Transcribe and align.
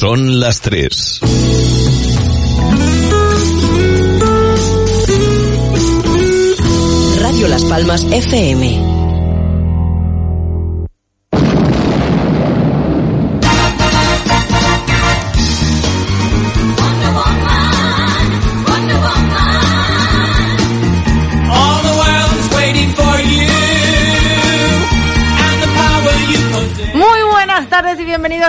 Son 0.00 0.40
las 0.40 0.62
3. 0.62 1.20
Radio 7.20 7.48
Las 7.48 7.64
Palmas 7.66 8.06
FM. 8.10 8.89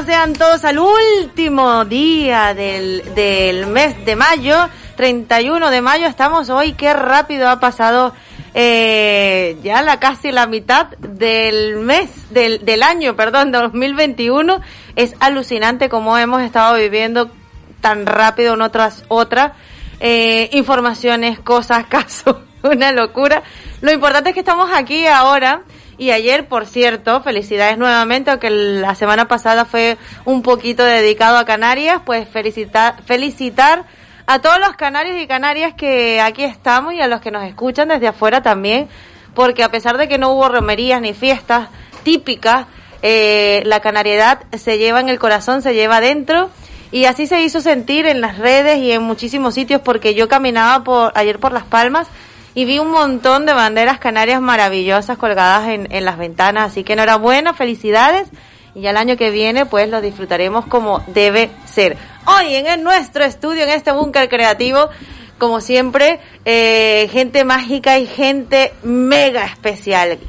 Bienvenidos 0.01 0.05
sean 0.05 0.33
todos 0.33 0.65
al 0.65 0.79
último 0.79 1.85
día 1.85 2.53
del, 2.53 3.13
del 3.13 3.67
mes 3.67 4.03
de 4.05 4.15
mayo, 4.15 4.69
31 4.95 5.69
de 5.69 5.81
mayo 5.81 6.07
estamos 6.07 6.49
hoy, 6.49 6.73
qué 6.73 6.93
rápido 6.93 7.49
ha 7.49 7.59
pasado 7.59 8.13
eh, 8.53 9.57
ya 9.63 9.81
la 9.81 9.99
casi 9.99 10.31
la 10.31 10.47
mitad 10.47 10.87
del 10.97 11.77
mes, 11.77 12.09
del, 12.31 12.65
del 12.65 12.83
año, 12.83 13.15
perdón, 13.15 13.51
2021. 13.51 14.61
Es 14.95 15.13
alucinante 15.19 15.89
cómo 15.89 16.17
hemos 16.17 16.41
estado 16.41 16.75
viviendo 16.75 17.31
tan 17.79 18.05
rápido 18.05 18.53
una 18.53 18.69
tras 18.69 19.03
otra. 19.07 19.53
Eh, 19.99 20.49
informaciones, 20.53 21.39
cosas, 21.39 21.85
casos, 21.89 22.37
una 22.63 22.91
locura. 22.91 23.43
Lo 23.81 23.91
importante 23.91 24.29
es 24.29 24.33
que 24.33 24.41
estamos 24.41 24.69
aquí 24.73 25.05
ahora. 25.05 25.63
Y 26.01 26.09
ayer, 26.09 26.47
por 26.47 26.65
cierto, 26.65 27.21
felicidades 27.21 27.77
nuevamente, 27.77 28.31
aunque 28.31 28.49
la 28.49 28.95
semana 28.95 29.27
pasada 29.27 29.65
fue 29.65 29.99
un 30.25 30.41
poquito 30.41 30.83
dedicado 30.83 31.37
a 31.37 31.45
Canarias, 31.45 32.01
pues 32.03 32.27
felicitar, 32.27 32.95
felicitar 33.05 33.83
a 34.25 34.39
todos 34.39 34.57
los 34.59 34.75
canarios 34.77 35.21
y 35.21 35.27
canarias 35.27 35.75
que 35.75 36.19
aquí 36.19 36.43
estamos 36.43 36.95
y 36.95 37.01
a 37.01 37.07
los 37.07 37.21
que 37.21 37.29
nos 37.29 37.43
escuchan 37.43 37.89
desde 37.89 38.07
afuera 38.07 38.41
también, 38.41 38.89
porque 39.35 39.63
a 39.63 39.69
pesar 39.69 39.99
de 39.99 40.07
que 40.07 40.17
no 40.17 40.31
hubo 40.31 40.49
romerías 40.49 40.99
ni 41.01 41.13
fiestas 41.13 41.69
típicas, 42.01 42.65
eh, 43.03 43.61
la 43.67 43.79
canariedad 43.81 44.41
se 44.57 44.79
lleva 44.79 45.01
en 45.01 45.09
el 45.09 45.19
corazón, 45.19 45.61
se 45.61 45.75
lleva 45.75 45.97
adentro. 45.97 46.49
Y 46.91 47.05
así 47.05 47.27
se 47.27 47.43
hizo 47.43 47.61
sentir 47.61 48.07
en 48.07 48.21
las 48.21 48.39
redes 48.39 48.79
y 48.79 48.91
en 48.91 49.03
muchísimos 49.03 49.53
sitios 49.53 49.81
porque 49.81 50.15
yo 50.15 50.27
caminaba 50.27 50.83
por 50.83 51.11
ayer 51.15 51.37
por 51.37 51.53
Las 51.53 51.63
Palmas 51.63 52.07
y 52.53 52.65
vi 52.65 52.79
un 52.79 52.91
montón 52.91 53.45
de 53.45 53.53
banderas 53.53 53.99
canarias 53.99 54.41
maravillosas 54.41 55.17
colgadas 55.17 55.69
en, 55.69 55.87
en 55.91 56.05
las 56.05 56.17
ventanas, 56.17 56.71
así 56.71 56.83
que 56.83 56.93
enhorabuena, 56.93 57.53
felicidades 57.53 58.27
y 58.75 58.81
ya 58.81 58.91
el 58.91 58.97
año 58.97 59.17
que 59.17 59.31
viene 59.31 59.65
pues 59.65 59.89
lo 59.89 60.01
disfrutaremos 60.01 60.65
como 60.65 61.01
debe 61.07 61.49
ser. 61.65 61.97
Hoy 62.25 62.55
en 62.55 62.67
el- 62.67 62.83
nuestro 62.83 63.23
estudio, 63.23 63.63
en 63.63 63.69
este 63.69 63.91
búnker 63.91 64.29
creativo, 64.29 64.89
como 65.37 65.59
siempre, 65.61 66.19
eh, 66.45 67.09
gente 67.11 67.43
mágica 67.45 67.97
y 67.99 68.05
gente 68.05 68.73
mega 68.83 69.45
especial. 69.45 70.19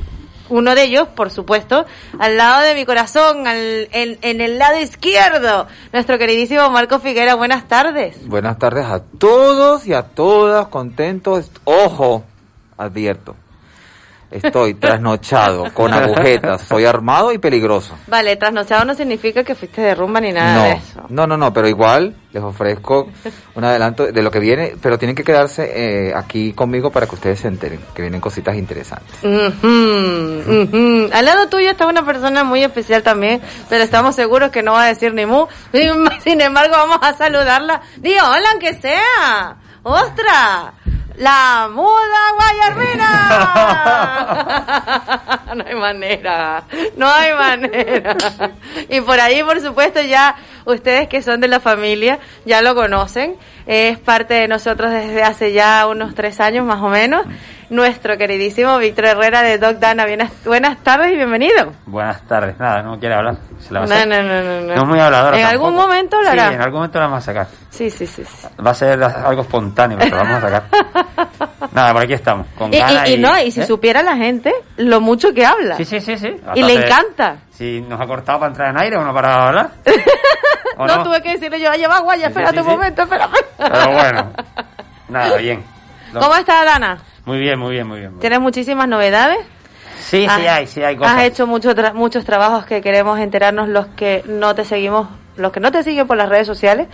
Uno 0.52 0.74
de 0.74 0.82
ellos, 0.84 1.08
por 1.08 1.30
supuesto, 1.30 1.86
al 2.18 2.36
lado 2.36 2.60
de 2.62 2.74
mi 2.74 2.84
corazón, 2.84 3.46
al- 3.46 3.88
en, 3.92 4.18
en 4.22 4.40
el 4.40 4.58
lado 4.58 4.78
izquierdo, 4.80 5.66
nuestro 5.92 6.18
queridísimo 6.18 6.68
Marco 6.70 6.98
Figuera. 7.00 7.34
Buenas 7.36 7.66
tardes. 7.68 8.28
Buenas 8.28 8.58
tardes 8.58 8.84
a 8.84 9.00
todos 9.18 9.86
y 9.86 9.94
a 9.94 10.02
todas, 10.02 10.68
contentos. 10.68 11.50
Ojo, 11.64 12.24
advierto. 12.76 13.34
Estoy 14.32 14.74
trasnochado, 14.74 15.72
con 15.74 15.92
agujetas, 15.92 16.62
soy 16.62 16.84
armado 16.84 17.32
y 17.32 17.38
peligroso. 17.38 17.96
Vale, 18.06 18.36
trasnochado 18.36 18.84
no 18.84 18.94
significa 18.94 19.44
que 19.44 19.54
fuiste 19.54 19.80
de 19.80 19.94
rumba 19.94 20.20
ni 20.20 20.32
nada 20.32 20.64
de 20.64 20.72
eso. 20.72 21.02
No, 21.08 21.26
no, 21.26 21.36
no, 21.36 21.52
pero 21.52 21.68
igual 21.68 22.14
les 22.32 22.42
ofrezco 22.42 23.08
un 23.54 23.64
adelanto 23.64 24.06
de 24.06 24.22
lo 24.22 24.30
que 24.30 24.38
viene, 24.38 24.74
pero 24.80 24.98
tienen 24.98 25.14
que 25.14 25.22
quedarse 25.22 25.70
eh, 25.74 26.14
aquí 26.14 26.52
conmigo 26.54 26.90
para 26.90 27.06
que 27.06 27.14
ustedes 27.14 27.40
se 27.40 27.48
enteren, 27.48 27.80
que 27.94 28.02
vienen 28.02 28.20
cositas 28.20 28.56
interesantes. 28.56 29.22
Al 29.22 31.24
lado 31.24 31.48
tuyo 31.48 31.70
está 31.70 31.86
una 31.86 32.04
persona 32.04 32.44
muy 32.44 32.64
especial 32.64 33.02
también, 33.02 33.40
pero 33.68 33.84
estamos 33.84 34.16
seguros 34.16 34.50
que 34.50 34.62
no 34.62 34.72
va 34.72 34.84
a 34.84 34.86
decir 34.86 35.12
ni 35.12 35.26
mu. 35.26 35.46
Sin 36.24 36.40
embargo, 36.40 36.74
vamos 36.76 36.98
a 37.02 37.14
saludarla. 37.14 37.82
Di 37.98 38.12
hola, 38.12 38.50
aunque 38.52 38.74
sea. 38.74 39.56
¡Ostras! 39.82 40.72
¡La 41.16 41.68
muda 41.72 42.32
guayarmina! 42.36 43.08
No 45.52 45.64
hay 45.66 45.74
manera, 45.74 46.62
no 46.96 47.06
hay 47.06 47.34
manera. 47.34 48.16
Y 48.88 49.02
por 49.02 49.20
ahí, 49.20 49.42
por 49.42 49.60
supuesto, 49.60 50.00
ya 50.00 50.34
ustedes 50.64 51.08
que 51.08 51.20
son 51.20 51.40
de 51.40 51.48
la 51.48 51.60
familia, 51.60 52.20
ya 52.46 52.62
lo 52.62 52.74
conocen. 52.74 53.36
Es 53.66 53.98
parte 53.98 54.32
de 54.32 54.48
nosotros 54.48 54.90
desde 54.90 55.22
hace 55.22 55.52
ya 55.52 55.86
unos 55.86 56.14
tres 56.14 56.40
años 56.40 56.64
más 56.64 56.80
o 56.80 56.88
menos. 56.88 57.26
Nuestro 57.76 58.18
queridísimo 58.18 58.76
Víctor 58.76 59.06
Herrera 59.06 59.40
de 59.40 59.56
Doc 59.56 59.78
Dana. 59.78 60.04
Buenas, 60.04 60.30
buenas 60.44 60.76
tardes 60.84 61.10
y 61.10 61.16
bienvenido. 61.16 61.72
Buenas 61.86 62.20
tardes, 62.28 62.58
nada, 62.58 62.82
no 62.82 62.98
quiere 63.00 63.14
hablar. 63.14 63.36
Se 63.60 63.72
la 63.72 63.80
va 63.80 63.86
a 63.86 63.88
No, 63.88 63.94
hacer. 63.94 64.08
no, 64.08 64.22
no, 64.22 64.42
no, 64.42 64.60
no. 64.60 64.74
No 64.74 64.82
es 64.82 64.88
muy 64.88 65.00
habladora. 65.00 65.40
En 65.40 65.46
algún 65.46 65.74
momento 65.74 66.18
hablará. 66.18 66.48
Sí, 66.50 66.54
en 66.56 66.60
algún 66.60 66.74
momento 66.80 66.98
la 66.98 67.06
vamos 67.06 67.22
a 67.22 67.24
sacar. 67.32 67.46
Sí, 67.70 67.88
sí, 67.88 68.06
sí. 68.06 68.24
sí. 68.26 68.46
Va 68.62 68.72
a 68.72 68.74
ser 68.74 69.02
algo 69.02 69.40
espontáneo, 69.40 69.96
pero 69.98 70.16
la 70.18 70.22
vamos 70.22 70.36
a 70.36 70.40
sacar. 70.50 70.64
nada, 71.72 71.92
por 71.94 72.02
aquí 72.02 72.12
estamos. 72.12 72.46
Con 72.58 72.74
Y, 72.74 72.76
y- 72.76 73.14
y 73.14 73.16
no, 73.16 73.40
y 73.40 73.50
si 73.50 73.62
¿eh? 73.62 73.66
supiera 73.66 74.02
la 74.02 74.16
gente 74.18 74.52
lo 74.76 75.00
mucho 75.00 75.32
que 75.32 75.46
habla. 75.46 75.76
Sí, 75.78 75.86
sí, 75.86 75.98
sí, 76.02 76.18
sí. 76.18 76.36
Y 76.54 76.62
le 76.64 76.74
encanta. 76.74 77.36
Si 77.52 77.80
nos 77.80 77.98
ha 77.98 78.06
cortado 78.06 78.38
para 78.40 78.50
entrar 78.50 78.68
en 78.68 78.82
aire 78.82 78.98
o 78.98 79.02
no 79.02 79.14
para 79.14 79.46
hablar. 79.48 79.70
¿O 80.76 80.86
No, 80.86 80.96
no? 80.98 81.04
tuve 81.04 81.22
que 81.22 81.30
decirle 81.32 81.58
yo, 81.58 81.70
oye, 81.70 81.86
va, 81.86 82.00
guaya, 82.00 82.26
Sí, 82.26 82.32
espérate 82.32 82.54
sí, 82.56 82.60
un 82.60 82.66
momento, 82.66 83.02
espérate. 83.04 83.38
Pero 83.56 83.92
bueno, 83.92 84.32
nada, 85.08 85.36
bien. 85.38 85.64
Lo- 86.12 86.20
¿Cómo 86.20 86.34
está 86.36 86.64
Dana? 86.64 86.98
Muy 87.24 87.38
bien, 87.38 87.58
muy 87.58 87.72
bien, 87.72 87.86
muy 87.86 87.98
bien. 88.00 88.10
muy 88.10 88.16
bien. 88.16 88.20
¿Tienes 88.20 88.40
muchísimas 88.40 88.88
novedades? 88.88 89.38
Sí, 90.00 90.26
sí 90.28 90.46
hay, 90.46 90.66
sí 90.66 90.82
hay 90.82 90.96
cosas. 90.96 91.16
Has 91.16 91.22
hecho 91.24 91.46
mucho 91.46 91.74
tra- 91.74 91.92
muchos 91.94 92.24
trabajos 92.24 92.64
que 92.66 92.80
queremos 92.80 93.18
enterarnos 93.20 93.68
los 93.68 93.86
que 93.88 94.22
no 94.26 94.54
te 94.54 94.64
seguimos, 94.64 95.08
los 95.36 95.52
que 95.52 95.60
no 95.60 95.70
te 95.70 95.82
siguen 95.84 96.06
por 96.08 96.16
las 96.16 96.28
redes 96.28 96.46
sociales 96.46 96.88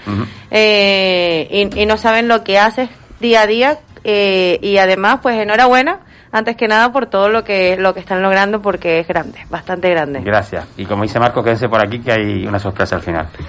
eh, 0.51 1.49
y, 1.51 1.81
y 1.83 1.87
no 1.87 1.97
saben 1.97 2.29
lo 2.29 2.45
que 2.45 2.59
haces 2.59 2.91
día 3.21 3.43
a 3.43 3.47
día 3.47 3.79
eh, 4.05 4.59
y 4.63 4.77
además 4.79 5.21
pues 5.23 5.37
enhorabuena 5.39 6.01
antes 6.31 6.57
que 6.57 6.69
nada 6.69 6.93
por 6.93 7.07
todo 7.07 7.31
lo 7.31 7.43
que 7.43 7.77
lo 7.79 7.95
que 7.95 8.01
están 8.01 8.21
logrando 8.21 8.61
porque 8.61 9.01
es 9.01 9.09
grande, 9.09 9.47
bastante 9.49 9.89
grande. 9.89 10.21
Gracias. 10.21 10.67
Y 10.77 10.85
como 10.85 11.03
dice 11.05 11.19
Marco, 11.19 11.43
quédense 11.43 11.69
por 11.71 11.81
aquí 11.83 12.01
que 12.01 12.13
hay 12.13 12.47
una 12.47 12.59
sorpresa 12.59 12.97
al 12.97 13.03
final. 13.03 13.29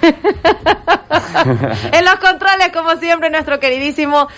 en 1.92 2.04
los 2.04 2.14
controles, 2.16 2.68
como 2.72 2.96
siempre, 2.96 3.30
nuestro 3.30 3.60
queridísimo 3.60 4.28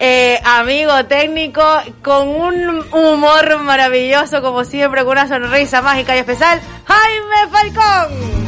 eh, 0.00 0.40
amigo 0.44 1.04
técnico, 1.06 1.62
con 2.02 2.28
un 2.28 2.84
humor 2.92 3.58
maravilloso, 3.58 4.40
como 4.42 4.64
siempre, 4.64 5.02
con 5.02 5.12
una 5.12 5.28
sonrisa 5.28 5.82
mágica 5.82 6.14
y 6.16 6.20
especial, 6.20 6.60
Jaime 6.86 7.48
Falcón. 7.50 8.38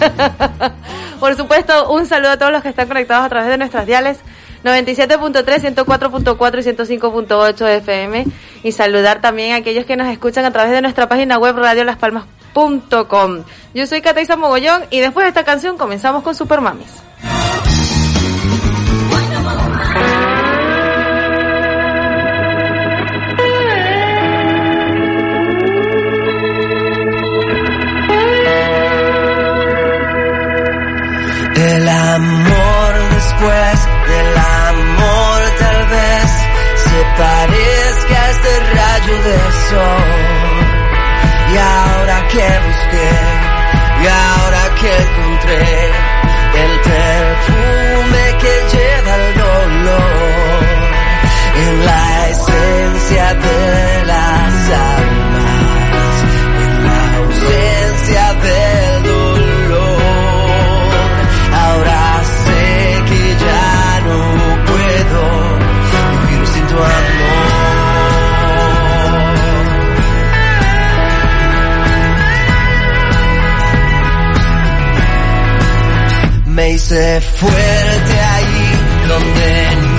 Por 1.20 1.36
supuesto, 1.36 1.90
un 1.90 2.06
saludo 2.06 2.32
a 2.32 2.36
todos 2.38 2.52
los 2.52 2.62
que 2.62 2.70
están 2.70 2.88
conectados 2.88 3.26
a 3.26 3.28
través 3.28 3.48
de 3.50 3.58
nuestras 3.58 3.86
diales 3.86 4.18
97.3, 4.64 5.74
104.4 5.74 6.58
y 6.58 6.98
105.8 6.98 7.68
FM 7.68 8.26
y 8.62 8.72
saludar 8.72 9.20
también 9.20 9.52
a 9.52 9.56
aquellos 9.56 9.86
que 9.86 9.96
nos 9.96 10.08
escuchan 10.08 10.44
a 10.44 10.50
través 10.50 10.72
de 10.72 10.82
nuestra 10.82 11.08
página 11.08 11.38
web 11.38 11.56
radiolaspalmas.com. 11.56 13.44
Yo 13.74 13.86
soy 13.86 14.00
Cataiza 14.00 14.36
Mogollón 14.36 14.82
y 14.90 15.00
después 15.00 15.24
de 15.24 15.28
esta 15.28 15.44
canción 15.44 15.78
comenzamos 15.78 16.22
con 16.22 16.34
Super 16.34 16.60
que 42.32 42.48
busqué, 42.66 43.10
y 44.02 44.06
ahora 44.06 44.74
que 44.80 44.90
encontré 45.02 45.62
el 46.64 46.80
perfume 46.80 48.24
que 48.42 48.52
lleva 48.72 49.12
el 49.16 49.34
dolor 49.34 50.60
en 51.56 51.84
la 51.86 52.29
Me 76.60 76.72
hice 76.72 77.22
fuerte 77.22 78.20
ahí 78.20 79.08
donde 79.08 79.89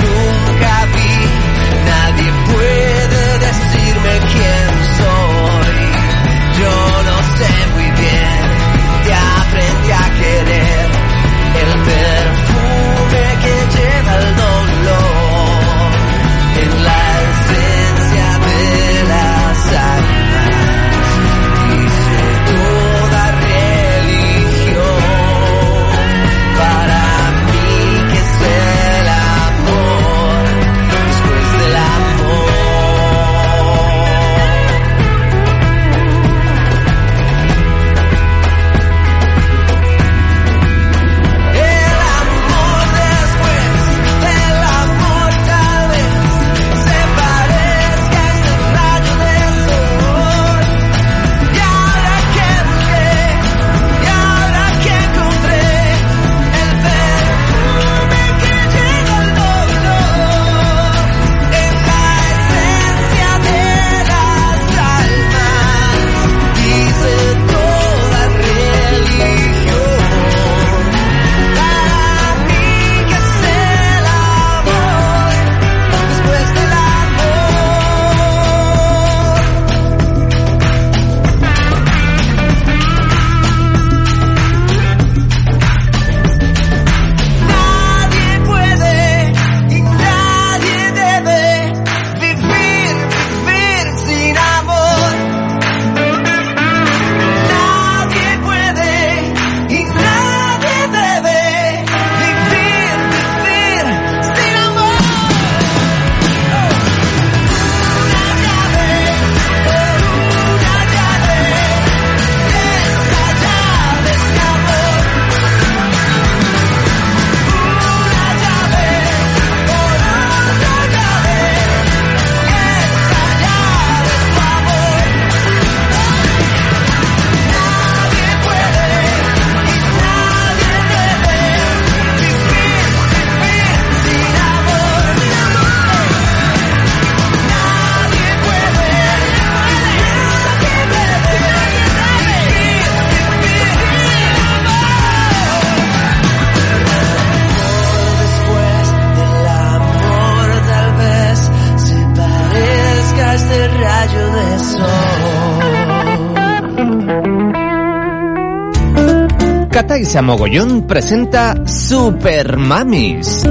Cataisa 160.12 160.28
Mogollón 160.28 160.88
presenta 160.88 161.66
Super 161.66 162.58
Mamis. 162.58 163.48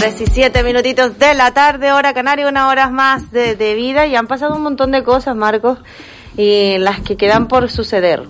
17 0.00 0.62
minutitos 0.62 1.18
de 1.18 1.34
la 1.34 1.52
tarde, 1.52 1.92
hora 1.92 2.14
canaria, 2.14 2.48
unas 2.48 2.70
horas 2.70 2.90
más 2.90 3.30
de, 3.32 3.54
de 3.54 3.74
vida 3.74 4.06
y 4.06 4.16
han 4.16 4.26
pasado 4.26 4.56
un 4.56 4.62
montón 4.62 4.92
de 4.92 5.04
cosas, 5.04 5.36
Marcos, 5.36 5.78
y 6.38 6.78
las 6.78 7.00
que 7.00 7.18
quedan 7.18 7.48
por 7.48 7.70
suceder. 7.70 8.22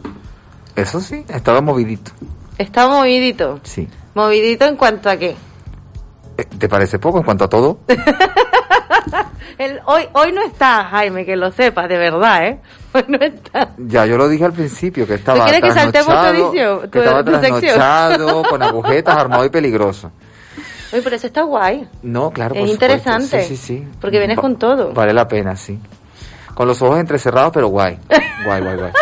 Eso 0.74 0.98
sí, 1.00 1.24
estaba 1.28 1.60
movidito. 1.60 2.10
Está 2.58 2.88
movidito. 2.88 3.60
Sí. 3.62 3.88
Movidito 4.14 4.64
en 4.64 4.74
cuanto 4.74 5.08
a 5.08 5.16
qué. 5.16 5.36
Eh, 6.36 6.44
¿Te 6.58 6.68
parece 6.68 6.98
poco 6.98 7.18
en 7.18 7.24
cuanto 7.24 7.44
a 7.44 7.48
todo? 7.48 7.78
El, 9.58 9.80
hoy, 9.86 10.08
hoy 10.12 10.32
no 10.32 10.42
está, 10.42 10.86
Jaime, 10.86 11.24
que 11.24 11.36
lo 11.36 11.52
sepas, 11.52 11.88
de 11.88 11.98
verdad, 11.98 12.46
¿eh? 12.46 12.60
Hoy 12.94 13.04
no 13.06 13.18
está. 13.18 13.33
Ya, 13.78 14.04
yo 14.06 14.16
lo 14.16 14.28
dije 14.28 14.44
al 14.44 14.52
principio, 14.52 15.06
que 15.06 15.14
estaba 15.14 15.44
quieres 15.44 15.62
que 15.62 15.72
saltemos 15.72 16.06
tu 16.06 16.12
trasnochado, 16.12 16.50
edición? 16.50 16.80
que 16.82 16.88
Tu- 16.88 16.98
estaba 16.98 17.24
tu 17.24 17.30
trasnochado, 17.30 18.42
con 18.44 18.62
agujetas, 18.62 19.16
armado 19.16 19.44
y 19.44 19.48
peligroso. 19.50 20.10
Oye, 20.92 21.02
pero 21.02 21.16
eso 21.16 21.26
está 21.26 21.42
guay. 21.42 21.88
No, 22.02 22.30
claro, 22.30 22.54
Es 22.54 22.60
por 22.60 22.68
interesante, 22.68 23.42
Sí, 23.44 23.56
sí, 23.56 23.66
sí. 23.78 23.88
porque 24.00 24.18
vienes 24.18 24.38
Va- 24.38 24.42
con 24.42 24.56
todo. 24.58 24.92
Vale 24.92 25.12
la 25.12 25.26
pena, 25.28 25.56
sí. 25.56 25.78
Con 26.54 26.68
los 26.68 26.80
ojos 26.82 26.98
entrecerrados, 27.00 27.52
pero 27.52 27.68
guay. 27.68 27.98
Guay, 28.44 28.60
guay, 28.62 28.76
guay. 28.76 28.92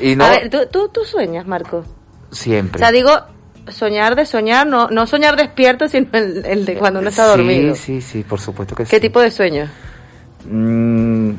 Y 0.00 0.16
no, 0.16 0.24
A 0.24 0.30
ver, 0.30 0.48
¿tú, 0.50 0.58
tú, 0.70 0.88
tú 0.88 1.04
sueñas, 1.04 1.46
Marco. 1.46 1.84
O 2.30 2.34
siempre. 2.34 2.78
sea, 2.78 2.90
digo, 2.92 3.10
soñar 3.68 4.14
de 4.16 4.24
soñar, 4.26 4.66
no, 4.66 4.88
no 4.88 5.06
soñar 5.06 5.36
despierto, 5.36 5.88
sino 5.88 6.06
el, 6.12 6.44
el 6.46 6.64
de 6.64 6.76
cuando 6.76 7.00
uno 7.00 7.08
está 7.08 7.26
dormido. 7.26 7.74
Sí, 7.74 8.00
sí, 8.00 8.00
sí, 8.00 8.22
por 8.24 8.40
supuesto 8.40 8.74
que 8.74 8.84
sí. 8.84 8.90
¿Qué 8.90 9.00
tipo 9.00 9.20
de 9.20 9.30
sueño? 9.30 9.68
Mm, 10.50 11.30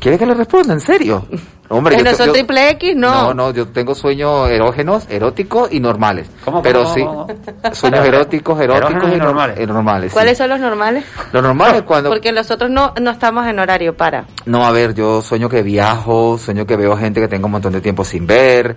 ¿Quieres 0.00 0.18
que 0.20 0.26
le 0.26 0.34
responda? 0.34 0.72
¿En 0.74 0.80
serio? 0.80 1.24
Hombre, 1.70 1.96
Que 1.96 2.04
yo 2.04 2.10
no 2.10 2.16
son 2.16 2.26
yo- 2.28 2.32
triple 2.32 2.70
X, 2.70 2.96
no. 2.96 3.10
No, 3.10 3.34
no, 3.34 3.50
yo 3.52 3.66
tengo 3.68 3.94
sueños 3.94 4.48
erógenos, 4.48 5.06
eróticos 5.10 5.70
y 5.72 5.80
normales. 5.80 6.28
¿Cómo, 6.44 6.58
cómo, 6.58 6.62
Pero 6.62 6.82
cómo, 6.84 6.94
sí, 6.94 7.02
cómo? 7.04 7.26
sueños 7.74 8.06
eróticos, 8.06 8.60
eróticos 8.60 9.04
y, 9.04 9.14
y 9.14 9.18
nor- 9.18 9.24
normales. 9.24 9.60
y 9.60 9.66
normales. 9.66 10.10
sí. 10.12 10.14
¿Cuáles 10.14 10.38
son 10.38 10.48
los 10.48 10.60
normales? 10.60 11.04
Lo 11.32 11.42
normal 11.42 11.74
es 11.76 11.82
cuando... 11.82 12.08
Porque 12.10 12.32
nosotros 12.32 12.70
no, 12.70 12.94
no 13.00 13.10
estamos 13.10 13.46
en 13.46 13.58
horario 13.58 13.94
para. 13.96 14.24
No, 14.46 14.64
a 14.64 14.70
ver, 14.70 14.94
yo 14.94 15.20
sueño 15.20 15.48
que 15.50 15.62
viajo, 15.62 16.38
sueño 16.38 16.64
que 16.64 16.76
veo 16.76 16.96
gente 16.96 17.20
que 17.20 17.28
tengo 17.28 17.46
un 17.46 17.52
montón 17.52 17.72
de 17.72 17.80
tiempo 17.82 18.02
sin 18.04 18.26
ver, 18.26 18.76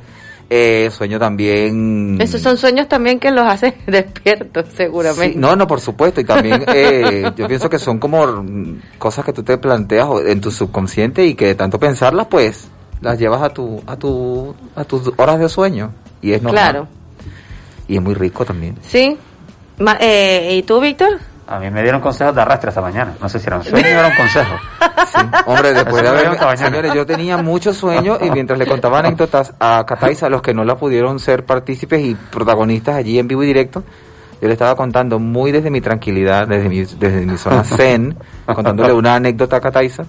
eh, 0.53 0.89
sueño 0.91 1.17
también... 1.17 2.17
Esos 2.19 2.41
son 2.41 2.57
sueños 2.57 2.89
también 2.89 3.19
que 3.19 3.31
los 3.31 3.47
haces 3.47 3.73
despiertos, 3.87 4.65
seguramente. 4.75 5.33
Sí, 5.33 5.39
no, 5.39 5.55
no, 5.55 5.65
por 5.65 5.79
supuesto, 5.79 6.19
y 6.19 6.25
también 6.25 6.65
eh, 6.67 7.31
yo 7.37 7.47
pienso 7.47 7.69
que 7.69 7.79
son 7.79 7.99
como 7.99 8.43
cosas 8.97 9.23
que 9.23 9.31
tú 9.31 9.43
te 9.43 9.57
planteas 9.57 10.09
en 10.27 10.41
tu 10.41 10.51
subconsciente 10.51 11.25
y 11.25 11.35
que 11.35 11.45
de 11.47 11.55
tanto 11.55 11.79
pensarlas, 11.79 12.27
pues 12.27 12.67
las 12.99 13.17
llevas 13.17 13.41
a 13.41 13.49
tu 13.49 13.81
a 13.87 13.95
tu 13.95 14.53
a 14.75 14.83
tus 14.83 15.11
horas 15.17 15.39
de 15.39 15.47
sueño 15.47 15.93
y 16.21 16.33
es 16.33 16.41
normal. 16.41 16.63
Claro. 16.71 16.87
Y 17.87 17.95
es 17.95 18.01
muy 18.01 18.13
rico 18.13 18.43
también. 18.43 18.75
Sí. 18.81 19.17
Ma- 19.79 19.97
eh, 20.01 20.55
¿Y 20.57 20.63
tú, 20.63 20.79
Víctor? 20.81 21.17
A 21.51 21.59
mí 21.59 21.69
me 21.69 21.81
dieron 21.81 21.99
consejos 21.99 22.33
de 22.33 22.41
arrastre 22.41 22.69
esta 22.69 22.79
mañana. 22.79 23.13
No 23.19 23.27
sé 23.27 23.37
si 23.37 23.47
era 23.47 23.57
un 23.57 23.63
sueño 23.63 23.85
o 23.85 23.99
era 23.99 24.07
un 24.07 24.15
consejo. 24.15 24.55
Sí. 25.11 25.19
Hombre, 25.45 25.73
después 25.73 26.01
de 26.01 26.07
haber, 26.07 26.57
señores, 26.57 26.93
yo 26.93 27.05
tenía 27.05 27.35
muchos 27.35 27.75
sueños 27.75 28.19
y 28.21 28.31
mientras 28.31 28.57
le 28.57 28.65
contaba 28.65 28.99
anécdotas 28.99 29.53
a 29.59 29.83
Cataiza, 29.85 30.27
a 30.27 30.29
los 30.29 30.41
que 30.41 30.53
no 30.53 30.63
la 30.63 30.77
pudieron 30.77 31.19
ser 31.19 31.45
partícipes 31.45 32.01
y 32.01 32.15
protagonistas 32.15 32.95
allí 32.95 33.19
en 33.19 33.27
vivo 33.27 33.43
y 33.43 33.47
directo, 33.47 33.83
yo 34.41 34.47
le 34.47 34.53
estaba 34.53 34.75
contando 34.77 35.19
muy 35.19 35.51
desde 35.51 35.69
mi 35.69 35.81
tranquilidad, 35.81 36.47
desde 36.47 36.69
mi, 36.69 36.85
desde 36.85 37.25
mi 37.25 37.37
zona 37.37 37.65
zen, 37.65 38.17
contándole 38.45 38.93
una 38.93 39.15
anécdota 39.15 39.57
a 39.57 39.59
Cataiza, 39.59 40.03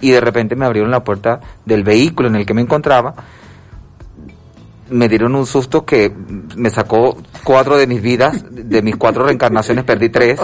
y 0.00 0.10
de 0.10 0.20
repente 0.20 0.56
me 0.56 0.66
abrieron 0.66 0.90
la 0.90 1.04
puerta 1.04 1.38
del 1.64 1.84
vehículo 1.84 2.28
en 2.28 2.34
el 2.34 2.44
que 2.44 2.54
me 2.54 2.62
encontraba, 2.62 3.14
me 4.94 5.08
dieron 5.08 5.34
un 5.34 5.44
susto 5.44 5.84
que 5.84 6.12
me 6.56 6.70
sacó 6.70 7.16
cuatro 7.42 7.76
de 7.76 7.86
mis 7.86 8.00
vidas, 8.00 8.44
de 8.48 8.80
mis 8.80 8.96
cuatro 8.96 9.24
reencarnaciones 9.24 9.84
perdí 9.84 10.08
tres, 10.08 10.40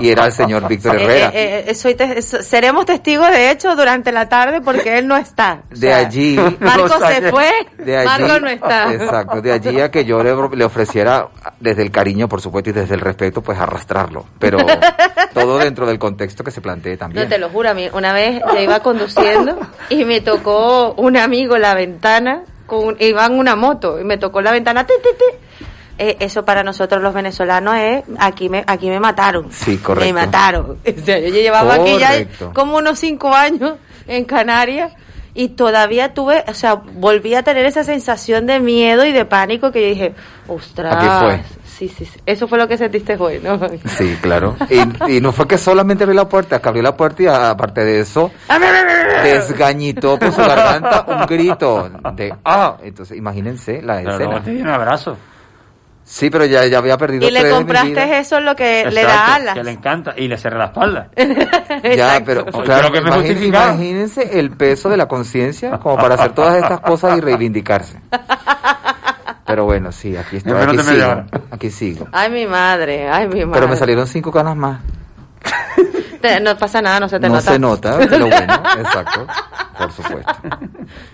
y 0.00 0.10
era 0.10 0.26
el 0.26 0.32
señor 0.32 0.66
Víctor 0.66 0.96
Eh, 0.96 1.02
Herrera. 1.04 1.30
eh, 1.32 1.64
eh, 1.68 1.74
soy 1.74 1.94
te- 1.94 2.20
seremos 2.20 2.84
testigos 2.84 3.30
de 3.30 3.50
hecho 3.52 3.76
durante 3.76 4.10
la 4.10 4.28
tarde 4.28 4.60
porque 4.60 4.98
él 4.98 5.06
no 5.06 5.16
está. 5.16 5.62
O 5.66 5.74
De 5.74 5.76
sea, 5.76 5.98
allí, 5.98 6.36
Marco 6.58 6.88
se 7.06 7.30
fue, 7.30 7.50
de 7.78 7.96
allí, 7.98 8.06
Marco 8.22 8.40
no 8.40 8.48
está. 8.48 8.92
exacto, 8.92 9.40
de 9.40 9.52
allí 9.52 9.80
a 9.80 9.90
que 9.90 10.04
yo 10.04 10.22
le, 10.22 10.34
le 10.56 10.64
ofreciera, 10.64 11.28
desde 11.60 11.82
el 11.82 11.90
cariño, 11.92 12.28
por 12.28 12.40
supuesto, 12.40 12.70
y 12.70 12.72
desde 12.72 12.94
el 12.94 13.00
respeto, 13.00 13.40
pues 13.40 13.58
arrastrarlo, 13.58 14.26
pero 14.38 14.58
todo 15.32 15.58
dentro 15.58 15.86
del 15.86 15.98
contexto 15.98 16.42
que 16.42 16.50
se 16.50 16.60
plantee 16.60 16.96
también. 16.96 17.22
No 17.24 17.28
te 17.28 17.38
lo 17.38 17.48
juro, 17.50 17.70
a 17.70 17.74
mí 17.74 17.88
una 17.92 18.12
vez 18.12 18.40
yo 18.52 18.60
iba 18.60 18.80
conduciendo 18.80 19.58
y 19.90 20.04
me 20.04 20.20
tocó 20.20 20.92
un 20.94 21.16
amigo 21.16 21.56
la 21.56 21.74
ventana, 21.74 22.42
con, 22.72 22.96
iba 23.00 23.26
en 23.26 23.38
una 23.38 23.54
moto 23.54 24.00
y 24.00 24.04
me 24.04 24.16
tocó 24.16 24.40
la 24.40 24.50
ventana, 24.50 24.86
ti, 24.86 24.94
ti, 25.02 25.10
ti. 25.18 25.64
Eh, 25.98 26.16
eso 26.20 26.42
para 26.42 26.64
nosotros 26.64 27.02
los 27.02 27.12
venezolanos 27.12 27.76
es, 27.76 28.04
aquí 28.18 28.48
me, 28.48 28.64
aquí 28.66 28.88
me 28.88 28.98
mataron. 28.98 29.52
Sí, 29.52 29.76
correcto. 29.76 30.06
Me 30.06 30.12
mataron. 30.14 30.78
O 30.86 31.04
sea, 31.04 31.18
yo 31.18 31.28
llevaba 31.28 31.74
aquí 31.74 31.98
ya 31.98 32.26
como 32.54 32.78
unos 32.78 32.98
cinco 32.98 33.34
años 33.34 33.74
en 34.06 34.24
Canarias 34.24 34.94
y 35.34 35.48
todavía 35.48 36.14
tuve, 36.14 36.44
o 36.48 36.54
sea, 36.54 36.76
volví 36.76 37.34
a 37.34 37.42
tener 37.42 37.66
esa 37.66 37.84
sensación 37.84 38.46
de 38.46 38.58
miedo 38.58 39.04
y 39.04 39.12
de 39.12 39.26
pánico 39.26 39.70
que 39.70 39.82
yo 39.82 39.88
dije, 39.88 40.14
ostras. 40.48 41.42
Sí, 41.82 41.88
sí, 41.88 42.04
sí. 42.04 42.20
Eso 42.24 42.46
fue 42.46 42.58
lo 42.58 42.68
que 42.68 42.78
sentiste 42.78 43.16
hoy, 43.18 43.40
¿no? 43.42 43.58
Sí, 43.98 44.16
claro. 44.22 44.54
Y, 44.70 45.16
y 45.16 45.20
no 45.20 45.32
fue 45.32 45.48
que 45.48 45.58
solamente 45.58 46.04
abrió 46.04 46.14
la 46.16 46.28
puerta, 46.28 46.60
que 46.62 46.68
abrió 46.68 46.80
la 46.80 46.96
puerta 46.96 47.22
y 47.24 47.26
aparte 47.26 47.84
de 47.84 47.98
eso, 48.00 48.30
desgañitó 49.24 50.16
por 50.16 50.30
su 50.32 50.40
garganta 50.42 51.04
un 51.08 51.26
grito 51.26 51.90
de 52.14 52.34
¡ah! 52.44 52.76
Entonces, 52.84 53.16
imagínense 53.18 53.82
la 53.82 53.96
Pero 53.96 54.10
escena. 54.10 54.30
luego 54.30 54.44
te 54.44 54.50
dio 54.52 54.62
un 54.62 54.68
abrazo. 54.70 55.16
Sí, 56.04 56.30
pero 56.30 56.44
ya, 56.44 56.66
ya 56.66 56.78
había 56.78 56.96
perdido 56.98 57.26
Y 57.26 57.30
le 57.32 57.40
tres 57.40 57.52
de 57.52 57.58
mi 57.58 57.64
compraste 57.64 57.88
vida. 57.90 58.18
eso 58.18 58.40
lo 58.40 58.54
que 58.54 58.88
le 58.90 59.02
da 59.02 59.34
alas. 59.36 59.54
Que 59.54 59.64
le 59.64 59.70
encanta. 59.72 60.14
Y 60.16 60.28
le 60.28 60.36
cerré 60.36 60.58
la 60.58 60.66
espalda. 60.66 61.08
Ya, 61.96 62.22
pero 62.24 62.44
claro, 62.44 62.92
que 62.92 63.00
me 63.00 63.08
imagín- 63.10 63.26
justificaba. 63.26 63.72
imagínense 63.74 64.38
el 64.38 64.50
peso 64.52 64.88
de 64.88 64.96
la 64.98 65.06
conciencia 65.08 65.78
como 65.78 65.96
para 65.96 66.14
hacer 66.14 66.32
todas 66.32 66.62
estas 66.62 66.78
cosas 66.80 67.18
y 67.18 67.20
reivindicarse. 67.20 67.98
Pero 69.52 69.66
bueno, 69.66 69.92
sí, 69.92 70.16
aquí 70.16 70.38
estoy, 70.38 70.52
aquí 70.54 70.78
sigo, 70.78 71.24
aquí 71.50 71.70
sigo. 71.70 72.08
Ay, 72.10 72.30
mi 72.30 72.46
madre, 72.46 73.06
ay, 73.06 73.28
mi 73.28 73.40
madre. 73.44 73.50
Pero 73.52 73.68
me 73.68 73.76
salieron 73.76 74.06
cinco 74.06 74.32
canas 74.32 74.56
más. 74.56 74.80
Te- 76.22 76.40
No 76.40 76.56
pasa 76.56 76.80
nada, 76.80 77.00
no 77.00 77.06
se 77.06 77.20
te 77.20 77.28
no 77.28 77.34
nota. 77.34 77.52
se 77.52 77.58
nota, 77.58 77.98
lo 77.98 78.26
bueno, 78.28 78.62
exacto, 78.78 79.26
por 79.76 79.92
supuesto. 79.92 80.32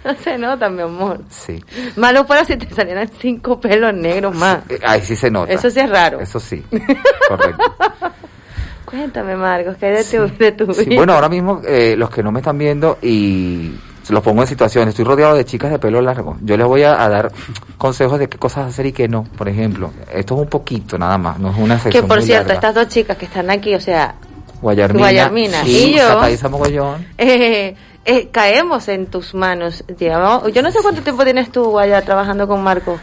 No 0.05 0.15
se 0.23 0.39
nota, 0.39 0.69
mi 0.69 0.83
amor. 0.83 1.21
Sí. 1.31 1.59
Malo 1.97 2.25
fuera 2.27 2.45
si 2.45 2.57
te 2.57 2.73
salieran 2.73 3.11
cinco 3.19 3.59
pelos 3.59 3.93
negros 3.93 4.37
más. 4.37 4.59
Eh, 4.69 4.79
Ahí 4.87 5.01
sí 5.01 5.17
se 5.17 5.33
nota. 5.33 5.53
Eso 5.53 5.69
sí 5.69 5.81
es 5.81 5.91
raro. 5.91 6.21
Eso 6.21 6.39
sí, 6.39 6.65
correcto. 7.29 7.75
Cuéntame, 8.85 9.35
Marcos, 9.35 9.77
¿qué 9.81 9.87
hay 9.87 9.93
de 9.93 10.05
tu, 10.05 10.39
de 10.39 10.53
tu 10.53 10.73
Sí, 10.75 10.85
vida? 10.85 10.97
bueno, 10.97 11.15
ahora 11.15 11.29
mismo 11.29 11.61
eh, 11.67 11.97
los 11.99 12.09
que 12.09 12.23
no 12.23 12.31
me 12.31 12.39
están 12.39 12.57
viendo 12.57 12.99
y 13.03 13.75
se 14.09 14.15
los 14.15 14.23
pongo 14.23 14.41
en 14.41 14.49
situación, 14.49 14.89
estoy 14.89 15.05
rodeado 15.05 15.35
de 15.35 15.45
chicas 15.45 15.71
de 15.71 15.79
pelo 15.79 16.01
largo. 16.01 16.39
Yo 16.41 16.57
les 16.57 16.67
voy 16.67 16.83
a, 16.83 17.03
a 17.03 17.09
dar 17.11 17.31
consejos 17.77 18.19
de 18.19 18.27
qué 18.27 18.39
cosas 18.39 18.67
hacer 18.69 18.87
y 18.87 18.93
qué 18.93 19.07
no. 19.07 19.25
Por 19.25 19.49
ejemplo, 19.51 19.93
esto 20.13 20.35
es 20.35 20.41
un 20.41 20.47
poquito 20.49 20.97
nada 20.97 21.19
más, 21.19 21.39
no 21.39 21.51
es 21.51 21.59
una 21.59 21.77
Que 21.77 21.83
sección 21.83 22.09
por 22.09 22.17
muy 22.19 22.27
cierto, 22.27 22.49
larga. 22.49 22.55
estas 22.69 22.75
dos 22.75 22.89
chicas 22.95 23.17
que 23.19 23.27
están 23.27 23.51
aquí, 23.51 23.75
o 23.75 23.81
sea, 23.81 24.15
Guayarmina, 24.63 24.99
Guayarmina 25.05 25.63
y, 25.67 25.77
y 25.77 25.95
yo- 25.99 26.19
eh, 27.19 27.77
eh, 28.07 28.29
caemos 28.33 28.89
en 28.89 29.07
tus 29.09 29.35
manos. 29.35 29.85
Llevamos- 29.99 30.51
yo 30.53 30.63
no 30.63 30.71
sé 30.71 30.79
cuánto 30.83 31.03
tiempo 31.03 31.23
tienes 31.25 31.53
tú 31.53 31.79
allá 31.79 32.01
trabajando 32.01 32.49
con 32.49 32.63
Marco. 32.63 32.99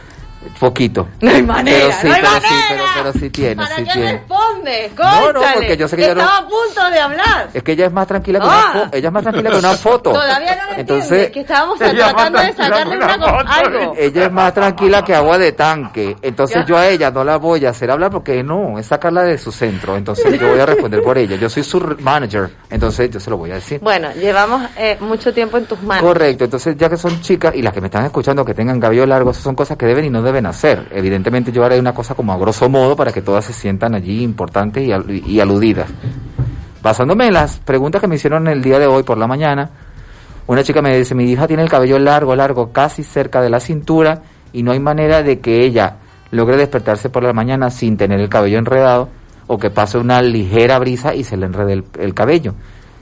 Poquito. 0.60 1.08
No 1.22 1.32
hay 1.32 1.44
manera, 1.44 1.78
Pero 1.80 1.92
sí, 2.02 2.08
no 2.08 2.14
hay 2.14 2.22
pero 2.22 2.34
manera. 2.34 2.50
sí, 2.50 2.56
pero, 2.70 2.84
pero 2.96 3.14
sí 3.14 3.30
tiene, 3.30 3.56
¿Para 3.56 3.76
sí 3.76 3.84
qué 3.84 3.92
tiene. 3.94 4.12
responde? 4.14 4.92
No, 4.98 5.04
no, 5.06 5.34
Cónchale, 5.34 5.54
porque 5.56 5.78
yo 5.78 5.88
sé 5.88 5.96
que 5.96 6.02
ya 6.04 6.16
no- 6.16 6.22
Estaba 6.22 6.38
a 6.38 6.48
punto 6.48 6.90
de 6.92 7.00
hablar. 7.00 7.50
Es 7.54 7.64
que 7.64 7.72
ella 7.74 7.86
es 7.88 7.92
más 7.94 8.08
tranquila 8.08 8.40
que 8.40 8.46
Ah. 8.46 8.50
una 8.74 8.82
foto. 8.84 8.98
Ella 8.98 9.08
es 9.08 9.14
más 9.14 9.24
tranquila 9.24 9.50
que 9.52 9.58
una 9.58 9.72
foto. 9.76 10.12
Todavía 10.14 10.56
no 10.56 10.72
lo 10.74 10.78
Entonces, 10.80 11.04
entiendes, 11.12 11.32
que 11.32 11.40
estábamos 11.42 11.82
Ella 11.82 12.08
tratando 12.10 12.40
de 12.40 12.54
sacarle 12.54 12.98
una 12.98 13.06
una, 13.16 13.26
foto. 13.28 13.52
algo. 13.52 13.94
ella 13.98 14.26
es 14.26 14.32
más 14.32 14.54
tranquila 14.54 15.04
que 15.04 15.16
agua 15.16 15.38
de 15.38 15.52
tanque. 15.52 16.16
Entonces 16.22 16.58
Ya. 16.58 16.66
yo 16.66 16.78
a 16.78 16.88
ella 16.88 17.12
no 17.12 17.24
la 17.24 17.38
voy 17.38 17.66
a 17.66 17.70
hacer 17.70 17.92
hablar 17.92 18.12
porque 18.12 18.44
no, 18.44 18.80
es 18.80 18.86
sacarla 18.88 19.24
de 19.24 19.38
su 19.38 19.52
centro. 19.52 19.96
Entonces 19.96 20.40
yo 20.40 20.48
voy 20.50 20.60
a 20.60 20.66
responder 20.66 21.02
por 21.04 21.18
ella. 21.18 21.36
Yo 21.36 21.50
soy 21.50 21.64
su 21.64 21.80
manager. 22.00 22.50
Entonces 22.70 23.10
yo 23.12 23.20
se 23.20 23.30
lo 23.30 23.38
voy 23.38 23.52
a 23.52 23.56
decir. 23.56 23.80
Bueno, 23.82 24.10
llevamos 24.14 24.62
eh, 24.78 24.98
mucho 25.00 25.34
tiempo 25.34 25.58
en 25.58 25.66
tus 25.66 25.82
manos. 25.82 26.04
Correcto, 26.04 26.44
entonces 26.46 26.76
ya 26.78 26.90
que 26.90 26.98
son 26.98 27.22
chicas 27.22 27.54
y 27.56 27.62
las 27.62 27.74
que 27.74 27.82
me 27.82 27.88
están 27.88 28.06
escuchando 28.06 28.44
que 28.44 28.54
tengan 28.54 28.80
cabello 28.80 29.06
largo, 29.06 29.32
esas 29.32 29.44
son 29.44 29.56
cosas 29.56 29.78
que 29.78 29.86
deben 29.86 30.06
y 30.06 30.10
no 30.10 30.22
deben 30.22 30.35
hacer. 30.46 30.88
Evidentemente 30.92 31.52
yo 31.52 31.64
haré 31.64 31.80
una 31.80 31.94
cosa 31.94 32.16
como 32.16 32.34
a 32.34 32.38
grosso 32.38 32.68
modo 32.70 32.96
para 32.96 33.12
que 33.12 33.22
todas 33.22 33.46
se 33.46 33.54
sientan 33.54 33.94
allí 33.94 34.24
importantes 34.24 34.84
y, 34.84 35.32
y 35.32 35.40
aludidas. 35.40 35.88
Basándome 36.82 37.28
en 37.28 37.34
las 37.34 37.60
preguntas 37.60 38.02
que 38.02 38.08
me 38.08 38.16
hicieron 38.16 38.48
el 38.48 38.62
día 38.62 38.80
de 38.80 38.88
hoy 38.88 39.04
por 39.04 39.18
la 39.18 39.28
mañana, 39.28 39.70
una 40.48 40.64
chica 40.64 40.82
me 40.82 40.98
dice, 40.98 41.16
mi 41.16 41.32
hija 41.32 41.48
tiene 41.48 41.64
el 41.64 41.70
cabello 41.70 41.98
largo, 41.98 42.36
largo, 42.36 42.72
casi 42.72 43.04
cerca 43.04 43.42
de 43.42 43.50
la 43.50 43.60
cintura 43.60 44.22
y 44.54 44.64
no 44.64 44.72
hay 44.72 44.80
manera 44.80 45.24
de 45.24 45.40
que 45.40 45.66
ella 45.66 45.98
logre 46.32 46.58
despertarse 46.58 47.10
por 47.10 47.24
la 47.24 47.34
mañana 47.34 47.70
sin 47.70 47.98
tener 47.98 48.20
el 48.20 48.30
cabello 48.30 48.60
enredado 48.60 49.10
o 49.48 49.58
que 49.58 49.70
pase 49.70 49.98
una 49.98 50.22
ligera 50.22 50.78
brisa 50.80 51.16
y 51.16 51.24
se 51.24 51.38
le 51.38 51.46
enrede 51.46 51.74
el, 51.74 51.86
el 52.00 52.14
cabello, 52.14 52.54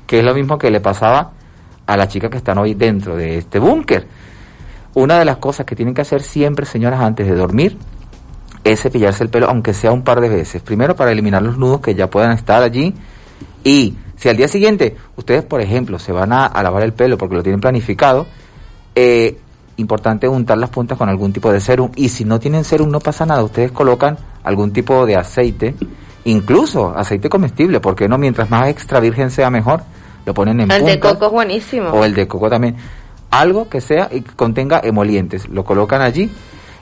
que 0.08 0.20
es 0.20 0.26
lo 0.26 0.34
mismo 0.34 0.58
que 0.58 0.72
le 0.72 0.80
pasaba 0.80 1.32
a 1.86 1.98
las 1.98 2.08
chicas 2.08 2.30
que 2.30 2.38
están 2.38 2.58
hoy 2.58 2.74
dentro 2.74 3.16
de 3.16 3.38
este 3.38 3.60
búnker. 3.60 4.08
Una 4.94 5.20
de 5.20 5.26
las 5.26 5.38
cosas 5.38 5.66
que 5.66 5.76
tienen 5.76 5.94
que 5.94 6.02
hacer 6.02 6.22
siempre, 6.22 6.66
señoras, 6.66 7.02
antes 7.02 7.28
de 7.28 7.36
dormir, 7.36 7.78
es 8.64 8.82
cepillarse 8.82 9.24
el 9.24 9.30
pelo, 9.30 9.50
aunque 9.50 9.74
sea 9.74 9.92
un 9.92 10.04
par 10.04 10.22
de 10.22 10.30
veces. 10.30 10.62
Primero 10.62 10.96
para 10.96 11.12
eliminar 11.12 11.42
los 11.42 11.58
nudos 11.58 11.82
que 11.82 11.96
ya 11.96 12.10
puedan 12.10 12.32
estar 12.32 12.62
allí. 12.62 12.94
Y 13.64 13.96
si 14.16 14.30
al 14.30 14.38
día 14.38 14.48
siguiente 14.48 14.96
ustedes, 15.16 15.44
por 15.44 15.62
ejemplo, 15.62 16.00
se 16.00 16.12
van 16.12 16.32
a, 16.32 16.46
a 16.46 16.64
lavar 16.64 16.84
el 16.84 16.94
pelo 16.94 17.18
porque 17.18 17.36
lo 17.36 17.44
tienen 17.44 17.60
planificado, 17.60 18.28
eh, 18.96 19.38
importante 19.78 20.28
untar 20.28 20.58
las 20.58 20.70
puntas 20.70 20.98
con 20.98 21.10
algún 21.10 21.34
tipo 21.34 21.52
de 21.52 21.60
serum. 21.60 21.92
Y 21.96 22.10
si 22.10 22.26
no 22.26 22.40
tienen 22.40 22.64
serum, 22.64 22.90
no 22.90 23.00
pasa 23.00 23.26
nada. 23.26 23.44
Ustedes 23.44 23.72
colocan 23.72 24.18
algún 24.44 24.72
tipo 24.72 25.06
de 25.06 25.16
aceite, 25.16 25.76
incluso 26.26 26.96
aceite 26.96 27.30
comestible, 27.30 27.80
porque 27.80 28.08
no, 28.08 28.18
mientras 28.18 28.50
más 28.50 28.68
extra 28.70 29.00
virgen 29.00 29.32
sea 29.32 29.50
mejor, 29.50 29.84
lo 30.26 30.34
ponen 30.34 30.62
en 30.62 30.72
El 30.72 30.86
de 30.86 31.00
coco 31.00 31.26
es 31.26 31.32
buenísimo. 31.32 31.90
O 31.90 32.06
el 32.06 32.14
de 32.14 32.28
coco 32.28 32.50
también. 32.50 32.76
Algo 33.34 33.68
que 33.68 33.82
sea 33.82 34.10
y 34.12 34.22
que 34.22 34.34
contenga 34.36 34.80
emolientes. 34.84 35.50
Lo 35.50 35.64
colocan 35.64 36.02
allí 36.02 36.30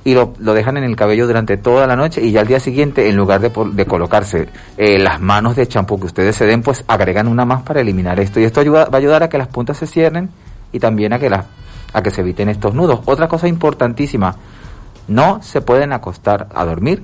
y 0.03 0.13
lo, 0.13 0.34
lo 0.39 0.53
dejan 0.53 0.77
en 0.77 0.84
el 0.84 0.96
cabello 0.96 1.27
durante 1.27 1.58
toda 1.58 1.88
la 1.88 1.96
noche 1.96 2.22
y 2.22 2.31
ya 2.31 2.41
al 2.41 2.48
día 2.48 2.60
siguiente, 2.60 3.08
en 3.08 3.15
lugar 3.15 3.39
de, 3.39 3.51
de 3.72 3.86
colocarse 3.86 4.50
eh, 4.77 5.00
las 5.00 5.22
manos 5.22 5.55
de 5.55 5.67
champú 5.67 6.00
que 6.00 6.08
ustedes 6.08 6.36
se 6.36 6.46
den, 6.46 6.62
pues 6.62 6.84
agregan 6.88 7.27
una 7.27 7.46
más 7.46 7.62
para 7.62 7.81
eliminar 7.81 8.20
esto. 8.20 8.39
Y 8.39 8.43
esto 8.43 8.60
ayuda, 8.60 8.86
va 8.86 8.98
a 8.98 8.98
ayudar 8.98 9.24
a 9.24 9.29
que 9.29 9.38
las 9.38 9.48
puntas 9.48 9.77
se 9.77 9.88
cierren 9.88 10.29
y 10.72 10.79
también 10.79 11.13
a 11.13 11.20
que, 11.20 11.29
a 11.29 12.03
que 12.03 12.12
se 12.12 12.22
eviten 12.22 12.50
estos 12.50 12.74
nudos. 12.74 13.00
Otra 13.05 13.27
cosa 13.27 13.48
importantísima, 13.48 14.36
no 15.08 15.41
se 15.41 15.62
pueden 15.62 15.93
acostar 15.93 16.48
a 16.53 16.65
dormir 16.65 17.03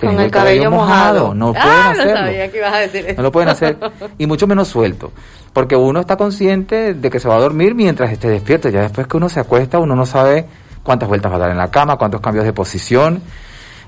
Con 0.00 0.20
el 0.20 0.30
cabello 0.30 0.70
mojado. 0.70 1.34
No 1.34 1.52
pueden 1.52 1.68
ah, 1.68 1.90
hacerlo. 1.90 2.12
no 2.12 2.18
sabía 2.18 2.50
que 2.50 2.58
ibas 2.58 2.74
a 2.74 2.78
decir 2.78 3.04
eso. 3.06 3.16
No 3.16 3.22
lo 3.22 3.32
pueden 3.32 3.48
hacer. 3.48 3.76
Y 4.16 4.26
mucho 4.26 4.46
menos 4.46 4.68
suelto. 4.68 5.12
Porque 5.52 5.74
uno 5.74 6.00
está 6.00 6.16
consciente 6.16 6.94
de 6.94 7.10
que 7.10 7.18
se 7.18 7.28
va 7.28 7.36
a 7.36 7.40
dormir 7.40 7.74
mientras 7.74 8.12
esté 8.12 8.28
despierto. 8.28 8.68
Ya 8.68 8.82
después 8.82 9.06
que 9.06 9.16
uno 9.16 9.28
se 9.28 9.40
acuesta, 9.40 9.78
uno 9.78 9.96
no 9.96 10.06
sabe 10.06 10.46
cuántas 10.82 11.08
vueltas 11.08 11.32
va 11.32 11.36
a 11.36 11.40
dar 11.40 11.50
en 11.50 11.58
la 11.58 11.70
cama, 11.70 11.96
cuántos 11.96 12.20
cambios 12.20 12.44
de 12.44 12.52
posición. 12.52 13.22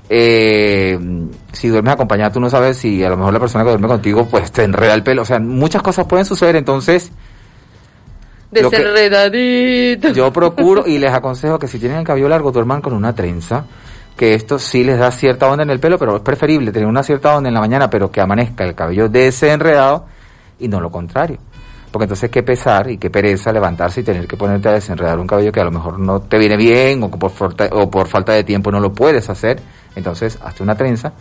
Eh, 0.09 0.99
si 1.53 1.69
duermes 1.69 1.93
acompañado, 1.93 2.33
tú 2.33 2.39
no 2.41 2.49
sabes 2.49 2.75
si 2.75 3.01
a 3.03 3.09
lo 3.09 3.15
mejor 3.15 3.31
la 3.31 3.39
persona 3.39 3.63
que 3.63 3.69
duerme 3.69 3.87
contigo, 3.87 4.27
pues 4.27 4.51
te 4.51 4.63
enreda 4.63 4.93
el 4.93 5.03
pelo. 5.03 5.21
O 5.21 5.25
sea, 5.25 5.39
muchas 5.39 5.81
cosas 5.81 6.05
pueden 6.05 6.25
suceder. 6.25 6.57
Entonces, 6.57 7.11
Desenredadito. 8.51 10.09
yo 10.09 10.33
procuro 10.33 10.85
y 10.85 10.97
les 10.97 11.13
aconsejo 11.13 11.57
que 11.57 11.69
si 11.69 11.79
tienen 11.79 11.99
el 11.99 12.03
cabello 12.03 12.27
largo, 12.27 12.51
duerman 12.51 12.81
con 12.81 12.93
una 12.93 13.15
trenza. 13.15 13.65
Que 14.21 14.35
esto 14.35 14.59
sí 14.59 14.83
les 14.83 14.99
da 14.99 15.09
cierta 15.09 15.49
onda 15.49 15.63
en 15.63 15.71
el 15.71 15.79
pelo, 15.79 15.97
pero 15.97 16.17
es 16.17 16.21
preferible 16.21 16.71
tener 16.71 16.87
una 16.87 17.01
cierta 17.01 17.35
onda 17.35 17.47
en 17.47 17.55
la 17.55 17.59
mañana, 17.59 17.89
pero 17.89 18.11
que 18.11 18.21
amanezca 18.21 18.63
el 18.63 18.75
cabello 18.75 19.09
desenredado 19.09 20.05
y 20.59 20.67
no 20.67 20.79
lo 20.79 20.91
contrario. 20.91 21.39
Porque 21.91 22.03
entonces 22.03 22.29
qué 22.29 22.43
pesar 22.43 22.91
y 22.91 22.99
qué 22.99 23.09
pereza 23.09 23.51
levantarse 23.51 24.01
y 24.01 24.03
tener 24.03 24.27
que 24.27 24.37
ponerte 24.37 24.69
a 24.69 24.73
desenredar 24.73 25.17
un 25.17 25.25
cabello 25.25 25.51
que 25.51 25.59
a 25.59 25.63
lo 25.63 25.71
mejor 25.71 25.97
no 25.97 26.19
te 26.19 26.37
viene 26.37 26.55
bien 26.55 27.01
o 27.01 27.09
por, 27.09 27.31
falta, 27.31 27.67
o 27.71 27.89
por 27.89 28.07
falta 28.07 28.33
de 28.33 28.43
tiempo 28.43 28.71
no 28.71 28.79
lo 28.79 28.93
puedes 28.93 29.27
hacer. 29.27 29.59
Entonces 29.95 30.37
hazte 30.43 30.61
una 30.61 30.75
trenza 30.75 31.13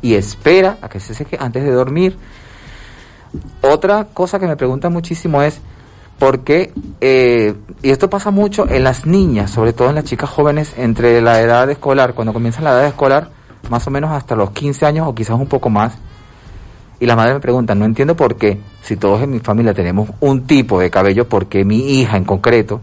y 0.00 0.14
espera 0.14 0.78
a 0.80 0.88
que 0.88 1.00
se 1.00 1.12
seque 1.12 1.36
antes 1.38 1.62
de 1.62 1.70
dormir. 1.70 2.16
Otra 3.60 4.06
cosa 4.14 4.38
que 4.38 4.46
me 4.46 4.56
preguntan 4.56 4.90
muchísimo 4.90 5.42
es 5.42 5.60
por 6.18 6.40
qué, 6.40 6.72
eh, 7.00 7.54
y 7.82 7.90
esto 7.90 8.10
pasa 8.10 8.30
mucho 8.30 8.68
en 8.68 8.84
las 8.84 9.06
niñas, 9.06 9.50
sobre 9.50 9.72
todo 9.72 9.88
en 9.88 9.94
las 9.94 10.04
chicas 10.04 10.28
jóvenes 10.28 10.74
entre 10.76 11.20
la 11.22 11.40
edad 11.40 11.70
escolar, 11.70 12.14
cuando 12.14 12.32
comienzan 12.32 12.64
la 12.64 12.72
edad 12.72 12.86
escolar, 12.86 13.30
más 13.70 13.86
o 13.86 13.90
menos 13.90 14.10
hasta 14.10 14.34
los 14.34 14.50
15 14.50 14.86
años 14.86 15.06
o 15.06 15.14
quizás 15.14 15.38
un 15.38 15.46
poco 15.46 15.70
más, 15.70 15.96
y 17.00 17.06
la 17.06 17.14
madre 17.14 17.34
me 17.34 17.40
pregunta, 17.40 17.76
no 17.76 17.84
entiendo 17.84 18.16
por 18.16 18.36
qué, 18.36 18.58
si 18.82 18.96
todos 18.96 19.22
en 19.22 19.30
mi 19.30 19.38
familia 19.38 19.72
tenemos 19.72 20.10
un 20.18 20.44
tipo 20.44 20.80
de 20.80 20.90
cabello, 20.90 21.28
por 21.28 21.46
qué 21.46 21.64
mi 21.64 22.00
hija 22.00 22.16
en 22.16 22.24
concreto 22.24 22.80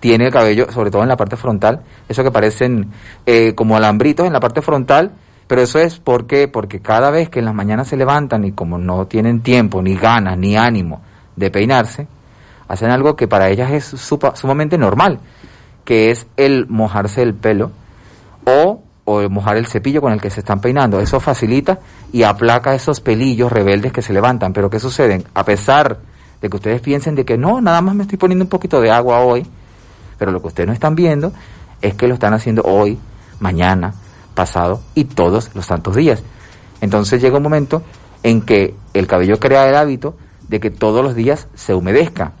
tiene 0.00 0.26
el 0.26 0.32
cabello, 0.32 0.66
sobre 0.72 0.90
todo 0.90 1.02
en 1.02 1.08
la 1.08 1.16
parte 1.16 1.36
frontal, 1.36 1.82
eso 2.08 2.24
que 2.24 2.32
parecen 2.32 2.90
eh, 3.24 3.54
como 3.54 3.76
alambritos 3.76 4.26
en 4.26 4.32
la 4.32 4.40
parte 4.40 4.60
frontal, 4.62 5.12
pero 5.46 5.62
eso 5.62 5.78
es 5.78 6.00
porque, 6.00 6.48
porque 6.48 6.80
cada 6.80 7.12
vez 7.12 7.28
que 7.28 7.38
en 7.38 7.44
las 7.44 7.54
mañanas 7.54 7.86
se 7.86 7.96
levantan 7.96 8.44
y 8.44 8.50
como 8.50 8.78
no 8.78 9.06
tienen 9.06 9.42
tiempo, 9.42 9.80
ni 9.80 9.94
ganas, 9.94 10.36
ni 10.36 10.56
ánimo 10.56 11.02
de 11.36 11.50
peinarse, 11.52 12.08
hacen 12.68 12.90
algo 12.90 13.16
que 13.16 13.28
para 13.28 13.48
ellas 13.50 13.70
es 13.72 13.94
supa- 13.94 14.34
sumamente 14.36 14.78
normal, 14.78 15.20
que 15.84 16.10
es 16.10 16.26
el 16.36 16.66
mojarse 16.68 17.22
el 17.22 17.34
pelo 17.34 17.70
o, 18.46 18.82
o 19.04 19.28
mojar 19.28 19.56
el 19.56 19.66
cepillo 19.66 20.00
con 20.00 20.12
el 20.12 20.20
que 20.20 20.30
se 20.30 20.40
están 20.40 20.60
peinando. 20.60 21.00
Eso 21.00 21.20
facilita 21.20 21.80
y 22.12 22.22
aplaca 22.22 22.74
esos 22.74 23.00
pelillos 23.00 23.50
rebeldes 23.52 23.92
que 23.92 24.02
se 24.02 24.12
levantan. 24.12 24.52
Pero 24.52 24.70
¿qué 24.70 24.78
sucede? 24.78 25.24
A 25.34 25.44
pesar 25.44 25.98
de 26.40 26.48
que 26.48 26.56
ustedes 26.56 26.80
piensen 26.80 27.14
de 27.14 27.24
que 27.24 27.36
no, 27.38 27.60
nada 27.60 27.80
más 27.80 27.94
me 27.94 28.02
estoy 28.02 28.18
poniendo 28.18 28.44
un 28.44 28.48
poquito 28.48 28.80
de 28.80 28.90
agua 28.90 29.20
hoy, 29.20 29.46
pero 30.18 30.30
lo 30.32 30.40
que 30.40 30.48
ustedes 30.48 30.66
no 30.66 30.72
están 30.72 30.94
viendo 30.94 31.32
es 31.80 31.94
que 31.94 32.06
lo 32.06 32.14
están 32.14 32.32
haciendo 32.34 32.62
hoy, 32.62 32.98
mañana, 33.40 33.94
pasado 34.34 34.80
y 34.94 35.04
todos 35.04 35.50
los 35.54 35.66
santos 35.66 35.96
días. 35.96 36.22
Entonces 36.80 37.20
llega 37.20 37.36
un 37.36 37.42
momento 37.42 37.82
en 38.22 38.40
que 38.40 38.74
el 38.94 39.06
cabello 39.06 39.38
crea 39.38 39.68
el 39.68 39.74
hábito 39.74 40.16
de 40.48 40.60
que 40.60 40.70
todos 40.70 41.04
los 41.04 41.14
días 41.14 41.48
se 41.54 41.74
humedezca 41.74 42.32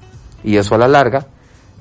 y 0.44 0.56
eso 0.56 0.74
a 0.74 0.78
la 0.78 0.88
larga, 0.88 1.26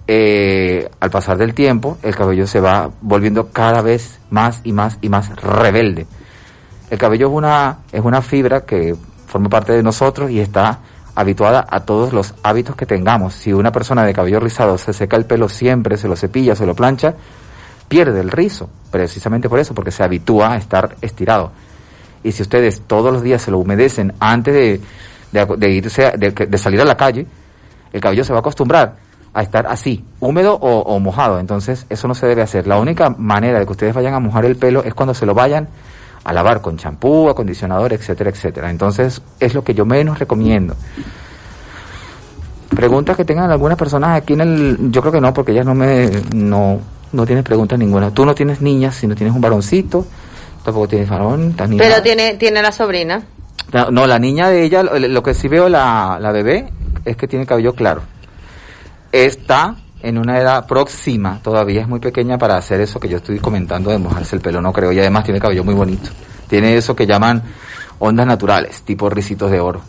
eh, 0.07 0.89
al 0.99 1.09
pasar 1.09 1.37
del 1.37 1.53
tiempo, 1.53 1.97
el 2.01 2.15
cabello 2.15 2.47
se 2.47 2.59
va 2.59 2.89
volviendo 3.01 3.49
cada 3.51 3.81
vez 3.81 4.19
más 4.29 4.61
y 4.63 4.73
más 4.73 4.97
y 5.01 5.09
más 5.09 5.35
rebelde. 5.41 6.07
El 6.89 6.97
cabello 6.97 7.27
es 7.27 7.33
una, 7.33 7.79
es 7.91 8.01
una 8.01 8.21
fibra 8.21 8.65
que 8.65 8.95
forma 9.27 9.47
parte 9.49 9.73
de 9.73 9.83
nosotros 9.83 10.29
y 10.29 10.39
está 10.39 10.79
habituada 11.15 11.65
a 11.69 11.81
todos 11.81 12.13
los 12.13 12.33
hábitos 12.43 12.75
que 12.75 12.85
tengamos. 12.85 13.33
Si 13.33 13.53
una 13.53 13.71
persona 13.71 14.03
de 14.03 14.13
cabello 14.13 14.39
rizado 14.39 14.77
se 14.77 14.91
seca 14.91 15.15
el 15.15 15.25
pelo 15.25 15.47
siempre, 15.47 15.97
se 15.97 16.07
lo 16.07 16.15
cepilla, 16.15 16.55
se 16.55 16.65
lo 16.65 16.75
plancha, 16.75 17.13
pierde 17.87 18.19
el 18.19 18.31
rizo, 18.31 18.69
precisamente 18.89 19.49
por 19.49 19.59
eso, 19.59 19.73
porque 19.73 19.91
se 19.91 20.03
habitúa 20.03 20.53
a 20.53 20.57
estar 20.57 20.95
estirado. 21.01 21.51
Y 22.23 22.31
si 22.33 22.41
ustedes 22.41 22.81
todos 22.87 23.13
los 23.13 23.23
días 23.23 23.41
se 23.41 23.51
lo 23.51 23.59
humedecen 23.59 24.13
antes 24.19 24.53
de, 24.53 24.81
de, 25.31 25.55
de 25.57 25.69
irse, 25.71 26.11
de 26.17 26.57
salir 26.57 26.81
a 26.81 26.85
la 26.85 26.97
calle, 26.97 27.25
el 27.93 28.01
cabello 28.01 28.23
se 28.23 28.33
va 28.33 28.39
a 28.39 28.41
acostumbrar 28.41 28.95
a 29.33 29.41
estar 29.41 29.65
así, 29.67 30.03
húmedo 30.19 30.55
o, 30.55 30.79
o 30.79 30.99
mojado. 30.99 31.39
Entonces, 31.39 31.85
eso 31.89 32.07
no 32.07 32.15
se 32.15 32.27
debe 32.27 32.41
hacer. 32.41 32.67
La 32.67 32.79
única 32.79 33.09
manera 33.09 33.59
de 33.59 33.65
que 33.65 33.71
ustedes 33.71 33.93
vayan 33.93 34.13
a 34.13 34.19
mojar 34.19 34.45
el 34.45 34.57
pelo 34.57 34.83
es 34.83 34.93
cuando 34.93 35.13
se 35.13 35.25
lo 35.25 35.33
vayan 35.33 35.69
a 36.23 36.33
lavar 36.33 36.61
con 36.61 36.77
champú, 36.77 37.29
acondicionador, 37.29 37.93
etcétera, 37.93 38.29
etcétera. 38.29 38.69
Entonces, 38.69 39.21
es 39.39 39.53
lo 39.53 39.63
que 39.63 39.73
yo 39.73 39.85
menos 39.85 40.19
recomiendo. 40.19 40.75
Preguntas 42.69 43.17
que 43.17 43.25
tengan 43.25 43.51
algunas 43.51 43.77
personas 43.77 44.17
aquí 44.17 44.33
en 44.33 44.41
el... 44.41 44.77
Yo 44.91 45.01
creo 45.01 45.13
que 45.13 45.21
no, 45.21 45.33
porque 45.33 45.51
ellas 45.51 45.65
no 45.65 45.75
me... 45.75 46.09
No, 46.35 46.79
no 47.11 47.25
tienen 47.25 47.43
preguntas 47.43 47.77
ninguna. 47.79 48.11
Tú 48.11 48.25
no 48.25 48.35
tienes 48.35 48.61
niñas, 48.61 48.95
si 48.95 49.07
no 49.07 49.15
tienes 49.15 49.35
un 49.35 49.41
varoncito, 49.41 50.05
tampoco 50.63 50.87
tienes 50.87 51.09
varón, 51.09 51.51
estás 51.51 51.69
ni 51.69 51.77
Pero 51.77 52.01
tiene, 52.01 52.35
tiene 52.35 52.61
la 52.61 52.71
sobrina. 52.71 53.21
No, 53.73 53.91
no, 53.91 54.07
la 54.07 54.19
niña 54.19 54.49
de 54.49 54.63
ella, 54.63 54.83
lo, 54.83 54.97
lo 54.99 55.23
que 55.23 55.33
sí 55.33 55.47
veo 55.47 55.69
la, 55.69 56.17
la 56.21 56.31
bebé 56.31 56.69
es 57.05 57.15
que 57.17 57.27
tiene 57.27 57.45
cabello 57.45 57.73
claro. 57.73 58.01
Está 59.11 59.75
en 60.01 60.17
una 60.17 60.39
edad 60.39 60.65
próxima, 60.65 61.39
todavía 61.43 61.81
es 61.81 61.87
muy 61.87 61.99
pequeña 61.99 62.37
para 62.37 62.57
hacer 62.57 62.81
eso 62.81 62.99
que 62.99 63.07
yo 63.09 63.17
estoy 63.17 63.39
comentando 63.39 63.91
de 63.91 63.97
mojarse 63.97 64.35
el 64.35 64.41
pelo, 64.41 64.61
no 64.61 64.73
creo. 64.73 64.91
Y 64.91 64.99
además 64.99 65.23
tiene 65.23 65.39
cabello 65.39 65.63
muy 65.63 65.73
bonito. 65.73 66.09
Tiene 66.47 66.75
eso 66.75 66.95
que 66.95 67.05
llaman 67.05 67.41
ondas 67.99 68.25
naturales, 68.25 68.81
tipo 68.81 69.09
risitos 69.09 69.51
de 69.51 69.59
oro. 69.59 69.81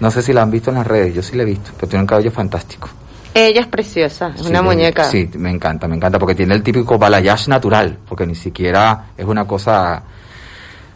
No 0.00 0.10
sé 0.10 0.22
si 0.22 0.32
la 0.32 0.42
han 0.42 0.50
visto 0.50 0.70
en 0.70 0.76
las 0.76 0.86
redes, 0.86 1.14
yo 1.14 1.22
sí 1.22 1.36
la 1.36 1.42
he 1.42 1.46
visto, 1.46 1.72
pero 1.76 1.88
tiene 1.88 2.02
un 2.02 2.06
cabello 2.06 2.30
fantástico. 2.30 2.88
Ella 3.34 3.60
es 3.60 3.66
preciosa, 3.68 4.32
es 4.34 4.42
Sí, 4.42 4.48
una 4.48 4.62
muñeca. 4.62 5.04
Sí, 5.04 5.28
me 5.34 5.50
encanta, 5.50 5.86
me 5.86 5.94
encanta, 5.94 6.18
porque 6.18 6.34
tiene 6.34 6.54
el 6.54 6.62
típico 6.62 6.98
balayage 6.98 7.48
natural, 7.48 7.98
porque 8.08 8.26
ni 8.26 8.34
siquiera 8.34 9.10
es 9.16 9.24
una 9.24 9.46
cosa, 9.46 10.02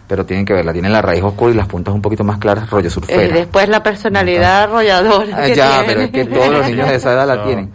pero 0.06 0.25
tienen 0.26 0.44
que 0.44 0.52
verla, 0.52 0.73
tiene 0.73 0.88
la 0.90 1.00
raíz 1.02 1.23
oscura 1.23 1.52
y 1.52 1.56
las 1.56 1.66
puntas 1.66 1.94
un 1.94 2.02
poquito 2.02 2.25
más 2.25 2.38
claras, 2.38 2.68
rollo 2.70 2.88
Eh, 2.88 2.90
surfera. 2.90 3.34
después 3.34 3.68
la 3.68 3.82
personalidad 3.82 4.64
arrolladora. 4.64 5.37
Ah, 5.37 5.42
que 5.46 5.54
ya, 5.54 5.70
tiene. 5.70 5.87
pero 5.87 6.00
es 6.02 6.11
que 6.11 6.25
todos 6.26 6.49
los 6.49 6.66
niños 6.66 6.88
de 6.88 6.94
esa 6.96 7.12
edad 7.12 7.26
la 7.26 7.37
No. 7.37 7.44
tienen. 7.44 7.73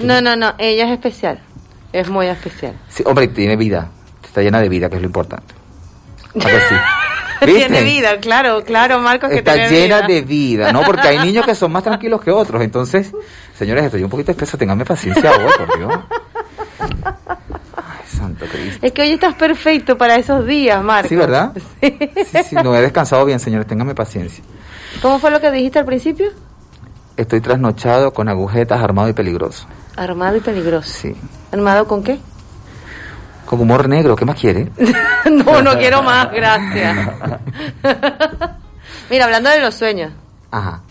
No, 0.00 0.20
no, 0.20 0.34
no, 0.36 0.54
ella 0.58 0.86
es 0.86 0.92
especial. 0.92 1.38
Es 1.92 2.08
muy 2.08 2.26
especial. 2.26 2.74
Sí, 2.88 3.02
hombre, 3.06 3.28
tiene 3.28 3.56
vida, 3.56 3.88
está 4.24 4.40
llena 4.42 4.60
de 4.60 4.68
vida, 4.68 4.88
que 4.88 4.96
es 4.96 5.02
lo 5.02 5.06
importante. 5.06 5.54
¿A 6.40 6.44
que 6.48 6.60
sí? 6.60 6.74
Tiene 7.44 7.82
vida, 7.82 8.18
claro, 8.18 8.62
claro, 8.64 9.00
Marcos, 9.00 9.28
que 9.30 9.38
Está 9.38 9.54
tiene 9.54 9.68
llena 9.70 9.96
vida. 9.98 10.06
de 10.08 10.20
vida, 10.22 10.72
¿no? 10.72 10.82
Porque 10.82 11.08
hay 11.08 11.18
niños 11.26 11.44
que 11.44 11.54
son 11.56 11.72
más 11.72 11.82
tranquilos 11.82 12.20
que 12.22 12.30
otros. 12.30 12.62
Entonces, 12.62 13.12
señores, 13.58 13.84
estoy 13.84 14.02
un 14.04 14.10
poquito 14.10 14.30
espeso, 14.30 14.56
tenganme 14.56 14.84
paciencia 14.84 15.30
hoy, 15.32 15.50
por 15.58 15.76
Dios. 15.78 15.92
Es 18.80 18.92
que 18.92 19.02
hoy 19.02 19.12
estás 19.12 19.34
perfecto 19.34 19.96
para 19.96 20.16
esos 20.16 20.46
días, 20.46 20.82
Marcos. 20.82 21.08
Sí, 21.08 21.16
¿verdad? 21.16 21.52
Sí. 21.80 21.98
Sí, 22.26 22.38
sí, 22.50 22.56
no 22.56 22.74
he 22.76 22.80
descansado 22.80 23.24
bien, 23.24 23.40
señores, 23.40 23.66
ténganme 23.66 23.94
paciencia. 23.94 24.42
¿Cómo 25.00 25.18
fue 25.18 25.30
lo 25.30 25.40
que 25.40 25.50
dijiste 25.50 25.78
al 25.78 25.84
principio? 25.84 26.30
Estoy 27.16 27.40
trasnochado 27.40 28.12
con 28.12 28.28
agujetas, 28.28 28.80
armado 28.80 29.08
y 29.08 29.12
peligroso. 29.12 29.66
Armado 29.96 30.36
y 30.36 30.40
peligroso. 30.40 30.88
Sí. 30.88 31.14
¿Armado 31.52 31.86
con 31.86 32.02
qué? 32.02 32.18
Con 33.44 33.60
humor 33.60 33.88
negro, 33.88 34.16
¿qué 34.16 34.24
más 34.24 34.38
quiere? 34.38 34.70
no, 35.30 35.62
no 35.62 35.72
quiero 35.78 36.02
más, 36.02 36.30
gracias. 36.32 37.10
Mira, 39.10 39.24
hablando 39.26 39.50
de 39.50 39.60
los 39.60 39.74
sueños. 39.74 40.12
Ajá. 40.50 40.82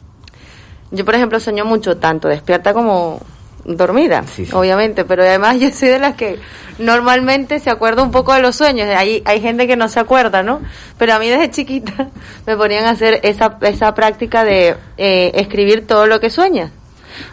Yo, 0.91 1.05
por 1.05 1.15
ejemplo, 1.15 1.39
sueño 1.39 1.65
mucho, 1.65 1.97
tanto 1.97 2.27
despierta 2.27 2.73
como 2.73 3.19
dormida, 3.65 4.24
Sí, 4.28 4.45
sí. 4.45 4.52
obviamente, 4.54 5.06
pero 5.06 5.24
además 5.24 5.60
yo 5.60 5.69
soy 5.71 5.89
de 5.89 6.00
las 6.00 6.15
que 6.15 6.39
normalmente 6.80 7.60
se 7.60 7.69
acuerda 7.69 8.02
un 8.04 8.12
poco 8.12 8.34
de 8.34 8.41
los 8.41 8.56
sueños. 8.56 8.88
Hay, 8.95 9.21
hay 9.26 9.41
gente 9.41 9.67
que 9.67 9.76
no 9.76 9.88
se 9.88 10.00
acuerda, 10.00 10.43
¿no? 10.43 10.62
Pero 10.97 11.13
a 11.13 11.19
mí 11.19 11.28
desde 11.30 11.50
chiquita 11.52 12.10
me 12.45 12.58
ponían 12.58 12.86
a 12.86 12.91
hacer 12.91 13.19
esa, 13.24 13.58
esa 13.62 13.93
práctica 13.93 14.43
de 14.43 14.76
eh, 14.97 15.32
escribir 15.36 15.86
todo 15.88 16.08
lo 16.08 16.19
que 16.19 16.30
sueñas. 16.30 16.71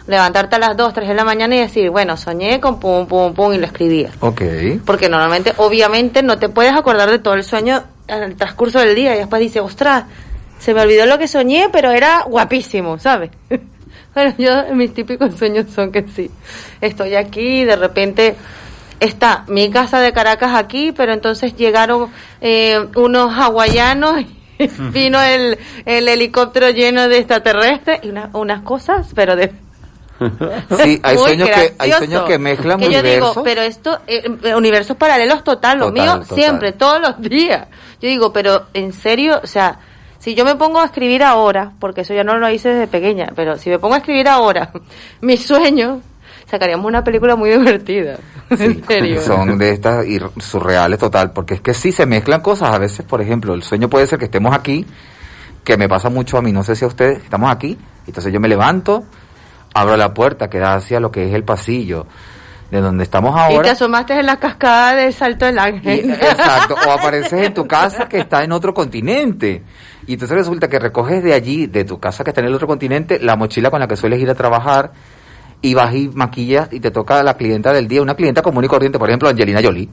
Levantarte 0.07 0.57
a 0.57 0.59
las 0.59 0.77
2, 0.77 0.93
3 0.93 1.07
de 1.07 1.13
la 1.15 1.23
mañana 1.23 1.55
y 1.55 1.59
decir, 1.59 1.89
bueno, 1.89 2.17
soñé 2.17 2.59
con 2.59 2.79
pum, 2.79 3.07
pum, 3.07 3.33
pum, 3.33 3.53
y 3.53 3.57
lo 3.57 3.65
escribía. 3.65 4.11
Ok. 4.19 4.41
Porque 4.85 5.07
normalmente, 5.09 5.53
obviamente, 5.57 6.21
no 6.21 6.37
te 6.37 6.49
puedes 6.49 6.73
acordar 6.73 7.09
de 7.09 7.19
todo 7.19 7.33
el 7.35 7.43
sueño 7.43 7.83
en 8.07 8.23
el 8.23 8.35
transcurso 8.35 8.79
del 8.79 8.93
día 8.93 9.15
y 9.15 9.19
después 9.19 9.39
dices, 9.41 9.61
ostras, 9.61 10.03
se 10.59 10.73
me 10.73 10.81
olvidó 10.81 11.05
lo 11.05 11.17
que 11.17 11.27
soñé, 11.27 11.69
pero 11.71 11.91
era 11.91 12.23
guapísimo, 12.27 12.99
¿sabes? 12.99 13.31
bueno, 14.19 14.35
yo, 14.37 14.73
mis 14.75 14.93
típicos 14.93 15.35
sueños 15.35 15.67
son 15.73 15.91
que 15.91 16.05
sí, 16.15 16.29
estoy 16.81 17.15
aquí 17.15 17.61
y 17.61 17.65
de 17.65 17.75
repente 17.75 18.35
está 18.99 19.43
mi 19.47 19.69
casa 19.69 19.99
de 19.99 20.11
Caracas 20.13 20.53
aquí, 20.55 20.91
pero 20.95 21.13
entonces 21.13 21.55
llegaron 21.55 22.09
eh, 22.41 22.85
unos 22.95 23.31
hawaianos 23.33 24.21
y 24.21 24.67
vino 24.91 25.21
el, 25.21 25.57
el 25.85 26.07
helicóptero 26.09 26.69
lleno 26.69 27.07
de 27.07 27.19
extraterrestres 27.19 27.99
y 28.03 28.09
una- 28.09 28.29
unas 28.33 28.61
cosas, 28.63 29.07
pero 29.15 29.35
de 29.37 29.51
Sí, 30.83 30.99
hay 31.01 31.17
sueños 31.17 31.47
que 31.49 31.73
hay 31.79 31.91
sueños 31.93 32.23
que 32.23 32.37
mezclan 32.37 32.77
que 32.79 32.85
yo 32.91 32.99
universos. 32.99 33.31
digo, 33.35 33.43
pero 33.43 33.61
esto, 33.61 33.99
eh, 34.05 34.23
eh, 34.43 34.53
universos 34.55 34.97
paralelos 34.97 35.43
total, 35.45 35.79
lo 35.79 35.85
Total, 35.87 36.03
mío 36.03 36.19
total. 36.19 36.35
siempre, 36.37 36.71
todos 36.73 36.99
los 36.99 37.21
días. 37.21 37.67
Yo 38.01 38.09
digo, 38.09 38.33
pero 38.33 38.65
en 38.73 38.91
serio, 38.91 39.39
o 39.41 39.47
sea, 39.47 39.79
si 40.19 40.35
yo 40.35 40.45
me 40.45 40.55
pongo 40.55 40.79
a 40.79 40.85
escribir 40.85 41.23
ahora, 41.23 41.71
porque 41.79 42.01
eso 42.01 42.13
ya 42.13 42.23
no 42.23 42.37
lo 42.37 42.49
hice 42.49 42.69
desde 42.69 42.87
pequeña, 42.87 43.31
pero 43.35 43.57
si 43.57 43.69
me 43.69 43.79
pongo 43.79 43.95
a 43.95 43.99
escribir 43.99 44.27
ahora 44.27 44.71
mis 45.21 45.45
sueños, 45.45 45.99
sacaríamos 46.45 46.85
una 46.85 47.03
película 47.03 47.35
muy 47.35 47.49
divertida. 47.49 48.17
en 48.49 48.85
serio. 48.85 49.21
Son 49.21 49.57
de 49.57 49.71
estas 49.71 50.05
surreales 50.37 50.99
total, 50.99 51.31
porque 51.31 51.55
es 51.55 51.61
que 51.61 51.73
sí 51.73 51.91
se 51.91 52.05
mezclan 52.05 52.41
cosas. 52.41 52.73
A 52.73 52.77
veces, 52.77 53.05
por 53.05 53.21
ejemplo, 53.21 53.53
el 53.53 53.63
sueño 53.63 53.89
puede 53.89 54.07
ser 54.07 54.19
que 54.19 54.25
estemos 54.25 54.53
aquí, 54.53 54.85
que 55.63 55.77
me 55.77 55.87
pasa 55.87 56.09
mucho 56.09 56.37
a 56.37 56.41
mí, 56.41 56.51
no 56.51 56.63
sé 56.63 56.75
si 56.75 56.83
a 56.83 56.87
ustedes, 56.87 57.23
estamos 57.23 57.51
aquí, 57.51 57.77
entonces 58.05 58.33
yo 58.33 58.39
me 58.39 58.47
levanto, 58.47 59.03
abro 59.73 59.95
la 59.95 60.13
puerta 60.13 60.49
que 60.49 60.59
da 60.59 60.75
hacia 60.75 60.99
lo 60.99 61.11
que 61.11 61.27
es 61.27 61.33
el 61.33 61.43
pasillo 61.43 62.07
de 62.71 62.81
donde 62.81 63.03
estamos 63.03 63.31
Y 63.31 63.49
te 63.49 63.55
ahora. 63.55 63.71
asomaste 63.71 64.19
en 64.19 64.25
la 64.25 64.37
cascada 64.37 64.95
del 64.95 65.13
Salto 65.13 65.45
del 65.45 65.55
Y- 65.55 65.59
Ángel. 65.59 66.11
exacto, 66.11 66.75
o 66.87 66.91
apareces 66.91 67.33
en 67.47 67.53
tu 67.53 67.67
casa 67.67 68.07
que 68.07 68.19
está 68.19 68.43
en 68.43 68.51
otro 68.51 68.73
continente. 68.73 69.63
Y 70.07 70.13
entonces 70.13 70.37
resulta 70.37 70.67
que 70.67 70.79
recoges 70.79 71.23
de 71.23 71.33
allí, 71.33 71.67
de 71.67 71.83
tu 71.85 71.99
casa 71.99 72.23
que 72.23 72.29
está 72.31 72.41
en 72.41 72.47
el 72.47 72.53
otro 72.55 72.67
continente, 72.67 73.19
la 73.19 73.35
mochila 73.35 73.69
con 73.71 73.79
la 73.79 73.87
que 73.87 73.95
sueles 73.95 74.19
ir 74.19 74.29
a 74.29 74.35
trabajar 74.35 74.91
y 75.61 75.73
vas 75.73 75.93
y 75.93 76.09
maquillas 76.13 76.69
y 76.71 76.79
te 76.79 76.89
toca 76.91 77.21
la 77.23 77.35
clienta 77.35 77.73
del 77.73 77.87
día, 77.87 78.01
una 78.01 78.15
clienta 78.15 78.41
común 78.41 78.63
y 78.63 78.67
corriente, 78.67 78.97
por 78.97 79.09
ejemplo, 79.09 79.29
Angelina 79.29 79.61
Jolie. 79.63 79.89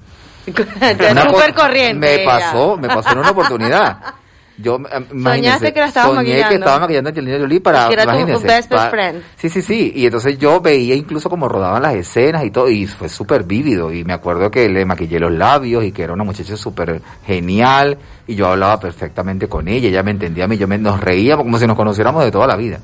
Una 0.46 1.26
cosa- 1.26 1.52
corriente. 1.54 1.98
Me 2.06 2.14
ella. 2.22 2.24
pasó, 2.24 2.76
me 2.76 2.88
pasó 2.88 3.10
en 3.12 3.18
una 3.18 3.30
oportunidad. 3.30 3.98
Yo, 4.58 4.76
eh, 4.76 5.04
imagínense, 5.12 5.72
que 5.72 5.80
la 5.80 5.86
estabas 5.86 6.10
soñé 6.10 6.16
maquillando. 6.16 6.48
que 6.48 6.54
estaba 6.54 6.78
maquillando 6.78 7.08
a 7.08 7.10
Angelina 7.10 7.38
Jolie 7.38 7.60
para, 7.60 7.88
Que 7.88 7.94
era 7.94 8.04
tu 8.04 8.40
best, 8.40 8.70
best 8.70 8.90
friend. 8.90 9.22
Sí, 9.36 9.50
sí, 9.50 9.60
sí. 9.60 9.92
Y 9.94 10.06
entonces 10.06 10.38
yo 10.38 10.60
veía 10.60 10.94
incluso 10.94 11.28
cómo 11.28 11.48
rodaban 11.48 11.82
las 11.82 11.94
escenas 11.94 12.44
y 12.44 12.50
todo, 12.50 12.68
y 12.70 12.86
fue 12.86 13.08
súper 13.08 13.44
vívido. 13.44 13.92
Y 13.92 14.04
me 14.04 14.14
acuerdo 14.14 14.50
que 14.50 14.68
le 14.68 14.84
maquillé 14.86 15.20
los 15.20 15.32
labios 15.32 15.84
y 15.84 15.92
que 15.92 16.02
era 16.02 16.14
una 16.14 16.24
muchacha 16.24 16.56
súper 16.56 17.02
genial. 17.26 17.98
Y 18.26 18.34
yo 18.34 18.46
hablaba 18.46 18.80
perfectamente 18.80 19.46
con 19.46 19.68
ella, 19.68 19.88
ella 19.88 20.02
me 20.02 20.12
entendía 20.12 20.44
a 20.44 20.48
mí, 20.48 20.56
yo 20.56 20.66
me, 20.66 20.78
nos 20.78 21.00
reíamos 21.00 21.44
como 21.44 21.58
si 21.58 21.66
nos 21.66 21.76
conociéramos 21.76 22.24
de 22.24 22.30
toda 22.30 22.46
la 22.46 22.56
vida. 22.56 22.80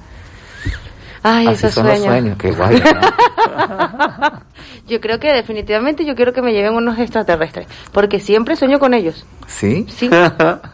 Ay, 1.23 1.47
Así 1.47 1.67
esos 1.67 1.75
son 1.75 1.87
sueños. 1.87 2.05
los 2.05 2.15
sueños, 2.15 2.39
qué 2.39 2.51
guay. 2.51 2.83
yo 4.89 5.01
creo 5.01 5.21
que 5.21 5.33
definitivamente 5.33 6.05
yo 6.05 6.15
quiero 6.17 6.33
que 6.33 6.43
me 6.43 6.53
lleven 6.53 6.75
unos 6.75 6.99
extraterrestres, 6.99 7.67
porque 7.93 8.19
siempre 8.19 8.57
sueño 8.57 8.79
con 8.81 8.93
ellos. 8.93 9.25
¿Sí? 9.47 9.87
Sí. 9.89 10.11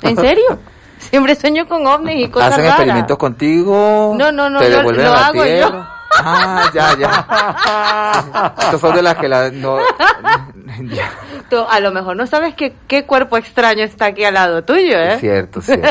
¿En 0.03 0.17
serio? 0.17 0.59
Siempre 0.99 1.35
sueño 1.37 1.67
con 1.69 1.87
ovnis 1.87 2.27
y 2.27 2.29
cosas 2.31 2.53
¿Hacen 2.53 2.65
raras. 2.65 2.79
experimentos 2.79 3.19
contigo? 3.19 4.15
No, 4.19 4.33
no, 4.33 4.51
no, 4.51 4.59
¿Te 4.61 4.71
yo 4.71 4.79
devuelven 4.79 5.05
lo 5.07 5.13
a 5.13 5.15
la 5.21 5.27
hago 5.27 5.37
yo. 5.39 5.45
tierra? 5.45 5.95
Ah, 6.21 6.71
ya, 6.75 6.97
ya. 6.99 8.55
Estas 8.59 8.81
son 8.81 8.95
de 8.97 9.03
las 9.03 9.15
que 9.17 9.29
la, 9.29 9.51
no, 9.51 9.79
ya. 10.91 11.11
Tú 11.51 11.59
a 11.69 11.81
lo 11.81 11.93
mejor 11.93 12.17
no 12.17 12.27
sabes 12.27 12.55
qué, 12.55 12.75
qué 12.89 13.05
cuerpo 13.05 13.37
extraño 13.37 13.85
está 13.85 14.07
aquí 14.07 14.25
al 14.25 14.35
lado 14.35 14.65
tuyo, 14.65 14.99
¿eh? 14.99 15.15
Es 15.15 15.21
cierto, 15.21 15.61
cierto. 15.61 15.87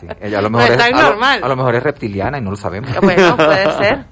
Sí, 0.00 0.06
ella 0.20 0.38
a 0.38 0.42
lo 0.42 0.50
No 0.50 0.58
mejor 0.58 0.76
es 0.76 0.80
a 0.82 0.90
lo- 0.90 1.02
normal. 1.02 1.40
a 1.42 1.48
lo 1.48 1.56
mejor 1.56 1.74
es 1.74 1.82
reptiliana 1.82 2.38
y 2.38 2.40
no 2.40 2.50
lo 2.52 2.56
sabemos. 2.56 2.90
Bueno, 3.02 3.36
puede 3.36 3.72
ser. 3.78 4.04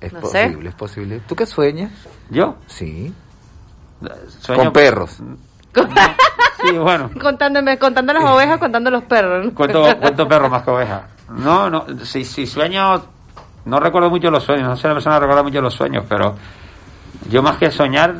Es 0.00 0.12
no 0.12 0.20
sé. 0.26 0.44
posible, 0.46 0.68
es 0.70 0.74
posible. 0.74 1.20
¿Tú 1.26 1.36
qué 1.36 1.46
sueñas? 1.46 1.92
¿Yo? 2.30 2.56
Sí. 2.66 3.12
Sueño- 4.40 4.64
Con 4.64 4.72
perros. 4.72 5.18
Sí, 6.68 6.78
bueno. 6.78 7.10
Contándome, 7.20 7.78
contando 7.78 8.12
las 8.12 8.24
ovejas, 8.24 8.58
contando 8.58 8.90
los 8.90 9.04
perros. 9.04 9.46
¿no? 9.46 9.54
Cuento, 9.54 9.82
cuento 10.00 10.28
perro 10.28 10.48
más 10.48 10.62
que 10.62 10.70
oveja. 10.70 11.02
No, 11.36 11.70
no, 11.70 11.84
si, 12.04 12.24
si 12.24 12.46
sueño, 12.46 13.02
no 13.64 13.80
recuerdo 13.80 14.10
mucho 14.10 14.30
los 14.30 14.42
sueños, 14.44 14.68
no 14.68 14.76
soy 14.76 14.88
una 14.88 14.94
persona 14.96 15.16
que 15.16 15.20
recuerda 15.20 15.42
mucho 15.42 15.60
los 15.60 15.74
sueños, 15.74 16.04
pero 16.08 16.34
yo 17.30 17.42
más 17.42 17.56
que 17.56 17.70
soñar, 17.70 18.14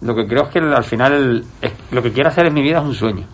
lo 0.00 0.14
que 0.14 0.26
creo 0.26 0.44
es 0.44 0.48
que 0.48 0.58
al 0.58 0.84
final 0.84 1.44
es- 1.60 1.72
lo 1.90 2.02
que 2.02 2.12
quiero 2.12 2.28
hacer 2.28 2.46
en 2.46 2.54
mi 2.54 2.62
vida 2.62 2.78
es 2.78 2.84
un 2.84 2.94
sueño. 2.94 3.26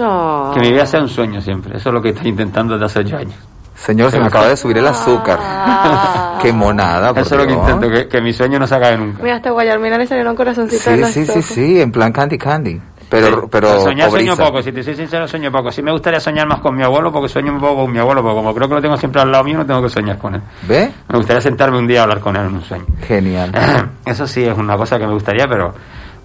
Oh. 0.00 0.50
Que 0.54 0.60
mi 0.60 0.70
vida 0.72 0.86
sea 0.86 1.00
un 1.00 1.08
sueño 1.08 1.40
siempre. 1.40 1.76
Eso 1.76 1.88
es 1.90 1.92
lo 1.94 2.02
que 2.02 2.10
estoy 2.10 2.28
intentando 2.28 2.74
desde 2.74 2.86
hace 2.86 2.98
ocho 3.00 3.16
años. 3.16 3.36
Señor, 3.74 4.10
se 4.10 4.20
me 4.20 4.26
acaba 4.26 4.48
de 4.48 4.56
subir 4.56 4.78
el 4.78 4.86
azúcar. 4.86 5.38
Ah. 5.40 6.38
Qué 6.40 6.52
monada, 6.52 7.08
por 7.12 7.22
Eso 7.22 7.34
es 7.34 7.40
lo 7.40 7.46
que 7.46 7.52
intento, 7.54 7.90
que, 7.90 8.08
que 8.08 8.20
mi 8.20 8.32
sueño 8.32 8.58
no 8.58 8.66
se 8.66 8.74
acabe 8.74 8.96
nunca. 8.98 9.22
Mira, 9.22 9.36
hasta 9.36 9.50
Guayarmina 9.50 9.98
le 9.98 10.06
salieron 10.06 10.36
corazoncitos 10.36 10.82
Sí, 10.84 11.04
sí, 11.04 11.26
sí, 11.26 11.42
sí, 11.42 11.80
en 11.80 11.90
plan 11.90 12.12
candy 12.12 12.38
candy. 12.38 12.80
Pero, 13.08 13.26
Sí. 13.26 13.34
pero 13.50 13.80
soñar 13.80 14.10
sueño 14.10 14.32
pobreza. 14.32 14.50
poco, 14.50 14.62
si 14.62 14.72
te 14.72 14.82
soy 14.82 14.94
sincero 14.94 15.26
sueño 15.28 15.50
poco. 15.52 15.70
Sí 15.70 15.82
me 15.82 15.92
gustaría 15.92 16.20
soñar 16.20 16.46
más 16.48 16.60
con 16.60 16.74
mi 16.74 16.82
abuelo 16.82 17.12
porque 17.12 17.28
sueño 17.28 17.52
un 17.52 17.60
poco 17.60 17.82
con 17.82 17.92
mi 17.92 17.98
abuelo, 17.98 18.22
porque 18.22 18.36
como 18.36 18.54
creo 18.54 18.68
que 18.68 18.74
lo 18.74 18.80
tengo 18.82 18.96
siempre 18.96 19.20
al 19.22 19.30
lado 19.30 19.44
mío, 19.44 19.58
no 19.58 19.66
tengo 19.66 19.82
que 19.82 19.88
soñar 19.90 20.18
con 20.18 20.34
él. 20.34 20.42
¿Ve? 20.62 20.90
Me 21.08 21.16
gustaría 21.18 21.40
sentarme 21.40 21.78
un 21.78 21.86
día 21.86 22.00
a 22.00 22.02
hablar 22.04 22.20
con 22.20 22.34
él 22.36 22.46
en 22.46 22.54
un 22.54 22.62
sueño. 22.62 22.86
Genial. 23.06 23.52
Eso 24.06 24.26
sí 24.26 24.44
es 24.44 24.56
una 24.56 24.76
cosa 24.76 24.98
que 24.98 25.06
me 25.06 25.12
gustaría, 25.12 25.46
pero... 25.48 25.72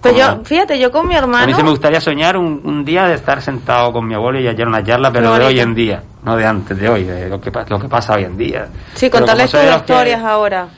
Pues 0.00 0.14
como- 0.14 0.38
yo, 0.38 0.44
fíjate, 0.46 0.78
yo 0.78 0.90
con 0.90 1.06
mi 1.06 1.14
a 1.14 1.20
mí 1.20 1.26
sí 1.26 1.30
me 1.38 1.46
hermano. 1.50 1.70
gustaría 1.72 2.00
soñar 2.00 2.36
un, 2.38 2.62
un 2.64 2.84
día 2.86 3.04
de 3.06 3.14
estar 3.16 3.42
sentado 3.42 3.92
con 3.92 4.06
mi 4.06 4.14
abuelo 4.14 4.40
y 4.40 4.46
hallar 4.46 4.66
una 4.66 4.82
charla, 4.82 5.12
pero 5.12 5.34
de 5.36 5.44
hoy 5.44 5.60
en 5.60 5.74
día, 5.74 6.02
no 6.24 6.36
de 6.38 6.46
antes, 6.46 6.78
de 6.78 6.88
hoy, 6.88 7.04
de 7.04 7.28
lo 7.28 7.38
que, 7.38 7.50
lo 7.68 7.78
que 7.78 7.86
pasa 7.88 8.14
hoy 8.14 8.24
en 8.24 8.38
día. 8.38 8.66
Sí, 8.94 9.10
contarles 9.10 9.50
tus 9.50 9.60
que, 9.60 9.76
historias 9.76 10.22
ahora. 10.24 10.68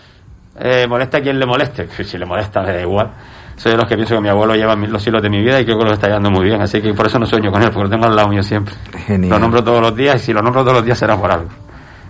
eh, 0.58 0.86
molesta 0.88 1.18
a 1.18 1.20
quien 1.20 1.38
le 1.38 1.46
moleste, 1.46 1.86
si 1.96 2.02
si 2.10 2.18
le 2.18 2.26
molesta 2.26 2.62
me 2.62 2.72
da 2.72 2.80
igual. 2.80 3.10
Soy 3.56 3.72
de 3.72 3.78
los 3.78 3.86
que 3.86 3.94
pienso 3.94 4.14
que 4.14 4.20
mi 4.20 4.28
abuelo 4.28 4.54
lleva 4.54 4.74
los 4.74 5.06
hilos 5.06 5.22
de 5.22 5.30
mi 5.30 5.40
vida 5.40 5.60
y 5.60 5.64
creo 5.64 5.78
que 5.78 5.84
lo 5.84 5.92
está 5.92 6.06
llevando 6.06 6.30
muy 6.30 6.44
bien, 6.46 6.60
así 6.60 6.80
que 6.80 6.92
por 6.94 7.06
eso 7.06 7.18
no 7.18 7.26
sueño 7.26 7.50
con 7.52 7.62
él, 7.62 7.70
porque 7.70 7.84
lo 7.84 7.90
tengo 7.90 8.06
al 8.06 8.16
lado 8.16 8.28
mío 8.28 8.42
siempre. 8.42 8.74
Genial. 9.06 9.30
Lo 9.30 9.38
nombro 9.38 9.62
todos 9.62 9.80
los 9.80 9.94
días 9.94 10.16
y 10.16 10.26
si 10.26 10.32
lo 10.32 10.42
nombro 10.42 10.62
todos 10.62 10.78
los 10.78 10.84
días 10.84 10.98
será 10.98 11.16
por 11.16 11.30
algo. 11.30 11.48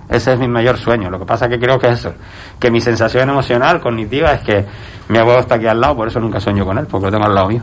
Ese 0.08 0.34
es 0.34 0.38
mi 0.38 0.46
mayor 0.48 0.76
sueño. 0.78 1.10
Lo 1.10 1.18
que 1.18 1.24
pasa 1.24 1.48
que 1.48 1.58
creo 1.58 1.78
que 1.78 1.88
es 1.88 2.00
eso, 2.00 2.14
que 2.58 2.70
mi 2.70 2.80
sensación 2.80 3.30
emocional, 3.30 3.80
cognitiva, 3.80 4.32
es 4.32 4.42
que 4.42 4.64
mi 5.08 5.18
abuelo 5.18 5.40
está 5.40 5.56
aquí 5.56 5.66
al 5.66 5.80
lado, 5.80 5.96
por 5.96 6.08
eso 6.08 6.20
nunca 6.20 6.38
sueño 6.38 6.64
con 6.64 6.78
él, 6.78 6.86
porque 6.86 7.06
lo 7.06 7.12
tengo 7.12 7.24
al 7.24 7.34
lado 7.34 7.48
mío. 7.48 7.62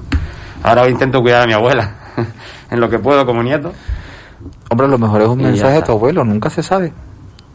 Ahora 0.64 0.90
intento 0.90 1.22
cuidar 1.22 1.44
a 1.44 1.46
mi 1.46 1.54
abuela 1.54 1.94
en 2.72 2.80
lo 2.80 2.90
que 2.90 3.00
puedo 3.00 3.26
como 3.26 3.44
nieto. 3.44 3.72
Hombre, 4.70 4.88
lo 4.88 4.98
mejor 4.98 5.22
es 5.22 5.28
un 5.28 5.40
Y 5.42 5.44
mensaje 5.44 5.76
de 5.76 5.82
tu 5.84 5.92
abuelo, 5.92 6.24
nunca 6.24 6.50
se 6.50 6.64
sabe. 6.64 6.94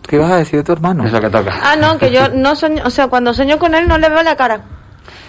¿Qué 0.06 0.18
vas 0.18 0.30
a 0.30 0.36
decir 0.36 0.60
de 0.60 0.64
tu 0.64 0.72
hermano? 0.72 1.04
Es 1.04 1.12
lo 1.12 1.20
que 1.20 1.30
toca. 1.30 1.54
Ah, 1.62 1.76
no, 1.76 1.98
que 1.98 2.12
yo 2.12 2.28
no 2.28 2.54
sueño, 2.54 2.82
o 2.84 2.90
sea, 2.90 3.08
cuando 3.08 3.32
sueño 3.32 3.58
con 3.58 3.74
él 3.74 3.88
no 3.88 3.98
le 3.98 4.08
veo 4.08 4.22
la 4.22 4.36
cara. 4.36 4.60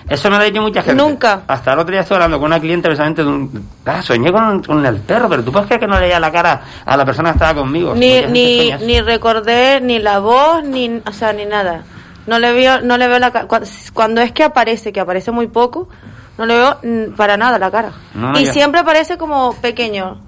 Eso 0.08 0.30
me 0.30 0.38
lo 0.38 0.44
ha 0.44 0.46
dicho 0.46 0.62
mucha 0.62 0.84
gente. 0.84 1.02
Nunca. 1.02 1.42
Hasta 1.48 1.74
el 1.74 1.80
otro 1.80 1.92
día 1.92 2.02
estuve 2.02 2.18
hablando 2.18 2.38
con 2.38 2.46
una 2.46 2.60
cliente 2.60 2.88
precisamente 2.88 3.24
de 3.24 3.28
un... 3.28 3.70
Ah, 3.86 4.02
soñé 4.02 4.32
con, 4.32 4.62
con 4.62 4.86
el 4.86 4.98
perro, 4.98 5.28
pero 5.30 5.44
tú 5.44 5.52
puedes 5.52 5.68
creer 5.68 5.82
que 5.82 5.88
no 5.88 5.96
le 5.96 6.02
veía 6.02 6.20
la 6.20 6.32
cara 6.32 6.62
a 6.86 6.96
la 6.96 7.06
persona 7.06 7.32
que 7.32 7.38
estaba 7.38 7.62
conmigo. 7.62 7.96
Ni, 7.96 8.22
ni, 8.28 8.72
ni 8.72 9.02
recordé 9.02 9.82
ni 9.82 9.98
la 10.00 10.20
voz, 10.20 10.64
ni, 10.64 11.02
o 11.06 11.12
sea, 11.12 11.34
ni 11.34 11.46
nada. 11.46 11.84
No 12.28 12.40
le 12.40 12.54
veo, 12.54 12.82
no 12.82 12.98
le 12.98 13.08
veo 13.08 13.20
la 13.20 13.32
cara. 13.32 13.48
Cuando 13.94 14.22
es 14.22 14.32
que 14.32 14.44
aparece, 14.44 14.94
que 14.94 15.00
aparece 15.00 15.32
muy 15.32 15.48
poco, 15.48 15.90
no 16.38 16.46
le 16.46 16.56
veo 16.56 16.80
para 17.16 17.38
nada 17.38 17.58
la 17.58 17.72
cara. 17.72 17.92
No, 18.14 18.40
y 18.40 18.46
siempre 18.48 18.82
aparece 18.82 19.18
como 19.18 19.54
pequeño, 19.56 20.20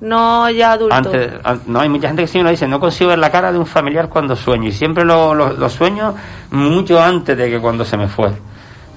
no 0.00 0.50
ya 0.50 0.72
adulto. 0.72 0.94
Antes, 0.94 1.32
no, 1.66 1.80
hay 1.80 1.88
mucha 1.88 2.08
gente 2.08 2.22
que 2.22 2.28
sí 2.28 2.38
me 2.38 2.44
lo 2.44 2.50
dice, 2.50 2.68
no 2.68 2.80
consigo 2.80 3.10
ver 3.10 3.18
la 3.18 3.30
cara 3.30 3.52
de 3.52 3.58
un 3.58 3.66
familiar 3.66 4.08
cuando 4.08 4.36
sueño. 4.36 4.68
Y 4.68 4.72
siempre 4.72 5.04
lo, 5.04 5.34
lo, 5.34 5.52
lo 5.52 5.68
sueño 5.70 6.14
mucho 6.50 7.02
antes 7.02 7.36
de 7.36 7.50
que 7.50 7.58
cuando 7.58 7.84
se 7.84 7.96
me 7.96 8.08
fue. 8.08 8.32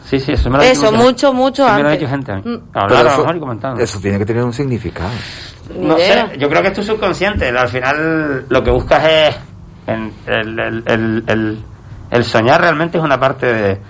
Sí, 0.09 0.19
sí, 0.19 0.31
eso 0.31 0.49
me 0.49 0.57
lo 0.57 0.63
ha 0.63 0.67
dicho 0.67 0.83
Eso, 0.83 0.91
mucho, 0.91 1.33
mucho 1.33 1.65
sí 1.67 1.71
Me 1.73 1.81
lo 1.83 1.87
ha 1.89 1.91
antes. 1.91 1.99
dicho 1.99 2.09
gente. 2.09 2.31
a 2.31 2.35
mí. 2.35 2.41
Mm. 2.45 2.61
Hablar 2.73 2.87
Pero 2.87 2.99
a 2.99 3.03
lo 3.03 3.09
eso, 3.09 3.17
mejor 3.21 3.35
y 3.35 3.39
comentando. 3.39 3.81
eso 3.81 3.99
tiene 3.99 4.17
que 4.19 4.25
tener 4.25 4.43
un 4.43 4.53
significado. 4.53 5.09
Ni 5.77 5.85
No 5.85 5.97
idea. 5.97 6.29
sé, 6.29 6.37
yo 6.37 6.49
creo 6.49 6.61
que 6.61 6.67
es 6.69 6.73
tu 6.73 6.83
subconsciente. 6.83 7.49
Al 7.49 7.67
final 7.67 8.45
lo 8.47 8.63
que 8.63 8.71
buscas 8.71 9.03
es 9.05 9.35
en- 9.87 10.13
el, 10.25 10.59
el- 10.59 10.83
el- 10.85 11.23
el- 11.27 11.59
el 12.09 12.23
soñar 12.23 12.61
realmente 12.61 12.97
es 12.97 13.03
una 13.03 13.19
parte 13.19 13.45
de- 13.53 13.81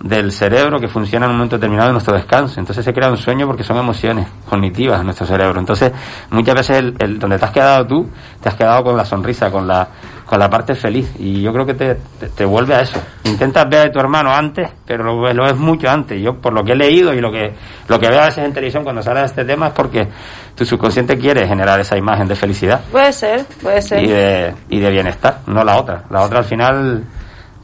del 0.00 0.32
cerebro 0.32 0.78
que 0.80 0.88
funciona 0.88 1.24
en 1.24 1.30
un 1.32 1.38
momento 1.38 1.56
determinado 1.56 1.86
de 1.88 1.92
nuestro 1.92 2.14
descanso. 2.14 2.60
Entonces 2.60 2.84
se 2.84 2.92
crea 2.92 3.08
un 3.08 3.16
sueño 3.16 3.46
porque 3.46 3.62
son 3.64 3.78
emociones 3.78 4.26
cognitivas 4.46 4.98
en 5.00 5.06
nuestro 5.06 5.26
cerebro. 5.26 5.58
Entonces 5.60 5.92
muchas 6.30 6.54
veces 6.56 6.76
el, 6.78 6.94
el- 6.98 7.18
donde 7.18 7.38
te 7.38 7.44
has 7.46 7.52
quedado 7.52 7.86
tú, 7.86 8.10
te 8.42 8.50
has 8.50 8.54
quedado 8.54 8.84
con 8.84 8.96
la 8.98 9.04
sonrisa, 9.06 9.50
con 9.50 9.66
la, 9.66 9.88
con 10.34 10.40
la 10.40 10.50
parte 10.50 10.74
feliz. 10.74 11.08
Y 11.18 11.40
yo 11.42 11.52
creo 11.52 11.64
que 11.64 11.74
te, 11.74 11.94
te, 12.18 12.28
te 12.28 12.44
vuelve 12.44 12.74
a 12.74 12.80
eso. 12.80 13.00
Intentas 13.24 13.68
ver 13.68 13.88
a 13.88 13.92
tu 13.92 14.00
hermano 14.00 14.34
antes, 14.34 14.68
pero 14.84 15.04
lo, 15.04 15.20
ves- 15.20 15.34
lo 15.36 15.44
ves 15.44 15.56
mucho 15.56 15.88
antes. 15.88 16.20
Yo 16.20 16.34
por 16.40 16.52
lo 16.52 16.64
que 16.64 16.72
he 16.72 16.76
leído 16.76 17.14
y 17.14 17.20
lo 17.20 17.30
que, 17.30 17.52
lo 17.88 17.98
que 18.00 18.08
veo 18.08 18.20
a 18.20 18.26
veces 18.26 18.44
en 18.44 18.52
televisión 18.52 18.82
cuando 18.82 19.00
sale 19.02 19.20
de 19.20 19.26
este 19.26 19.44
tema 19.44 19.68
es 19.68 19.72
porque 19.72 20.08
tu 20.56 20.64
subconsciente 20.64 21.16
quiere 21.16 21.46
generar 21.46 21.78
esa 21.80 21.96
imagen 21.96 22.26
de 22.28 22.34
felicidad 22.36 22.80
Puede 22.90 23.12
ser, 23.12 23.44
puede 23.62 23.80
ser. 23.82 24.02
y 24.02 24.08
de, 24.08 24.54
y 24.70 24.80
de 24.80 24.90
bienestar, 24.90 25.38
no 25.46 25.62
la 25.64 25.76
otra. 25.76 26.02
La 26.10 26.22
otra 26.22 26.38
al 26.40 26.44
final 26.44 27.04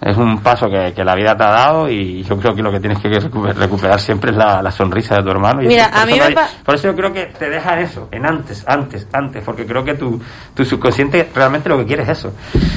es 0.00 0.16
un 0.16 0.38
paso 0.42 0.68
que, 0.70 0.92
que 0.94 1.04
la 1.04 1.14
vida 1.14 1.36
te 1.36 1.44
ha 1.44 1.50
dado 1.50 1.88
y 1.88 2.22
yo 2.22 2.38
creo 2.38 2.54
que 2.54 2.62
lo 2.62 2.72
que 2.72 2.80
tienes 2.80 2.98
que 3.00 3.08
recuper- 3.10 3.54
recuperar 3.54 4.00
siempre 4.00 4.30
es 4.30 4.36
la, 4.36 4.62
la 4.62 4.70
sonrisa 4.70 5.16
de 5.16 5.22
tu 5.22 5.30
hermano. 5.30 5.62
Y 5.62 5.66
Mira, 5.66 5.90
a 5.92 6.06
mí 6.06 6.12
eso 6.14 6.28
me 6.28 6.34
pa- 6.34 6.48
Por 6.64 6.74
eso 6.74 6.88
yo 6.88 6.96
creo 6.96 7.12
que 7.12 7.26
te 7.26 7.50
deja 7.50 7.78
eso, 7.80 8.08
en 8.10 8.24
antes, 8.24 8.64
antes, 8.66 9.06
antes, 9.12 9.42
porque 9.44 9.66
creo 9.66 9.84
que 9.84 9.94
tu, 9.94 10.20
tu 10.54 10.64
subconsciente 10.64 11.28
realmente 11.34 11.68
lo 11.68 11.76
que 11.78 11.84
quiere 11.86 12.02
es 12.04 12.08
eso. 12.10 12.32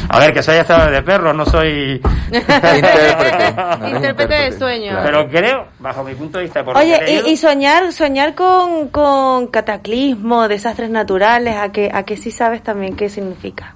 A 0.10 0.20
ver, 0.20 0.34
que 0.34 0.44
soy 0.44 0.58
estado 0.58 0.92
de 0.92 1.02
perro, 1.02 1.34
no 1.34 1.46
soy... 1.46 2.02
Intérprete. 2.32 3.54
No 3.80 3.86
eres 3.88 3.96
Intérprete 3.96 4.34
de 4.34 4.52
sueño. 4.58 4.92
claro. 4.92 5.06
Pero 5.06 5.28
creo, 5.30 5.68
bajo 5.80 6.04
mi 6.04 6.14
punto 6.16 6.38
de 6.40 6.44
vista, 6.46 6.64
por 6.64 6.74
que 6.76 6.82
Oye, 6.82 7.22
y, 7.26 7.32
y 7.32 7.38
soñar, 7.38 7.92
soñar 7.94 8.36
con, 8.36 8.90
con 8.90 9.48
cataclismo, 9.48 10.48
desastres 10.48 10.90
naturales, 10.90 11.56
¿a 11.56 11.70
qué, 11.72 11.90
¿a 11.94 12.04
qué 12.04 12.18
sí 12.18 12.32
sabes 12.32 12.62
también 12.64 12.96
qué 12.96 13.10
significa? 13.10 13.76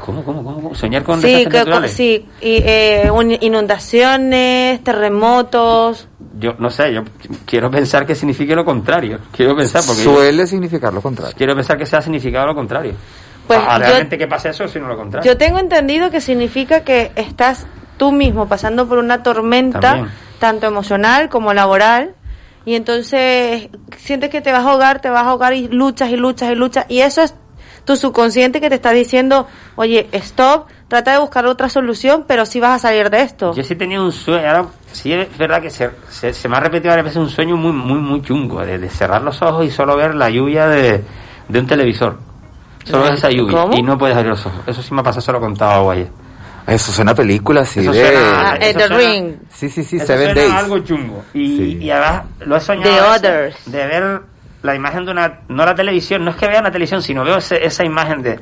¿Cómo, 0.00 0.24
cómo, 0.24 0.42
cómo? 0.44 0.74
¿Soñar 0.74 1.02
con 1.02 1.20
Sí, 1.20 1.26
desastres 1.28 1.52
que, 1.52 1.58
naturales? 1.58 1.92
sí, 1.92 2.26
y, 2.40 2.56
eh, 2.64 3.10
un- 3.12 3.36
inundaciones, 3.40 4.82
terremotos. 4.84 6.08
Yo 6.38 6.54
no 6.58 6.70
sé, 6.70 6.92
yo 6.92 7.02
quiero 7.44 7.70
pensar 7.70 8.06
que 8.06 8.14
signifique 8.14 8.54
lo 8.54 8.64
contrario. 8.64 9.18
Quiero 9.32 9.56
pensar 9.56 9.82
porque... 9.86 10.02
Suele 10.02 10.46
significar 10.46 10.92
lo 10.92 11.00
contrario. 11.00 11.34
Quiero 11.36 11.54
pensar 11.54 11.78
que 11.78 11.86
sea 11.86 12.02
significado 12.02 12.46
lo 12.46 12.54
contrario. 12.54 12.94
Pues 13.46 13.60
Ah, 13.62 13.74
yo- 13.78 13.84
realmente 13.84 14.18
que 14.18 14.26
pase 14.26 14.50
eso, 14.50 14.66
sino 14.68 14.88
lo 14.88 14.96
contrario. 14.96 15.30
Yo 15.30 15.38
tengo 15.38 15.58
entendido 15.58 16.10
que 16.10 16.20
significa 16.20 16.80
que 16.80 17.12
estás 17.16 17.66
tú 17.96 18.12
mismo 18.12 18.46
pasando 18.48 18.86
por 18.88 18.98
una 18.98 19.22
tormenta, 19.22 19.80
También. 19.80 20.10
tanto 20.38 20.66
emocional 20.66 21.28
como 21.28 21.54
laboral, 21.54 22.14
y 22.64 22.74
entonces 22.74 23.68
sientes 23.96 24.28
que 24.30 24.40
te 24.40 24.50
vas 24.52 24.66
a 24.66 24.70
ahogar, 24.72 25.00
te 25.00 25.08
vas 25.08 25.22
a 25.22 25.30
ahogar 25.30 25.54
y 25.54 25.68
luchas 25.68 26.10
y 26.10 26.16
luchas 26.16 26.50
y 26.50 26.54
luchas, 26.56 26.84
y 26.88 27.00
eso 27.00 27.22
es 27.22 27.34
tu 27.86 27.96
subconsciente 27.96 28.60
que 28.60 28.68
te 28.68 28.74
está 28.74 28.90
diciendo, 28.90 29.46
oye, 29.76 30.08
stop, 30.12 30.66
trata 30.88 31.12
de 31.12 31.18
buscar 31.18 31.46
otra 31.46 31.70
solución, 31.70 32.24
pero 32.28 32.44
sí 32.44 32.60
vas 32.60 32.72
a 32.72 32.88
salir 32.88 33.08
de 33.08 33.22
esto. 33.22 33.54
Yo 33.54 33.62
sí 33.64 33.72
he 33.72 33.76
tenido 33.76 34.04
un 34.04 34.12
sueño, 34.12 34.46
ahora 34.46 34.66
sí 34.92 35.12
es 35.14 35.38
verdad 35.38 35.62
que 35.62 35.70
se, 35.70 35.90
se, 36.10 36.34
se 36.34 36.48
me 36.48 36.56
ha 36.56 36.60
repetido 36.60 36.90
varias 36.90 37.06
veces 37.06 37.18
un 37.22 37.30
sueño 37.30 37.56
muy, 37.56 37.72
muy, 37.72 37.98
muy 37.98 38.20
chungo, 38.22 38.60
de, 38.66 38.78
de 38.78 38.90
cerrar 38.90 39.22
los 39.22 39.40
ojos 39.40 39.64
y 39.64 39.70
solo 39.70 39.96
ver 39.96 40.14
la 40.14 40.28
lluvia 40.28 40.66
de, 40.68 41.02
de 41.48 41.58
un 41.58 41.66
televisor. 41.66 42.18
Solo 42.84 43.04
ves 43.04 43.14
esa 43.14 43.30
lluvia 43.30 43.56
¿Cómo? 43.62 43.74
y 43.76 43.82
no 43.82 43.96
puedes 43.96 44.14
abrir 44.16 44.30
los 44.30 44.44
ojos. 44.46 44.60
Eso 44.66 44.82
sí 44.82 44.92
me 44.94 45.00
ha 45.00 45.04
pasado, 45.04 45.20
se 45.22 45.32
lo 45.32 45.40
contaba 45.40 45.78
Guaya. 45.80 46.06
Eso 46.68 46.90
suena 46.90 47.12
a 47.12 47.14
película 47.14 47.60
así 47.60 47.78
Eso 47.80 47.92
de... 47.92 48.04
suena- 48.04 48.50
Ah, 48.50 48.56
eh, 48.56 48.70
eso 48.70 48.78
The 48.80 48.86
suena- 48.88 48.96
Ring. 49.12 49.34
Sí, 49.52 49.68
sí, 49.70 49.84
sí, 49.84 49.96
Eso 49.98 50.06
Seven 50.06 50.24
suena 50.26 50.40
Days. 50.40 50.52
a 50.52 50.58
algo 50.58 50.78
chungo. 50.80 51.24
Y, 51.34 51.56
Sí. 51.56 51.78
y 51.80 51.90
además 51.90 52.22
lo 52.40 52.56
he 52.56 52.60
soñado. 52.60 52.92
The 52.92 53.28
Others. 53.28 53.56
De 53.66 53.86
ver 53.86 54.20
la 54.66 54.74
imagen 54.74 55.04
de 55.06 55.12
una. 55.12 55.40
No 55.48 55.64
la 55.64 55.74
televisión, 55.74 56.24
no 56.24 56.30
es 56.32 56.36
que 56.36 56.46
vea 56.48 56.60
la 56.60 56.70
televisión, 56.70 57.00
sino 57.00 57.24
veo 57.24 57.36
ese- 57.38 57.64
esa 57.64 57.84
imagen 57.84 58.20
de, 58.22 58.38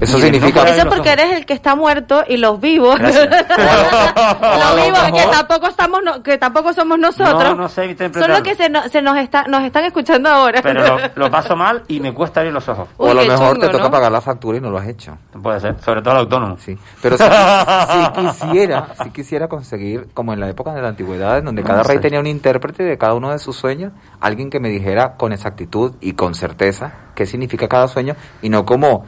Eso 0.00 0.18
significa- 0.18 0.62
Eso 0.68 0.88
porque 0.88 1.10
eres 1.12 1.32
el 1.36 1.46
que 1.46 1.52
está 1.54 1.74
muerto 1.74 2.24
y 2.26 2.36
los 2.36 2.60
vivos. 2.60 2.98
Los 3.00 4.76
vivos 4.76 5.00
que 5.12 5.26
tampoco 5.30 5.68
estamos 5.68 6.00
no- 6.04 6.22
que 6.22 6.38
tampoco 6.38 6.72
somos 6.72 6.98
nosotros. 6.98 7.42
No, 7.50 7.54
no 7.54 7.68
sé. 7.68 7.94
Son 8.12 8.30
los 8.30 8.40
que 8.40 8.54
se, 8.54 8.68
no- 8.68 8.88
se 8.88 9.02
nos 9.02 9.16
está 9.18 9.44
nos 9.44 9.62
están 9.64 9.84
escuchando 9.84 10.28
ahora. 10.28 10.60
Pero 10.62 10.82
lo, 10.86 10.98
lo 11.14 11.30
paso 11.30 11.56
mal 11.56 11.82
y 11.88 12.00
me 12.00 12.12
cuesta 12.12 12.40
abrir 12.40 12.52
los 12.52 12.68
ojos. 12.68 12.88
o 12.96 13.10
a 13.10 13.14
lo 13.14 13.24
mejor 13.24 13.58
te 13.58 13.68
toca 13.68 13.84
¿no? 13.84 13.90
pagar 13.90 14.12
la 14.12 14.20
factura 14.20 14.58
y 14.58 14.60
no 14.60 14.70
lo 14.70 14.78
has 14.78 14.88
hecho. 14.88 15.16
Puede 15.42 15.60
ser, 15.60 15.76
sobre 15.84 16.02
todo 16.02 16.14
el 16.14 16.20
autónomo. 16.20 16.56
Sí, 16.58 16.76
pero 17.02 17.16
si, 17.18 17.24
si 17.24 18.10
quisiera, 18.48 18.86
si 19.02 19.10
quisiera 19.10 19.48
conseguir, 19.48 20.08
como 20.14 20.32
en 20.32 20.40
la 20.40 20.48
época 20.48 20.72
de 20.72 20.82
la 20.82 20.88
antigüedad, 20.88 21.38
en 21.38 21.44
donde 21.46 21.62
cada 21.62 21.78
No 21.78 21.84
rey 21.84 21.96
sé. 21.96 22.02
tenía 22.02 22.20
un 22.20 22.26
intérprete 22.26 22.82
de 22.82 22.98
cada 22.98 23.14
uno 23.14 23.30
de 23.30 23.38
sus 23.38 23.56
sueños, 23.56 23.92
alguien 24.20 24.50
que 24.50 24.60
me 24.60 24.68
dijera 24.68 25.14
con 25.16 25.32
exactitud 25.32 25.94
y 26.00 26.12
con 26.14 26.34
certeza 26.34 26.92
qué 27.14 27.26
significa 27.26 27.68
cada 27.68 27.88
sueño 27.88 28.14
y 28.42 28.48
no 28.48 28.64
como 28.64 29.04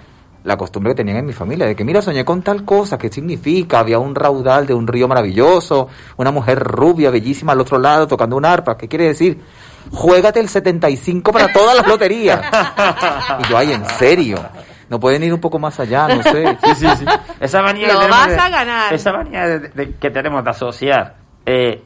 la 0.47 0.57
costumbre 0.57 0.93
que 0.93 0.97
tenían 0.97 1.19
en 1.19 1.27
mi 1.27 1.33
familia, 1.33 1.67
de 1.67 1.75
que 1.77 1.85
mira, 1.85 2.01
soñé 2.01 2.25
con 2.25 2.41
tal 2.41 2.65
cosa, 2.65 2.97
¿qué 2.97 3.09
significa? 3.11 3.81
Había 3.81 3.99
un 3.99 4.15
raudal 4.15 4.65
de 4.67 4.75
un 4.75 4.87
río 4.87 5.09
maravilloso, 5.09 5.89
una 6.17 6.31
mujer 6.31 6.61
rubia, 6.61 7.11
bellísima 7.11 7.53
al 7.53 7.61
otro 7.61 7.79
lado 7.79 8.07
tocando 8.07 8.37
un 8.37 8.45
arpa, 8.45 8.77
¿qué 8.79 8.87
quiere 8.89 9.07
decir? 9.07 9.41
Juégate 9.93 10.41
el 10.41 10.49
75 10.49 11.33
para 11.33 11.53
todas 11.53 11.77
las 11.77 11.87
loterías. 11.87 12.41
Y 13.41 13.49
yo, 13.51 13.59
ay, 13.59 13.73
en 13.73 13.85
serio, 13.87 14.39
no 14.89 14.99
pueden 15.01 15.23
ir 15.25 15.35
un 15.35 15.41
poco 15.41 15.59
más 15.59 15.79
allá, 15.81 16.09
no 16.09 16.23
sé. 16.23 16.57
Sí, 16.65 16.75
sí, 16.77 16.87
sí. 16.99 17.05
Esa 17.41 17.61
manía 17.63 17.89
Lo 17.89 17.95
que 17.95 18.07
tenemos 18.07 18.19
vas 18.19 18.29
de- 18.29 18.37
a 18.39 18.49
ganar. 18.49 18.95
Esa 18.95 19.13
manía 19.13 19.47
de- 19.47 19.59
de- 19.69 19.95
que 19.95 20.11
tenemos 20.11 20.43
de 20.45 20.51
asociar 20.51 21.17
eh, 21.45 21.83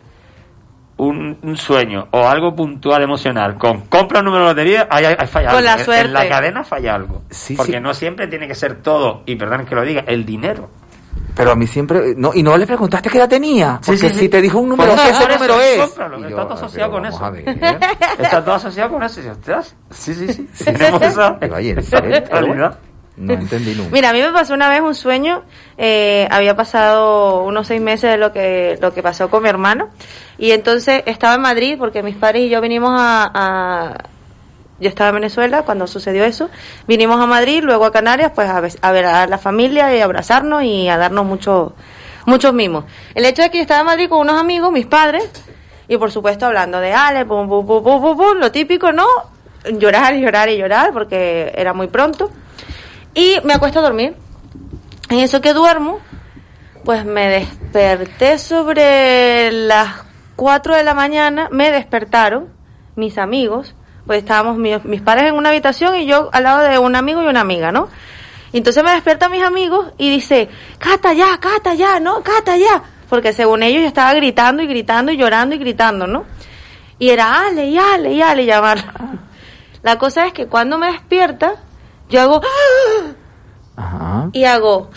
un, 1.01 1.39
un 1.43 1.57
sueño 1.57 2.09
o 2.11 2.29
algo 2.29 2.55
puntual 2.55 3.03
emocional 3.03 3.57
con 3.59 3.83
compra 3.83 4.21
un 4.21 4.27
número 4.27 4.45
de 4.45 4.51
lotería, 4.51 4.87
hay, 4.91 5.05
hay, 5.07 5.27
falla 5.27 5.49
Con 5.51 5.59
algo. 5.59 5.61
la 5.61 5.73
En- 5.79 5.85
suerte. 5.85 6.07
En 6.07 6.13
la 6.13 6.29
cadena 6.29 6.65
falla 6.65 6.95
algo. 6.95 7.23
Sí, 7.31 7.55
Porque 7.57 7.73
sí. 7.75 7.81
no 7.81 7.95
siempre 7.95 8.27
tiene 8.27 8.47
que 8.47 8.55
ser 8.55 8.83
todo, 8.83 9.23
y 9.27 9.37
perdón 9.37 9.65
que 9.67 9.75
lo 9.75 9.83
diga, 9.83 10.05
el 10.07 10.25
dinero. 10.27 10.69
Pero 11.35 11.53
a 11.53 11.55
mí 11.57 11.67
siempre, 11.67 12.15
no, 12.17 12.33
y 12.35 12.43
no 12.43 12.57
le 12.59 12.67
preguntaste 12.67 13.09
qué 13.09 13.19
edad 13.19 13.29
tenía, 13.29 13.81
porque 13.85 14.01
sí, 14.01 14.09
sí. 14.11 14.19
si 14.21 14.29
te 14.29 14.43
dijo 14.43 14.59
un 14.59 14.69
número, 14.71 14.91
Por 14.95 14.99
eso, 15.01 15.21
ese 15.23 15.33
número 15.33 15.61
es. 15.61 15.79
cómpralo, 15.79 16.17
está 16.27 16.43
todo 16.43 16.51
"Ay, 16.51 16.55
asociado 16.59 16.91
con 16.91 17.07
eso". 17.07 17.31
ver. 17.31 17.49
Está 18.19 18.45
todo 18.45 18.55
asociado 18.57 18.91
con 18.91 19.03
eso. 19.03 19.21
Y, 19.23 19.29
ostras, 19.29 19.77
sí, 19.91 20.15
sí, 20.15 20.49
sí. 20.53 20.65
No 23.17 23.35
entendí 23.35 23.75
nunca. 23.75 23.91
Mira, 23.93 24.11
a 24.11 24.13
mí 24.15 24.21
me 24.23 24.33
pasó 24.33 24.55
una 24.55 24.69
vez 24.71 24.81
un 24.81 24.95
sueño, 24.95 25.43
eh, 25.77 26.27
había 26.31 26.57
pasado 26.57 27.43
unos 27.43 27.67
seis 27.67 27.81
meses 27.81 28.11
de 28.13 28.17
lo 28.17 28.33
que, 28.33 28.79
lo 28.81 28.95
que 28.95 29.03
pasó 29.03 29.29
con 29.29 29.43
mi 29.43 29.49
hermano, 29.51 29.89
y 30.41 30.51
entonces 30.51 31.03
estaba 31.07 31.35
en 31.37 31.43
Madrid 31.43 31.77
porque 31.79 32.03
mis 32.03 32.17
padres 32.17 32.43
y 32.43 32.49
yo 32.49 32.61
vinimos 32.61 32.91
a, 32.95 33.95
yo 34.81 34.89
estaba 34.89 35.11
en 35.11 35.17
Venezuela 35.17 35.63
cuando 35.63 35.87
sucedió 35.87 36.25
eso, 36.25 36.49
vinimos 36.89 37.21
a 37.21 37.27
Madrid, 37.27 37.63
luego 37.63 37.85
a 37.85 37.93
Canarias, 37.93 38.33
pues 38.35 38.49
a, 38.49 38.61
ver- 38.91 39.05
a 39.07 39.27
la 39.27 39.39
familia 39.39 39.95
y 39.95 40.01
a 40.01 40.05
abrazarnos 40.05 40.63
y 40.65 40.89
a 40.89 40.97
darnos 40.97 41.27
muchos 41.27 41.73
muchos 42.27 42.53
mimos. 42.55 42.85
El 43.15 43.25
hecho 43.25 43.43
de 43.43 43.51
que 43.51 43.59
yo 43.59 43.63
estaba 43.63 43.81
en 43.81 43.87
Madrid 43.87 44.09
con 44.09 44.19
unos 44.21 44.41
amigos, 44.41 44.73
mis 44.73 44.87
padres, 44.87 45.29
y 45.89 45.97
por 45.97 46.11
supuesto 46.11 46.47
hablando 46.47 46.81
de 46.81 46.93
Ale, 46.93 47.25
pum, 47.27 47.49
pum, 47.49 47.67
pum, 47.67 47.83
pum, 47.83 48.17
pum, 48.17 48.39
lo 48.39 48.51
típico, 48.51 48.93
¿no? 48.93 49.07
Llorar 49.73 50.15
y 50.15 50.21
llorar 50.21 50.49
y 50.49 50.57
llorar 50.57 50.93
porque 50.93 51.53
era 51.55 51.73
muy 51.75 51.89
pronto. 51.89 52.31
Y 53.15 53.37
me 53.45 53.53
acuesto 53.55 53.81
a 53.81 53.83
dormir. 53.83 54.15
En 55.11 55.19
eso 55.19 55.41
que 55.41 55.53
duermo, 55.53 55.99
pues 56.85 57.05
me 57.05 57.29
desperté 57.29 58.39
sobre 58.39 59.51
las 59.51 60.05
4 60.41 60.75
de 60.75 60.85
la 60.85 60.95
mañana, 60.95 61.49
me 61.53 61.71
despertaron 61.71 62.49
mis 62.97 63.19
amigos, 63.19 63.75
pues 64.07 64.21
estábamos 64.21 64.57
mis, 64.57 64.83
mis 64.87 65.03
padres 65.03 65.27
en 65.27 65.35
una 65.35 65.51
habitación 65.51 65.97
y 65.97 66.07
yo 66.07 66.31
al 66.33 66.45
lado 66.45 66.63
de 66.63 66.79
un 66.79 66.97
amigo 66.97 67.23
y 67.23 67.27
una 67.27 67.43
amiga, 67.43 67.73
¿no? 67.73 67.91
Y 68.51 68.57
entonces 68.57 68.83
me 68.83 68.91
despiertan 68.93 69.33
mis 69.33 69.43
amigos 69.43 69.93
y 69.99 70.09
dice, 70.09 70.49
Cata 70.79 71.13
ya, 71.13 71.37
Cata 71.39 71.75
ya, 71.75 72.01
¿no? 72.01 72.23
Cata 72.23 72.57
ya. 72.57 72.83
Porque 73.11 73.35
según 73.35 73.63
ellos 73.63 73.83
yo 73.83 73.89
estaba 73.89 74.15
gritando 74.15 74.63
y 74.63 74.67
gritando 74.67 75.13
y 75.13 75.19
llorando 75.19 75.57
y 75.57 75.59
gritando, 75.59 76.07
¿no? 76.07 76.25
Y 76.99 77.11
era 77.11 77.47
Ale 77.47 77.67
y 77.67 77.77
Ale 77.77 78.15
y 78.15 78.23
Ale 78.23 78.47
llamar. 78.47 78.79
La 79.83 79.99
cosa 79.99 80.27
es 80.27 80.33
que 80.33 80.47
cuando 80.47 80.79
me 80.79 80.91
despierta, 80.91 81.57
yo 82.09 82.23
hago 82.23 82.41
¡Ah! 82.43 83.13
Ajá. 83.77 84.31
y 84.33 84.45
hago 84.45 84.89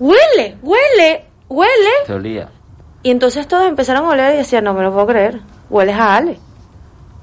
huele, 0.00 0.58
huele, 0.60 1.26
huele. 1.48 1.90
Te 2.04 2.14
olía. 2.14 2.48
Y 3.02 3.10
entonces 3.10 3.48
todos 3.48 3.66
empezaron 3.66 4.04
a 4.04 4.10
oler 4.10 4.34
y 4.34 4.38
decían, 4.38 4.64
no 4.64 4.74
me 4.74 4.82
lo 4.82 4.92
puedo 4.92 5.06
creer, 5.06 5.40
hueles 5.70 5.96
a 5.96 6.16
Ale. 6.16 6.38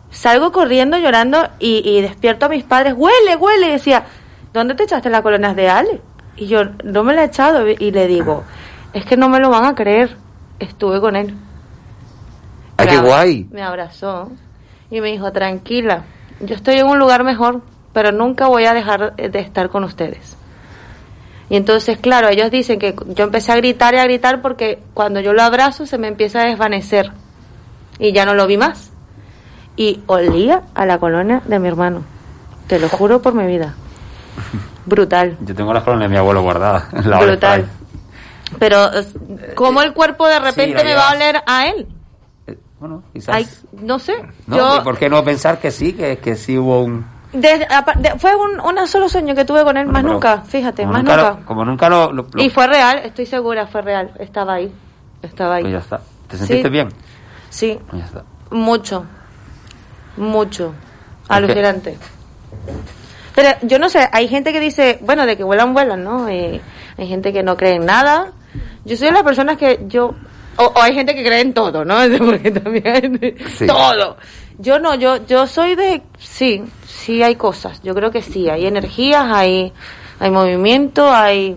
Salgo 0.09 0.51
corriendo 0.51 0.97
llorando 0.97 1.49
y, 1.59 1.87
y 1.87 2.01
despierto 2.01 2.45
a 2.45 2.49
mis 2.49 2.63
padres, 2.63 2.93
huele, 2.97 3.35
huele. 3.35 3.67
Y 3.67 3.71
decía, 3.71 4.05
¿dónde 4.53 4.73
te 4.73 4.83
echaste 4.83 5.09
las 5.09 5.21
colonias 5.21 5.55
de 5.55 5.69
Ale? 5.69 6.01
Y 6.35 6.47
yo, 6.47 6.65
no 6.83 7.03
me 7.03 7.13
la 7.13 7.23
he 7.23 7.25
echado. 7.25 7.67
Y 7.67 7.91
le 7.91 8.07
digo, 8.07 8.43
es 8.93 9.05
que 9.05 9.17
no 9.17 9.29
me 9.29 9.39
lo 9.39 9.49
van 9.49 9.65
a 9.65 9.75
creer. 9.75 10.15
Estuve 10.59 10.99
con 10.99 11.15
él. 11.15 11.35
Ay, 12.77 12.85
Me 12.85 12.91
qué 12.91 12.99
guay. 12.99 13.47
Me 13.51 13.61
abrazó 13.61 14.31
y 14.89 15.01
me 15.01 15.11
dijo, 15.11 15.31
tranquila, 15.31 16.03
yo 16.39 16.55
estoy 16.55 16.75
en 16.75 16.87
un 16.87 16.97
lugar 16.99 17.23
mejor, 17.23 17.61
pero 17.93 18.11
nunca 18.11 18.47
voy 18.47 18.65
a 18.65 18.73
dejar 18.73 19.15
de 19.15 19.39
estar 19.39 19.69
con 19.69 19.83
ustedes. 19.83 20.36
Y 21.49 21.55
entonces, 21.55 21.97
claro, 21.99 22.27
ellos 22.27 22.51
dicen 22.51 22.77
que 22.79 22.93
yo 23.15 23.23
empecé 23.23 23.51
a 23.53 23.55
gritar 23.55 23.93
y 23.93 23.97
a 23.97 24.03
gritar 24.03 24.41
porque 24.41 24.79
cuando 24.93 25.19
yo 25.21 25.33
lo 25.33 25.41
abrazo 25.43 25.85
se 25.85 25.97
me 25.97 26.07
empieza 26.07 26.41
a 26.41 26.45
desvanecer 26.45 27.11
y 27.99 28.11
ya 28.11 28.25
no 28.25 28.33
lo 28.33 28.47
vi 28.47 28.57
más. 28.57 28.91
Y 29.77 30.01
olía 30.07 30.63
a 30.75 30.85
la 30.85 30.97
colonia 30.99 31.41
de 31.45 31.59
mi 31.59 31.67
hermano. 31.67 32.03
Te 32.67 32.79
lo 32.79 32.89
juro 32.89 33.21
por 33.21 33.33
mi 33.33 33.45
vida. 33.47 33.75
Brutal. 34.85 35.37
Yo 35.41 35.55
tengo 35.55 35.73
las 35.73 35.83
colonias 35.83 36.09
de 36.09 36.13
mi 36.13 36.17
abuelo 36.17 36.41
guardadas. 36.41 36.85
en 36.93 37.09
la 37.09 37.19
Brutal. 37.19 37.65
Pero, 38.59 38.91
es- 38.93 39.13
¿cómo 39.55 39.81
el 39.81 39.93
cuerpo 39.93 40.27
de 40.27 40.39
repente 40.39 40.83
me 40.83 40.93
va 40.95 41.09
a 41.09 41.13
oler 41.15 41.41
a 41.45 41.67
él? 41.67 41.87
Eh, 42.47 42.57
Bueno, 42.79 43.03
quizás. 43.13 43.35
Ay, 43.35 43.47
no 43.81 43.99
sé. 43.99 44.13
no, 44.47 44.57
yo, 44.77 44.83
¿Por 44.83 44.97
qué 44.97 45.09
no 45.09 45.23
pensar 45.23 45.59
que 45.59 45.71
sí, 45.71 45.93
que, 45.93 46.17
que 46.17 46.35
sí 46.35 46.57
hubo 46.57 46.81
un... 46.83 47.05
Desde- 47.33 47.67
fue 48.19 48.31
un, 48.35 48.59
un 48.59 48.87
solo 48.87 49.09
sueño 49.09 49.35
que 49.35 49.43
tuve 49.45 49.63
con 49.63 49.75
él, 49.77 49.85
más 49.87 50.03
nunca, 50.03 50.41
fíjate, 50.41 50.85
más 50.85 51.03
nunca 51.03 51.17
nunca. 51.17 51.29
lo- 51.39 51.45
como 51.45 51.65
nunca 51.65 51.89
lo... 51.89 52.11
lo- 52.13 52.27
lo- 52.33 52.41
Y 52.43 52.49
fue 52.49 52.67
real, 52.67 52.99
estoy 53.03 53.25
segura, 53.25 53.67
fue 53.67 53.81
real, 53.81 54.11
estaba 54.19 54.53
ahí, 54.53 54.71
estaba 55.21 55.55
ahí. 55.55 55.63
Pues 55.63 55.73
ya 55.73 55.79
está. 55.79 56.01
¿Te 56.27 56.37
sentiste 56.37 56.63
Sí. 56.63 56.69
bien? 56.69 56.89
Sí, 57.49 57.79
Pues 57.89 58.01
ya 58.01 58.05
está. 58.07 58.23
mucho, 58.51 59.05
mucho, 60.17 60.73
alucinante. 61.27 61.97
Pero 63.35 63.49
yo 63.61 63.77
no 63.77 63.89
sé, 63.89 64.07
hay 64.11 64.27
gente 64.27 64.51
que 64.51 64.59
dice, 64.59 64.97
bueno, 65.01 65.25
de 65.25 65.37
que 65.37 65.43
vuelan, 65.43 65.73
vuelan, 65.73 66.03
¿no? 66.03 66.27
Eh, 66.27 66.59
hay 66.97 67.07
gente 67.07 67.31
que 67.31 67.43
no 67.43 67.55
cree 67.55 67.75
en 67.75 67.85
nada. 67.85 68.31
Yo 68.85 68.97
soy 68.97 69.07
de 69.07 69.13
las 69.13 69.23
personas 69.23 69.57
que 69.57 69.81
yo... 69.87 70.15
O, 70.59 70.63
o 70.63 70.81
hay 70.81 70.95
gente 70.95 71.13
que 71.13 71.23
cree 71.23 71.41
en 71.41 71.53
todo, 71.53 71.85
¿no? 71.85 71.97
Porque 72.17 72.49
también 72.51 73.35
Sí. 73.55 73.67
todo. 73.67 74.17
Yo 74.59 74.79
no, 74.79 74.95
yo 74.95 75.25
yo 75.27 75.45
soy 75.47 75.75
de... 75.75 76.01
Sí, 76.17 76.63
sí 76.87 77.21
hay 77.23 77.35
cosas. 77.35 77.81
Yo 77.83 77.93
creo 77.93 78.11
que 78.11 78.21
sí. 78.21 78.49
Hay 78.49 78.65
energías, 78.65 79.25
hay, 79.31 79.71
hay 80.19 80.31
movimiento, 80.31 81.11
hay... 81.13 81.55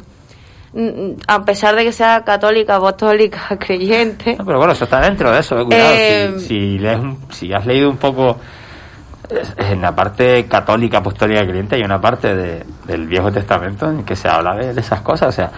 mm, 0.74 1.12
A 1.26 1.44
pesar 1.44 1.74
de 1.76 1.84
que 1.84 1.92
sea 1.92 2.22
católica, 2.24 2.76
apostólica, 2.76 3.56
creyente. 3.58 4.36
No, 4.38 4.44
pero 4.44 4.58
bueno, 4.58 4.72
eso 4.74 4.84
está 4.84 5.00
dentro 5.00 5.30
de 5.32 5.40
eso, 5.40 5.58
eh, 5.60 5.64
cuidado. 5.64 5.94
Eh, 5.96 6.34
si, 6.38 6.46
si 6.46 6.78
lees 6.78 6.98
un- 6.98 7.18
si 7.30 7.52
has 7.52 7.64
leído 7.64 7.88
un 7.88 7.96
poco 7.96 8.38
en 9.56 9.80
la 9.80 9.94
parte 9.94 10.46
católica, 10.46 10.98
apostólica, 10.98 11.42
creyente, 11.46 11.76
hay 11.76 11.82
una 11.82 12.00
parte 12.00 12.34
de- 12.34 12.64
del 12.84 13.06
Viejo 13.06 13.30
Testamento 13.30 13.88
en 13.88 14.04
que 14.04 14.16
se 14.16 14.28
habla 14.28 14.56
de, 14.56 14.74
de 14.74 14.80
esas 14.80 15.00
cosas. 15.02 15.28
O 15.28 15.32
sea, 15.32 15.50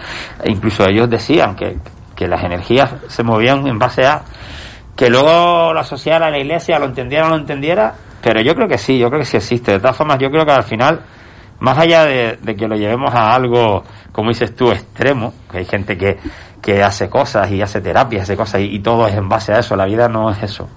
incluso 0.45 0.85
ellos 0.87 1.09
decían 1.09 1.55
que, 1.55 1.77
que 2.15 2.27
las 2.27 2.43
energías 2.43 2.91
se 3.07 3.23
movían 3.23 3.65
en 3.67 3.79
base 3.79 4.05
a 4.05 4.21
que 4.95 5.09
luego 5.09 5.73
lo 5.73 5.79
asociara 5.79 6.27
a 6.27 6.31
la 6.31 6.39
iglesia, 6.39 6.79
lo 6.79 6.85
entendiera 6.85 7.25
o 7.25 7.29
no 7.29 7.35
lo 7.35 7.41
entendiera, 7.41 7.93
pero 8.21 8.41
yo 8.41 8.55
creo 8.55 8.67
que 8.67 8.77
sí, 8.77 8.97
yo 8.97 9.09
creo 9.09 9.19
que 9.19 9.25
sí 9.25 9.37
existe. 9.37 9.73
De 9.73 9.79
todas 9.79 9.97
formas, 9.97 10.17
yo 10.19 10.29
creo 10.29 10.45
que 10.45 10.51
al 10.51 10.63
final, 10.63 11.01
más 11.59 11.77
allá 11.77 12.05
de, 12.05 12.37
de 12.41 12.55
que 12.55 12.67
lo 12.67 12.75
llevemos 12.75 13.13
a 13.13 13.35
algo, 13.35 13.83
como 14.11 14.29
dices 14.29 14.55
tú, 14.55 14.71
extremo, 14.71 15.33
que 15.51 15.57
hay 15.57 15.65
gente 15.65 15.97
que, 15.97 16.17
que 16.61 16.81
hace 16.81 17.09
cosas 17.09 17.51
y 17.51 17.61
hace 17.61 17.81
terapias, 17.81 18.23
hace 18.23 18.37
cosas 18.37 18.61
y, 18.61 18.75
y 18.75 18.79
todo 18.79 19.07
es 19.07 19.15
en 19.15 19.27
base 19.27 19.53
a 19.53 19.59
eso, 19.59 19.75
la 19.75 19.85
vida 19.85 20.07
no 20.07 20.29
es 20.31 20.41
eso. 20.41 20.69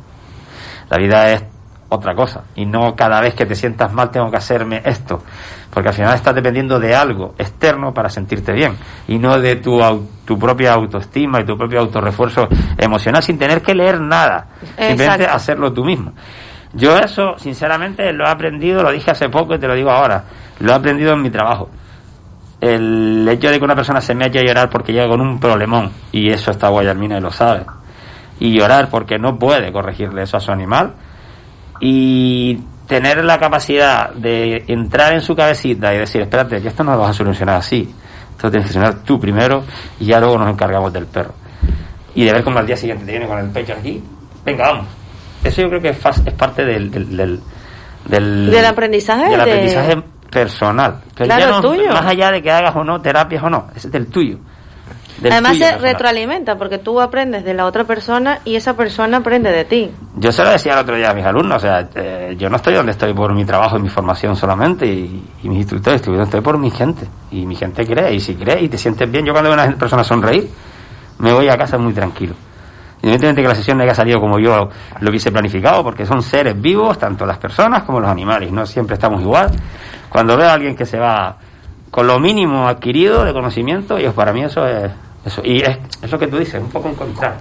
La 0.90 0.98
vida 0.98 1.32
es 1.32 1.44
otra 1.88 2.14
cosa. 2.14 2.44
Y 2.54 2.66
no 2.66 2.94
cada 2.96 3.20
vez 3.20 3.34
que 3.34 3.46
te 3.46 3.54
sientas 3.54 3.92
mal 3.92 4.10
tengo 4.10 4.30
que 4.30 4.36
hacerme 4.36 4.82
esto. 4.84 5.22
Porque 5.72 5.90
al 5.90 5.94
final 5.94 6.14
estás 6.14 6.34
dependiendo 6.34 6.80
de 6.80 6.94
algo 6.94 7.34
externo 7.38 7.92
para 7.92 8.08
sentirte 8.08 8.52
bien. 8.52 8.76
Y 9.08 9.18
no 9.18 9.38
de 9.38 9.56
tu, 9.56 9.80
tu 10.24 10.38
propia 10.38 10.72
autoestima 10.72 11.40
y 11.40 11.44
tu 11.44 11.56
propio 11.56 11.80
autorrefuerzo 11.80 12.48
emocional 12.78 13.22
sin 13.22 13.38
tener 13.38 13.62
que 13.62 13.74
leer 13.74 14.00
nada. 14.00 14.46
Simplemente 14.60 15.24
Exacto. 15.24 15.36
hacerlo 15.36 15.72
tú 15.72 15.84
mismo. 15.84 16.12
Yo 16.72 16.96
eso, 16.98 17.38
sinceramente, 17.38 18.12
lo 18.12 18.26
he 18.26 18.30
aprendido, 18.30 18.82
lo 18.82 18.92
dije 18.92 19.10
hace 19.10 19.28
poco 19.28 19.54
y 19.54 19.58
te 19.58 19.66
lo 19.66 19.74
digo 19.74 19.90
ahora. 19.90 20.24
Lo 20.60 20.72
he 20.72 20.74
aprendido 20.74 21.12
en 21.12 21.22
mi 21.22 21.30
trabajo. 21.30 21.70
El 22.60 23.26
hecho 23.28 23.50
de 23.50 23.58
que 23.58 23.64
una 23.64 23.74
persona 23.74 24.00
se 24.00 24.14
me 24.14 24.26
eche 24.26 24.40
a 24.40 24.42
llorar 24.42 24.70
porque 24.70 24.92
llega 24.92 25.08
con 25.08 25.20
un 25.20 25.38
problemón, 25.38 25.90
y 26.10 26.30
eso 26.30 26.50
está 26.50 26.68
Guayalmina 26.68 27.18
y 27.18 27.20
lo 27.20 27.30
sabe, 27.30 27.64
y 28.40 28.58
llorar 28.58 28.88
porque 28.90 29.18
no 29.18 29.38
puede 29.38 29.70
corregirle 29.72 30.22
eso 30.22 30.38
a 30.38 30.40
su 30.40 30.50
animal, 30.52 30.94
y 31.80 32.58
tener 32.86 33.24
la 33.24 33.38
capacidad 33.38 34.10
de 34.14 34.64
entrar 34.68 35.12
en 35.12 35.20
su 35.20 35.34
cabecita 35.34 35.92
y 35.94 35.98
decir, 35.98 36.20
espérate, 36.22 36.60
que 36.62 36.68
esto 36.68 36.84
no 36.84 36.92
lo 36.92 36.98
vas 36.98 37.10
a 37.10 37.14
solucionar 37.14 37.56
así. 37.56 37.92
Esto 38.30 38.46
lo 38.46 38.50
tienes 38.50 38.68
que 38.68 38.72
solucionar 38.74 39.02
tú 39.04 39.18
primero 39.18 39.64
y 39.98 40.06
ya 40.06 40.20
luego 40.20 40.38
nos 40.38 40.50
encargamos 40.50 40.92
del 40.92 41.06
perro. 41.06 41.34
Y 42.14 42.24
de 42.24 42.32
ver 42.32 42.44
cómo 42.44 42.58
al 42.58 42.66
día 42.66 42.76
siguiente 42.76 43.04
te 43.04 43.10
viene 43.12 43.26
con 43.26 43.38
el 43.38 43.50
pecho 43.50 43.74
aquí, 43.78 44.02
venga, 44.44 44.68
vamos. 44.72 44.86
Eso 45.44 45.62
yo 45.62 45.68
creo 45.68 45.80
que 45.82 45.88
es, 45.90 45.98
es 46.24 46.32
parte 46.34 46.64
del, 46.64 46.90
del, 46.90 47.16
del, 47.16 47.40
del- 48.06 48.50
Del 48.50 48.64
aprendizaje 48.64 49.24
del 49.28 49.36
de- 49.36 49.42
aprendizaje 49.42 49.96
personal. 50.30 51.00
Pero 51.14 51.26
Claro, 51.26 51.40
ya 51.44 51.50
no- 51.50 51.60
tuyo. 51.60 51.92
Más 51.92 52.06
allá 52.06 52.30
de 52.30 52.42
que 52.42 52.50
hagas 52.50 52.74
o 52.76 52.84
no 52.84 53.00
terapias 53.00 53.42
o 53.42 53.50
no, 53.50 53.66
ese 53.74 53.88
es 53.88 53.92
del 53.92 54.06
tuyo. 54.08 54.38
Además 55.20 55.52
tuyo 55.52 55.64
se 55.64 55.70
personal. 55.72 55.92
retroalimenta 55.92 56.56
porque 56.56 56.78
tú 56.78 57.00
aprendes 57.00 57.44
de 57.44 57.54
la 57.54 57.64
otra 57.64 57.84
persona 57.84 58.40
y 58.44 58.56
esa 58.56 58.76
persona 58.76 59.18
aprende 59.18 59.50
de 59.50 59.64
ti. 59.64 59.90
Yo 60.16 60.30
se 60.32 60.44
lo 60.44 60.50
decía 60.50 60.74
el 60.74 60.80
otro 60.80 60.96
día 60.96 61.10
a 61.10 61.14
mis 61.14 61.24
alumnos, 61.24 61.56
o 61.56 61.60
sea, 61.60 61.88
eh, 61.94 62.34
yo 62.38 62.50
no 62.50 62.56
estoy 62.56 62.74
donde 62.74 62.92
estoy 62.92 63.14
por 63.14 63.34
mi 63.34 63.44
trabajo 63.44 63.78
y 63.78 63.82
mi 63.82 63.88
formación 63.88 64.36
solamente 64.36 64.86
y, 64.86 65.24
y 65.42 65.48
mis 65.48 65.58
instructores, 65.58 66.00
estoy 66.00 66.14
donde 66.14 66.24
estoy 66.24 66.40
por 66.40 66.58
mi 66.58 66.70
gente. 66.70 67.06
Y 67.30 67.46
mi 67.46 67.54
gente 67.54 67.86
cree, 67.86 68.14
y 68.14 68.20
si 68.20 68.34
cree 68.34 68.62
y 68.62 68.68
te 68.68 68.78
sientes 68.78 69.10
bien, 69.10 69.24
yo 69.24 69.32
cuando 69.32 69.50
veo 69.50 69.60
a 69.60 69.64
una 69.64 69.76
persona 69.76 70.04
sonreír, 70.04 70.48
me 71.18 71.32
voy 71.32 71.48
a 71.48 71.56
casa 71.56 71.78
muy 71.78 71.92
tranquilo. 71.92 72.34
Evidentemente 73.02 73.42
que 73.42 73.48
la 73.48 73.54
sesión 73.54 73.78
no 73.78 73.84
haya 73.84 73.94
salido 73.94 74.20
como 74.20 74.38
yo 74.38 74.68
lo 75.00 75.10
hubiese 75.10 75.30
planificado, 75.30 75.82
porque 75.84 76.04
son 76.04 76.22
seres 76.22 76.60
vivos, 76.60 76.98
tanto 76.98 77.24
las 77.24 77.38
personas 77.38 77.84
como 77.84 78.00
los 78.00 78.10
animales, 78.10 78.50
no 78.50 78.66
siempre 78.66 78.94
estamos 78.94 79.20
igual. 79.22 79.50
Cuando 80.08 80.36
veo 80.36 80.48
a 80.48 80.54
alguien 80.54 80.74
que 80.74 80.86
se 80.86 80.98
va 80.98 81.36
con 81.90 82.06
lo 82.06 82.18
mínimo 82.18 82.66
adquirido 82.66 83.24
de 83.24 83.32
conocimiento, 83.32 83.98
y 83.98 84.08
para 84.08 84.32
mí 84.32 84.42
eso 84.42 84.66
es... 84.66 84.90
Eso. 85.26 85.42
Y 85.44 85.60
es, 85.62 85.76
es 86.02 86.10
lo 86.10 86.18
que 86.18 86.26
tú 86.28 86.38
dices, 86.38 86.54
un 86.62 86.70
poco 86.70 86.88
encontrar. 86.88 87.38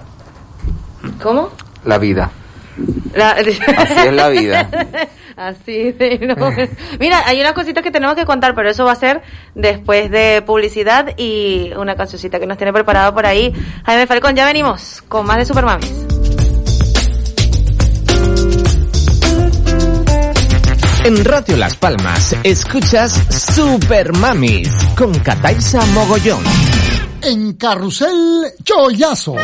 ¿Cómo? 1.22 1.50
La 1.84 1.98
vida. 1.98 2.30
La- 3.14 3.30
Así 3.30 3.50
es 4.06 4.12
la 4.12 4.28
vida. 4.28 4.68
Así 5.36 5.92
de 5.92 6.18
no. 6.34 6.50
Mira, 6.98 7.22
hay 7.26 7.40
unas 7.40 7.52
cositas 7.52 7.82
que 7.84 7.90
tenemos 7.90 8.16
que 8.16 8.24
contar, 8.24 8.54
pero 8.54 8.70
eso 8.70 8.84
va 8.86 8.92
a 8.92 8.96
ser 8.96 9.22
después 9.54 10.10
de 10.10 10.42
publicidad 10.44 11.12
y 11.18 11.72
una 11.76 11.94
cancioncita 11.94 12.38
que 12.40 12.46
nos 12.46 12.56
tiene 12.56 12.72
preparado 12.72 13.14
por 13.14 13.26
ahí 13.26 13.52
Jaime 13.84 14.06
Falcón. 14.06 14.34
Ya 14.34 14.46
venimos 14.46 15.02
con 15.08 15.26
más 15.26 15.36
de 15.38 15.44
Supermamis. 15.44 15.92
En 21.04 21.24
Radio 21.24 21.56
Las 21.56 21.76
Palmas 21.76 22.34
escuchas 22.42 23.12
Super 23.54 24.12
Mamis 24.16 24.68
con 24.96 25.12
Cataisa 25.20 25.84
Mogollón. 25.94 26.42
En 27.26 27.52
Carrusel 27.54 28.52
Chollazo. 28.62 29.34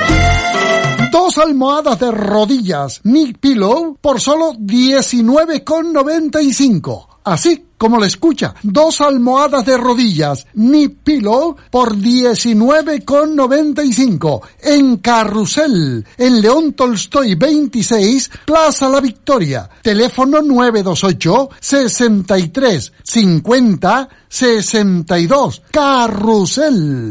Dos 1.10 1.38
almohadas 1.38 1.98
de 1.98 2.12
rodillas 2.12 3.00
Nick 3.02 3.38
Pillow 3.38 3.98
por 4.00 4.20
solo 4.20 4.52
19,95. 4.52 7.08
Así 7.24 7.64
como 7.76 7.98
le 7.98 8.06
escucha, 8.06 8.54
dos 8.62 9.00
almohadas 9.00 9.66
de 9.66 9.76
rodillas 9.76 10.46
Nick 10.54 10.98
Pillow 11.02 11.56
por 11.72 11.96
19,95 11.96 14.42
en 14.60 14.98
Carrusel, 14.98 16.06
en 16.18 16.40
León 16.40 16.74
Tolstoy 16.74 17.34
26, 17.34 18.30
Plaza 18.46 18.88
La 18.88 19.00
Victoria. 19.00 19.68
Teléfono 19.82 20.40
928 20.40 21.50
63 21.58 22.92
50 23.02 24.08
62. 24.28 25.62
Carrusel. 25.72 27.10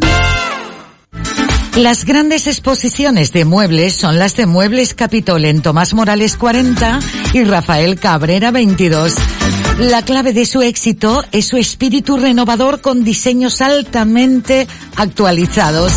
Las 1.76 2.04
grandes 2.04 2.48
exposiciones 2.48 3.32
de 3.32 3.46
muebles 3.46 3.96
son 3.96 4.20
las 4.20 4.36
de 4.36 4.46
Muebles 4.46 4.94
Capitol 4.94 5.46
en 5.46 5.62
Tomás 5.62 5.94
Morales 5.94 6.36
40 6.36 7.00
y 7.34 7.46
Rafael 7.46 7.98
Cabrera 7.98 8.52
22. 8.52 9.16
La 9.80 10.04
clave 10.04 10.34
de 10.34 10.46
su 10.46 10.62
éxito 10.62 11.24
es 11.32 11.48
su 11.48 11.56
espíritu 11.56 12.18
renovador 12.18 12.82
con 12.82 13.06
diseños 13.06 13.62
altamente 13.62 14.68
actualizados. 14.98 15.94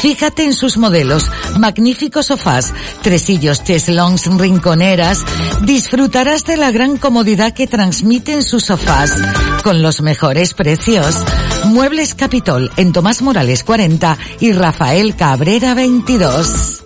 Fíjate 0.00 0.44
en 0.44 0.54
sus 0.54 0.78
modelos, 0.78 1.30
magníficos 1.58 2.26
sofás, 2.26 2.72
tresillos, 3.02 3.62
cheslongs, 3.64 4.26
rinconeras. 4.38 5.24
Disfrutarás 5.62 6.44
de 6.44 6.56
la 6.56 6.70
gran 6.70 6.96
comodidad 6.96 7.52
que 7.52 7.66
transmiten 7.66 8.42
sus 8.42 8.64
sofás, 8.64 9.14
con 9.62 9.82
los 9.82 10.00
mejores 10.00 10.54
precios. 10.54 11.16
Muebles 11.66 12.14
Capitol 12.14 12.70
en 12.78 12.92
Tomás 12.94 13.20
Morales 13.20 13.62
40 13.62 14.16
y 14.40 14.52
Rafael 14.52 15.16
Cabrera 15.16 15.74
22. 15.74 16.84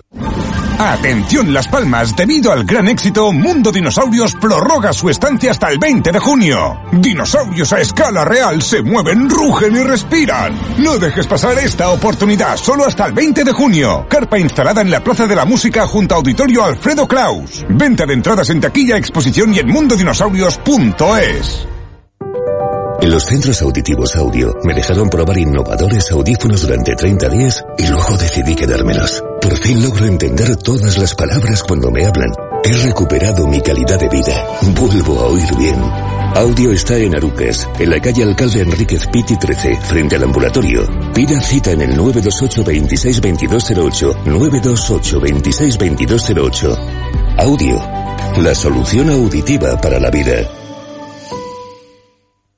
Atención 0.79 1.55
Las 1.55 1.69
Palmas, 1.69 2.17
debido 2.17 2.51
al 2.51 2.65
gran 2.65 2.89
éxito, 2.89 3.33
Mundo 3.33 3.71
Dinosaurios 3.71 4.35
prorroga 4.35 4.93
su 4.93 5.09
estancia 5.09 5.53
hasta 5.53 5.71
el 5.71 5.79
20 5.79 6.11
de 6.11 6.19
junio. 6.19 6.81
Dinosaurios 6.93 7.73
a 7.73 7.81
escala 7.81 8.25
real 8.25 8.61
se 8.61 8.83
mueven, 8.83 9.31
rugen 9.31 9.77
y 9.77 9.83
respiran. 9.83 10.59
No 10.79 10.99
dejes 10.99 11.27
pasar 11.27 11.59
esta 11.59 11.91
oportunidad, 11.91 12.57
solo 12.57 12.85
hasta 12.85 13.07
el 13.07 13.13
20 13.13 13.45
de 13.45 13.53
junio. 13.53 14.07
Carpa 14.09 14.39
instalada 14.39 14.81
en 14.81 14.91
la 14.91 15.03
Plaza 15.03 15.27
de 15.27 15.37
la 15.37 15.45
Música 15.45 15.87
junto 15.87 16.15
a 16.15 16.19
Auditorio 16.19 16.65
Alfredo 16.65 17.07
Kraus. 17.07 17.65
Venta 17.69 18.05
de 18.05 18.15
entradas 18.15 18.51
en 18.51 18.61
taquilla, 18.61 18.97
exposición 18.97 19.55
y 19.55 19.61
en 19.61 19.69
mundodinosaurios.es. 19.69 21.69
En 23.01 23.11
los 23.11 23.25
centros 23.25 23.63
auditivos 23.63 24.17
audio 24.17 24.55
me 24.65 24.75
dejaron 24.75 25.09
probar 25.09 25.39
innovadores 25.39 26.11
audífonos 26.11 26.63
durante 26.63 26.97
30 26.97 27.29
días 27.29 27.65
y 27.79 27.87
luego 27.87 28.17
decidí 28.17 28.57
quedármelos. 28.57 29.23
Por 29.45 29.59
fin 29.59 29.83
logro 29.83 30.07
entender 30.07 30.57
todas 30.57 30.97
las 30.97 31.15
palabras 31.15 31.63
cuando 31.63 31.91
me 31.91 32.07
hablan. 32.07 32.33
He 32.65 32.73
recuperado 32.79 33.47
mi 33.47 33.61
calidad 33.61 34.01
de 34.01 34.09
vida. 34.09 34.59
Vuelvo 34.81 35.21
a 35.21 35.27
oír 35.27 35.55
bien. 35.59 35.77
Audio 36.35 36.73
está 36.73 36.97
en 36.97 37.15
Arucas, 37.15 37.69
en 37.79 37.91
la 37.91 38.01
calle 38.01 38.23
Alcalde 38.23 38.63
Enríquez 38.63 39.07
Pitti 39.09 39.37
13, 39.37 39.77
frente 39.83 40.17
al 40.17 40.23
ambulatorio. 40.23 40.89
Pida 41.13 41.39
cita 41.43 41.73
en 41.73 41.83
el 41.83 41.95
928 41.95 42.65
26 42.65 43.21
2208, 43.21 44.17
928 44.25 45.21
26 45.21 45.79
2208. 45.79 46.79
Audio, 47.37 47.83
la 48.43 48.55
solución 48.55 49.11
auditiva 49.11 49.79
para 49.79 50.01
la 50.01 50.11
vida. 50.11 50.64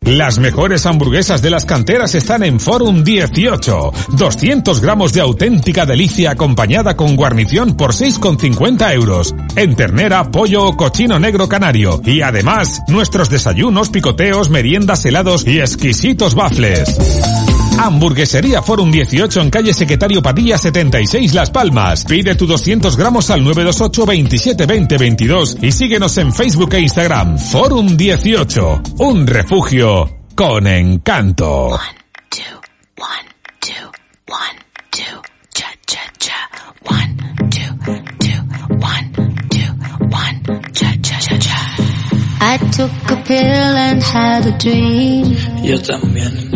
Las 0.02 0.38
mejores 0.38 0.86
hamburguesas 0.86 1.42
de 1.42 1.50
las 1.50 1.64
canteras 1.64 2.14
están 2.14 2.44
en 2.44 2.60
Forum 2.60 3.02
18. 3.02 3.92
200 4.12 4.80
gramos 4.80 5.12
de 5.12 5.20
auténtica 5.20 5.84
delicia 5.84 6.30
acompañada 6.30 6.96
con 6.96 7.16
guarnición 7.16 7.76
por 7.76 7.92
6,50 7.92 8.94
euros. 8.94 9.34
En 9.56 9.74
ternera, 9.74 10.30
pollo 10.30 10.68
o 10.68 10.76
cochino 10.76 11.18
negro 11.18 11.48
canario. 11.48 12.00
Y 12.04 12.20
además, 12.20 12.82
nuestros 12.88 13.30
desayunos, 13.30 13.90
picoteos, 13.90 14.48
meriendas, 14.48 15.04
helados 15.04 15.46
y 15.46 15.60
exquisitos 15.60 16.34
bafles. 16.34 16.96
Hamburguesería 17.78 18.62
Forum 18.62 18.90
18 18.90 19.40
en 19.40 19.50
calle 19.50 19.72
Secretario 19.72 20.22
Padilla 20.22 20.58
76 20.58 21.34
Las 21.34 21.50
Palmas. 21.50 22.04
Pide 22.04 22.34
tu 22.34 22.46
200 22.46 22.96
gramos 22.96 23.30
al 23.30 23.42
928 23.42 24.06
27 24.06 24.66
20 24.66 24.98
22 24.98 25.56
y 25.62 25.72
síguenos 25.72 26.16
en 26.18 26.32
Facebook 26.32 26.74
e 26.74 26.80
Instagram. 26.80 27.38
Forum 27.38 27.96
18. 27.96 28.82
Un 28.98 29.26
refugio 29.26 30.16
con 30.34 30.66
encanto. 30.66 31.78
I 42.38 42.58
took 42.70 42.90
a 43.10 43.22
pill 43.26 43.76
and 43.86 44.02
had 44.02 44.46
a 44.46 44.56
dream. 44.58 45.36
Yo 45.64 45.78
también. 45.78 46.55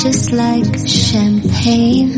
Just 0.00 0.32
like 0.32 0.88
champagne. 0.88 2.10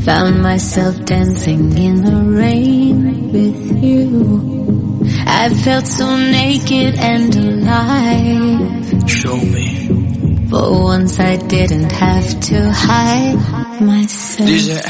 Found 0.00 0.42
myself 0.42 1.04
dancing 1.04 1.76
in 1.76 2.02
the 2.02 2.16
rain 2.40 3.30
with 3.30 3.82
you. 3.82 5.04
I 5.26 5.50
felt 5.50 5.86
so 5.86 6.16
naked 6.16 6.94
and 6.96 7.34
alive. 7.36 9.10
Show 9.10 9.36
me. 9.36 10.48
For 10.48 10.84
once 10.84 11.20
I 11.20 11.36
didn't 11.36 11.92
have 11.92 12.40
to 12.48 12.72
hide 12.72 13.80
myself. 13.80 14.48
Dice, 14.48 14.82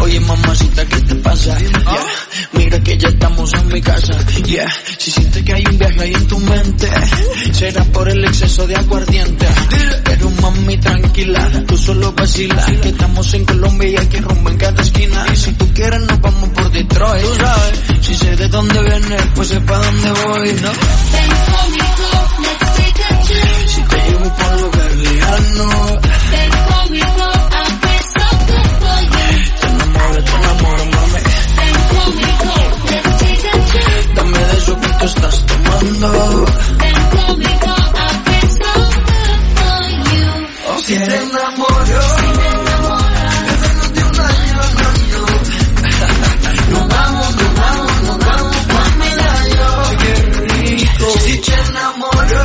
oye 0.00 0.20
mamacita, 0.20 0.84
¿qué 0.84 1.00
te 1.08 1.14
pasa? 1.16 1.56
Yeah, 1.58 2.06
mira 2.52 2.80
que 2.80 2.96
ya 2.98 3.10
en 3.54 3.68
mi 3.68 3.80
casa. 3.80 4.18
Yeah, 4.44 4.68
si 4.98 5.10
sientes 5.10 5.42
que 5.42 5.52
hay 5.52 5.64
un 5.70 5.78
viaje 5.78 6.00
ahí 6.00 6.14
en 6.14 6.26
tu 6.26 6.38
mente, 6.38 6.88
será 7.52 7.84
por 7.84 8.08
el 8.08 8.24
exceso 8.24 8.66
de 8.66 8.76
aguardiente. 8.76 9.46
Pero 10.04 10.30
mami, 10.30 10.76
tranquila, 10.78 11.50
tú 11.66 11.76
solo 11.76 12.12
vacila, 12.12 12.64
que 12.80 12.88
estamos 12.88 13.34
en 13.34 13.44
Colombia 13.44 13.88
y 13.88 13.96
hay 13.96 14.06
que 14.06 14.20
rumbo 14.20 14.50
en 14.50 14.56
cada 14.56 14.82
esquina. 14.82 15.26
Y 15.32 15.36
si 15.36 15.52
tú 15.52 15.72
quieres 15.74 16.00
nos 16.00 16.20
vamos 16.20 16.48
por 16.50 16.70
Detroit, 16.70 17.24
tú 17.24 17.34
sabes. 17.34 17.80
Si 18.02 18.14
sé 18.14 18.36
de 18.36 18.48
dónde 18.48 18.82
vienes, 18.82 19.22
pues 19.34 19.48
sé 19.48 19.60
pa' 19.60 19.78
dónde 19.78 20.10
voy, 20.10 20.52
¿no? 20.62 20.72
Si 23.66 23.82
te 23.82 23.96
llevo 23.96 24.36
por 24.36 24.60
lugar 24.60 24.94
lejano, 24.96 26.00
tú 35.06 35.12
estás 35.14 35.46
tomando. 35.46 36.08
So 36.08 37.26
good 38.06 39.40
for 39.56 39.76
you. 40.12 40.30
Si 40.82 40.94
te 40.94 41.16
enamoro, 41.16 42.02
nos 46.70 46.88
vamos, 46.88 47.36
nos 47.36 47.54
vamos, 47.54 48.02
nos 48.02 48.18
vamos 48.18 48.56
pa' 48.72 48.88
medallo. 48.98 49.68
Qué 50.00 50.14
rico. 50.42 51.06
Si 51.24 51.34
te 51.38 51.54
enamoro, 51.54 52.44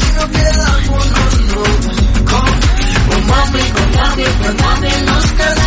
si 0.00 0.08
no 0.16 0.24
quedamos, 0.30 1.04
no, 1.10 1.24
no. 1.48 1.62
Con 3.08 3.20
mami, 3.26 3.62
con 3.74 3.88
mami, 3.96 4.24
con 4.24 4.54
mami 4.56 4.90
nos 5.06 5.26
quedamos. 5.32 5.59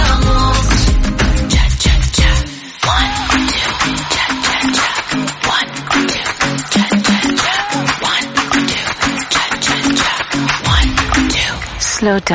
Two. 12.03 12.33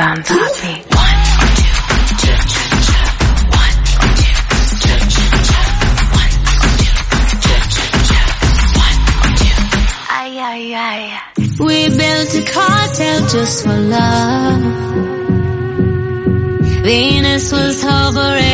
Ay, 10.11 10.31
ay, 10.51 10.73
ay. 10.73 11.01
We 11.59 11.89
built 11.89 12.33
a 12.33 12.43
cartel 12.51 13.27
just 13.27 13.63
for 13.63 13.77
love. 13.77 14.63
Venus 16.83 17.51
was 17.51 17.83
hovering 17.83 18.48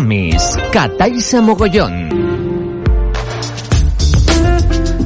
Mamis, 0.00 0.56
Cataisa 0.70 1.40
Mogollón. 1.40 2.08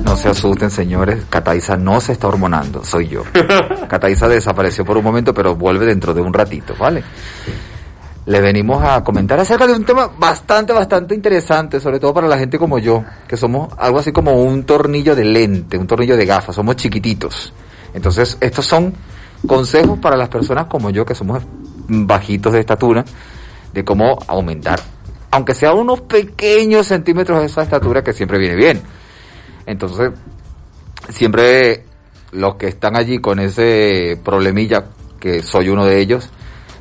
No 0.05 0.17
se 0.19 0.29
asusten, 0.29 0.71
señores. 0.71 1.25
Cataiza 1.31 1.79
no 1.79 1.99
se 1.99 2.13
está 2.13 2.29
hormonando, 2.29 2.85
soy 2.85 3.09
yo. 3.09 3.23
Cataiza 3.89 4.29
desapareció 4.29 4.85
por 4.85 4.99
un 4.99 5.05
momento, 5.05 5.33
pero 5.33 5.57
vuelve 5.57 5.87
dentro 5.87 6.13
de 6.13 6.21
un 6.21 6.31
ratito, 6.31 6.75
¿vale? 6.79 7.03
Le 8.27 8.41
venimos 8.43 8.85
a 8.85 9.03
comentar 9.03 9.41
acerca 9.41 9.67
de 9.67 9.73
un 9.73 9.87
tema 9.87 10.09
bastante, 10.19 10.75
bastante 10.75 11.15
interesante, 11.15 11.81
sobre 11.81 11.99
todo 11.99 12.13
para 12.13 12.29
la 12.29 12.37
gente 12.37 12.59
como 12.59 12.79
yo, 12.79 13.03
que 13.27 13.39
somos 13.39 13.73
algo 13.79 13.99
así 13.99 14.13
como 14.13 14.43
un 14.43 14.65
tornillo 14.65 15.17
de 15.17 15.25
lente, 15.25 15.79
un 15.79 15.87
tornillo 15.87 16.19
de 16.19 16.27
gafas, 16.27 16.55
somos 16.55 16.77
chiquititos. 16.77 17.55
Entonces, 17.95 18.37
estos 18.43 18.67
son 18.67 18.93
consejos 19.47 19.99
para 20.01 20.19
las 20.19 20.29
personas 20.29 20.67
como 20.67 20.91
yo, 20.91 21.07
que 21.07 21.15
somos 21.15 21.43
bajitos 21.89 22.53
de 22.53 22.61
estatura, 22.61 23.07
de 23.73 23.85
cómo 23.85 24.19
aumentar, 24.27 24.81
aunque 25.31 25.55
sea 25.55 25.73
unos 25.73 26.03
pequeños 26.03 26.87
centímetros 26.87 27.41
de 27.41 27.47
esa 27.47 27.63
estatura, 27.63 28.03
que 28.03 28.13
siempre 28.13 28.39
viene 28.39 28.57
bien. 28.57 28.83
Entonces, 29.67 30.11
siempre 31.09 31.85
los 32.33 32.57
que 32.57 32.69
están 32.69 32.97
allí 32.97 33.19
con 33.21 33.39
ese 33.39 34.19
problemilla, 34.25 34.85
que 35.21 35.43
soy 35.43 35.69
uno 35.69 35.85
de 35.85 35.99
ellos, 36.01 36.31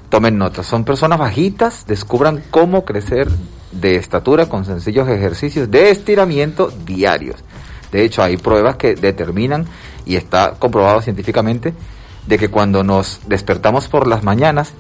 tomen 0.09 0.37
nota. 0.37 0.63
Son 0.63 0.83
personas 0.83 1.19
bajitas, 1.19 1.85
descubran 1.85 2.43
cómo 2.49 2.85
crecer 2.85 3.27
de 3.71 3.95
estatura 3.95 4.47
con 4.47 4.65
sencillos 4.65 5.07
ejercicios 5.07 5.71
de 5.71 5.91
estiramiento 5.91 6.69
diarios. 6.85 7.37
De 7.91 8.03
hecho, 8.03 8.23
hay 8.23 8.37
pruebas 8.37 8.77
que 8.77 8.95
determinan 8.95 9.65
y 10.05 10.15
está 10.15 10.55
comprobado 10.59 11.01
científicamente 11.01 11.73
de 12.27 12.37
que 12.37 12.49
cuando 12.49 12.83
nos 12.83 13.21
despertamos 13.27 13.87
por 13.87 14.07
las 14.07 14.23
mañanas 14.23 14.73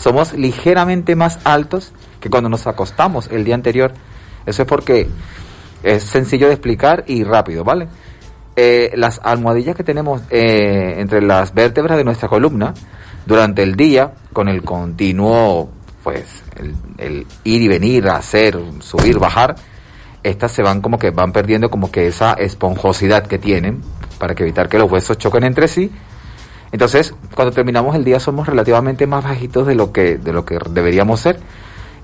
somos 0.00 0.32
ligeramente 0.32 1.14
más 1.14 1.38
altos 1.44 1.92
que 2.20 2.30
cuando 2.30 2.48
nos 2.48 2.66
acostamos 2.66 3.28
el 3.30 3.44
día 3.44 3.54
anterior. 3.54 3.92
Eso 4.46 4.62
es 4.62 4.68
porque 4.68 5.08
es 5.82 6.02
sencillo 6.02 6.48
de 6.48 6.54
explicar 6.54 7.04
y 7.06 7.24
rápido, 7.24 7.64
¿vale? 7.64 7.88
Eh, 8.56 8.92
las 8.96 9.20
almohadillas 9.22 9.76
que 9.76 9.84
tenemos 9.84 10.22
eh, 10.30 10.96
entre 10.98 11.22
las 11.22 11.54
vértebras 11.54 11.96
de 11.96 12.04
nuestra 12.04 12.28
columna 12.28 12.74
durante 13.26 13.62
el 13.62 13.76
día, 13.76 14.12
con 14.32 14.48
el 14.48 14.62
continuo 14.62 15.70
pues 16.02 16.42
el, 16.98 17.26
ir 17.44 17.62
y 17.62 17.68
venir, 17.68 18.08
hacer, 18.08 18.58
subir, 18.80 19.18
bajar, 19.18 19.54
estas 20.22 20.52
se 20.52 20.62
van 20.62 20.80
como 20.80 20.98
que 20.98 21.10
van 21.10 21.32
perdiendo 21.32 21.70
como 21.70 21.90
que 21.90 22.06
esa 22.06 22.32
esponjosidad 22.34 23.26
que 23.26 23.38
tienen 23.38 23.82
para 24.18 24.34
que 24.34 24.42
evitar 24.42 24.68
que 24.68 24.78
los 24.78 24.90
huesos 24.90 25.18
choquen 25.18 25.44
entre 25.44 25.68
sí. 25.68 25.90
Entonces, 26.72 27.14
cuando 27.34 27.52
terminamos 27.52 27.96
el 27.96 28.04
día 28.04 28.20
somos 28.20 28.46
relativamente 28.46 29.06
más 29.06 29.24
bajitos 29.24 29.66
de 29.66 29.74
lo 29.74 29.92
que 29.92 30.18
de 30.18 30.32
lo 30.32 30.44
que 30.44 30.58
deberíamos 30.70 31.20
ser 31.20 31.40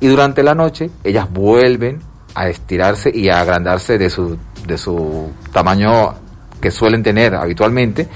y 0.00 0.08
durante 0.08 0.42
la 0.42 0.54
noche 0.54 0.90
ellas 1.04 1.30
vuelven 1.30 2.00
a 2.34 2.48
estirarse 2.48 3.10
y 3.14 3.28
a 3.28 3.40
agrandarse 3.40 3.96
de 3.96 4.10
su 4.10 4.36
de 4.66 4.76
su 4.76 5.30
tamaño 5.52 6.14
que 6.60 6.70
suelen 6.70 7.02
tener 7.02 7.34
habitualmente 7.34 8.08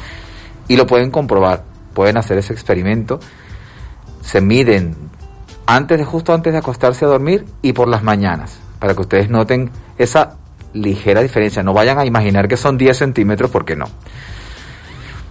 y 0.67 0.77
lo 0.77 0.87
pueden 0.87 1.11
comprobar, 1.11 1.65
pueden 1.95 2.17
hacer 2.17 2.39
ese 2.39 2.53
experimento, 2.53 3.21
se 4.23 4.41
miden 4.41 4.95
antes 5.67 5.99
de 5.99 6.05
justo 6.05 6.33
antes 6.33 6.53
de 6.53 6.59
acostarse 6.59 7.05
a 7.05 7.09
dormir 7.09 7.45
y 7.63 7.73
por 7.73 7.89
las 7.89 8.03
mañanas, 8.03 8.59
para 8.79 8.95
que 8.95 9.01
ustedes 9.01 9.31
noten 9.31 9.71
esa 9.99 10.37
ligera 10.73 11.23
diferencia. 11.23 11.63
No 11.63 11.73
vayan 11.73 11.99
a 11.99 12.05
imaginar 12.05 12.49
que 12.49 12.57
son 12.57 12.77
10 12.77 12.97
centímetros 12.97 13.51
porque 13.51 13.77
no. 13.77 13.87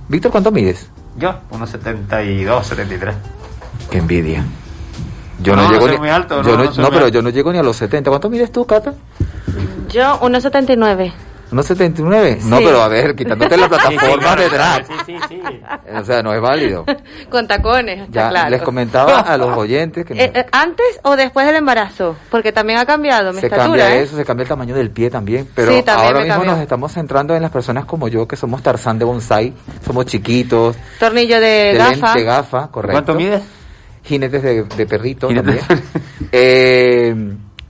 Víctor, 0.08 0.32
¿cuánto 0.32 0.52
mides? 0.52 0.90
Yo, 1.18 1.36
unos 1.52 1.70
72, 1.70 2.68
73. 2.68 3.16
Qué 3.90 3.98
envidia. 3.98 4.44
Yo 5.42 5.56
no, 5.56 5.64
No, 5.64 5.70
llego 5.72 5.82
soy 5.84 5.92
ni, 5.92 5.98
muy 6.00 6.10
alto, 6.10 6.42
yo 6.44 6.52
no, 6.52 6.58
no, 6.58 6.64
no 6.66 6.72
soy 6.74 6.78
no, 6.84 6.90
muy 6.90 6.92
pero 6.96 7.06
alto. 7.06 7.16
yo 7.16 7.22
no 7.22 7.30
llego 7.30 7.52
ni 7.52 7.60
a 7.60 7.64
los 7.64 7.76
70. 7.78 8.10
¿Cuánto 8.10 8.30
mides 8.30 8.52
tú, 8.52 8.66
Cata? 8.66 8.94
Yo, 9.90 10.20
1,79. 10.22 11.14
¿Unos 11.52 11.66
79? 11.66 12.40
No, 12.44 12.58
Sí. 12.58 12.64
pero 12.66 12.82
a 12.82 12.88
ver, 12.88 13.16
quitándote 13.16 13.58
la 13.58 13.68
plataforma 13.68 14.36
de 14.36 14.50
drag. 14.50 14.86
Sí, 14.86 14.94
sí, 15.06 15.18
sí. 15.28 15.42
O 16.00 16.04
sea, 16.06 16.22
no 16.22 16.34
es 16.34 16.40
válido. 16.42 16.86
Con 17.30 17.48
tacones, 17.48 18.02
está 18.02 18.12
Ya 18.12 18.30
claro. 18.30 18.50
les 18.52 18.62
comentaba 18.62 19.22
a 19.22 19.38
los 19.38 19.58
oyentes 19.58 20.06
que 20.06 20.14
Eh, 20.22 20.32
eh, 20.34 20.46
¿Antes 20.52 21.00
o 21.04 21.16
después 21.16 21.46
del 21.48 21.56
embarazo? 21.56 22.16
Porque 22.30 22.52
también 22.52 22.78
ha 22.80 22.86
cambiado 22.86 23.34
mi 23.34 23.40
se 23.40 23.48
estatura, 23.48 23.64
cambia 23.68 23.96
¿eh? 23.96 24.04
eso, 24.04 24.16
se 24.16 24.24
cambia 24.26 24.44
el 24.44 24.50
tamaño 24.50 24.76
del 24.76 24.92
pie 24.92 25.10
también. 25.10 25.48
Pero 25.56 25.72
Sí, 25.74 25.82
también 25.82 26.08
ahora 26.08 26.20
mismo 26.20 26.34
cambió. 26.36 26.52
nos 26.54 26.62
estamos 26.62 26.92
centrando 26.94 27.36
en 27.36 27.42
las 27.42 27.52
personas 27.52 27.86
como 27.86 28.08
yo, 28.08 28.28
que 28.28 28.36
somos 28.36 28.62
Tarzán 28.62 29.00
de 29.00 29.06
bonsai, 29.06 29.54
somos 29.86 30.06
chiquitos, 30.06 30.76
Tornillo 31.00 31.40
de, 31.40 31.48
de 31.48 31.74
gafa. 31.74 32.14
lente, 32.14 32.24
gafa, 32.24 32.68
correcto. 32.68 32.94
¿Cuánto 32.94 33.16
mides? 33.16 33.42
Jinetes 34.04 34.42
de, 34.42 34.64
de 34.64 34.86
perrito 34.86 35.28
Jinetes 35.28 35.68
también. 35.68 35.84
Eh, 36.32 37.16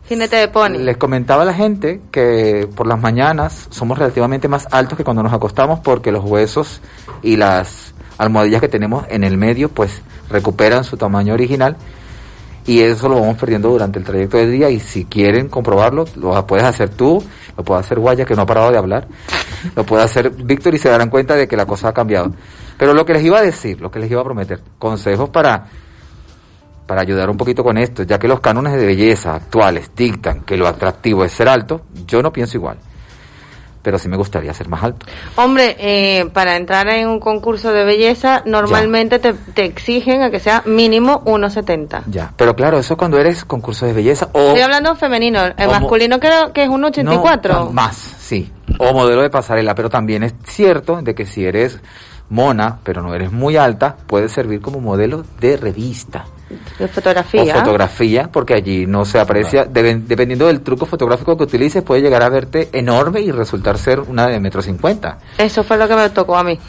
Jinete 0.10 0.38
de 0.38 0.48
pony. 0.48 0.80
les 0.80 0.98
comentaba 0.98 1.44
a 1.44 1.46
la 1.46 1.54
gente 1.54 2.02
que 2.10 2.68
por 2.76 2.88
las 2.88 3.00
mañanas 3.00 3.68
somos 3.70 3.96
relativamente 3.96 4.48
más 4.48 4.68
altos 4.72 4.98
que 4.98 5.04
cuando 5.04 5.22
nos 5.22 5.32
acostamos 5.32 5.82
porque 5.82 6.12
los 6.12 6.26
huesos 6.26 6.82
y 7.22 7.36
las 7.36 7.94
almohadillas 8.18 8.60
que 8.60 8.68
tenemos 8.68 9.06
en 9.10 9.24
el 9.24 9.38
medio 9.38 9.70
pues 9.70 10.02
recuperan 10.32 10.84
su 10.84 10.98
tamaño 10.98 11.36
original 11.36 11.78
y 12.66 12.80
eso 12.80 13.08
lo 13.08 13.22
vamos 13.22 13.38
perdiendo 13.38 13.70
durante 13.70 14.00
el 14.00 14.06
trayecto 14.06 14.38
del 14.38 14.52
día 14.52 14.72
y 14.72 14.80
si 14.80 15.06
quieren 15.06 15.48
comprobarlo 15.48 16.06
lo 16.16 16.48
puedes 16.48 16.66
hacer 16.66 16.90
tú, 16.90 17.24
lo 17.56 17.64
puede 17.64 17.82
hacer 17.82 18.00
Guaya 18.00 18.26
que 18.26 18.34
no 18.34 18.42
ha 18.42 18.46
parado 18.48 18.72
de 18.72 18.80
hablar, 18.80 19.08
lo 19.76 19.84
puede 19.84 20.02
hacer 20.02 20.32
Víctor 20.32 20.74
y 20.74 20.80
se 20.80 20.90
darán 20.90 21.12
cuenta 21.12 21.36
de 21.36 21.48
que 21.48 21.56
la 21.56 21.68
cosa 21.68 21.90
ha 21.90 21.94
cambiado. 21.94 22.34
Pero 22.80 22.96
lo 22.96 23.06
que 23.06 23.14
les 23.14 23.24
iba 23.24 23.38
a 23.38 23.44
decir, 23.44 23.80
lo 23.80 23.92
que 23.92 24.00
les 24.00 24.10
iba 24.10 24.22
a 24.22 24.24
prometer, 24.24 24.60
consejos 24.80 25.30
para 25.30 25.68
para 26.90 27.02
ayudar 27.02 27.30
un 27.30 27.38
poquito 27.38 27.64
con 27.64 27.78
esto, 27.78 28.02
ya 28.02 28.18
que 28.18 28.28
los 28.28 28.40
cánones 28.40 28.74
de 28.74 28.84
belleza 28.84 29.36
actuales 29.36 29.92
dictan 29.96 30.42
que 30.42 30.58
lo 30.58 30.68
atractivo 30.68 31.24
es 31.24 31.32
ser 31.32 31.48
alto, 31.48 31.82
yo 32.08 32.24
no 32.24 32.34
pienso 32.34 32.58
igual. 32.58 32.80
Pero 33.84 34.00
sí 34.00 34.10
me 34.10 34.18
gustaría 34.18 34.52
ser 34.56 34.70
más 34.70 34.82
alto. 34.82 35.06
Hombre, 35.36 35.76
eh, 35.78 36.26
para 36.34 36.56
entrar 36.58 36.90
en 36.90 37.08
un 37.08 37.20
concurso 37.20 37.72
de 37.74 37.84
belleza, 37.84 38.42
normalmente 38.48 39.20
te, 39.20 39.34
te 39.34 39.66
exigen 39.66 40.24
a 40.24 40.32
que 40.32 40.40
sea 40.40 40.64
mínimo 40.66 41.24
1,70. 41.26 42.06
Ya. 42.08 42.34
Pero 42.36 42.56
claro, 42.56 42.80
eso 42.80 42.98
cuando 42.98 43.20
eres 43.20 43.46
concurso 43.46 43.86
de 43.86 43.94
belleza 43.94 44.28
o 44.34 44.40
Estoy 44.40 44.62
hablando 44.62 44.96
femenino. 44.96 45.42
El 45.46 45.68
masculino 45.68 46.20
creo 46.20 46.54
que 46.54 46.64
es 46.64 46.70
1,84. 46.70 47.50
No, 47.50 47.72
más, 47.72 47.96
sí. 47.96 48.52
O 48.80 48.94
modelo 48.94 49.22
de 49.22 49.30
pasarela, 49.30 49.76
pero 49.76 49.92
también 49.92 50.24
es 50.24 50.34
cierto 50.44 51.04
de 51.04 51.14
que 51.14 51.28
si 51.28 51.46
eres 51.46 51.80
mona, 52.30 52.80
pero 52.84 53.04
no 53.04 53.14
eres 53.14 53.32
muy 53.32 53.58
alta, 53.58 53.96
puedes 54.08 54.32
servir 54.32 54.60
como 54.60 54.82
modelo 54.82 55.24
de 55.40 55.56
revista 55.56 56.26
de 56.80 56.88
fotografía. 56.88 57.44
o 57.56 57.60
fotografía, 57.60 58.30
porque 58.32 58.54
allí 58.56 58.86
no 58.86 59.06
se 59.06 59.20
aprecia, 59.20 59.66
deben- 59.68 60.06
dependiendo 60.06 60.48
del 60.48 60.62
truco 60.62 60.86
fotográfico 60.86 61.38
que 61.38 61.44
utilices, 61.44 61.84
puede 61.84 62.02
llegar 62.02 62.24
a 62.24 62.30
verte 62.30 62.70
enorme 62.74 63.22
y 63.22 63.32
resultar 63.32 63.78
ser 63.78 64.00
una 64.00 64.28
de 64.28 64.40
metro 64.40 64.62
cincuenta. 64.62 65.18
Eso 65.38 65.64
fue 65.64 65.78
lo 65.78 65.88
que 65.88 65.96
me 65.96 66.10
tocó 66.10 66.38
a 66.38 66.44
mí. 66.44 66.60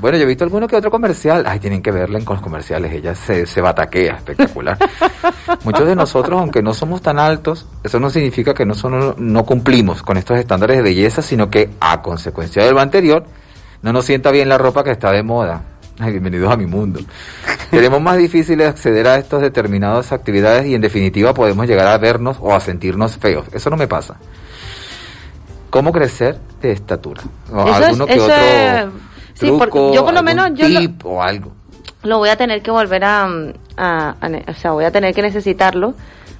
Bueno, 0.00 0.18
yo 0.18 0.24
he 0.24 0.26
visto 0.26 0.44
alguno 0.44 0.66
que 0.66 0.76
otro 0.76 0.90
comercial. 0.90 1.44
Ay, 1.46 1.58
tienen 1.60 1.80
que 1.82 1.90
verla 1.90 2.18
con 2.24 2.36
los 2.36 2.42
comerciales. 2.42 2.92
Ella 2.92 3.14
se, 3.14 3.46
se 3.46 3.60
bataquea, 3.60 4.16
espectacular. 4.16 4.76
Muchos 5.64 5.86
de 5.86 5.94
nosotros, 5.94 6.40
aunque 6.40 6.62
no 6.62 6.74
somos 6.74 7.00
tan 7.02 7.18
altos, 7.18 7.66
eso 7.82 8.00
no 8.00 8.10
significa 8.10 8.52
que 8.54 8.66
no, 8.66 8.74
son, 8.74 9.14
no 9.18 9.44
cumplimos 9.44 10.02
con 10.02 10.16
estos 10.16 10.38
estándares 10.38 10.76
de 10.78 10.82
belleza, 10.82 11.22
sino 11.22 11.48
que 11.48 11.70
a 11.80 12.02
consecuencia 12.02 12.64
de 12.64 12.72
lo 12.72 12.80
anterior, 12.80 13.24
no 13.82 13.92
nos 13.92 14.04
sienta 14.04 14.30
bien 14.30 14.48
la 14.48 14.58
ropa 14.58 14.82
que 14.84 14.90
está 14.90 15.10
de 15.12 15.22
moda. 15.22 15.62
Ay, 15.98 16.12
bienvenidos 16.12 16.50
a 16.52 16.56
mi 16.56 16.66
mundo. 16.66 17.00
Tenemos 17.70 18.00
más 18.00 18.16
difícil 18.16 18.60
acceder 18.62 19.06
a 19.06 19.16
estas 19.16 19.40
determinadas 19.40 20.12
actividades 20.12 20.66
y 20.66 20.74
en 20.74 20.80
definitiva 20.80 21.34
podemos 21.34 21.66
llegar 21.66 21.86
a 21.86 21.98
vernos 21.98 22.38
o 22.40 22.54
a 22.54 22.60
sentirnos 22.60 23.16
feos. 23.18 23.46
Eso 23.52 23.70
no 23.70 23.76
me 23.76 23.86
pasa. 23.86 24.16
¿Cómo 25.70 25.92
crecer 25.92 26.38
de 26.60 26.72
estatura? 26.72 27.22
O 27.52 27.60
Eso 27.62 27.68
es- 27.78 27.84
alguno 27.86 28.06
que 28.06 28.14
eso 28.14 28.24
otro 28.24 28.36
es- 28.36 28.84
sí, 29.34 29.46
porque 29.58 29.70
truco, 29.78 29.94
yo 29.94 30.04
por 30.04 30.14
lo 30.14 30.22
menos 30.22 30.50
yo 30.54 30.68
lo- 30.68 30.80
tip 30.80 31.06
o 31.06 31.22
algo. 31.22 31.52
lo 32.02 32.18
voy 32.18 32.28
a 32.30 32.36
tener 32.36 32.62
que 32.62 32.70
volver 32.70 33.04
a, 33.04 33.24
a- 33.76 34.16
a 34.20 34.30
o 34.48 34.54
sea, 34.54 34.72
voy 34.72 34.84
a 34.84 34.90
tener 34.90 35.14
que 35.14 35.22
necesitarlo 35.22 35.94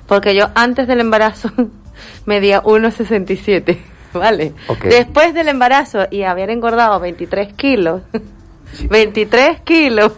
porque 0.06 0.34
yo 0.34 0.48
antes 0.54 0.86
del 0.88 1.00
embarazo 1.00 1.50
medía 2.26 2.62
1,67, 2.62 3.78
¿vale? 4.12 4.54
Ok. 4.68 4.84
Después 4.84 5.32
del 5.34 5.48
embarazo 5.48 6.06
y 6.10 6.24
haber 6.24 6.50
engordado 6.50 6.98
23 7.00 7.52
kilos, 7.54 8.02
23 8.88 9.60
kilos. 9.62 10.12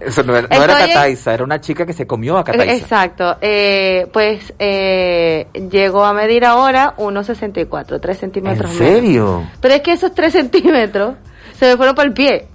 Eso 0.00 0.22
no 0.22 0.36
era, 0.36 0.48
no 0.48 0.64
era 0.64 0.80
en- 0.80 0.88
Cataiza, 0.88 1.34
era 1.34 1.44
una 1.44 1.60
chica 1.60 1.84
que 1.86 1.92
se 1.92 2.06
comió 2.06 2.38
a 2.38 2.44
Cataiza. 2.44 2.74
Exacto, 2.74 3.36
eh, 3.40 4.06
pues 4.12 4.52
eh, 4.58 5.46
llego 5.70 6.04
a 6.04 6.12
medir 6.12 6.44
ahora 6.44 6.94
1,64, 6.96 8.00
3 8.00 8.16
¿En 8.16 8.20
centímetros 8.20 8.72
menos. 8.74 8.94
serio? 8.94 9.46
Pero 9.60 9.74
es 9.74 9.80
que 9.82 9.92
esos 9.92 10.14
3 10.14 10.32
centímetros 10.32 11.14
se 11.58 11.66
me 11.66 11.76
fueron 11.76 11.94
para 11.94 12.08
el 12.08 12.14
pie. 12.14 12.46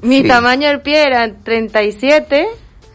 Mi 0.00 0.22
Sí. 0.22 0.28
tamaño 0.28 0.68
del 0.68 0.80
pie 0.80 1.06
era 1.06 1.30
37 1.32 2.46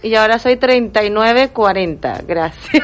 y 0.04 0.16
ahora 0.16 0.39
soy 0.39 0.58
39, 0.58 1.50
40. 1.50 2.22
Gracias. 2.28 2.84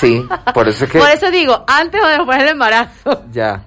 Sí, 0.00 0.26
por 0.54 0.68
eso 0.68 0.84
es 0.84 0.90
que 0.92 0.98
Por 0.98 1.08
eso 1.10 1.30
digo, 1.30 1.64
antes 1.66 2.00
o 2.02 2.08
después 2.08 2.38
del 2.38 2.48
embarazo. 2.48 3.22
ya. 3.32 3.62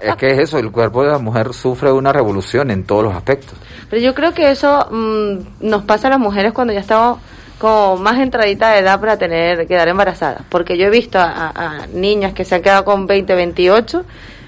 Es 0.00 0.16
que 0.16 0.26
es 0.28 0.38
eso, 0.40 0.58
el 0.58 0.70
cuerpo 0.70 1.02
de 1.02 1.10
la 1.12 1.18
mujer 1.18 1.52
sufre 1.54 1.90
una 1.92 2.12
revolución 2.12 2.70
en 2.70 2.84
todos 2.84 3.04
los 3.04 3.14
aspectos. 3.14 3.54
Pero 3.90 4.02
yo 4.02 4.14
creo 4.14 4.34
que 4.34 4.50
eso 4.50 4.86
mm, 4.90 5.66
nos 5.68 5.82
pasa 5.84 6.08
a 6.08 6.10
las 6.10 6.18
mujeres 6.20 6.52
cuando 6.52 6.72
ya 6.72 6.80
estamos 6.80 7.18
como 7.58 7.96
más 7.96 8.18
entradita 8.18 8.70
de 8.72 8.80
edad 8.80 9.00
para 9.00 9.16
tener 9.16 9.66
quedar 9.66 9.88
embarazadas. 9.88 10.42
Porque 10.50 10.76
yo 10.76 10.86
he 10.86 10.90
visto 10.90 11.18
a, 11.18 11.24
a- 11.24 11.50
a 11.82 11.86
niñas 11.86 12.34
que 12.34 12.44
se 12.44 12.54
han 12.54 12.62
quedado 12.62 12.84
con 12.84 13.06
20, 13.06 13.34
28 13.34 14.04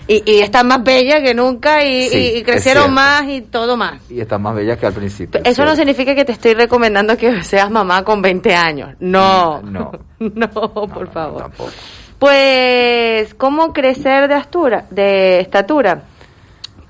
y, 0.09 0.23
y 0.25 0.41
están 0.41 0.67
más 0.67 0.83
bellas 0.83 1.21
que 1.21 1.35
nunca 1.35 1.85
y, 1.85 2.09
Sí, 2.09 2.43
crecieron 2.43 2.93
más 2.95 3.25
y 3.29 3.43
todo 3.43 3.77
más. 3.77 4.01
Y 4.11 4.21
está 4.21 4.39
más 4.39 4.55
bella 4.55 4.77
que 4.79 4.87
al 4.87 4.95
principio. 4.95 5.43
Eso 5.45 5.65
no 5.67 5.77
significa 5.77 6.15
que 6.15 6.25
te 6.25 6.33
estoy 6.33 6.55
recomendando 6.55 7.17
que 7.17 7.43
seas 7.45 7.71
mamá 7.71 8.03
con 8.03 8.23
20 8.23 8.55
años. 8.55 8.95
No. 9.01 9.61
No. 9.63 9.93
No, 10.19 10.51
por 10.51 11.11
favor. 11.13 11.51
Pues, 12.19 13.35
¿cómo 13.35 13.73
crecer 13.73 14.29
de 14.29 14.37
estatura? 14.37 14.87
De 14.91 15.41
estatura? 15.41 16.03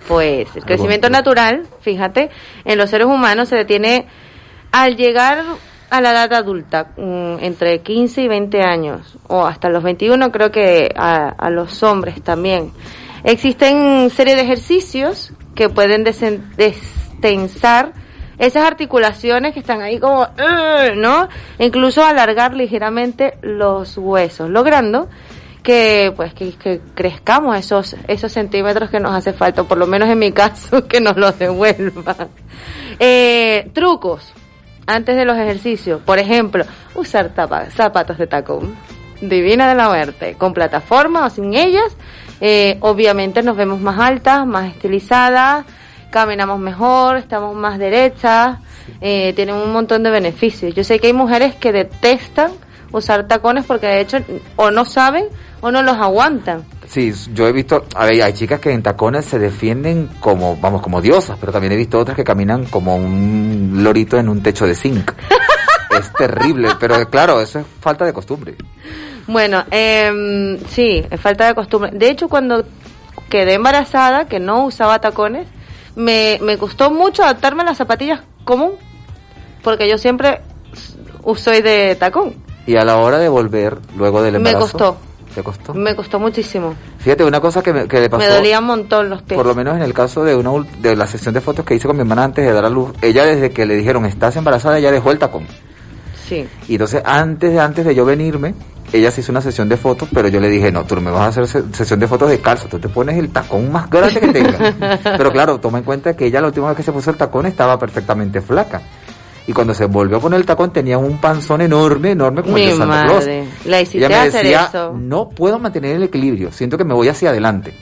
Pues 0.06 0.54
el 0.56 0.64
crecimiento 0.64 1.10
natural, 1.10 1.66
fíjate, 1.80 2.30
en 2.64 2.78
los 2.78 2.88
seres 2.88 3.06
humanos 3.06 3.48
se 3.48 3.56
detiene 3.56 4.06
al 4.72 4.96
llegar 4.96 5.44
a 5.90 6.00
la 6.00 6.12
edad 6.12 6.32
adulta, 6.32 6.92
mm, 6.96 7.36
entre 7.40 7.80
15 7.80 8.22
y 8.22 8.28
20 8.28 8.62
años, 8.62 9.18
o 9.26 9.44
hasta 9.44 9.68
los 9.68 9.82
21 9.82 10.30
creo 10.30 10.50
que 10.50 10.92
a, 10.96 11.28
a 11.28 11.50
los 11.50 11.82
hombres 11.82 12.22
también. 12.22 12.72
Existen 13.24 14.10
serie 14.10 14.36
de 14.36 14.42
ejercicios 14.42 15.32
que 15.54 15.68
pueden 15.68 16.04
destensar 16.04 17.92
esas 18.38 18.64
articulaciones 18.64 19.52
que 19.54 19.60
están 19.60 19.80
ahí 19.82 19.98
como, 19.98 20.26
¿no? 20.96 21.28
Incluso 21.58 22.04
alargar 22.04 22.54
ligeramente 22.54 23.36
los 23.42 23.96
huesos, 23.98 24.48
logrando 24.48 25.08
que 25.64 26.12
pues 26.16 26.32
que, 26.34 26.52
que 26.52 26.80
crezcamos 26.94 27.58
esos 27.58 27.96
esos 28.06 28.30
centímetros 28.32 28.90
que 28.90 29.00
nos 29.00 29.12
hace 29.12 29.32
falta, 29.32 29.64
por 29.64 29.76
lo 29.76 29.86
menos 29.88 30.08
en 30.08 30.18
mi 30.20 30.30
caso, 30.42 30.86
que 30.86 31.00
nos 31.00 31.16
los 31.16 31.36
devuelvan. 31.38 32.28
Eh, 33.00 33.70
trucos 33.74 34.32
antes 34.86 35.16
de 35.16 35.24
los 35.24 35.36
ejercicios, 35.36 36.00
por 36.02 36.18
ejemplo, 36.18 36.64
usar 36.94 37.34
tapa- 37.34 37.70
zapatos 37.70 38.16
de 38.18 38.26
tacón, 38.28 38.76
divina 39.20 39.68
de 39.68 39.74
la 39.74 39.88
muerte, 39.88 40.34
con 40.38 40.54
plataforma 40.54 41.26
o 41.26 41.30
sin 41.30 41.54
ellas, 41.54 41.94
eh, 42.40 42.78
obviamente 42.80 43.42
nos 43.42 43.56
vemos 43.56 43.80
más 43.80 43.98
altas, 43.98 44.46
más 44.46 44.68
estilizadas, 44.70 45.64
caminamos 46.10 46.58
mejor, 46.58 47.16
estamos 47.16 47.54
más 47.54 47.78
derechas, 47.78 48.58
eh, 49.00 49.32
tienen 49.34 49.56
un 49.56 49.72
montón 49.72 50.02
de 50.02 50.10
beneficios. 50.10 50.74
Yo 50.74 50.84
sé 50.84 50.98
que 50.98 51.08
hay 51.08 51.12
mujeres 51.12 51.54
que 51.54 51.72
detestan 51.72 52.52
usar 52.92 53.26
tacones 53.28 53.64
porque 53.66 53.86
de 53.86 54.00
hecho 54.00 54.18
o 54.56 54.70
no 54.70 54.84
saben 54.84 55.26
o 55.60 55.70
no 55.70 55.82
los 55.82 55.96
aguantan. 55.96 56.64
Sí, 56.86 57.12
yo 57.34 57.46
he 57.46 57.52
visto, 57.52 57.84
a 57.94 58.06
ver, 58.06 58.22
hay 58.22 58.32
chicas 58.32 58.60
que 58.60 58.72
en 58.72 58.82
tacones 58.82 59.26
se 59.26 59.38
defienden 59.38 60.08
como, 60.20 60.56
vamos, 60.56 60.80
como 60.80 61.02
diosas, 61.02 61.36
pero 61.38 61.52
también 61.52 61.72
he 61.72 61.76
visto 61.76 61.98
otras 61.98 62.16
que 62.16 62.24
caminan 62.24 62.64
como 62.64 62.96
un 62.96 63.80
lorito 63.82 64.16
en 64.16 64.28
un 64.28 64.42
techo 64.42 64.66
de 64.66 64.74
zinc. 64.74 65.12
es 65.98 66.12
terrible, 66.14 66.70
pero 66.80 67.08
claro, 67.10 67.40
eso 67.42 67.58
es 67.58 67.66
falta 67.80 68.06
de 68.06 68.14
costumbre. 68.14 68.54
Bueno, 69.28 69.64
eh, 69.70 70.58
sí, 70.70 71.04
es 71.08 71.20
falta 71.20 71.46
de 71.46 71.54
costumbre. 71.54 71.90
De 71.92 72.10
hecho, 72.10 72.28
cuando 72.28 72.64
quedé 73.28 73.54
embarazada, 73.54 74.26
que 74.26 74.40
no 74.40 74.64
usaba 74.64 75.00
tacones, 75.00 75.46
me, 75.94 76.38
me 76.42 76.56
costó 76.56 76.90
mucho 76.90 77.22
adaptarme 77.22 77.62
a 77.62 77.66
las 77.66 77.76
zapatillas 77.76 78.22
común, 78.44 78.72
porque 79.62 79.88
yo 79.88 79.98
siempre 79.98 80.40
soy 81.36 81.60
de 81.60 81.94
tacón. 81.96 82.34
Y 82.66 82.76
a 82.76 82.84
la 82.84 82.96
hora 82.96 83.18
de 83.18 83.28
volver, 83.28 83.78
luego 83.96 84.22
del 84.22 84.40
Me 84.40 84.50
embarazo... 84.50 84.60
costó. 84.72 84.96
¿Te 85.34 85.42
costó? 85.42 85.74
Me 85.74 85.94
costó 85.94 86.18
muchísimo. 86.18 86.74
Fíjate, 86.98 87.22
una 87.22 87.38
cosa 87.38 87.62
que, 87.62 87.72
me, 87.72 87.86
que 87.86 88.00
le 88.00 88.08
pasó... 88.08 88.26
Me 88.26 88.34
dolía 88.34 88.58
un 88.60 88.64
montón 88.64 89.10
los 89.10 89.22
pies. 89.22 89.36
Por 89.36 89.46
lo 89.46 89.54
menos 89.54 89.76
en 89.76 89.82
el 89.82 89.92
caso 89.92 90.24
de 90.24 90.34
una 90.34 90.66
de 90.80 90.96
la 90.96 91.06
sesión 91.06 91.34
de 91.34 91.42
fotos 91.42 91.66
que 91.66 91.74
hice 91.74 91.86
con 91.86 91.96
mi 91.96 92.00
hermana 92.00 92.24
antes 92.24 92.44
de 92.44 92.52
dar 92.52 92.64
a 92.64 92.70
luz, 92.70 92.92
ella 93.02 93.24
desde 93.24 93.50
que 93.50 93.66
le 93.66 93.76
dijeron 93.76 94.06
estás 94.06 94.36
embarazada 94.36 94.80
ya 94.80 94.90
dejó 94.90 95.12
el 95.12 95.18
tacón. 95.18 95.46
Sí. 96.26 96.48
Y 96.66 96.72
entonces 96.72 97.02
antes 97.04 97.52
de 97.52 97.60
antes 97.60 97.84
de 97.84 97.94
yo 97.94 98.04
venirme, 98.04 98.54
ella 98.92 99.10
se 99.10 99.20
hizo 99.20 99.32
una 99.32 99.40
sesión 99.40 99.68
de 99.68 99.76
fotos, 99.76 100.08
pero 100.12 100.28
yo 100.28 100.40
le 100.40 100.48
dije, 100.48 100.70
no, 100.72 100.84
tú 100.84 100.94
no 100.94 101.00
me 101.02 101.10
vas 101.10 101.22
a 101.22 101.26
hacer 101.28 101.46
se- 101.46 101.74
sesión 101.74 102.00
de 102.00 102.06
fotos 102.08 102.30
de 102.30 102.40
calzo, 102.40 102.68
tú 102.68 102.78
te 102.78 102.88
pones 102.88 103.16
el 103.18 103.30
tacón 103.30 103.70
más 103.70 103.88
grande 103.90 104.20
que 104.20 104.28
tengas. 104.28 104.74
pero 105.02 105.30
claro, 105.32 105.58
toma 105.60 105.78
en 105.78 105.84
cuenta 105.84 106.14
que 106.16 106.26
ella 106.26 106.40
la 106.40 106.46
última 106.48 106.68
vez 106.68 106.76
que 106.76 106.82
se 106.82 106.92
puso 106.92 107.10
el 107.10 107.16
tacón 107.16 107.46
estaba 107.46 107.78
perfectamente 107.78 108.40
flaca. 108.40 108.80
Y 109.46 109.52
cuando 109.54 109.72
se 109.72 109.86
volvió 109.86 110.18
a 110.18 110.20
poner 110.20 110.40
el 110.40 110.44
tacón 110.46 110.72
tenía 110.74 110.98
un 110.98 111.18
panzón 111.18 111.62
enorme, 111.62 112.10
enorme 112.10 112.42
como 112.42 112.56
el 112.58 112.64
Mi 112.64 112.70
de 112.70 112.76
Santa 112.76 113.02
Claus. 113.04 113.18
madre. 113.20 113.44
La 113.64 113.80
hiciste 113.80 113.98
ella 114.06 114.08
me 114.08 114.28
hacer 114.28 114.42
decía, 114.42 114.66
eso. 114.68 114.92
no 114.94 115.28
puedo 115.30 115.58
mantener 115.58 115.96
el 115.96 116.02
equilibrio, 116.02 116.52
siento 116.52 116.76
que 116.76 116.84
me 116.84 116.92
voy 116.92 117.08
hacia 117.08 117.30
adelante. 117.30 117.72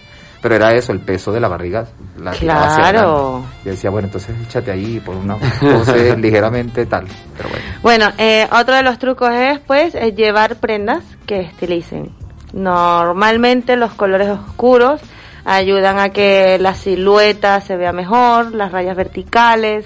Pero 0.47 0.55
era 0.55 0.75
eso, 0.75 0.93
el 0.93 1.01
peso 1.01 1.33
de 1.33 1.41
la 1.41 1.49
barriga. 1.49 1.85
La 2.21 2.31
Claro. 2.31 3.45
Yo 3.65 3.73
decía, 3.73 3.91
bueno, 3.91 4.07
entonces 4.07 4.33
échate 4.47 4.71
ahí 4.71 5.01
por 5.01 5.17
una 5.17 5.35
pose 5.39 6.17
ligeramente 6.19 6.87
tal. 6.87 7.05
Pero 7.37 7.49
bueno. 7.49 7.65
Bueno, 7.83 8.13
eh, 8.17 8.47
otro 8.53 8.77
de 8.77 8.85
los 8.85 8.97
trucos 9.01 9.33
es, 9.33 9.59
pues, 9.59 9.97
eh, 9.97 10.13
llevar 10.13 10.55
prendas 10.61 11.03
que 11.27 11.41
estilicen. 11.41 12.15
Normalmente 12.53 13.75
los 13.75 13.95
colores 13.95 14.29
oscuros 14.29 15.01
ayudan 15.45 15.99
a 15.99 16.11
que 16.11 16.59
la 16.61 16.75
silueta 16.75 17.61
se 17.61 17.77
vea 17.77 17.93
mejor, 17.93 18.55
las 18.55 18.71
rayas 18.71 18.95
verticales. 18.97 19.85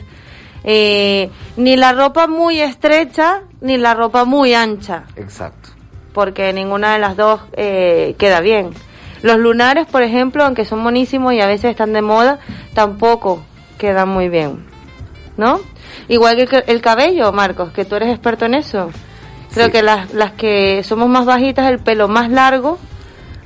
Eh, 0.63 1.31
ni 1.57 1.77
la 1.77 1.95
ropa 1.95 2.27
muy 2.27 2.61
estrecha 2.61 3.45
ni 3.63 3.79
la 3.79 3.95
ropa 3.95 4.27
muy 4.27 4.53
ancha, 4.53 5.05
Exacto. 5.17 5.71
porque 6.13 6.53
ninguna 6.53 6.93
de 6.93 6.99
las 6.99 7.17
dos 7.17 7.41
eh, 7.55 8.15
queda 8.19 8.41
bien. 8.41 8.75
Los 9.23 9.37
lunares, 9.39 9.87
por 9.87 10.03
ejemplo, 10.03 10.45
aunque 10.45 10.65
son 10.65 10.79
monísimos 10.81 11.33
y 11.35 11.41
a 11.41 11.47
veces 11.47 11.71
están 11.73 11.93
de 11.93 12.03
moda, 12.03 12.39
tampoco 12.75 13.43
quedan 13.79 14.09
muy 14.09 14.29
bien. 14.29 14.65
¿No? 15.37 15.61
Igual 16.09 16.37
que 16.37 16.43
el 16.43 16.49
ca- 16.49 16.65
el 16.67 16.81
cabello, 16.81 17.33
Marcos, 17.33 17.71
que 17.73 17.85
tú 17.85 17.95
eres 17.97 18.11
experto 18.11 18.45
en 18.47 18.55
eso. 18.55 18.91
Creo 19.55 19.67
Sí. 19.67 19.73
que 19.73 19.83
las, 19.83 20.13
las 20.15 20.33
que 20.33 20.83
somos 20.85 21.09
más 21.09 21.25
bajitas, 21.27 21.69
el 21.71 21.79
pelo 21.79 22.09
más 22.09 22.31
largo, 22.31 22.79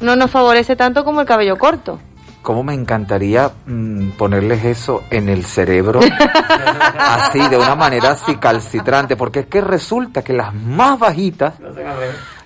no 0.00 0.16
nos 0.16 0.30
favorece 0.30 0.76
tanto 0.76 1.04
como 1.04 1.20
el 1.20 1.26
cabello 1.26 1.56
corto. 1.56 1.98
¿Cómo 2.42 2.62
me 2.62 2.74
encantaría 2.74 3.50
mm, 3.66 4.10
ponerles 4.18 4.64
eso 4.64 5.02
en 5.10 5.28
el 5.30 5.44
cerebro? 5.44 6.00
así, 6.98 7.38
de 7.48 7.56
una 7.56 7.74
manera 7.74 8.10
así 8.10 8.36
calcitrante, 8.36 9.16
porque 9.16 9.40
es 9.40 9.46
que 9.46 9.60
resulta 9.60 10.22
que 10.22 10.32
las 10.34 10.52
más 10.52 10.98
bajitas 10.98 11.54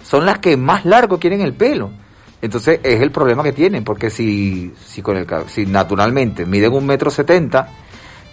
son 0.04 0.24
las 0.24 0.38
que 0.38 0.56
más 0.56 0.84
largo 0.84 1.18
quieren 1.18 1.40
el 1.40 1.54
pelo. 1.54 1.90
Entonces 2.40 2.80
es 2.82 3.00
el 3.00 3.10
problema 3.10 3.42
que 3.42 3.52
tienen, 3.52 3.82
porque 3.84 4.10
si, 4.10 4.72
si 4.84 5.02
con 5.02 5.16
el 5.16 5.26
si 5.48 5.66
naturalmente 5.66 6.46
miden 6.46 6.72
un 6.72 6.86
metro 6.86 7.10
setenta, 7.10 7.68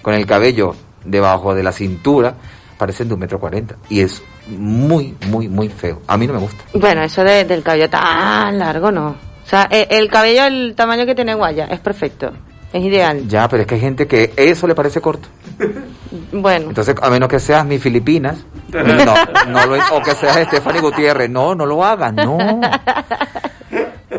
con 0.01 0.13
el 0.13 0.25
cabello 0.25 0.75
debajo 1.03 1.55
de 1.55 1.63
la 1.63 1.71
cintura, 1.71 2.35
parecen 2.77 3.07
de 3.07 3.13
un 3.15 3.19
metro 3.19 3.39
cuarenta. 3.39 3.75
Y 3.89 4.01
es 4.01 4.21
muy, 4.47 5.15
muy, 5.27 5.47
muy 5.47 5.69
feo. 5.69 6.01
A 6.07 6.17
mí 6.17 6.27
no 6.27 6.33
me 6.33 6.39
gusta. 6.39 6.63
Bueno, 6.73 7.01
eso 7.01 7.23
de- 7.23 7.45
del 7.45 7.63
cabello 7.63 7.89
tan 7.89 8.59
largo 8.59 8.91
no. 8.91 9.07
O 9.09 9.47
sea, 9.47 9.67
e- 9.71 9.87
el, 9.89 10.07
cabello, 10.09 10.45
el 10.45 10.73
tamaño 10.75 11.05
que 11.05 11.15
tiene 11.15 11.33
Guaya, 11.33 11.65
es 11.65 11.79
perfecto. 11.79 12.31
Es 12.73 12.83
ideal. 12.83 13.27
Ya, 13.27 13.47
pero 13.47 13.61
es 13.61 13.67
que 13.67 13.75
hay 13.75 13.81
gente 13.81 14.05
que 14.05 14.33
eso 14.35 14.67
le 14.67 14.75
parece 14.75 14.99
corto. 15.01 15.29
Bueno. 16.31 16.67
Entonces, 16.69 16.95
a 17.01 17.09
menos 17.09 17.29
que 17.29 17.39
seas 17.39 17.65
mi 17.65 17.79
Filipinas, 17.79 18.37
no, 18.73 18.83
no 19.47 19.65
lo, 19.67 19.77
o 19.95 20.01
que 20.01 20.11
seas 20.13 20.45
Stephanie 20.47 20.81
Gutiérrez, 20.81 21.29
no, 21.29 21.55
no 21.55 21.65
lo 21.65 21.83
hagas, 21.85 22.13
no. 22.13 22.37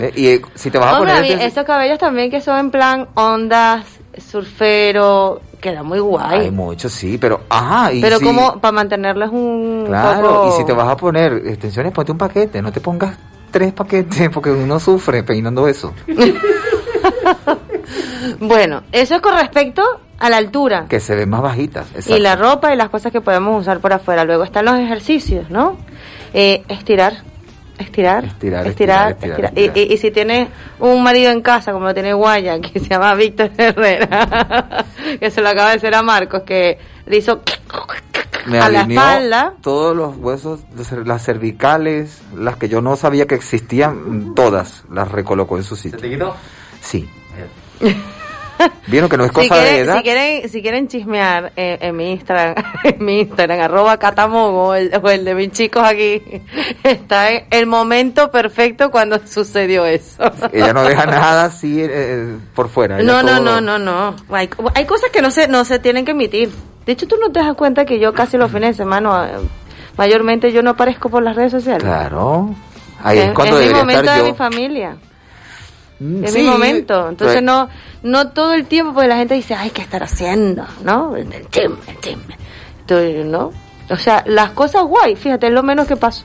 Eh, 0.00 0.12
Y 0.16 0.26
eh, 0.28 0.42
si 0.54 0.70
te 0.70 0.78
vas 0.78 0.94
a 0.94 0.98
poner... 0.98 1.24
este- 1.24 1.44
esos 1.46 1.64
cabellos 1.64 1.98
también 1.98 2.30
que 2.30 2.40
son 2.40 2.58
en 2.58 2.70
plan 2.70 3.08
ondas, 3.14 3.84
surfero, 4.18 5.40
queda 5.60 5.82
muy 5.82 5.98
guay. 5.98 6.40
Hay 6.40 6.50
muchos, 6.50 6.92
sí, 6.92 7.18
pero... 7.18 7.40
Ajá, 7.48 7.92
y 7.92 8.00
Pero 8.00 8.18
si- 8.18 8.24
como 8.24 8.58
para 8.60 8.72
mantenerles 8.72 9.30
un 9.30 9.84
Claro, 9.86 10.28
poco... 10.28 10.48
y 10.48 10.52
si 10.58 10.64
te 10.64 10.72
vas 10.72 10.88
a 10.88 10.96
poner 10.96 11.32
extensiones, 11.46 11.92
ponte 11.92 12.12
un 12.12 12.18
paquete, 12.18 12.60
no 12.62 12.70
te 12.72 12.80
pongas 12.80 13.16
tres 13.50 13.72
paquetes, 13.72 14.28
porque 14.32 14.50
uno 14.50 14.78
sufre 14.80 15.22
peinando 15.22 15.66
eso. 15.68 15.92
Bueno, 18.40 18.82
eso 18.92 19.14
es 19.16 19.20
con 19.20 19.34
respecto 19.34 19.82
a 20.18 20.28
la 20.28 20.36
altura. 20.38 20.86
Que 20.88 21.00
se 21.00 21.14
ven 21.14 21.28
más 21.30 21.42
bajitas. 21.42 21.86
Y 21.94 21.96
exacto. 21.98 22.18
la 22.18 22.36
ropa 22.36 22.72
y 22.74 22.76
las 22.76 22.88
cosas 22.90 23.12
que 23.12 23.20
podemos 23.20 23.60
usar 23.60 23.78
por 23.80 23.92
afuera. 23.92 24.24
Luego 24.24 24.42
están 24.44 24.64
los 24.64 24.76
ejercicios, 24.78 25.48
¿no? 25.50 25.76
Eh, 26.34 26.64
estirar. 26.68 27.22
Estirar, 27.78 28.24
Estirar, 28.24 28.66
estirar, 28.66 28.66
estirar, 28.66 29.10
estirar, 29.12 29.40
estirar. 29.54 29.76
Y- 29.76 29.80
Y, 29.90 29.92
y 29.94 29.96
si 29.98 30.10
tienes 30.10 30.48
un 30.80 31.02
marido 31.02 31.30
en 31.30 31.42
casa, 31.42 31.72
como 31.72 31.84
lo 31.86 31.94
tiene 31.94 32.12
Guaya, 32.14 32.58
que 32.60 32.80
se 32.80 32.86
llama 32.88 33.14
Víctor 33.14 33.50
Herrera, 33.56 34.84
que 35.20 35.30
se 35.30 35.40
lo 35.42 35.48
acaba 35.48 35.70
de 35.70 35.76
hacer 35.76 35.94
a 35.94 36.02
Marcos, 36.02 36.42
que 36.46 36.78
le 37.06 37.18
hizo 37.18 37.42
Me 38.46 38.58
a 38.58 38.68
la 38.70 38.80
espalda. 38.82 39.54
todos 39.60 39.94
los 39.96 40.16
huesos, 40.16 40.60
las 41.04 41.22
cervicales, 41.24 42.22
las 42.34 42.56
que 42.56 42.68
yo 42.68 42.80
no 42.80 42.96
sabía 42.96 43.26
que 43.26 43.34
existían, 43.34 44.34
todas 44.34 44.84
las 44.90 45.10
recolocó 45.10 45.56
en 45.58 45.64
su 45.64 45.76
sitio. 45.76 45.98
¿Te 45.98 46.08
quitó? 46.08 46.34
Sí. 46.80 47.08
Vieron 48.86 49.08
que 49.10 49.16
no 49.16 49.24
es 49.24 49.30
Si 49.30 49.34
cosa 49.34 49.56
de 49.56 49.60
quieren, 49.68 49.84
edad. 49.84 49.96
si 49.98 50.02
quieren, 50.02 50.48
si 50.48 50.62
quieren 50.62 50.88
chismear 50.88 51.52
eh, 51.56 51.78
en 51.80 51.96
mi 51.96 52.12
Instagram, 52.12 52.54
en 52.84 53.04
mi 53.04 53.20
Instagram, 53.20 53.60
arroba 53.60 53.98
catamogo, 53.98 54.68
o 54.68 54.74
el, 54.74 54.92
o 55.02 55.08
el 55.10 55.24
de 55.24 55.34
mis 55.34 55.50
chicos 55.52 55.82
aquí, 55.84 56.22
está 56.84 57.30
en 57.32 57.44
el 57.50 57.66
momento 57.66 58.30
perfecto 58.30 58.90
cuando 58.90 59.18
sucedió 59.26 59.84
eso. 59.86 60.22
Ella 60.52 60.72
no 60.72 60.84
deja 60.84 61.06
nada 61.06 61.44
así 61.46 61.78
eh, 61.80 62.36
por 62.54 62.68
fuera. 62.68 62.98
No, 63.02 63.22
no, 63.22 63.40
no, 63.40 63.60
no, 63.60 63.78
no. 63.78 64.14
Hay, 64.30 64.48
hay 64.74 64.84
cosas 64.86 65.10
que 65.10 65.22
no 65.22 65.30
se, 65.30 65.48
no 65.48 65.64
se 65.64 65.78
tienen 65.78 66.04
que 66.04 66.12
emitir. 66.12 66.50
De 66.86 66.92
hecho, 66.92 67.08
tú 67.08 67.16
no 67.20 67.32
te 67.32 67.40
das 67.40 67.54
cuenta 67.54 67.84
que 67.84 67.98
yo 67.98 68.12
casi 68.12 68.36
los 68.38 68.50
fines 68.52 68.70
de 68.76 68.84
semana, 68.84 69.30
eh, 69.32 69.38
mayormente 69.96 70.52
yo 70.52 70.62
no 70.62 70.70
aparezco 70.70 71.08
por 71.08 71.22
las 71.22 71.34
redes 71.36 71.50
sociales. 71.52 71.82
Claro. 71.82 72.54
Ahí 73.02 73.18
es 73.18 73.26
es, 73.26 73.32
cuando 73.34 73.58
es 73.58 73.60
mi 73.60 73.68
debería 73.68 73.82
momento 73.82 74.00
estar 74.02 74.18
de 74.18 74.24
yo. 74.26 74.32
mi 74.32 74.38
familia. 74.38 74.96
Mm, 75.98 76.24
Es 76.24 76.32
sí, 76.32 76.40
mi 76.42 76.48
momento. 76.48 77.08
Entonces 77.08 77.42
no 77.42 77.68
no 78.02 78.28
todo 78.28 78.52
el 78.54 78.66
tiempo 78.66 78.92
porque 78.92 79.08
la 79.08 79.16
gente 79.16 79.34
dice, 79.34 79.54
ay, 79.54 79.70
¿qué 79.70 79.82
estar 79.82 80.02
haciendo? 80.02 80.64
¿No? 80.84 81.16
El 81.16 81.28
chisme, 81.50 81.76
el 81.88 82.00
chisme. 82.00 82.36
Entonces, 82.80 83.24
¿no? 83.26 83.50
O 83.88 83.96
sea, 83.96 84.22
las 84.26 84.50
cosas 84.50 84.82
guay, 84.84 85.14
fíjate, 85.16 85.46
es 85.46 85.52
lo 85.52 85.62
menos 85.62 85.86
que 85.86 85.96
paso. 85.96 86.24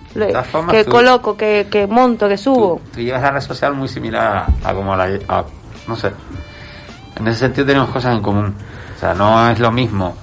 Formas, 0.51 0.75
que 0.75 0.83
tú- 0.83 0.91
coloco, 0.91 1.37
que, 1.37 1.67
que 1.69 1.85
monto, 1.87 2.27
que 2.27 2.37
subo. 2.37 2.81
Tú 2.93 2.99
llevas 3.01 3.21
la 3.21 3.31
red 3.31 3.41
social 3.41 3.73
muy 3.75 3.87
similar 3.87 4.47
a, 4.63 4.69
a 4.69 4.73
como 4.73 4.95
la... 4.95 5.05
a- 5.27 5.45
no 5.87 5.95
sé. 5.95 6.11
En 7.17 7.27
ese 7.27 7.39
sentido 7.39 7.67
tenemos 7.67 7.89
cosas 7.89 8.15
en 8.15 8.21
común. 8.23 8.55
O 8.95 8.99
sea, 8.99 9.13
no 9.13 9.49
es 9.49 9.59
lo 9.59 9.71
mismo 9.71 10.15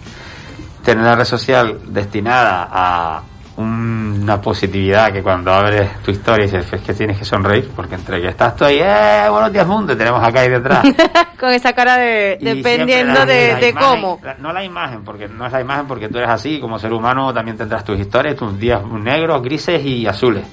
tener 0.85 1.05
la 1.05 1.15
red 1.17 1.25
social 1.25 1.79
destinada 1.87 2.69
a 2.71 3.23
una 3.63 4.41
positividad 4.41 5.13
que 5.13 5.21
cuando 5.23 5.53
abres 5.53 6.01
tu 6.05 6.13
historia 6.13 6.45
y 6.45 6.51
dices, 6.51 6.73
es 6.73 6.81
que 6.81 6.95
tienes 6.95 7.19
que 7.19 7.25
sonreír, 7.25 7.69
porque 7.75 7.97
entre 7.97 8.21
que 8.21 8.29
estás 8.29 8.55
tú 8.55 8.65
ahí, 8.65 8.79
¡eh! 8.81 9.27
Buenos 9.29 9.53
días, 9.53 9.67
mundo, 9.67 9.93
y 9.93 9.97
tenemos 9.97 10.23
acá 10.23 10.41
ahí 10.41 10.49
detrás. 10.49 10.85
Con 11.41 11.51
esa 11.51 11.73
cara 11.73 11.97
de... 11.97 12.39
Y 12.41 12.45
dependiendo 12.45 13.27
de, 13.27 13.71
imagen- 13.71 13.75
cómo. 13.77 14.21
la- 14.23 14.35
no 14.35 14.53
la 14.53 14.63
imagen, 14.63 15.03
porque 15.05 15.27
no 15.27 15.45
es 15.45 15.53
la 15.53 15.61
imagen 15.61 15.87
porque 15.89 16.09
tú 16.09 16.19
eres 16.19 16.31
así, 16.31 16.61
como 16.61 16.79
ser 16.79 16.93
humano 16.93 17.33
también 17.35 17.57
tendrás 17.57 17.83
tus 17.85 17.99
historias, 17.99 18.37
tus 18.37 18.57
días 18.59 18.81
negros, 18.87 19.43
grises 19.43 19.85
y 19.85 20.07
azules. 20.07 20.45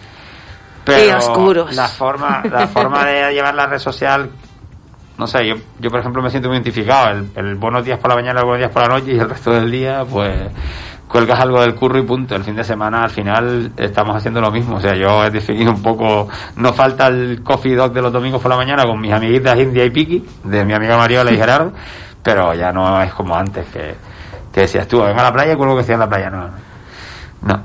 Pero 0.84 1.06
Y 1.06 1.10
oscuros. 1.12 1.76
La 1.76 1.88
forma, 1.88 2.42
la 2.52 2.68
forma 2.68 3.06
de 3.06 3.32
llevar 3.34 3.54
la 3.54 3.68
red 3.68 3.78
social, 3.80 4.32
no 5.20 5.28
sé, 5.28 5.48
yo, 5.48 5.56
yo 5.80 5.92
por 5.92 6.00
ejemplo 6.00 6.24
me 6.24 6.32
siento 6.32 6.50
muy 6.50 6.58
identificado, 6.58 7.10
el, 7.12 7.30
el 7.36 7.56
buenos 7.56 7.86
días 7.86 8.00
por 8.00 8.10
la 8.10 8.16
mañana, 8.16 8.40
el 8.40 8.46
buenos 8.46 8.60
días 8.62 8.72
por 8.72 8.82
la 8.82 8.88
noche 9.00 9.14
y 9.14 9.20
el 9.20 9.30
resto 9.30 9.52
del 9.52 9.70
día, 9.70 10.04
pues 10.10 10.34
cuelgas 11.08 11.40
algo 11.40 11.62
del 11.62 11.76
curro 11.76 12.00
y 12.00 12.04
punto. 12.04 12.36
El 12.36 12.44
fin 12.44 12.56
de 12.56 12.64
semana 12.64 13.04
al 13.04 13.10
final 13.10 13.72
estamos 13.78 14.16
haciendo 14.16 14.42
lo 14.42 14.52
mismo. 14.52 14.78
O 14.78 14.80
sea, 14.80 14.96
yo 14.96 15.24
he 15.24 15.32
definido 15.32 15.72
un 15.72 15.82
poco, 15.82 16.28
no 16.56 16.74
falta 16.74 17.08
el 17.08 17.42
coffee 17.44 17.76
dog 17.76 17.94
de 17.94 18.02
los 18.02 18.12
domingos 18.12 18.42
por 18.42 18.52
la 18.52 18.58
mañana 18.58 18.84
con 18.86 19.00
mis 19.00 19.12
amiguitas 19.12 19.58
India 19.58 19.86
y 19.86 19.90
Piki, 19.90 20.26
de 20.44 20.66
mi 20.66 20.74
amiga 20.74 20.98
Mariola 20.98 21.32
y 21.32 21.38
Gerardo, 21.38 21.74
pero 22.24 22.54
ya 22.54 22.72
no 22.72 23.02
es 23.02 23.14
como 23.14 23.36
antes 23.36 23.66
que 23.68 23.96
Que 24.54 24.62
decías 24.62 24.88
tú, 24.88 25.02
venga 25.02 25.22
a 25.22 25.26
la 25.26 25.34
playa 25.34 25.54
y 25.54 25.56
cuelgo 25.56 25.76
que 25.76 25.82
estoy 25.82 25.94
en 25.94 26.00
la 26.00 26.10
playa. 26.10 26.30
No, 26.30 26.48
no. 26.48 26.54
No. 27.42 27.62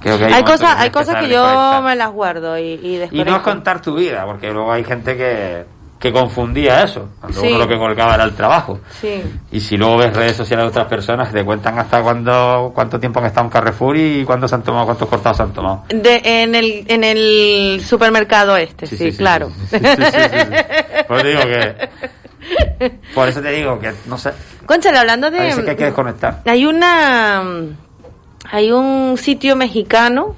Creo 0.00 0.16
que 0.16 0.24
Hay, 0.26 0.30
momentos 0.30 0.60
cosas, 0.60 0.76
hay 0.78 0.90
cosas 0.90 1.16
que 1.16 1.28
yo 1.28 1.82
me 1.82 1.96
las 1.96 2.10
guardo 2.12 2.56
y, 2.56 2.74
y 2.74 3.08
Y 3.10 3.24
no 3.24 3.36
es 3.36 3.42
contar 3.42 3.82
tu 3.82 3.96
vida, 3.96 4.24
porque 4.26 4.52
luego 4.52 4.72
hay 4.72 4.84
gente 4.84 5.16
que, 5.16 5.66
que 5.98 6.12
confundía 6.12 6.82
eso. 6.84 7.08
Cuando 7.20 7.40
Sí. 7.40 7.48
uno 7.48 7.58
lo 7.58 7.68
que 7.68 7.76
colgaba 7.76 8.14
era 8.14 8.24
el 8.24 8.34
trabajo. 8.34 8.78
Sí. 9.00 9.22
Y 9.50 9.60
si 9.60 9.76
luego 9.76 9.96
ves 9.96 10.14
redes 10.14 10.36
sociales 10.36 10.64
de 10.66 10.68
otras 10.70 10.86
personas, 10.86 11.32
te 11.32 11.44
cuentan 11.44 11.78
hasta 11.78 12.02
cuándo, 12.02 12.70
cuánto 12.74 13.00
tiempo 13.00 13.18
han 13.20 13.26
estado 13.26 13.46
en 13.46 13.50
Carrefour 13.50 13.96
y 13.96 14.24
cuándo 14.24 14.46
se 14.46 14.54
han 14.54 14.62
tomado, 14.62 14.84
cuántos 14.86 15.08
cortados 15.08 15.36
se 15.38 15.42
han 15.42 15.52
tomado. 15.52 15.84
De, 15.88 16.20
en, 16.24 16.54
el, 16.54 16.84
en 16.88 17.02
el 17.04 17.82
supermercado 17.84 18.56
este, 18.56 18.86
sí, 18.86 19.12
claro. 19.12 19.50
Sí, 19.70 19.78
sí. 19.78 19.82
Por 21.08 21.18
eso 21.18 21.22
te 21.22 21.28
digo 21.28 21.42
que. 21.42 21.88
Por 23.14 23.28
eso 23.28 23.42
te 23.42 23.50
digo 23.50 23.78
que, 23.80 23.92
no 24.06 24.16
sé. 24.16 24.30
Conchale, 24.64 24.98
hablando 24.98 25.30
de... 25.30 25.38
A 25.38 25.42
veces 25.42 25.64
que 25.64 25.70
hay 25.70 25.76
que 25.76 25.84
desconectar. 25.86 26.42
Hay 26.46 26.64
una. 26.64 27.42
Hay 28.50 28.70
un 28.70 29.16
sitio 29.18 29.56
mexicano. 29.56 30.36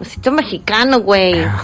Un 0.00 0.06
sitio 0.06 0.32
mexicano, 0.32 1.00
güey. 1.00 1.44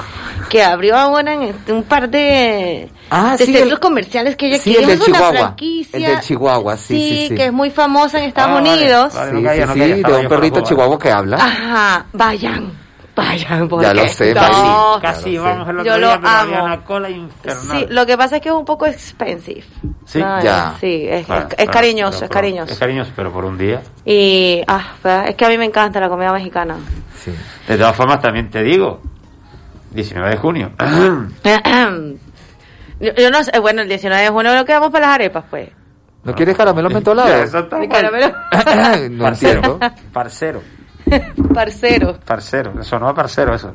Que 0.51 0.63
abrió 0.63 0.97
ahora 0.97 1.33
en 1.35 1.43
este- 1.43 1.73
un 1.73 1.85
par 1.85 2.09
de, 2.09 2.89
Ah, 3.09 3.35
de 3.39 3.47
sí, 3.47 3.53
centros 3.53 3.73
el- 3.75 3.81
comerciales 3.81 4.37
que 4.37 4.49
ella 4.49 4.59
sí, 4.59 4.71
quiere. 4.75 4.81
el 4.83 4.87
del 4.89 5.01
Es 5.01 5.09
una 5.09 5.17
Chihuahua. 5.19 5.39
franquicia. 5.39 5.97
El 5.97 6.03
del 6.05 6.21
Chihuahua, 6.21 6.77
sí, 6.77 6.85
sí, 7.09 7.29
sí. 7.29 7.35
que 7.35 7.47
es 7.47 7.53
muy 7.53 7.71
famosa 7.71 8.19
en 8.19 8.25
Estados 8.25 8.51
Ah, 8.51 8.55
vale, 8.61 8.73
Unidos. 8.75 9.15
vale. 9.15 9.31
Sí, 9.31 9.35
no 9.37 9.41
sí, 9.41 9.61
no 9.61 9.73
sí, 9.73 9.79
caía, 9.81 9.97
de 9.97 10.17
un 10.21 10.29
perrito 10.29 10.61
chihuahua 10.61 10.99
que 10.99 11.11
habla. 11.11 11.37
Ajá, 11.37 12.07
vayan. 12.13 12.73
Vayan, 13.17 13.69
porque 13.69 13.87
Ya 13.87 13.95
lo 13.95 14.09
sé, 14.09 14.35
no. 14.35 14.99
Casi 15.01 15.39
vamos 15.39 15.69
el 15.69 15.79
otro 15.79 15.85
Yo 15.85 15.99
día, 15.99 16.15
lo 16.17 16.21
pero 16.21 16.29
había 16.33 16.57
amo. 16.59 16.65
una 16.65 16.85
cola 16.85 17.11
infernal. 17.11 17.79
Sí, 17.79 17.87
lo 17.91 18.07
que 18.07 18.17
pasa 18.17 18.37
es 18.37 18.43
que 18.43 18.49
es 18.49 18.55
un 18.55 18.65
poco 18.65 18.87
expensive. 18.87 19.63
Sí, 20.05 20.19
No, 20.21 20.43
ya. 20.43 20.75
Sí, 20.81 21.07
es, 21.09 21.29
es- 21.29 21.47
es 21.59 21.69
cariñoso, 21.71 22.19
pero 22.19 22.25
es 22.25 22.29
por- 22.29 22.31
cariñoso. 22.31 22.73
Es 22.73 22.79
cariñoso, 22.79 23.13
pero 23.15 23.33
por 23.33 23.45
un 23.45 23.57
día. 23.57 23.83
Y, 24.05 24.63
ah, 24.67 24.95
es 25.29 25.35
que 25.37 25.45
a 25.45 25.49
mí 25.49 25.59
me 25.59 25.65
encanta 25.67 26.01
la 26.01 26.09
comida 26.09 26.33
mexicana. 26.33 26.77
Sí. 27.17 27.33
De 27.69 27.77
todas 27.79 27.95
formas, 27.95 28.21
también 28.21 28.51
te 28.51 28.63
digo, 28.63 29.01
19 29.93 30.31
de 30.31 30.37
junio. 30.37 30.73
yo, 33.01 33.13
yo 33.15 33.31
no 33.31 33.45
sé, 33.45 33.59
bueno, 33.61 33.83
el 33.83 33.89
19 33.89 34.23
de 34.25 34.31
junio 34.31 34.55
lo 34.55 34.65
quedamos 34.65 34.91
para 34.91 35.07
las 35.07 35.15
arepas, 35.17 35.45
pues. 35.51 35.69
¿No 36.25 36.35
quieres 36.35 36.57
caramelo 36.57 36.89
mentolado? 36.89 37.29
Eso 37.35 37.59
está 37.59 37.77
Mi 37.79 37.87
mal. 37.87 38.01
caramelo. 38.01 38.35
no 39.11 39.29
entiendo. 39.29 39.79
Parcero, 40.13 40.63
Parcero. 41.55 42.19
parcero, 42.25 42.73
eso 42.81 42.99
no 42.99 43.09
es 43.11 43.15
parcero, 43.15 43.55
eso. 43.55 43.73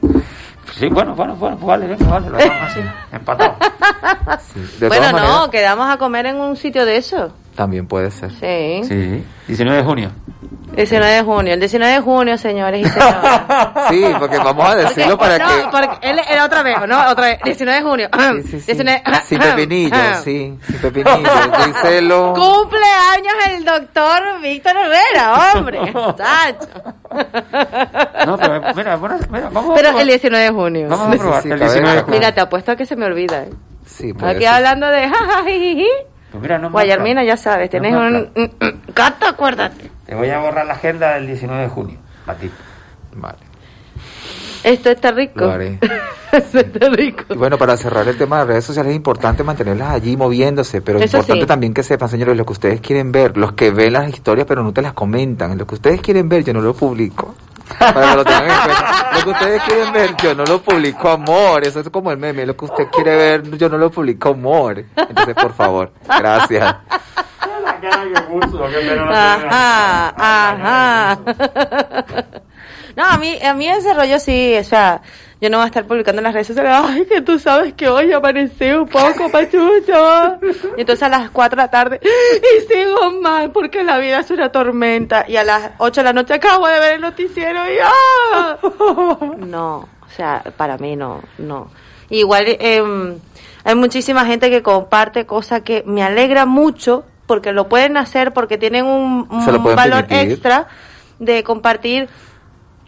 Sí, 0.76 0.88
bueno, 0.90 1.16
bueno, 1.16 1.36
bueno, 1.36 1.58
pues 1.58 1.68
vale, 1.68 1.88
venga, 1.88 2.06
vale, 2.08 2.30
lo 2.30 2.38
hacemos 2.38 2.58
así, 2.62 2.80
empatado. 3.12 3.56
De 4.80 4.88
bueno, 4.88 5.08
no, 5.08 5.14
maneras, 5.14 5.48
quedamos 5.50 5.90
a 5.90 5.98
comer 5.98 6.28
en 6.28 6.36
un 6.38 6.56
sitio 6.56 6.86
de 6.86 6.98
eso. 6.98 7.32
también 7.56 7.88
puede 7.88 8.12
ser. 8.12 8.32
Sí. 8.32 8.88
Sí, 8.88 9.24
19 9.48 9.78
de 9.80 9.84
junio. 9.84 10.12
19 10.80 11.14
de 11.14 11.24
junio. 11.24 11.54
El 11.54 11.60
19 11.60 11.94
de 11.94 12.00
junio, 12.02 12.38
señores 12.38 12.82
y 12.86 12.90
señores. 12.90 13.16
Sí, 13.90 14.06
porque 14.20 14.38
vamos 14.38 14.70
a 14.70 14.76
decirlo 14.76 15.18
Porque- 15.18 15.38
para 15.38 15.46
no, 15.46 15.72
que... 15.72 15.78
porque 15.88 16.10
él 16.10 16.22
era 16.30 16.46
otra 16.46 16.64
vez, 16.64 16.76
¿no? 16.88 17.10
Otra 17.10 17.26
vez. 17.26 17.40
19 17.44 17.80
de 17.80 17.86
junio. 17.90 18.10
Sí, 18.14 18.42
sí, 18.44 18.60
sí. 18.62 18.66
19 18.74 19.02
Sin 19.26 19.40
pepinillo, 19.40 19.96
sí, 20.24 20.58
sin 20.68 20.78
pepinillo. 20.82 21.18
Díselo. 21.66 22.34
Cumpleaños 22.34 23.34
el 23.50 23.66
doctor 23.66 24.42
Víctor 24.42 24.74
Herrera, 24.78 25.54
hombre. 25.56 25.80
Chacho. 26.18 26.68
No, 28.26 28.38
pero 28.38 28.62
mira, 28.76 28.96
bueno, 28.98 29.18
mira, 29.32 29.50
vamos 29.52 29.72
a 29.72 29.76
Pero 29.76 29.88
probar. 29.90 30.02
el 30.02 30.08
19 30.08 30.44
de 30.46 30.52
junio. 30.52 30.88
Vamos 30.90 31.16
a 31.16 31.18
probar, 31.20 31.42
sí, 31.44 31.50
el 31.50 31.58
cabeza. 31.60 31.74
19 31.76 31.96
de 31.96 32.02
junio. 32.04 32.20
Mira, 32.20 32.32
te 32.34 32.42
apuesto 32.42 32.72
a 32.72 32.76
que 32.76 32.86
se 32.86 32.96
me 32.96 33.06
olvida. 33.06 33.44
¿eh? 33.44 33.50
Sí, 33.86 34.14
puede 34.14 34.32
Aquí 34.34 34.44
ser. 34.44 34.54
hablando 34.54 34.88
de 34.88 35.10
jajajiji. 35.10 35.88
Pues 36.32 36.42
mira, 36.44 36.58
no 36.60 36.70
Guayarmina, 36.70 37.22
marca. 37.22 37.28
ya 37.28 37.38
sabes, 37.38 37.70
tenés 37.72 37.92
No 37.92 38.00
un... 38.02 38.32
Gato, 38.94 39.26
acuérdate. 39.26 39.90
Te 40.10 40.16
voy 40.16 40.32
a 40.32 40.40
borrar 40.40 40.66
la 40.66 40.74
agenda 40.74 41.14
del 41.14 41.28
19 41.28 41.62
de 41.62 41.70
junio, 41.70 42.00
a 42.26 42.34
ti. 42.34 42.50
Vale. 43.16 43.38
Esto 44.64 44.90
está 44.90 45.12
rico. 45.12 45.42
Lo 45.42 45.52
haré. 45.52 45.78
Esto 46.32 46.62
está 46.62 46.90
rico. 46.90 47.26
Y 47.30 47.38
bueno, 47.38 47.60
para 47.60 47.78
cerrar 47.78 48.08
el 48.08 48.18
tema 48.18 48.40
de 48.40 48.46
redes 48.46 48.66
sociales 48.66 48.90
es 48.90 48.96
importante 48.96 49.44
mantenerlas 49.44 49.92
allí 49.92 50.18
moviéndose, 50.18 50.82
pero 50.82 50.98
es 50.98 51.14
importante 51.14 51.44
sí. 51.44 51.48
también 51.48 51.76
que 51.76 51.84
sepan, 51.84 52.10
señores, 52.10 52.36
lo 52.36 52.44
que 52.44 52.54
ustedes 52.54 52.82
quieren 52.82 53.12
ver, 53.12 53.38
los 53.38 53.52
que 53.52 53.70
ven 53.70 53.94
las 53.94 54.10
historias 54.10 54.48
pero 54.48 54.64
no 54.64 54.74
te 54.74 54.82
las 54.82 54.94
comentan, 54.94 55.56
lo 55.56 55.68
que 55.68 55.76
ustedes 55.76 56.02
quieren 56.02 56.28
ver 56.28 56.44
yo 56.44 56.54
no 56.54 56.62
lo 56.62 56.74
publico. 56.74 57.36
Para 57.78 58.10
que 58.10 58.16
lo 58.16 58.26
tengan 58.26 58.50
en 58.50 58.62
cuenta. 58.64 59.12
Lo 59.14 59.24
que 59.24 59.30
ustedes 59.30 59.62
quieren 59.62 59.94
ver 59.94 60.16
yo 60.18 60.34
no 60.34 60.44
lo 60.44 60.60
publico, 60.60 61.08
amor. 61.08 61.68
Eso 61.68 61.82
es 61.82 61.90
como 61.92 62.10
el 62.10 62.18
meme, 62.18 62.48
lo 62.48 62.58
que 62.58 62.66
usted 62.66 62.88
quiere 62.92 63.16
ver 63.16 63.58
yo 63.58 63.70
no 63.70 63.78
lo 63.78 63.92
publico, 63.92 64.30
amor. 64.30 64.86
Entonces, 64.96 65.36
por 65.36 65.54
favor, 65.54 65.92
gracias. 66.08 66.78
Ajá, 69.10 70.14
ajá. 70.18 71.20
No, 72.96 73.06
a 73.06 73.18
mí, 73.18 73.40
a 73.42 73.54
mí 73.54 73.66
ese 73.66 73.94
rollo 73.94 74.20
sí, 74.20 74.58
o 74.58 74.64
sea, 74.64 75.02
yo 75.40 75.50
no 75.50 75.58
voy 75.58 75.64
a 75.64 75.68
estar 75.68 75.86
publicando 75.86 76.20
en 76.20 76.24
las 76.24 76.34
redes 76.34 76.48
sociales, 76.48 76.74
ay, 76.76 77.06
que 77.06 77.22
tú 77.22 77.40
sabes 77.40 77.74
que 77.74 77.88
hoy 77.88 78.12
amanecí 78.12 78.72
un 78.72 78.90
poco 78.90 79.32
pachucho. 79.32 80.38
Y 80.76 80.82
entonces 80.82 81.04
a 81.04 81.08
las 81.10 81.30
4 81.30 81.56
de 81.56 81.62
la 81.64 81.72
tarde, 81.72 82.02
y 82.04 82.74
sigo 82.74 83.12
mal 83.22 83.52
porque 83.52 83.86
la 83.86 84.00
vida 84.00 84.20
es 84.20 84.30
una 84.32 84.52
tormenta. 84.52 85.24
Y 85.30 85.38
a 85.38 85.46
las 85.46 85.72
8 85.78 86.02
de 86.02 86.04
la 86.04 86.14
noche 86.14 86.34
acabo 86.34 86.68
de 86.68 86.80
ver 86.80 86.96
el 86.96 87.02
noticiero 87.02 87.72
y 87.72 87.78
¡ah! 87.82 88.58
No, 89.38 89.78
o 89.78 90.10
sea, 90.14 90.44
para 90.58 90.78
mí 90.78 90.98
no, 90.98 91.22
no. 91.38 91.70
Igual, 92.10 92.58
em, 92.60 93.18
hay 93.64 93.76
muchísima 93.76 94.26
gente 94.26 94.50
que 94.50 94.62
comparte 94.62 95.26
cosas 95.26 95.62
que 95.62 95.84
me 95.86 96.04
alegra 96.04 96.46
mucho 96.46 97.06
porque 97.30 97.54
lo 97.54 97.70
pueden 97.70 97.96
hacer, 97.96 98.34
porque 98.34 98.58
tienen 98.58 98.88
un, 98.88 99.28
valor 99.30 100.08
permitir. 100.08 100.32
extra 100.32 100.68
de 101.20 101.44
compartir 101.44 102.10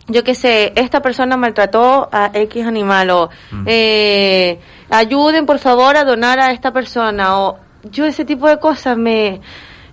yo 0.08 0.24
qué 0.24 0.34
sé, 0.34 0.74
esta 0.76 1.00
persona 1.04 1.38
maltrató 1.38 2.10
a 2.12 2.32
X 2.34 2.66
animal 2.66 3.12
o 3.12 3.30
eh, 3.68 4.60
ayuden 4.90 5.46
por 5.46 5.60
favor 5.60 5.96
a 5.96 6.04
donar 6.04 6.40
a 6.40 6.54
esta 6.54 6.74
persona 6.74 7.40
o 7.40 7.60
yo 7.84 8.06
ese 8.06 8.26
tipo 8.26 8.48
de 8.48 8.58
cosas 8.58 8.98
me 8.98 9.42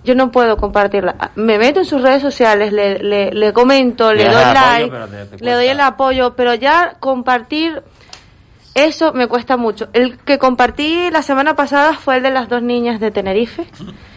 yo 0.03 0.15
no 0.15 0.31
puedo 0.31 0.57
compartirla. 0.57 1.31
Me 1.35 1.59
meto 1.59 1.81
en 1.81 1.85
sus 1.85 2.01
redes 2.01 2.23
sociales, 2.23 2.73
le, 2.73 2.97
le, 2.97 3.29
le 3.29 3.53
comento, 3.53 4.11
le 4.11 4.23
Le 4.23 4.29
doy 4.31 4.43
apoyo, 4.43 4.97
like, 4.97 5.45
le 5.45 5.51
doy 5.51 5.67
el 5.67 5.79
apoyo, 5.79 6.35
pero 6.35 6.55
ya 6.55 6.95
compartir 6.99 7.83
eso 8.75 9.13
me 9.13 9.27
cuesta 9.27 9.57
mucho. 9.57 9.89
El 9.93 10.17
que 10.19 10.37
compartí 10.37 11.09
la 11.11 11.21
semana 11.21 11.55
pasada 11.55 11.93
fue 11.93 12.17
el 12.17 12.23
de 12.23 12.31
las 12.31 12.49
dos 12.49 12.61
niñas 12.61 12.99
de 12.99 13.11
Tenerife, 13.11 13.65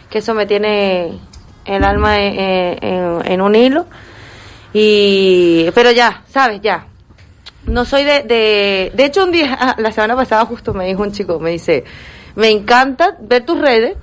que 0.09 0.19
eso 0.19 0.33
me 0.33 0.45
tiene 0.45 1.17
el 1.65 1.83
alma 1.83 2.19
en, 2.19 2.83
en- 2.83 3.21
en 3.31 3.41
un 3.41 3.55
hilo. 3.55 3.85
Y, 4.73 5.69
pero 5.75 5.91
ya, 5.91 6.23
sabes, 6.29 6.61
ya. 6.61 6.85
No 7.65 7.85
soy 7.85 8.03
de, 8.03 8.23
de, 8.23 8.91
de 8.93 9.05
hecho 9.05 9.23
un 9.23 9.31
día, 9.31 9.75
la 9.77 9.91
semana 9.91 10.15
pasada 10.15 10.45
justo 10.45 10.73
me 10.73 10.85
dijo 10.87 11.01
un 11.03 11.11
chico, 11.11 11.39
me 11.39 11.51
dice, 11.51 11.83
me 12.35 12.49
encanta 12.49 13.15
ver 13.21 13.45
tus 13.45 13.59
redes, 13.59 13.95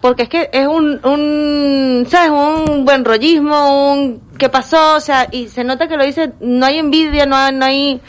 porque 0.00 0.24
es 0.24 0.28
que 0.28 0.50
es 0.52 0.66
un, 0.66 1.00
un, 1.04 2.06
sabes, 2.08 2.30
un 2.30 2.84
buen 2.84 3.04
rollismo, 3.04 3.92
un, 3.92 4.20
¿qué 4.38 4.48
pasó? 4.48 4.96
O 4.96 5.00
sea, 5.00 5.28
y 5.30 5.48
se 5.48 5.62
nota 5.64 5.88
que 5.88 5.96
lo 5.96 6.04
dice, 6.04 6.32
no 6.40 6.66
hay 6.66 6.78
envidia, 6.78 7.24
no 7.26 7.36
hay, 7.36 7.54
no 7.54 7.64
hay, 7.64 8.00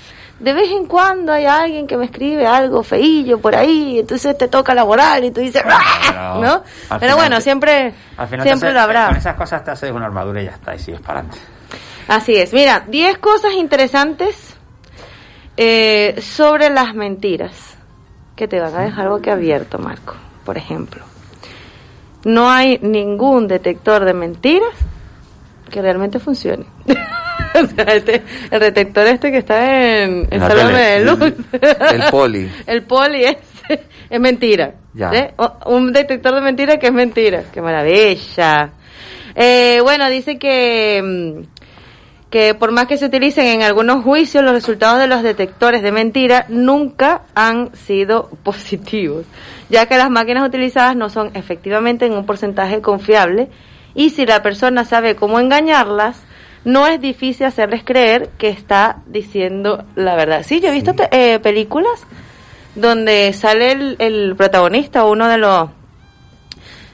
de 0.42 0.54
vez 0.54 0.72
en 0.72 0.88
cuando 0.88 1.32
hay 1.32 1.46
alguien 1.46 1.86
que 1.86 1.96
me 1.98 2.06
escribe 2.06 2.48
algo 2.48 2.82
feillo 2.84 3.40
por 3.40 3.56
ahí, 3.56 4.00
entonces 4.00 4.38
te 4.38 4.48
toca 4.48 4.74
laborar 4.74 5.24
y 5.24 5.32
tú 5.32 5.40
dices, 5.40 5.62
"Ah", 5.66 6.38
¿no? 6.42 6.54
al 6.54 6.64
Pero 7.00 7.00
final 7.00 7.16
bueno, 7.16 7.42
siempre, 7.42 7.94
Al 8.18 8.28
final 8.28 8.46
siempre 8.46 8.74
lo 8.74 8.80
habrá. 8.82 9.08
Con 9.08 9.18
esas 9.18 9.36
cosas 9.36 9.64
te 9.64 9.72
haces 9.72 9.92
una 9.92 10.06
armadura 10.08 10.42
y 10.42 10.46
ya 10.46 10.52
está, 10.52 10.74
y 10.76 10.80
sigues 10.80 11.02
para 11.02 11.20
adelante. 11.20 11.40
Así 12.08 12.36
es. 12.36 12.52
Mira, 12.54 12.84
10 12.88 13.20
cosas 13.20 13.54
interesantes 13.54 14.56
eh, 15.58 16.20
sobre 16.22 16.70
las 16.70 16.96
mentiras 16.96 17.76
que 18.36 18.48
te 18.48 18.60
van 18.60 18.74
a 18.76 18.82
dejar 18.82 19.10
boca 19.10 19.34
abierto, 19.34 19.78
Marco. 19.78 20.16
Por 20.44 20.58
ejemplo, 20.58 21.04
no 22.24 22.50
hay 22.50 22.80
ningún 22.82 23.48
detector 23.48 24.06
de 24.06 24.14
mentiras 24.14 24.74
que 25.70 25.82
realmente 25.82 26.20
funcione. 26.20 26.66
O 27.54 27.66
sea, 27.76 27.86
este- 27.96 28.22
el 28.50 28.60
detector 28.60 29.08
este 29.08 29.32
que 29.32 29.38
está 29.40 30.04
en, 30.04 30.28
Sálvame 30.30 30.64
tele. 30.64 30.80
de 30.80 31.06
Luz. 31.06 31.34
El 31.94 32.04
poli. 32.10 32.52
El 32.68 32.84
poli 32.84 33.24
es, 33.26 33.38
es 34.10 34.20
mentira. 34.20 34.74
Un 35.66 35.94
detector 35.94 36.36
de 36.36 36.42
mentira 36.42 36.78
que 36.78 36.88
es 36.88 36.94
mentira. 36.94 37.44
¡Qué 37.54 37.62
maravilla! 37.62 38.72
Eh, 39.36 39.80
bueno, 39.84 40.10
dice 40.10 40.38
que, 40.38 41.02
mm, 41.04 42.30
que 42.30 42.54
por 42.54 42.72
más 42.72 42.88
que 42.88 42.98
se 42.98 43.06
utilicen 43.06 43.46
en 43.48 43.62
algunos 43.64 44.04
juicios, 44.04 44.44
los 44.44 44.54
resultados 44.54 45.00
de 45.00 45.08
los 45.08 45.24
detectores 45.24 45.82
de 45.82 45.92
mentira 45.92 46.46
nunca 46.50 47.24
han 47.36 47.74
sido 47.76 48.30
positivos, 48.44 49.26
ya 49.70 49.86
que 49.86 49.98
las 49.98 50.10
máquinas 50.10 50.46
utilizadas 50.48 50.96
no 50.96 51.10
son 51.10 51.32
efectivamente 51.34 52.06
en 52.06 52.14
un 52.14 52.26
porcentaje 52.26 52.82
confiable 52.82 53.50
y 53.96 54.10
si 54.12 54.26
la 54.26 54.42
persona 54.42 54.84
sabe 54.86 55.16
cómo 55.16 55.40
engañarlas, 55.40 56.22
no 56.64 56.88
es 56.88 57.02
difícil 57.02 57.46
hacerles 57.46 57.84
creer 57.84 58.30
que 58.38 58.50
está 58.50 58.98
diciendo 59.08 59.84
la 59.96 60.16
verdad. 60.16 60.44
Sí, 60.46 60.60
yo 60.60 60.70
he 60.70 60.72
visto 60.72 60.94
te- 60.94 61.10
eh, 61.12 61.40
películas 61.40 62.02
donde 62.76 63.34
sale 63.34 63.72
el, 63.72 63.96
el 64.00 64.36
protagonista 64.36 65.04
o 65.06 65.12
uno 65.12 65.28
de 65.28 65.38
los 65.38 65.70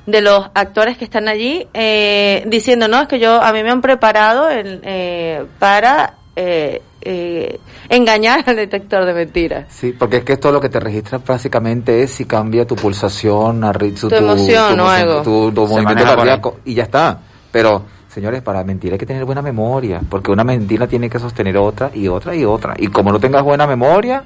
de 0.06 0.22
los 0.22 0.46
actores 0.54 0.98
que 0.98 1.04
están 1.04 1.28
allí 1.28 1.68
eh, 1.74 2.44
diciendo, 2.48 2.88
no, 2.88 3.02
es 3.02 3.08
que 3.10 3.20
yo, 3.20 3.42
a 3.44 3.52
mí 3.52 3.62
me 3.62 3.70
han 3.72 3.82
preparado 3.82 4.50
el, 4.50 4.80
eh, 4.84 5.46
para 5.60 6.14
eh, 6.38 6.82
eh, 7.02 7.60
engañar 7.90 8.42
al 8.48 8.56
detector 8.56 9.04
de 9.06 9.14
mentiras. 9.14 9.66
Sí, 9.70 9.92
porque 9.92 10.18
es 10.18 10.24
que 10.24 10.34
esto 10.34 10.50
lo 10.54 10.62
que 10.62 10.70
te 10.70 10.80
registra 10.80 11.20
básicamente 11.26 12.04
es 12.04 12.12
si 12.12 12.24
cambia 12.24 12.66
tu 12.66 12.78
pulsación, 12.78 13.66
a 13.66 13.74
su- 13.98 14.08
Tu 14.08 14.16
emoción 14.16 14.80
o 14.80 14.88
algo. 14.90 15.22
tu, 15.24 15.52
tu 15.52 15.68
movimiento 15.68 16.06
cardíaco 16.06 16.60
y 16.64 16.74
ya 16.76 16.84
está. 16.84 17.20
Pero, 17.52 17.84
señores, 18.18 18.42
para 18.42 18.64
mentir 18.64 18.92
hay 18.94 18.98
que 18.98 19.06
tener 19.06 19.26
buena 19.26 19.44
memoria, 19.44 20.02
porque 20.10 20.32
una 20.32 20.44
mentira 20.44 20.88
tiene 20.88 21.08
que 21.08 21.20
sostener 21.20 21.56
otra 21.56 21.92
y 21.94 22.08
otra 22.08 22.36
y 22.36 22.44
otra. 22.46 22.74
Y 22.76 22.88
como 22.88 23.12
no 23.12 23.20
tengas 23.20 23.44
buena 23.44 23.68
memoria, 23.68 24.24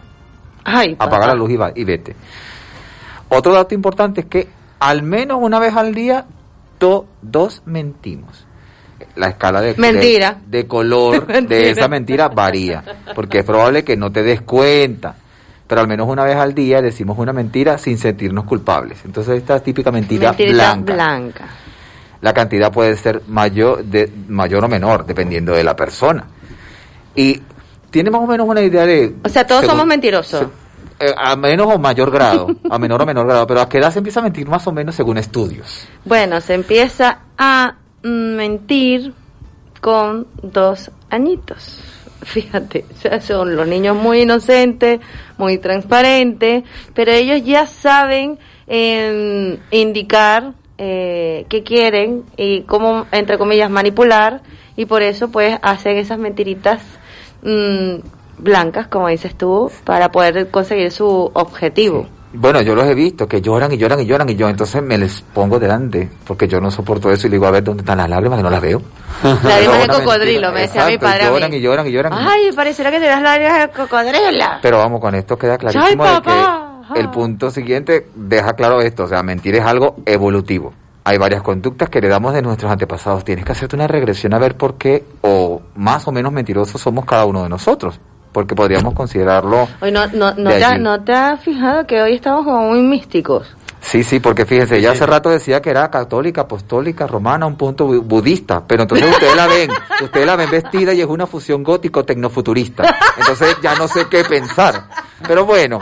Ay, 0.64 0.96
apaga 0.98 1.28
la 1.28 1.36
luz 1.36 1.52
y, 1.52 1.58
va, 1.58 1.74
y 1.76 1.84
vete. 1.84 2.16
Otro 3.28 3.54
dato 3.54 3.76
importante 3.76 4.22
es 4.22 4.28
que 4.28 4.48
al 4.80 5.04
menos 5.04 5.40
una 5.42 5.60
vez 5.60 5.76
al 5.76 5.94
día 5.94 6.26
todos 6.78 7.64
mentimos. 7.66 8.46
La 9.16 9.28
escala 9.28 9.60
de, 9.60 9.76
Mentira. 9.76 10.38
de, 10.46 10.58
de 10.60 10.68
color 10.68 11.28
de 11.28 11.72
esa 11.72 11.90
mentira 11.90 12.30
varía, 12.30 12.82
porque 13.14 13.40
es 13.40 13.44
probable 13.44 13.84
que 13.84 13.98
no 13.98 14.10
te 14.10 14.24
des 14.24 14.40
cuenta. 14.40 15.16
Pero 15.68 15.82
al 15.82 15.88
menos 15.90 16.08
una 16.08 16.24
vez 16.24 16.38
al 16.38 16.54
día 16.54 16.82
decimos 16.82 17.18
una 17.20 17.34
mentira 17.34 17.78
sin 17.78 17.98
sentirnos 17.98 18.46
culpables. 18.46 19.00
Entonces 19.04 19.38
esta 19.38 19.60
típica 19.60 19.92
mentira 19.92 20.30
Mentirita 20.30 20.76
blanca. 20.76 20.94
blanca. 20.94 21.46
La 22.22 22.34
cantidad 22.34 22.72
puede 22.72 22.96
ser 22.96 23.24
mayor, 23.28 23.84
de, 23.84 24.12
mayor 24.28 24.64
o 24.66 24.68
menor, 24.68 25.06
dependiendo 25.06 25.54
de 25.54 25.64
la 25.64 25.76
persona. 25.76 26.26
Y 27.16 27.42
tiene 27.90 28.10
más 28.12 28.22
o 28.22 28.28
menos 28.28 28.48
una 28.48 28.62
idea 28.62 28.86
de... 28.86 29.16
O 29.24 29.30
sea, 29.30 29.46
todos 29.46 29.62
según- 29.62 29.74
somos 29.76 29.88
mentirosos. 29.88 30.48
eh, 31.00 31.14
a 31.18 31.36
menos 31.36 31.68
o 31.74 31.80
mayor 31.80 32.12
grado, 32.12 32.48
a 32.70 32.78
menor 32.78 33.02
o 33.02 33.06
menor 33.08 33.26
grado, 33.26 33.48
pero 33.48 33.62
a 33.62 33.68
qué 33.68 33.80
edad 33.80 33.92
se 33.92 33.98
empieza 34.00 34.20
a 34.20 34.24
mentir 34.24 34.48
más 34.48 34.66
o 34.68 34.72
menos 34.72 34.94
según 34.96 35.18
estudios. 35.18 35.88
Bueno, 36.06 36.40
se 36.42 36.54
empieza 36.54 37.22
a 37.38 37.76
mm, 38.04 38.36
mentir 38.36 39.14
con 39.82 40.28
dos 40.44 40.92
añitos. 41.10 41.84
Fíjate, 42.22 42.86
ya 43.04 43.20
son 43.20 43.56
los 43.56 43.68
niños 43.68 43.96
muy 43.98 44.22
inocentes, 44.22 45.00
muy 45.40 45.58
transparentes, 45.58 46.64
pero 46.94 47.12
ellos 47.12 47.42
ya 47.44 47.66
saben 47.66 48.38
eh, 48.68 49.60
indicar 49.72 50.54
eh, 50.84 51.46
qué 51.48 51.62
quieren 51.62 52.24
y 52.38 52.64
cómo, 52.64 53.06
entre 53.12 53.38
comillas, 53.38 53.70
manipular, 53.70 54.42
y 54.76 54.86
por 54.86 55.04
eso 55.04 55.30
pues 55.30 55.60
hacen 55.62 55.98
esas 55.98 56.18
mentiritas 56.18 56.82
mm, 57.44 57.98
blancas, 58.40 58.88
como 58.88 59.08
dices 59.08 59.38
tú, 59.38 59.72
para 59.84 60.10
poder 60.12 60.50
conseguir 60.50 60.92
su 60.92 61.30
objetivo. 61.36 62.08
Bueno, 62.34 62.62
yo 62.62 62.74
los 62.74 62.88
he 62.88 62.96
visto 62.96 63.28
que 63.28 63.42
lloran 63.42 63.72
y 63.74 63.78
lloran 63.78 64.00
y 64.00 64.06
lloran 64.06 64.28
y 64.30 64.36
yo 64.36 64.48
entonces 64.48 64.82
me 64.82 64.98
les 64.98 65.22
pongo 65.22 65.60
delante 65.60 66.10
porque 66.26 66.48
yo 66.48 66.60
no 66.62 66.72
soporto 66.72 67.12
eso 67.12 67.28
y 67.28 67.30
le 67.30 67.36
digo 67.36 67.46
a 67.46 67.52
ver 67.52 67.62
dónde 67.64 67.82
están 67.82 67.98
las 67.98 68.10
lágrimas 68.10 68.38
que 68.40 68.44
no 68.44 68.50
las 68.50 68.62
veo. 68.62 68.82
Lágrimas 69.24 69.82
de 69.82 69.88
cocodrilo, 69.88 70.48
mentira. 70.48 70.52
me 70.52 70.62
decía 70.62 70.86
mi 70.88 70.98
padre 70.98 71.24
a 71.26 71.30
lloran 71.30 71.52
mí. 71.52 71.58
y 71.58 71.62
lloran 71.62 71.88
y 71.88 71.92
lloran. 71.92 72.14
Ay, 72.14 72.52
pareciera 72.56 72.90
que 72.90 73.00
te 73.00 73.06
das 73.06 73.22
lágrimas 73.22 73.60
de 73.60 73.70
cocodrilo. 73.70 74.46
Pero 74.64 74.78
vamos, 74.78 75.00
con 75.00 75.14
esto 75.14 75.38
queda 75.38 75.58
clarísimo 75.58 76.04
Ay, 76.04 76.16
de 76.16 76.22
papá. 76.22 76.71
El 76.96 77.10
punto 77.10 77.52
siguiente 77.52 78.08
deja 78.16 78.54
claro 78.54 78.82
esto, 78.82 79.04
o 79.04 79.08
sea, 79.08 79.24
mentir 79.24 79.56
es 79.56 79.66
algo 79.66 79.96
evolutivo. 80.06 80.74
Hay 81.04 81.18
varias 81.18 81.42
conductas 81.42 81.90
que 81.90 81.98
heredamos 81.98 82.34
de 82.34 82.42
nuestros 82.44 82.72
antepasados. 82.72 83.26
Tienes 83.26 83.44
que 83.44 83.54
hacerte 83.54 83.76
una 83.76 83.88
regresión 83.88 84.34
a 84.36 84.40
ver 84.40 84.56
por 84.56 84.76
qué 84.76 85.04
o 85.22 85.62
más 85.76 86.08
o 86.08 86.12
menos 86.12 86.32
mentirosos 86.32 86.80
somos 86.80 87.06
cada 87.06 87.26
uno 87.26 87.42
de 87.42 87.50
nosotros, 87.50 88.00
porque 88.32 88.54
podríamos 88.54 88.94
considerarlo 88.94 89.68
Hoy 89.82 89.92
no, 89.92 90.06
no, 90.08 90.34
no, 90.36 90.50
De 90.52 90.60
te, 90.60 90.78
no 90.78 91.04
te 91.04 91.12
has 91.14 91.42
fijado 91.44 91.88
que 91.88 92.02
hoy 92.02 92.14
estamos 92.16 92.46
como 92.46 92.70
muy 92.70 92.82
místicos. 92.84 93.48
Sí, 93.80 94.04
sí, 94.04 94.20
porque 94.20 94.46
fíjense, 94.46 94.80
ya 94.80 94.92
hace 94.92 95.08
rato 95.08 95.28
decía 95.32 95.60
que 95.60 95.72
era 95.72 95.90
católica, 95.90 96.42
apostólica, 96.42 97.08
romana, 97.08 97.48
un 97.48 97.56
punto 97.58 97.88
bu- 97.90 98.04
budista, 98.04 98.64
pero 98.68 98.84
entonces 98.84 99.10
ustedes 99.10 99.36
la 99.36 99.48
ven, 99.48 99.72
ustedes 100.04 100.26
la 100.28 100.36
ven 100.36 100.52
vestida 100.52 100.94
y 100.94 101.02
es 101.02 101.08
una 101.08 101.26
fusión 101.26 101.64
gótico-tecnofuturista. 101.64 102.84
Entonces 103.18 103.58
ya 103.64 103.74
no 103.76 103.88
sé 103.88 104.06
qué 104.08 104.24
pensar. 104.24 104.84
Pero 105.28 105.46
bueno, 105.48 105.80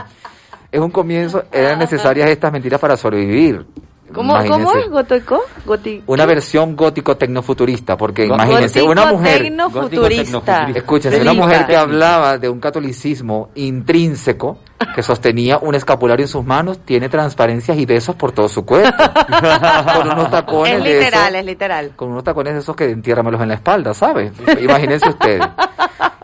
es 0.72 0.80
un 0.80 0.90
comienzo, 0.90 1.44
eran 1.52 1.78
necesarias 1.78 2.28
estas 2.30 2.52
mentiras 2.52 2.80
para 2.80 2.96
sobrevivir. 2.96 3.66
¿Cómo, 4.12 4.32
¿cómo 4.34 4.44
Imagínense. 4.56 4.80
es 4.80 4.90
gotico? 4.90 5.42
Goti- 5.64 6.02
Una 6.06 6.26
versión 6.26 6.74
gótico-tecnofuturista, 6.76 7.96
porque 7.96 8.26
Gó- 8.28 8.34
imagínense, 8.34 8.82
una 8.82 9.06
mujer, 9.06 9.52
Gótico-tecnofuturista. 9.52 10.68
escúchense, 10.74 11.20
una 11.22 11.32
mujer 11.32 11.66
que 11.66 11.76
hablaba 11.76 12.36
de 12.38 12.48
un 12.48 12.58
catolicismo 12.58 13.50
intrínseco, 13.54 14.58
que 14.94 15.02
sostenía 15.02 15.58
un 15.58 15.74
escapulario 15.74 16.24
en 16.24 16.28
sus 16.28 16.44
manos, 16.44 16.78
tiene 16.84 17.08
transparencias 17.08 17.76
y 17.78 17.86
besos 17.86 18.16
por 18.16 18.32
todo 18.32 18.48
su 18.48 18.64
cuerpo. 18.64 18.90
con 19.94 20.10
unos 20.12 20.30
tacones 20.30 20.74
Es 20.78 20.84
de 20.84 20.90
esos- 20.98 21.04
literal, 21.04 21.34
es 21.36 21.44
literal. 21.44 21.92
con 21.96 22.10
unos 22.10 22.24
tacones 22.24 22.54
de 22.54 22.60
esos 22.60 22.74
que 22.76 22.84
entiérramelos 22.90 23.40
en 23.42 23.48
la 23.48 23.54
espalda, 23.54 23.94
¿sabes? 23.94 24.32
Imagínense 24.60 25.08
ustedes. 25.08 25.46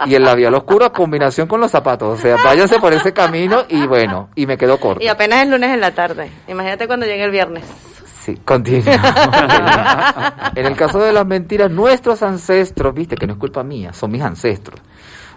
Y 0.07 0.15
el 0.15 0.23
labial 0.25 0.55
oscuro 0.55 0.85
a 0.87 0.93
combinación 0.93 1.49
con 1.49 1.61
los 1.61 1.71
zapatos. 1.71 2.19
O 2.19 2.23
sea, 2.23 2.37
váyanse 2.45 2.79
por 2.79 2.93
ese 2.93 3.13
camino 3.13 3.65
y 3.69 3.87
bueno, 3.87 4.29
y 4.35 4.47
me 4.47 4.57
quedo 4.57 4.79
corto. 4.79 5.03
Y 5.03 5.09
apenas 5.09 5.43
es 5.43 5.49
lunes 5.51 5.71
en 5.71 5.81
la 5.81 5.93
tarde. 5.93 6.31
Imagínate 6.49 6.87
cuando 6.87 7.07
llegue 7.07 7.25
el 7.25 7.31
viernes. 7.31 7.65
Sí, 8.21 8.37
continuamos. 8.45 9.11
en 10.57 10.67
el 10.67 10.77
caso 10.77 10.99
de 10.99 11.13
las 11.13 11.25
mentiras, 11.27 11.71
nuestros 11.71 12.23
ancestros, 12.23 12.93
viste 12.95 13.17
que 13.17 13.27
no 13.27 13.35
es 13.35 13.39
culpa 13.39 13.63
mía, 13.63 13.93
son 13.93 14.11
mis 14.11 14.23
ancestros. 14.23 14.81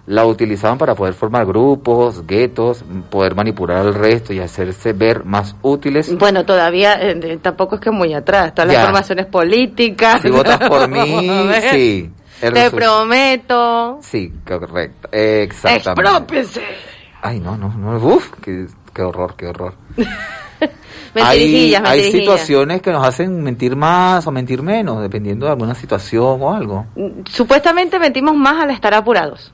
La 0.07 0.25
utilizaban 0.25 0.77
para 0.77 0.95
poder 0.95 1.13
formar 1.13 1.45
grupos, 1.45 2.25
guetos, 2.25 2.83
poder 3.11 3.35
manipular 3.35 3.77
al 3.77 3.93
resto 3.93 4.33
y 4.33 4.39
hacerse 4.39 4.93
ver 4.93 5.23
más 5.23 5.55
útiles. 5.61 6.17
Bueno, 6.17 6.45
todavía 6.45 6.95
eh, 6.99 7.37
tampoco 7.41 7.75
es 7.75 7.81
que 7.81 7.91
muy 7.91 8.13
atrás. 8.13 8.53
Todas 8.55 8.67
las 8.67 8.77
Ya. 8.77 8.83
formaciones 8.85 9.25
políticas. 9.27 10.21
Si 10.21 10.29
votas 10.29 10.57
por 10.67 10.87
mí, 10.87 11.29
sí. 11.71 12.11
Te 12.39 12.71
prometo. 12.71 13.99
Sí, 14.01 14.33
correcto. 14.47 15.09
Exactamente. 15.11 16.01
Exprópiese. 16.01 16.61
Ay, 17.21 17.39
no, 17.39 17.57
no, 17.57 17.69
no. 17.69 17.97
Uf, 17.97 18.31
qué, 18.41 18.65
qué 18.93 19.01
horror, 19.01 19.35
qué 19.35 19.47
horror. 19.47 19.73
hay, 21.15 21.75
hay 21.75 22.11
situaciones 22.11 22.81
que 22.81 22.91
nos 22.91 23.05
hacen 23.05 23.43
mentir 23.43 23.75
más 23.75 24.25
o 24.25 24.31
mentir 24.31 24.61
menos, 24.61 25.01
dependiendo 25.01 25.45
de 25.45 25.51
alguna 25.51 25.75
situación 25.75 26.37
o 26.41 26.53
algo. 26.53 26.85
Supuestamente 27.29 27.99
mentimos 27.99 28.35
más 28.35 28.63
al 28.63 28.71
estar 28.71 28.93
apurados. 28.93 29.53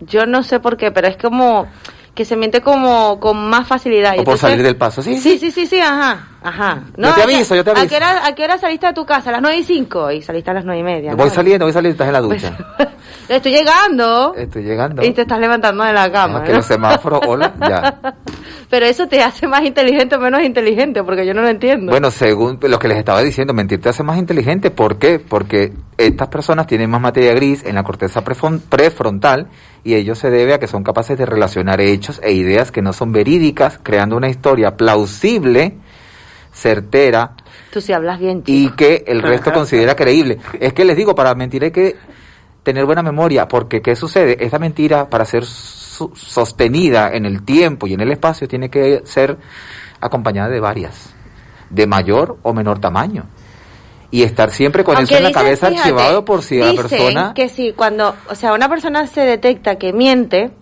Yo 0.00 0.26
no 0.26 0.42
sé 0.42 0.60
por 0.60 0.76
qué, 0.76 0.90
pero 0.90 1.08
es 1.08 1.16
como 1.16 1.66
que 2.14 2.24
se 2.24 2.36
miente 2.36 2.60
como 2.60 3.18
con 3.20 3.48
más 3.48 3.66
facilidad. 3.66 4.10
Y 4.14 4.20
O 4.20 4.24
por 4.24 4.34
entonces- 4.34 4.40
salir 4.40 4.62
del 4.62 4.76
paso, 4.76 5.02
¿sí? 5.02 5.18
Sí, 5.18 5.38
sí, 5.38 5.50
sí, 5.50 5.66
sí, 5.66 5.80
ajá, 5.80 6.28
ajá. 6.44 6.84
Yo 6.96 7.12
te 7.14 7.22
aviso, 7.22 7.56
yo 7.56 7.64
te 7.64 7.70
¿a 7.70 7.72
aviso. 7.72 7.88
qué, 7.88 7.96
hora, 7.96 8.26
¿A 8.26 8.34
qué 8.34 8.44
hora 8.44 8.58
saliste 8.58 8.86
de 8.86 8.92
tu 8.92 9.04
casa? 9.04 9.30
A 9.30 9.32
las 9.32 9.42
nueve 9.42 9.56
y 9.58 9.64
cinco 9.64 10.10
y 10.12 10.22
saliste 10.22 10.50
a 10.50 10.54
las 10.54 10.64
nueve 10.64 10.80
y 10.80 10.84
media. 10.84 11.14
Voy 11.16 11.28
¿no? 11.28 11.34
saliendo, 11.34 11.64
voy 11.64 11.72
saliendo, 11.72 11.94
estás 11.94 12.06
en 12.06 12.12
la 12.12 12.20
ducha. 12.20 12.56
Estoy 13.28 13.52
llegando 13.52 14.34
Estoy 14.36 14.62
llegando. 14.64 15.02
y 15.02 15.12
te 15.12 15.22
estás 15.22 15.38
levantando 15.40 15.82
de 15.84 15.92
la 15.92 16.10
cama. 16.12 16.34
Deja 16.40 16.44
que 16.44 16.50
¿no? 16.52 16.56
los 16.58 16.66
semáforos, 16.66 17.20
hola, 17.26 17.54
ya. 17.60 18.14
Pero 18.70 18.86
eso 18.86 19.06
te 19.06 19.22
hace 19.22 19.46
más 19.46 19.62
inteligente 19.64 20.16
o 20.16 20.20
menos 20.20 20.42
inteligente, 20.42 21.02
porque 21.02 21.24
yo 21.26 21.32
no 21.32 21.42
lo 21.42 21.48
entiendo. 21.48 21.90
Bueno, 21.90 22.10
según 22.10 22.58
lo 22.62 22.78
que 22.78 22.88
les 22.88 22.98
estaba 22.98 23.22
diciendo, 23.22 23.54
mentir 23.54 23.80
te 23.80 23.88
hace 23.88 24.02
más 24.02 24.18
inteligente. 24.18 24.70
¿Por 24.70 24.98
qué? 24.98 25.18
Porque 25.20 25.72
estas 25.96 26.28
personas 26.28 26.66
tienen 26.66 26.90
más 26.90 27.00
materia 27.00 27.32
gris 27.34 27.64
en 27.64 27.76
la 27.76 27.82
corteza 27.82 28.22
prefron- 28.24 28.60
prefrontal 28.60 29.48
y 29.84 29.94
ello 29.94 30.14
se 30.14 30.30
debe 30.30 30.54
a 30.54 30.58
que 30.58 30.66
son 30.66 30.82
capaces 30.82 31.16
de 31.16 31.24
relacionar 31.24 31.80
hechos 31.80 32.20
e 32.22 32.32
ideas 32.32 32.72
que 32.72 32.82
no 32.82 32.92
son 32.92 33.12
verídicas, 33.12 33.78
creando 33.82 34.16
una 34.16 34.28
historia 34.28 34.76
plausible, 34.76 35.78
certera 36.54 37.34
Tú 37.70 37.80
sí 37.80 37.92
hablas 37.92 38.20
bien, 38.20 38.44
y 38.46 38.70
que 38.70 39.02
el 39.06 39.20
resto 39.20 39.52
considera 39.52 39.96
creíble. 39.96 40.38
Es 40.60 40.72
que 40.72 40.84
les 40.84 40.96
digo, 40.96 41.14
para 41.14 41.34
mentir 41.34 41.64
hay 41.64 41.72
que 41.72 41.96
tener 42.62 42.84
buena 42.86 43.02
memoria, 43.02 43.48
porque 43.48 43.82
¿qué 43.82 43.96
sucede? 43.96 44.36
Esta 44.38 44.60
mentira, 44.60 45.10
para 45.10 45.24
ser 45.24 45.44
sostenida 45.44 47.10
en 47.12 47.26
el 47.26 47.44
tiempo 47.44 47.88
y 47.88 47.94
en 47.94 48.00
el 48.00 48.12
espacio, 48.12 48.46
tiene 48.46 48.70
que 48.70 49.02
ser 49.04 49.38
acompañada 50.00 50.48
de 50.48 50.60
varias, 50.60 51.12
de 51.70 51.86
mayor 51.88 52.38
o 52.42 52.54
menor 52.54 52.78
tamaño. 52.78 53.26
Y 54.12 54.22
estar 54.22 54.52
siempre 54.52 54.84
con 54.84 54.96
Aunque 54.96 55.14
eso 55.14 55.18
en 55.18 55.24
la 55.24 55.32
cabeza 55.32 55.66
fíjate, 55.66 55.88
archivado 55.88 56.24
por 56.24 56.42
si 56.42 56.58
la 56.58 56.72
persona... 56.74 57.32
que 57.34 57.48
si 57.48 57.72
cuando, 57.72 58.14
o 58.30 58.36
sea, 58.36 58.52
una 58.52 58.68
persona 58.68 59.08
se 59.08 59.22
detecta 59.22 59.76
que 59.76 59.92
miente 59.92 60.52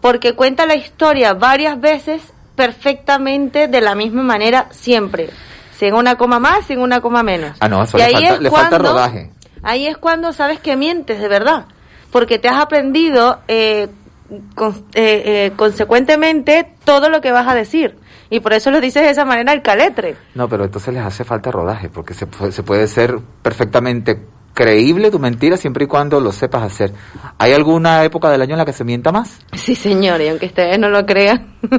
porque 0.00 0.34
cuenta 0.34 0.64
la 0.64 0.76
historia 0.76 1.34
varias 1.34 1.78
veces 1.78 2.32
perfectamente 2.54 3.68
de 3.68 3.80
la 3.80 3.94
misma 3.94 4.22
manera 4.22 4.66
siempre, 4.70 5.30
sin 5.76 5.94
una 5.94 6.16
coma 6.16 6.38
más, 6.38 6.66
sin 6.66 6.78
una 6.80 7.00
coma 7.00 7.22
menos. 7.22 7.56
Ah, 7.60 7.68
no, 7.68 7.82
eso 7.82 7.96
Y 7.96 8.00
le 8.00 8.06
ahí 8.06 8.12
falta, 8.14 8.34
es 8.34 8.40
le 8.40 8.50
falta 8.50 8.78
rodaje. 8.78 9.30
Ahí 9.62 9.86
es 9.86 9.96
cuando 9.96 10.32
sabes 10.32 10.58
que 10.60 10.76
mientes 10.76 11.20
de 11.20 11.28
verdad, 11.28 11.66
porque 12.10 12.38
te 12.38 12.48
has 12.48 12.60
aprendido 12.60 13.40
eh, 13.48 13.88
con- 14.54 14.84
eh, 14.94 15.22
eh, 15.24 15.52
consecuentemente 15.56 16.72
todo 16.84 17.08
lo 17.08 17.20
que 17.20 17.32
vas 17.32 17.46
a 17.48 17.54
decir. 17.54 17.96
Y 18.30 18.40
por 18.40 18.54
eso 18.54 18.70
lo 18.70 18.80
dices 18.80 19.02
de 19.02 19.10
esa 19.10 19.24
manera 19.26 19.52
el 19.52 19.60
caletre. 19.60 20.16
No, 20.34 20.48
pero 20.48 20.64
entonces 20.64 20.92
les 20.94 21.04
hace 21.04 21.22
falta 21.22 21.50
rodaje, 21.50 21.90
porque 21.90 22.14
se 22.14 22.26
puede, 22.26 22.50
se 22.50 22.62
puede 22.62 22.86
ser 22.88 23.18
perfectamente 23.42 24.18
creíble 24.54 25.10
tu 25.10 25.18
mentira 25.18 25.56
siempre 25.56 25.84
y 25.84 25.86
cuando 25.86 26.20
lo 26.20 26.32
sepas 26.32 26.62
hacer. 26.62 26.92
¿Hay 27.38 27.52
alguna 27.52 28.04
época 28.04 28.30
del 28.30 28.42
año 28.42 28.52
en 28.52 28.58
la 28.58 28.64
que 28.64 28.72
se 28.72 28.84
mienta 28.84 29.12
más? 29.12 29.38
Sí, 29.54 29.74
señor, 29.74 30.20
y 30.20 30.28
aunque 30.28 30.46
ustedes 30.46 30.78
no 30.78 30.88
lo 30.88 31.04
crean, 31.06 31.54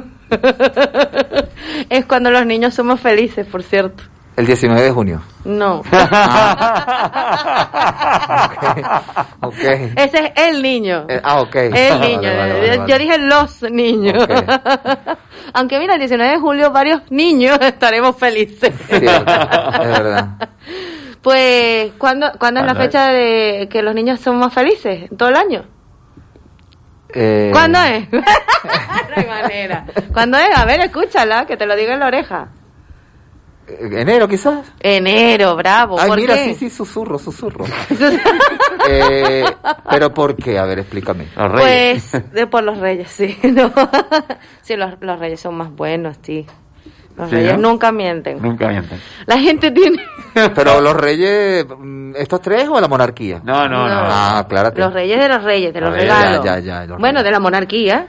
es 1.88 2.04
cuando 2.06 2.30
los 2.30 2.44
niños 2.46 2.74
somos 2.74 3.00
felices, 3.00 3.46
por 3.46 3.62
cierto. 3.62 4.02
El 4.36 4.46
19 4.46 4.82
de 4.82 4.90
junio. 4.90 5.22
No. 5.44 5.82
Ok. 9.40 9.54
Ese 9.96 10.32
es 10.34 10.48
el 10.48 10.62
niño. 10.62 11.04
Eh, 11.08 11.20
ah, 11.22 11.40
ok. 11.42 11.54
El 11.54 12.00
niño. 12.00 12.22
Vale, 12.22 12.36
vale, 12.36 12.78
vale, 12.78 12.92
Yo- 12.92 12.98
dije 12.98 13.18
los 13.18 13.62
niños. 13.70 14.26
Aunque 15.52 15.78
mira, 15.78 15.94
el 15.94 16.00
19 16.00 16.32
de 16.32 16.38
julio 16.38 16.70
varios 16.72 17.02
niños 17.10 17.58
estaremos 17.60 18.16
felices. 18.16 18.72
Cierto, 18.88 19.32
es 19.32 19.88
verdad. 19.88 20.28
Pues, 21.24 21.92
¿cuándo, 21.98 22.30
¿cuándo 22.38 22.60
es 22.60 22.66
la 22.66 22.74
fecha 22.74 23.08
de 23.08 23.66
que 23.70 23.82
los 23.82 23.94
niños 23.94 24.20
son 24.20 24.36
más 24.38 24.52
felices? 24.52 25.08
¿Todo 25.16 25.30
el 25.30 25.36
año? 25.36 25.64
Eh, 27.14 27.48
¿Cuándo 27.52 27.78
es? 27.80 28.12
no 28.12 28.20
hay 29.16 29.26
manera. 29.26 29.86
¿Cuándo 30.12 30.36
es? 30.36 30.56
A 30.56 30.64
ver, 30.66 30.80
escúchala, 30.80 31.46
que 31.46 31.56
te 31.56 31.64
lo 31.64 31.74
digo 31.76 31.92
en 31.92 32.00
la 32.00 32.08
oreja. 32.08 32.48
eh, 33.68 33.88
Enero, 34.00 34.28
quizás. 34.28 34.70
Enero, 34.80 35.56
bravo. 35.56 35.98
Ay, 35.98 36.08
¿Por 36.08 36.20
mira, 36.20 36.34
qué? 36.34 36.44
sí, 36.44 36.54
sí, 36.54 36.70
susurro, 36.70 37.18
susurro. 37.18 37.64
Eh, 38.86 39.46
pero 39.88 40.12
¿por 40.12 40.36
qué? 40.36 40.58
A 40.58 40.66
ver, 40.66 40.80
explícame. 40.80 41.28
Pues 41.52 42.12
de 42.34 42.46
por 42.46 42.62
los 42.62 42.76
reyes, 42.76 43.08
sí. 43.10 43.38
No. 43.44 43.72
sí, 44.60 44.76
los, 44.76 45.00
los 45.00 45.18
reyes 45.18 45.40
son 45.40 45.54
más 45.56 45.70
buenos, 45.74 46.18
sí. 46.20 46.44
Los 47.16 47.30
¿Sí, 47.30 47.36
reyes 47.36 47.58
no? 47.58 47.70
nunca 47.70 47.92
mienten. 47.92 48.42
Nunca 48.42 48.68
mienten. 48.68 49.00
La 49.26 49.38
gente 49.38 49.70
tiene... 49.70 50.02
Pero 50.54 50.80
los 50.80 50.96
reyes, 50.96 51.64
mm, 51.64 52.16
¿estos 52.16 52.40
tres 52.40 52.68
o 52.68 52.80
la 52.80 52.88
monarquía? 52.88 53.40
No, 53.44 53.68
no, 53.68 53.88
no. 53.88 54.00
Ah, 54.08 54.44
claro. 54.48 54.72
Los 54.74 54.92
reyes 54.92 55.20
de 55.20 55.28
los 55.28 55.42
reyes, 55.44 55.72
de 55.72 55.80
los 55.80 55.90
ver, 55.92 56.00
regalos. 56.02 56.44
ya, 56.44 56.58
ya, 56.58 56.80
ya, 56.80 56.86
los 56.86 56.98
bueno, 56.98 57.22
de 57.22 57.30
la 57.30 57.38
monarquía. 57.38 58.08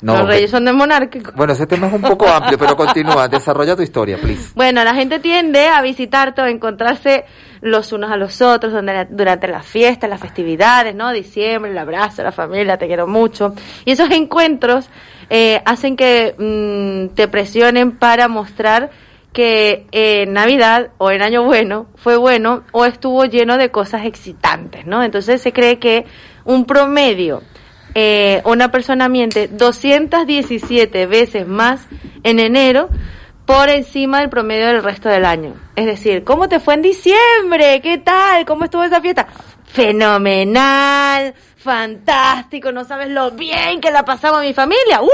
No, 0.00 0.16
los 0.16 0.28
reyes 0.28 0.50
son 0.50 0.64
de 0.64 0.72
monárquicos. 0.72 1.34
Bueno, 1.34 1.52
ese 1.52 1.66
tema 1.66 1.88
es 1.88 1.92
un 1.92 2.02
poco 2.02 2.28
amplio, 2.28 2.56
pero 2.58 2.76
continúa. 2.76 3.26
Desarrolla 3.28 3.74
tu 3.74 3.82
historia, 3.82 4.16
please. 4.16 4.52
Bueno, 4.54 4.84
la 4.84 4.94
gente 4.94 5.18
tiende 5.18 5.66
a 5.66 5.82
visitarte 5.82 6.40
o 6.40 6.44
a 6.44 6.50
encontrarse 6.50 7.24
los 7.60 7.92
unos 7.92 8.10
a 8.10 8.16
los 8.16 8.40
otros 8.42 8.72
donde 8.72 9.06
durante 9.10 9.48
las 9.48 9.66
fiestas, 9.66 10.08
las 10.08 10.20
festividades, 10.20 10.94
¿no? 10.94 11.12
Diciembre, 11.12 11.70
el 11.70 11.78
abrazo, 11.78 12.22
la 12.22 12.32
familia, 12.32 12.78
te 12.78 12.86
quiero 12.86 13.06
mucho. 13.06 13.54
Y 13.84 13.92
esos 13.92 14.10
encuentros 14.10 14.88
eh, 15.30 15.60
hacen 15.64 15.96
que 15.96 16.34
mm, 16.38 17.14
te 17.14 17.28
presionen 17.28 17.92
para 17.92 18.28
mostrar 18.28 18.90
que 19.32 19.86
en 19.92 20.32
Navidad 20.32 20.90
o 20.98 21.10
en 21.10 21.22
Año 21.22 21.44
Bueno 21.44 21.86
fue 21.96 22.16
bueno 22.16 22.64
o 22.72 22.84
estuvo 22.84 23.24
lleno 23.24 23.58
de 23.58 23.70
cosas 23.70 24.06
excitantes, 24.06 24.86
¿no? 24.86 25.02
Entonces 25.02 25.42
se 25.42 25.52
cree 25.52 25.78
que 25.78 26.06
un 26.44 26.64
promedio 26.64 27.42
eh, 27.94 28.42
una 28.44 28.70
persona 28.70 29.08
miente 29.08 29.48
217 29.48 31.06
veces 31.06 31.46
más 31.46 31.86
en 32.22 32.38
enero 32.38 32.90
por 33.48 33.70
encima 33.70 34.20
del 34.20 34.28
promedio 34.28 34.66
del 34.66 34.82
resto 34.82 35.08
del 35.08 35.24
año. 35.24 35.54
Es 35.74 35.86
decir, 35.86 36.22
¿cómo 36.22 36.50
te 36.50 36.60
fue 36.60 36.74
en 36.74 36.82
diciembre? 36.82 37.80
¿Qué 37.80 37.96
tal? 37.96 38.44
¿Cómo 38.44 38.64
estuvo 38.64 38.84
esa 38.84 39.00
fiesta? 39.00 39.26
Fenomenal, 39.64 41.34
fantástico, 41.56 42.72
no 42.72 42.84
sabes 42.84 43.08
lo 43.08 43.30
bien 43.30 43.80
que 43.80 43.90
la 43.90 44.04
pasaba 44.04 44.42
mi 44.42 44.52
familia. 44.52 45.00
¡Uf! 45.00 45.10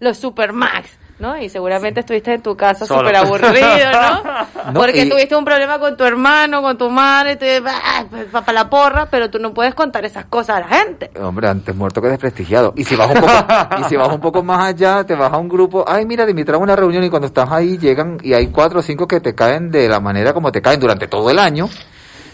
Los 0.00 0.16
Supermax. 0.16 0.88
¿No? 1.18 1.36
Y 1.38 1.48
seguramente 1.48 2.00
estuviste 2.00 2.34
en 2.34 2.42
tu 2.42 2.54
casa 2.56 2.84
súper 2.84 3.16
aburrido, 3.16 3.90
¿no? 3.92 4.46
No, 4.72 4.80
Porque 4.80 5.04
y- 5.04 5.08
tuviste 5.08 5.34
un 5.36 5.44
problema 5.44 5.78
con 5.78 5.96
tu 5.96 6.04
hermano, 6.04 6.60
con 6.60 6.76
tu 6.76 6.90
madre, 6.90 7.36
te 7.36 7.62
para 7.62 8.52
la 8.52 8.68
porra, 8.68 9.06
pero 9.10 9.30
tú 9.30 9.38
no 9.38 9.54
puedes 9.54 9.74
contar 9.74 10.04
esas 10.04 10.24
cosas 10.26 10.56
a 10.56 10.60
la 10.60 10.68
gente. 10.68 11.10
Hombre, 11.20 11.48
antes 11.48 11.74
muerto 11.74 12.02
que 12.02 12.08
desprestigiado. 12.08 12.72
Y 12.76 12.84
si 12.84 12.96
vas 12.96 13.08
un 13.08 13.20
poco, 13.20 13.32
y 13.80 13.84
si 13.84 13.96
vas 13.96 14.08
un 14.08 14.20
poco 14.20 14.42
más 14.42 14.68
allá, 14.68 15.04
te 15.04 15.14
vas 15.14 15.32
a 15.32 15.36
un 15.38 15.48
grupo, 15.48 15.84
ay, 15.86 16.04
mira, 16.04 16.24
te 16.24 16.32
invitaron 16.32 16.60
a 16.62 16.64
una 16.64 16.76
reunión 16.76 17.04
y 17.04 17.08
cuando 17.10 17.26
estás 17.28 17.50
ahí 17.52 17.78
llegan 17.78 18.18
y 18.22 18.32
hay 18.34 18.48
cuatro 18.48 18.80
o 18.80 18.82
cinco 18.82 19.06
que 19.06 19.20
te 19.20 19.34
caen 19.34 19.70
de 19.70 19.88
la 19.88 20.00
manera 20.00 20.32
como 20.34 20.50
te 20.52 20.60
caen 20.60 20.80
durante 20.80 21.06
todo 21.06 21.30
el 21.30 21.38
año. 21.38 21.68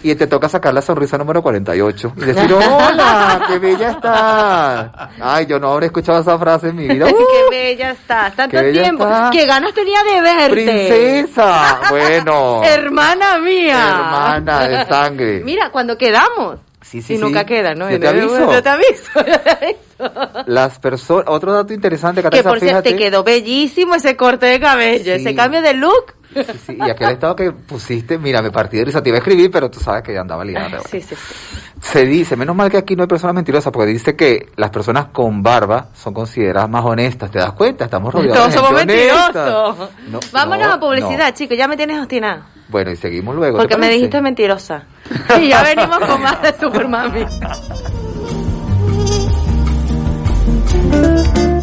Y 0.05 0.15
te 0.17 0.27
toca 0.27 0.49
sacar 0.49 0.75
la 0.75 0.83
sonrisa 0.83 1.17
número 1.17 1.43
48 1.43 2.13
y 2.17 2.21
decir, 2.21 2.53
hola, 2.55 3.45
qué 3.49 3.59
bella 3.61 3.91
estás. 3.91 4.91
Ay, 5.21 5.47
yo 5.47 5.61
no 5.61 5.73
habré 5.73 5.87
escuchado 5.87 6.21
esa 6.21 6.39
frase 6.39 6.69
en 6.71 6.77
mi 6.77 6.89
vida. 6.89 7.07
qué 7.07 7.13
Uh, 7.15 7.51
bella 7.51 7.91
estás, 7.93 8.35
tanto 8.35 8.57
qué 8.57 8.63
bella 8.65 8.83
tiempo, 8.83 9.05
estás. 9.05 9.31
qué 9.31 9.47
ganas 9.47 9.73
tenía 9.75 10.03
de 10.03 10.21
verte. 10.21 10.51
princesa. 10.51 11.81
Bueno, 11.91 12.63
Hermana 12.65 13.39
mía. 13.39 13.91
hermana 13.95 14.67
de 14.69 14.87
sangre. 14.87 15.41
Mira, 15.45 15.71
cuando 15.71 15.97
quedamos. 15.97 16.59
Sí, 16.81 17.01
sí, 17.01 17.15
y 17.15 17.17
sí. 17.17 17.23
nunca 17.23 17.45
queda, 17.47 17.75
¿no? 17.75 17.89
Yo 17.91 18.01
te 18.01 18.09
aviso. 18.09 18.51
Yo 18.53 18.63
te 18.63 18.69
aviso. 18.69 19.11
yo 19.15 19.25
te 19.41 19.51
aviso. 19.51 20.45
Las 20.47 20.79
personas, 20.81 21.25
otro 21.29 21.53
dato 21.53 21.73
interesante, 21.73 22.21
Que 22.23 22.29
Catasa, 22.29 22.49
por 22.49 22.59
cierto, 22.59 22.83
te 22.83 22.97
quedó 22.97 23.23
bellísimo 23.23 23.95
ese 23.95 24.17
corte 24.17 24.47
de 24.47 24.59
cabello, 24.59 25.13
ese 25.15 25.35
cambio 25.35 25.63
de 25.63 25.75
look. 25.75 26.15
Sí, 26.35 26.59
sí, 26.67 26.79
y 26.79 26.91
aquel 26.91 27.11
estado 27.11 27.37
que 27.37 27.53
pusiste, 27.53 28.19
mira, 28.19 28.41
me 28.43 28.51
partí 28.51 28.79
de 28.79 28.85
risa, 28.87 29.03
te 29.03 29.11
iba 29.11 29.17
a 29.17 29.21
escribir, 29.21 29.51
pero 29.51 29.71
tú 29.71 29.81
sabes 29.81 30.03
que 30.03 30.17
andaba 30.17 30.45
liada. 30.45 30.81
Sí, 30.81 31.01
sí, 31.01 31.15
sí. 31.15 31.35
Se 31.81 32.05
dice, 32.05 32.37
menos 32.37 32.55
mal 32.57 32.71
que 32.71 32.77
aquí 32.79 32.97
no 32.97 33.03
hay 33.03 33.09
personas 33.09 33.35
mentirosas, 33.35 33.73
porque 33.73 33.91
dice 33.91 34.15
que 34.17 34.49
las 34.57 34.71
personas 34.71 35.07
con 35.07 35.43
barba 35.43 35.89
son 35.95 36.15
consideradas 36.15 36.71
más 36.71 36.85
honestas. 36.85 37.31
¿Te 37.31 37.39
das 37.39 37.53
cuenta? 37.53 37.85
Estamos 37.85 38.13
rodeados 38.15 38.39
Todos 38.39 38.53
de 38.53 38.59
somos 38.59 38.79
gente 38.81 38.95
mentirosos. 38.95 39.91
No, 40.09 40.21
Vámonos 40.33 40.67
no, 40.69 40.73
a 40.75 40.81
publicidad, 40.81 41.29
no. 41.29 41.35
chicos, 41.35 41.57
ya 41.57 41.69
me 41.69 41.77
tienes 41.77 41.99
obstinada. 41.99 42.47
Bueno, 42.69 42.91
y 42.91 42.97
seguimos 42.97 43.35
luego. 43.35 43.59
¿te 43.59 43.63
Porque 43.63 43.77
me 43.77 43.91
dijiste 43.91 44.21
mentirosa. 44.21 44.85
Y 45.39 45.49
ya 45.49 45.63
venimos 45.63 45.99
con 45.99 46.23
más 46.23 46.41
de 46.41 46.55
Super 46.59 46.89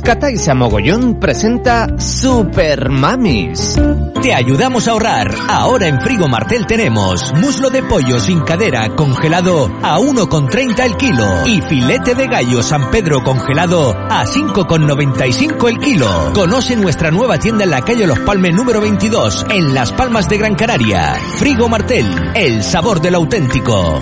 Cataisa 0.09 0.55
Mogollón 0.55 1.19
presenta 1.19 1.85
Super 1.99 2.89
Mamis. 2.89 3.79
Te 4.23 4.33
ayudamos 4.33 4.87
a 4.87 4.91
ahorrar. 4.93 5.35
Ahora 5.47 5.85
en 5.85 6.01
Frigo 6.01 6.27
Martel 6.27 6.65
tenemos 6.65 7.31
muslo 7.35 7.69
de 7.69 7.83
pollo 7.83 8.19
sin 8.19 8.39
cadera 8.39 8.89
congelado 8.95 9.71
a 9.83 9.99
1,30 9.99 10.83
el 10.83 10.97
kilo 10.97 11.23
y 11.45 11.61
filete 11.61 12.15
de 12.15 12.25
gallo 12.25 12.63
San 12.63 12.89
Pedro 12.89 13.23
congelado 13.23 13.91
a 13.91 14.25
5,95 14.25 15.69
el 15.69 15.77
kilo. 15.77 16.31
Conoce 16.33 16.75
nuestra 16.75 17.11
nueva 17.11 17.37
tienda 17.37 17.65
en 17.65 17.69
la 17.69 17.83
calle 17.83 18.07
Los 18.07 18.17
Palmes 18.21 18.55
número 18.55 18.81
22 18.81 19.45
en 19.51 19.75
Las 19.75 19.93
Palmas 19.93 20.27
de 20.27 20.39
Gran 20.39 20.55
Canaria. 20.55 21.13
Frigo 21.37 21.69
Martel, 21.69 22.31
el 22.33 22.63
sabor 22.63 22.99
del 22.99 23.13
auténtico. 23.13 23.99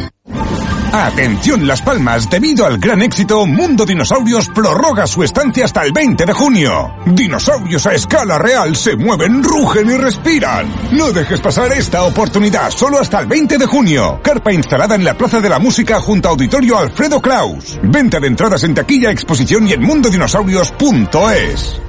Atención 0.91 1.67
Las 1.67 1.81
Palmas, 1.81 2.29
debido 2.29 2.65
al 2.65 2.77
gran 2.77 3.01
éxito, 3.01 3.45
Mundo 3.45 3.85
Dinosaurios 3.85 4.49
prorroga 4.49 5.05
su 5.05 5.23
estancia 5.23 5.65
hasta 5.65 5.83
el 5.83 5.91
20 5.91 6.25
de 6.25 6.33
junio. 6.33 6.93
Dinosaurios 7.05 7.85
a 7.85 7.93
escala 7.93 8.37
real 8.37 8.75
se 8.75 8.95
mueven, 8.95 9.43
rugen 9.43 9.89
y 9.89 9.97
respiran. 9.97 10.67
No 10.91 11.11
dejes 11.11 11.39
pasar 11.39 11.71
esta 11.73 12.03
oportunidad, 12.03 12.71
solo 12.71 12.99
hasta 12.99 13.19
el 13.19 13.27
20 13.27 13.57
de 13.57 13.65
junio. 13.65 14.19
Carpa 14.23 14.53
instalada 14.53 14.95
en 14.95 15.03
la 15.03 15.15
Plaza 15.15 15.41
de 15.41 15.49
la 15.49 15.59
Música 15.59 15.99
junto 15.99 16.29
a 16.29 16.31
Auditorio 16.31 16.77
Alfredo 16.77 17.21
Kraus. 17.21 17.79
Venta 17.83 18.19
de 18.19 18.27
entradas 18.27 18.63
en 18.63 18.73
taquilla, 18.73 19.11
exposición 19.11 19.67
y 19.67 19.73
en 19.73 19.81
mundodinosaurios.es. 19.81 21.81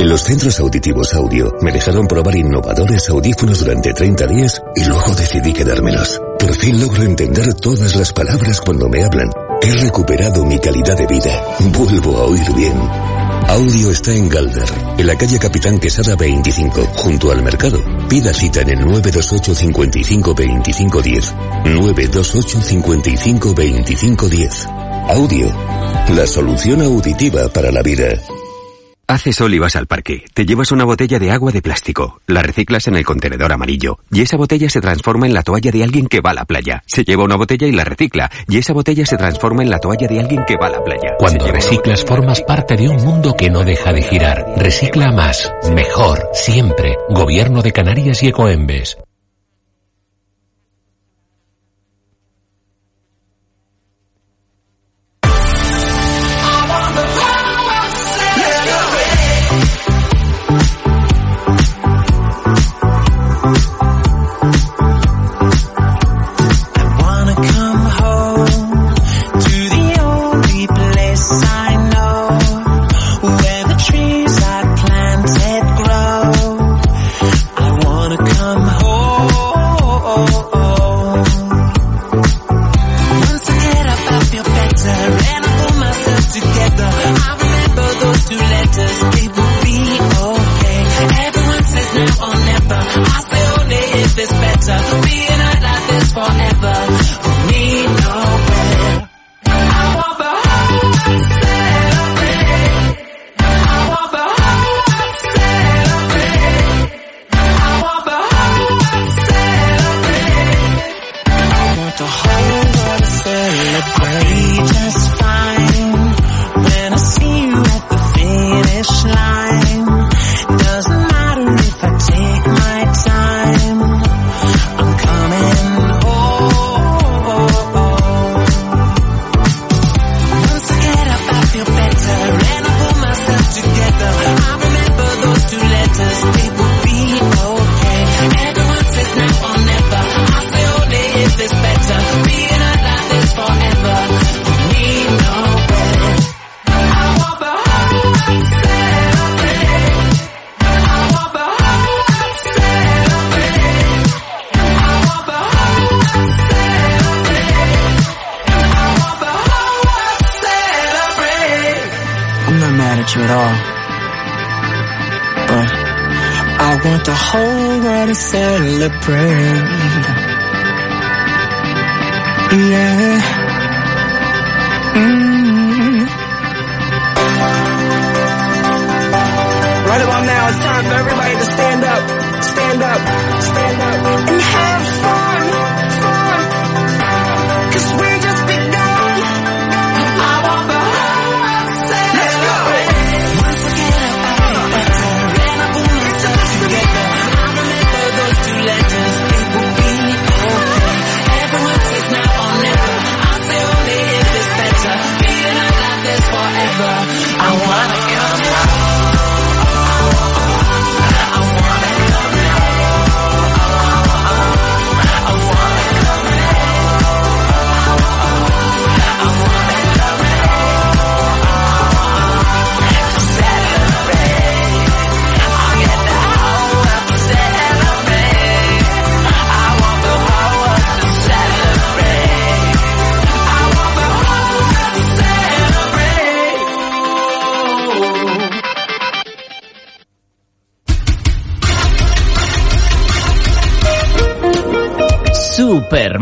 En 0.00 0.08
los 0.08 0.22
centros 0.22 0.58
auditivos 0.60 1.12
audio 1.12 1.52
me 1.60 1.70
dejaron 1.72 2.06
probar 2.06 2.34
innovadores 2.34 3.06
audífonos 3.10 3.58
durante 3.58 3.92
30 3.92 4.26
días 4.28 4.62
y 4.74 4.84
luego 4.84 5.14
decidí 5.14 5.52
quedármelos. 5.52 6.18
Por 6.38 6.54
fin 6.54 6.80
logro 6.80 7.02
entender 7.02 7.52
todas 7.52 7.94
las 7.94 8.10
palabras 8.10 8.62
cuando 8.62 8.88
me 8.88 9.04
hablan. 9.04 9.28
He 9.60 9.74
recuperado 9.74 10.42
mi 10.46 10.58
calidad 10.58 10.96
de 10.96 11.06
vida. 11.06 11.44
Vuelvo 11.76 12.16
a 12.16 12.24
oír 12.24 12.50
bien. 12.54 12.72
Audio 13.46 13.90
está 13.90 14.14
en 14.14 14.30
Galder, 14.30 14.68
en 14.96 15.06
la 15.06 15.18
calle 15.18 15.38
Capitán 15.38 15.78
Quesada 15.78 16.16
25, 16.16 16.80
junto 16.94 17.30
al 17.30 17.42
mercado. 17.42 17.78
Pida 18.08 18.32
cita 18.32 18.62
en 18.62 18.70
el 18.70 18.80
928 18.80 19.54
55 19.54 20.34
25 20.34 21.02
10. 21.02 21.34
928 21.66 22.62
55 22.62 23.54
25 23.54 24.28
10. 24.30 24.66
Audio, 25.10 25.46
la 26.16 26.26
solución 26.26 26.80
auditiva 26.80 27.50
para 27.50 27.70
la 27.70 27.82
vida. 27.82 28.18
Hace 29.10 29.32
sol 29.32 29.52
y 29.52 29.58
vas 29.58 29.74
al 29.74 29.88
parque. 29.88 30.22
Te 30.34 30.46
llevas 30.46 30.70
una 30.70 30.84
botella 30.84 31.18
de 31.18 31.32
agua 31.32 31.50
de 31.50 31.60
plástico. 31.60 32.20
La 32.28 32.42
reciclas 32.42 32.86
en 32.86 32.94
el 32.94 33.04
contenedor 33.04 33.52
amarillo. 33.52 33.98
Y 34.12 34.20
esa 34.20 34.36
botella 34.36 34.70
se 34.70 34.80
transforma 34.80 35.26
en 35.26 35.34
la 35.34 35.42
toalla 35.42 35.72
de 35.72 35.82
alguien 35.82 36.06
que 36.06 36.20
va 36.20 36.30
a 36.30 36.34
la 36.34 36.44
playa. 36.44 36.84
Se 36.86 37.02
lleva 37.02 37.24
una 37.24 37.34
botella 37.34 37.66
y 37.66 37.72
la 37.72 37.82
recicla. 37.82 38.30
Y 38.46 38.58
esa 38.58 38.72
botella 38.72 39.04
se 39.04 39.16
transforma 39.16 39.64
en 39.64 39.70
la 39.70 39.80
toalla 39.80 40.06
de 40.06 40.20
alguien 40.20 40.44
que 40.46 40.56
va 40.56 40.68
a 40.68 40.70
la 40.70 40.84
playa. 40.84 41.16
Cuando 41.18 41.48
reciclas 41.48 42.04
formas 42.04 42.42
parte 42.42 42.76
de 42.76 42.88
un 42.88 43.02
mundo 43.02 43.34
que 43.36 43.50
no 43.50 43.64
deja 43.64 43.92
de 43.92 44.02
girar. 44.02 44.46
Recicla 44.56 45.10
más, 45.10 45.52
mejor, 45.74 46.28
siempre. 46.32 46.96
Gobierno 47.08 47.62
de 47.62 47.72
Canarias 47.72 48.22
y 48.22 48.28
Ecoembes. 48.28 48.96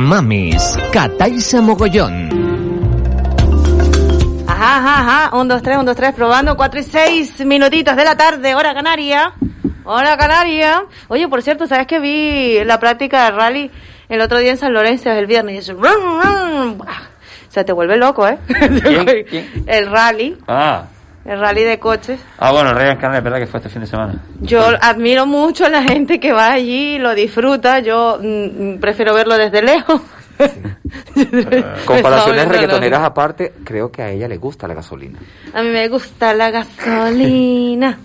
Mamis, 0.09 0.75
Cataisa 0.91 1.61
Mogollón. 1.61 2.31
Ajá, 4.47 4.79
ajá, 4.79 5.01
ajá. 5.01 5.37
Un, 5.37 5.49
dos, 5.49 5.63
tres, 5.63 5.77
un, 5.77 5.85
dos, 5.85 5.97
tres. 5.97 6.15
Probando. 6.15 6.57
Cuatro 6.57 6.81
y 6.81 6.83
seis 6.83 7.45
minutitos 7.45 7.95
de 7.95 8.05
la 8.05 8.17
tarde. 8.17 8.55
Hora 8.55 8.73
canaria. 8.73 9.35
Hora 9.85 10.17
canaria. 10.17 10.87
Oye, 11.09 11.29
por 11.29 11.43
cierto, 11.43 11.67
¿sabes 11.67 11.87
que 11.87 11.99
vi 12.01 12.65
la 12.65 12.81
práctica 12.81 13.27
de 13.27 13.31
rally 13.33 13.71
el 14.09 14.23
otro 14.23 14.39
día 14.39 14.53
en 14.53 14.57
San 14.57 14.73
Lorenzo, 14.73 15.11
el 15.11 15.27
viernes? 15.27 15.57
Y 15.57 15.59
eso, 15.59 15.75
rum. 15.75 16.79
Se 17.51 17.65
te 17.65 17.73
vuelve 17.73 17.99
loco, 17.99 18.27
¿eh? 18.27 18.39
¿Quién? 18.47 19.25
¿Quién? 19.29 19.65
El 19.67 19.91
rally. 19.91 20.39
Ah, 20.49 20.85
El 21.29 21.39
rally 21.41 21.63
de 21.63 21.79
coches. 21.79 22.19
ah 22.39 22.53
bueno, 22.53 22.71
el 22.71 22.77
Rey 22.77 22.97
Canal, 22.97 23.19
es 23.19 23.23
verdad 23.23 23.39
que 23.39 23.47
fue 23.47 23.59
este 23.59 23.69
fin 23.69 23.83
de 23.83 23.87
semana. 23.87 24.15
Yo 24.41 24.63
admiro 24.81 25.27
mucho 25.27 25.67
a 25.67 25.69
la 25.69 25.83
gente 25.83 26.19
que 26.19 26.33
va 26.33 26.51
allí, 26.51 26.99
lo 26.99 27.15
disfruta. 27.15 27.81
Yo 27.81 28.19
mm, 28.19 28.25
mm, 28.77 28.81
prefiero 28.81 29.13
verlo 29.13 29.37
desde 29.37 29.61
lejos. 29.61 30.01
Comparaciones 31.85 32.15
No, 32.15 32.33
no, 32.33 32.47
no, 32.47 32.53
reggaetoneras 32.53 33.03
aparte, 33.03 33.53
creo 33.63 33.93
que 33.93 34.01
a 34.01 34.11
ella 34.11 34.27
le 34.27 34.39
gusta 34.39 34.67
la 34.67 34.73
gasolina. 34.73 35.19
A 35.53 35.63
mí 35.63 35.69
me 35.69 35.87
gusta 35.89 36.33
la 36.33 36.51
gasolina. 36.51 37.99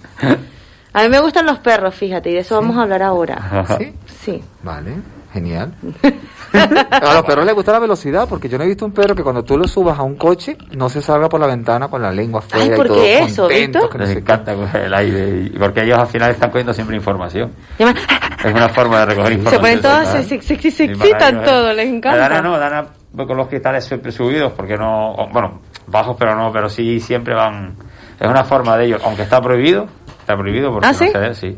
A 0.92 1.04
mí 1.04 1.10
me 1.10 1.22
gustan 1.22 1.46
los 1.46 1.60
perros, 1.60 1.96
fíjate, 1.96 2.30
y 2.30 2.34
de 2.34 2.40
eso 2.40 2.56
vamos 2.56 2.78
a 2.78 2.82
hablar 2.82 3.04
ahora. 3.04 3.66
¿Sí? 3.78 3.94
Sí. 4.20 4.44
Vale, 4.64 4.96
genial. 5.32 5.74
A 6.54 7.14
los 7.16 7.24
perros 7.24 7.46
les 7.46 7.56
gusta 7.56 7.72
la 7.72 7.80
velocidad 7.80 8.28
porque 8.30 8.48
yo 8.48 8.58
no 8.58 8.64
he 8.64 8.68
visto 8.68 8.86
un 8.86 8.92
perro 8.92 9.16
que 9.16 9.24
cuando 9.24 9.44
tú 9.44 9.58
lo 9.58 9.68
subas 9.68 9.98
a 9.98 10.04
un 10.04 10.16
coche 10.16 10.58
no 10.78 10.88
se 10.90 11.02
salga 11.02 11.28
por 11.30 11.40
la 11.40 11.48
ventana 11.48 11.88
con 11.88 12.02
la 12.02 12.12
lengua 12.12 12.40
afuera 12.40 12.64
Ay, 12.66 12.72
y 12.72 12.76
¿por 12.76 12.88
todo 12.88 12.98
qué 12.98 13.20
eso, 13.20 13.44
contento, 13.44 13.90
que 13.90 13.98
no 13.98 14.04
Les 14.04 14.14
sé 14.14 14.20
encanta 14.20 14.56
coger 14.56 14.82
el 14.84 14.94
aire, 14.94 15.50
y- 15.54 15.58
porque 15.58 15.82
ellos 15.84 15.98
al 16.00 16.08
final 16.08 16.32
están 16.32 16.50
cogiendo 16.52 16.74
siempre 16.74 16.96
información. 16.96 17.52
Es 17.78 18.54
una 18.54 18.70
forma 18.70 19.00
de 19.00 19.06
recoger 19.08 19.28
se 19.30 19.34
información. 19.34 19.62
ponen 19.62 19.82
todas, 19.82 20.08
se, 20.28 20.42
se, 20.42 20.42
se, 20.58 20.72
se 20.72 20.84
excitan 20.86 21.38
¿eh? 21.38 21.42
todo, 21.46 21.68
les 21.74 21.76
La 21.90 21.96
encanta. 21.96 22.18
Dana 22.30 22.42
no, 22.42 22.58
Dana 22.60 22.86
con 23.16 23.38
los 23.38 23.48
cristales 23.48 23.84
siempre 23.86 24.12
subidos, 24.12 24.52
porque 24.54 24.76
no, 24.76 25.16
bueno, 25.32 25.62
bajos 25.88 26.16
pero 26.20 26.36
no, 26.36 26.52
pero 26.52 26.68
sí 26.70 27.00
siempre 27.00 27.34
van, 27.36 27.76
es 28.20 28.28
una 28.30 28.44
forma 28.44 28.76
de 28.78 28.86
ellos, 28.86 29.02
aunque 29.06 29.22
está 29.24 29.40
prohibido, 29.42 29.86
está 30.20 30.36
prohibido 30.36 30.72
porque 30.72 30.88
¿Ah, 30.88 30.92
no 30.92 30.98
sí? 30.98 31.08
se 31.10 31.18
debe, 31.20 31.34
sí. 31.36 31.58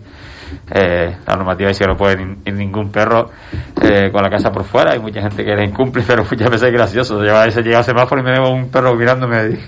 Eh, 0.71 1.15
la 1.27 1.35
normativa 1.35 1.69
dice 1.69 1.83
que 1.83 1.89
no 1.91 1.97
puede 1.97 2.21
ir, 2.21 2.53
ningún 2.53 2.91
perro 2.91 3.29
eh, 3.81 4.09
con 4.11 4.23
la 4.23 4.29
casa 4.29 4.51
por 4.51 4.63
fuera, 4.63 4.93
hay 4.93 4.99
mucha 4.99 5.21
gente 5.21 5.43
que 5.43 5.55
la 5.55 5.63
incumple, 5.63 6.03
pero 6.07 6.23
muchas 6.23 6.49
veces 6.49 6.67
es 6.69 6.73
gracioso, 6.73 7.21
lleva 7.21 7.45
ese 7.45 7.61
llega 7.61 7.79
al 7.79 7.83
semáforo 7.83 8.21
y 8.21 8.23
me 8.23 8.31
veo 8.31 8.49
un 8.49 8.69
perro 8.69 8.95
mirándome. 8.95 9.59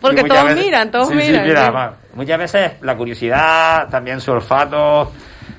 Porque 0.00 0.22
todos 0.24 0.44
veces- 0.44 0.64
miran, 0.64 0.90
todos 0.90 1.08
sí, 1.08 1.14
sí, 1.14 1.28
miran. 1.28 1.44
mira, 1.44 1.60
sí. 1.60 1.62
además, 1.64 1.92
muchas 2.14 2.38
veces 2.38 2.72
la 2.82 2.96
curiosidad, 2.96 3.88
también 3.88 4.20
su 4.20 4.32
olfato, 4.32 5.12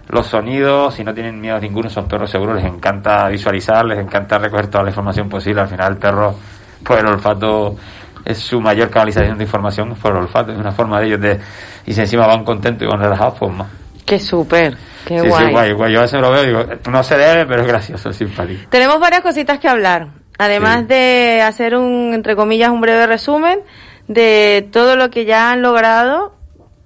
los 0.09 0.27
sonidos, 0.27 0.93
si 0.93 1.03
no 1.03 1.13
tienen 1.13 1.39
miedo 1.41 1.59
ninguno, 1.59 1.89
son 1.89 2.07
perros 2.07 2.29
seguros, 2.29 2.55
les 2.61 2.65
encanta 2.65 3.27
visualizar, 3.29 3.83
les 3.85 3.97
encanta 3.99 4.37
recoger 4.37 4.67
toda 4.67 4.83
la 4.83 4.89
información 4.89 5.29
posible. 5.29 5.61
Al 5.61 5.67
final 5.67 5.93
el 5.93 5.97
perro, 5.97 6.35
pues 6.83 6.99
el 6.99 7.07
olfato 7.07 7.75
es 8.23 8.37
su 8.37 8.61
mayor 8.61 8.89
canalización 8.89 9.37
de 9.37 9.43
información 9.43 9.95
por 9.95 10.11
el 10.11 10.17
olfato, 10.23 10.51
es 10.51 10.57
una 10.59 10.71
forma 10.71 10.99
de 10.99 11.07
ellos 11.07 11.21
de, 11.21 11.39
y 11.85 11.93
si 11.93 12.01
encima 12.01 12.27
van 12.27 12.43
contentos 12.43 12.87
y 12.87 12.91
van 12.91 13.01
relajados, 13.01 13.35
pues 13.39 13.53
más. 13.53 13.67
Qué 14.05 14.19
súper, 14.19 14.77
qué 15.05 15.19
sí, 15.19 15.27
guay. 15.27 15.45
sí, 15.45 15.51
guay, 15.51 15.71
guay. 15.73 15.93
Yo 15.93 15.99
a 15.99 16.01
veces 16.03 16.21
lo 16.21 16.31
veo 16.31 16.43
y 16.43 16.47
digo, 16.47 16.63
no 16.91 17.03
se 17.03 17.17
debe, 17.17 17.45
pero 17.45 17.61
es 17.61 17.67
gracioso, 17.67 18.09
es 18.09 18.15
simpático. 18.15 18.69
Tenemos 18.69 18.99
varias 18.99 19.21
cositas 19.21 19.59
que 19.59 19.67
hablar. 19.67 20.09
Además 20.37 20.87
de 20.87 21.41
hacer 21.41 21.75
un, 21.75 22.13
entre 22.13 22.35
comillas, 22.35 22.69
un 22.69 22.81
breve 22.81 23.07
resumen 23.07 23.59
de 24.07 24.67
todo 24.71 24.95
lo 24.95 25.09
que 25.09 25.25
ya 25.25 25.51
han 25.51 25.61
logrado 25.61 26.35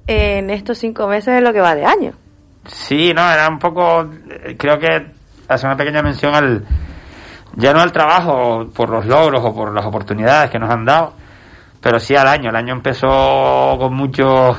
en 0.07 0.49
estos 0.49 0.77
cinco 0.77 1.07
meses 1.07 1.34
de 1.34 1.41
lo 1.41 1.51
que 1.51 1.61
va 1.61 1.76
de 1.76 1.85
año. 1.85 2.13
Sí, 2.65 3.13
no, 3.13 3.30
era 3.31 3.47
un 3.49 3.59
poco, 3.59 4.09
creo 4.57 4.77
que 4.80 5.11
hace 5.47 5.65
una 5.65 5.76
pequeña 5.76 6.01
mención 6.01 6.35
al, 6.35 6.65
ya 7.55 7.73
no 7.73 7.81
al 7.81 7.91
trabajo 7.91 8.67
por 8.73 8.89
los 8.89 9.05
logros 9.05 9.43
o 9.43 9.53
por 9.53 9.73
las 9.73 9.85
oportunidades 9.85 10.49
que 10.49 10.59
nos 10.59 10.69
han 10.69 10.85
dado, 10.85 11.13
pero 11.81 11.99
sí 11.99 12.15
al 12.15 12.27
año. 12.27 12.49
El 12.49 12.55
año 12.55 12.73
empezó 12.73 13.76
con 13.80 13.93
mucho, 13.93 14.55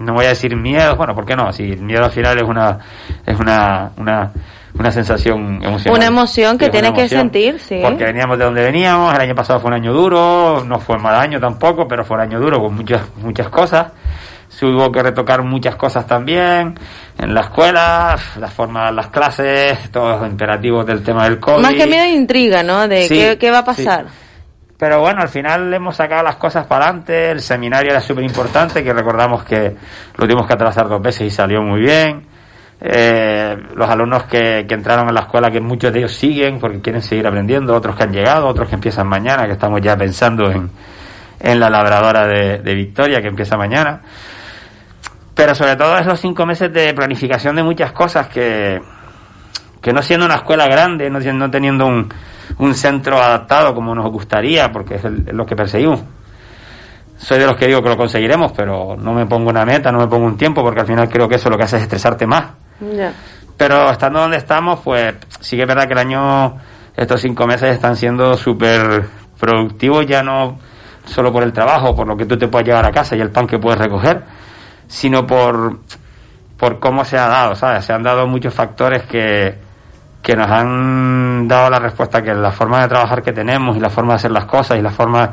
no 0.00 0.14
voy 0.14 0.24
a 0.24 0.30
decir 0.30 0.56
miedo, 0.56 0.96
bueno, 0.96 1.14
¿por 1.14 1.26
qué 1.26 1.36
no? 1.36 1.52
Si 1.52 1.72
el 1.72 1.82
miedo 1.82 2.04
al 2.04 2.10
final 2.10 2.38
es 2.38 2.44
una, 2.44 2.78
es 3.26 3.38
una, 3.38 3.90
una, 3.98 4.32
una 4.78 4.90
sensación 4.90 5.62
emocional. 5.62 5.98
Una 5.98 6.06
emoción 6.06 6.56
que 6.56 6.66
Sí, 6.66 6.70
tienes 6.70 6.92
que 6.92 7.08
sentir, 7.08 7.60
sí. 7.60 7.80
Porque 7.82 8.04
veníamos 8.04 8.38
de 8.38 8.44
donde 8.44 8.62
veníamos, 8.62 9.14
el 9.14 9.20
año 9.20 9.34
pasado 9.34 9.60
fue 9.60 9.68
un 9.68 9.74
año 9.74 9.92
duro, 9.92 10.64
no 10.66 10.78
fue 10.80 10.98
mal 10.98 11.14
año 11.14 11.38
tampoco, 11.38 11.86
pero 11.86 12.04
fue 12.04 12.16
un 12.16 12.22
año 12.22 12.40
duro 12.40 12.60
con 12.60 12.74
muchas, 12.74 13.02
muchas 13.16 13.48
cosas. 13.50 13.88
Se 14.48 14.66
hubo 14.66 14.90
que 14.90 15.02
retocar 15.02 15.44
muchas 15.44 15.76
cosas 15.76 16.06
también 16.06 16.74
en 17.18 17.34
la 17.34 17.42
escuela, 17.42 18.18
la 18.38 18.48
forma 18.48 18.86
de 18.86 18.92
las 18.92 19.08
clases, 19.08 19.90
todos 19.92 20.20
los 20.20 20.30
imperativos 20.30 20.84
del 20.86 21.04
tema 21.04 21.24
del 21.24 21.38
COVID. 21.38 21.62
Más 21.62 21.74
que 21.74 21.86
miedo 21.86 22.06
intriga, 22.06 22.62
¿no? 22.62 22.88
De 22.88 23.06
Sí, 23.06 23.14
qué, 23.14 23.38
qué 23.38 23.50
va 23.50 23.58
a 23.58 23.64
pasar. 23.64 24.06
Pero 24.80 25.00
bueno, 25.00 25.20
al 25.20 25.28
final 25.28 25.74
hemos 25.74 25.94
sacado 25.94 26.22
las 26.22 26.36
cosas 26.36 26.66
para 26.66 26.86
adelante. 26.86 27.32
El 27.32 27.42
seminario 27.42 27.90
era 27.90 28.00
súper 28.00 28.24
importante, 28.24 28.82
que 28.82 28.94
recordamos 28.94 29.44
que 29.44 29.76
lo 30.16 30.26
tuvimos 30.26 30.46
que 30.46 30.54
atrasar 30.54 30.88
dos 30.88 31.02
veces 31.02 31.26
y 31.26 31.30
salió 31.30 31.60
muy 31.60 31.80
bien. 31.80 32.22
Eh, 32.80 33.58
los 33.74 33.90
alumnos 33.90 34.22
que, 34.22 34.64
que 34.66 34.74
entraron 34.74 35.06
en 35.06 35.14
la 35.14 35.20
escuela, 35.20 35.50
que 35.50 35.60
muchos 35.60 35.92
de 35.92 35.98
ellos 35.98 36.14
siguen 36.14 36.58
porque 36.58 36.80
quieren 36.80 37.02
seguir 37.02 37.26
aprendiendo, 37.26 37.74
otros 37.74 37.94
que 37.94 38.04
han 38.04 38.12
llegado, 38.12 38.46
otros 38.46 38.70
que 38.70 38.76
empiezan 38.76 39.06
mañana, 39.06 39.44
que 39.44 39.52
estamos 39.52 39.82
ya 39.82 39.98
pensando 39.98 40.50
en, 40.50 40.70
en 41.40 41.60
la 41.60 41.68
labradora 41.68 42.26
de, 42.26 42.74
Victoria, 42.74 43.20
que 43.20 43.28
empieza 43.28 43.58
mañana. 43.58 44.00
Pero 45.34 45.54
sobre 45.54 45.76
todo 45.76 45.98
es 45.98 46.06
los 46.06 46.18
cinco 46.18 46.46
meses 46.46 46.72
de 46.72 46.94
planificación 46.94 47.54
de 47.54 47.62
muchas 47.62 47.92
cosas 47.92 48.28
que, 48.28 48.80
que 49.82 49.92
no 49.92 50.00
siendo 50.00 50.24
una 50.24 50.36
escuela 50.36 50.66
grande, 50.68 51.10
no, 51.10 51.18
no 51.18 51.50
teniendo 51.50 51.86
un, 51.86 52.08
un 52.58 52.74
centro 52.74 53.16
adaptado 53.20 53.74
como 53.74 53.94
nos 53.94 54.10
gustaría, 54.10 54.70
porque 54.72 54.96
es, 54.96 55.04
el- 55.04 55.24
lo 55.32 55.46
que 55.46 55.56
perseguimos. 55.56 56.00
Soy 57.18 57.38
de 57.38 57.46
los 57.46 57.56
que 57.56 57.66
digo 57.66 57.82
que 57.82 57.88
lo 57.90 57.96
conseguiremos, 57.96 58.52
pero 58.52 58.96
no 58.96 59.12
me 59.12 59.26
pongo 59.26 59.50
una 59.50 59.64
meta, 59.64 59.92
no 59.92 59.98
me 59.98 60.06
pongo 60.06 60.24
un 60.26 60.36
tiempo, 60.38 60.62
porque 60.62 60.80
al 60.80 60.86
final 60.86 61.08
creo 61.08 61.28
que 61.28 61.34
eso 61.36 61.50
lo 61.50 61.58
que 61.58 61.64
hace 61.64 61.76
es 61.76 61.82
estresarte 61.82 62.26
más. 62.26 62.44
Pero 63.56 63.90
estando 63.90 64.20
donde 64.20 64.38
estamos, 64.38 64.80
pues 64.80 65.14
sí 65.40 65.56
que 65.56 65.62
es 65.62 65.68
verdad 65.68 65.86
que 65.86 65.92
el 65.92 65.98
año, 65.98 66.56
estos 66.96 67.20
cinco 67.20 67.46
meses 67.46 67.74
están 67.74 67.94
siendo 67.94 68.34
súper 68.34 69.04
productivos, 69.38 70.06
ya 70.06 70.22
no 70.22 70.58
solo 71.04 71.30
por 71.30 71.42
el 71.42 71.52
trabajo, 71.52 71.94
por 71.94 72.06
lo 72.06 72.16
que 72.16 72.24
tú 72.24 72.38
te 72.38 72.48
puedes 72.48 72.66
llevar 72.68 72.86
a 72.86 72.90
casa 72.90 73.16
y 73.16 73.20
el 73.20 73.30
pan 73.30 73.46
que 73.46 73.58
puedes 73.58 73.78
recoger, 73.78 74.22
sino 74.86 75.26
por, 75.26 75.80
por 76.56 76.78
cómo 76.80 77.04
se 77.04 77.18
ha 77.18 77.26
dado, 77.26 77.54
¿sabes? 77.54 77.84
Se 77.84 77.92
han 77.92 78.02
dado 78.02 78.26
muchos 78.26 78.54
factores 78.54 79.02
que, 79.02 79.58
que 80.22 80.34
nos 80.34 80.50
han 80.50 81.48
dado 81.48 81.70
la 81.70 81.78
respuesta 81.78 82.22
que 82.22 82.34
la 82.34 82.52
forma 82.52 82.82
de 82.82 82.88
trabajar 82.88 83.22
que 83.22 83.32
tenemos 83.32 83.76
y 83.76 83.80
la 83.80 83.90
forma 83.90 84.12
de 84.12 84.16
hacer 84.16 84.30
las 84.30 84.44
cosas 84.44 84.78
y 84.78 84.82
la 84.82 84.90
forma 84.90 85.30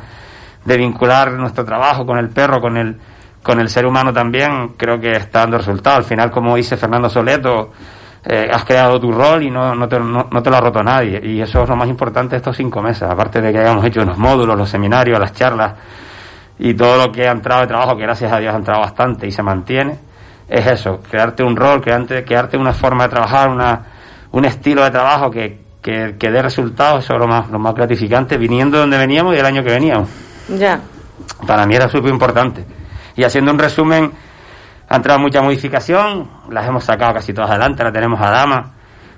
de 0.63 0.77
vincular 0.77 1.31
nuestro 1.33 1.65
trabajo 1.65 2.05
con 2.05 2.17
el 2.17 2.29
perro, 2.29 2.59
con 2.61 2.77
el, 2.77 2.97
con 3.43 3.59
el 3.59 3.69
ser 3.69 3.85
humano 3.85 4.13
también, 4.13 4.69
creo 4.77 4.99
que 4.99 5.11
está 5.11 5.39
dando 5.39 5.57
resultados. 5.57 5.99
Al 5.99 6.03
final, 6.05 6.31
como 6.31 6.55
dice 6.55 6.77
Fernando 6.77 7.09
Soleto, 7.09 7.71
eh, 8.25 8.49
has 8.51 8.65
creado 8.65 8.99
tu 8.99 9.11
rol 9.11 9.43
y 9.43 9.51
no, 9.51 9.73
no, 9.75 9.87
te, 9.87 9.99
no, 9.99 10.27
no 10.29 10.43
te 10.43 10.49
lo 10.49 10.55
ha 10.57 10.61
roto 10.61 10.83
nadie. 10.83 11.21
Y 11.23 11.41
eso 11.41 11.63
es 11.63 11.69
lo 11.69 11.75
más 11.75 11.87
importante 11.87 12.31
de 12.31 12.37
estos 12.37 12.55
cinco 12.55 12.81
meses, 12.81 13.03
aparte 13.03 13.41
de 13.41 13.51
que 13.51 13.59
hayamos 13.59 13.85
hecho 13.85 14.03
los 14.03 14.17
módulos, 14.17 14.57
los 14.57 14.69
seminarios, 14.69 15.19
las 15.19 15.33
charlas 15.33 15.73
y 16.59 16.73
todo 16.73 16.97
lo 17.05 17.11
que 17.11 17.27
ha 17.27 17.31
entrado 17.31 17.61
de 17.61 17.67
trabajo, 17.67 17.95
que 17.95 18.03
gracias 18.03 18.31
a 18.31 18.39
Dios 18.39 18.53
ha 18.53 18.57
entrado 18.57 18.81
bastante 18.81 19.27
y 19.27 19.31
se 19.31 19.43
mantiene, 19.43 19.97
es 20.49 20.65
eso, 20.65 20.99
crearte 21.09 21.43
un 21.43 21.55
rol, 21.55 21.81
crearte, 21.81 22.23
crearte 22.23 22.57
una 22.57 22.73
forma 22.73 23.03
de 23.03 23.09
trabajar, 23.09 23.49
una, 23.49 23.85
un 24.31 24.45
estilo 24.45 24.83
de 24.83 24.91
trabajo 24.91 25.29
que, 25.31 25.61
que, 25.81 26.15
que 26.19 26.31
dé 26.31 26.41
resultados, 26.41 27.03
eso 27.03 27.13
es 27.13 27.19
lo 27.19 27.27
más, 27.27 27.49
lo 27.49 27.59
más 27.59 27.73
gratificante, 27.73 28.37
viniendo 28.37 28.77
de 28.77 28.81
donde 28.81 28.97
veníamos 28.97 29.35
y 29.35 29.39
el 29.39 29.45
año 29.45 29.63
que 29.63 29.71
veníamos. 29.71 30.09
Ya. 30.49 30.79
Para 31.45 31.65
mí 31.65 31.75
era 31.75 31.87
súper 31.89 32.11
importante. 32.11 32.65
Y 33.15 33.23
haciendo 33.23 33.51
un 33.51 33.59
resumen, 33.59 34.11
ha 34.89 34.95
entrado 34.95 35.19
mucha 35.19 35.41
modificación, 35.41 36.29
las 36.49 36.67
hemos 36.67 36.83
sacado 36.83 37.13
casi 37.13 37.33
todas 37.33 37.49
adelante, 37.51 37.81
ahora 37.81 37.91
tenemos 37.93 38.21
a 38.21 38.29
Dama, 38.29 38.71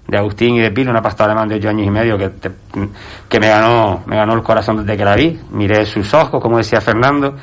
de 0.07 0.17
Agustín 0.17 0.55
y 0.55 0.59
de 0.59 0.71
Pilo, 0.71 0.89
una 0.89 1.01
pasta 1.03 1.25
alemán 1.25 1.47
de 1.47 1.55
ocho 1.55 1.69
años 1.69 1.85
y 1.85 1.91
medio 1.91 2.17
que, 2.17 2.29
te- 2.29 2.51
que 3.27 3.39
me 3.39 3.47
ganó 3.47 4.01
me 4.07 4.15
ganó 4.15 4.33
el 4.33 4.41
corazón 4.41 4.77
desde 4.77 4.97
que 4.97 5.05
la 5.05 5.15
vi. 5.15 5.39
Miré 5.51 5.85
sus 5.85 6.11
ojos, 6.15 6.41
como 6.41 6.57
decía 6.57 6.81
Fernando, 6.81 7.35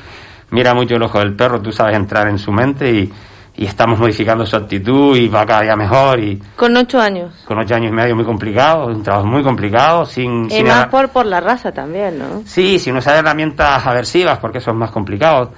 mira 0.51 0.73
mucho 0.73 0.95
el 0.95 1.03
ojo 1.03 1.19
del 1.19 1.33
perro, 1.33 1.61
tú 1.61 1.71
sabes 1.71 1.95
entrar 1.95 2.27
en 2.27 2.37
su 2.37 2.51
mente 2.51 2.91
y, 2.91 3.13
y 3.59 3.65
estamos 3.65 3.99
modificando 3.99 4.45
su 4.45 4.55
actitud 4.55 5.17
y 5.17 5.27
va 5.27 5.43
cada 5.43 5.61
día 5.61 5.75
mejor 5.75 6.19
y 6.19 6.37
Con 6.55 6.77
ocho 6.77 7.01
años. 7.01 7.33
con 7.45 7.57
ocho 7.57 7.73
años 7.73 7.91
y 7.91 7.95
medio 7.95 8.15
muy 8.15 8.23
complicado, 8.23 8.85
un 8.85 9.01
trabajo 9.01 9.25
muy 9.25 9.43
complicado, 9.43 10.05
sin... 10.05 10.45
Y 10.45 10.51
sin 10.51 10.67
más 10.67 10.85
por, 10.87 11.09
por 11.09 11.25
la 11.25 11.41
raza 11.41 11.71
también, 11.71 12.19
¿no? 12.19 12.43
Sí, 12.45 12.77
sin 12.77 12.95
usar 12.95 13.15
herramientas 13.15 13.83
aversivas, 13.85 14.37
porque 14.37 14.59
eso 14.59 14.69
es 14.69 14.77
más 14.77 14.91
complicado. 14.91 15.51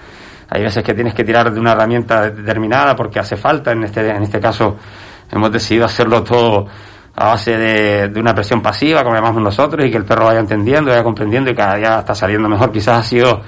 Hay 0.49 0.63
veces 0.63 0.81
que 0.81 0.93
tienes 0.93 1.13
que 1.13 1.25
tirar 1.25 1.51
de 1.51 1.59
una 1.59 1.73
herramienta 1.73 2.29
determinada 2.29 2.95
porque 2.95 3.19
hace 3.19 3.35
falta. 3.35 3.73
En 3.73 3.83
este, 3.83 4.09
en 4.09 4.23
este 4.23 4.39
caso 4.39 4.77
hemos 5.29 5.51
decidido 5.51 5.85
hacerlo 5.85 6.23
todo 6.23 6.67
a 7.15 7.25
base 7.27 7.57
de, 7.57 8.07
de 8.07 8.19
una 8.19 8.33
presión 8.33 8.61
pasiva, 8.61 9.03
como 9.03 9.13
llamamos 9.15 9.43
nosotros, 9.43 9.85
y 9.85 9.91
que 9.91 9.97
el 9.97 10.05
perro 10.05 10.25
vaya 10.27 10.39
entendiendo, 10.39 10.89
vaya 10.89 11.03
comprendiendo 11.03 11.51
y 11.51 11.55
cada 11.55 11.75
día 11.75 11.99
está 11.99 12.15
saliendo 12.15 12.47
mejor. 12.47 12.71
Quizás 12.71 12.99
ha 12.99 13.03
sido 13.03 13.41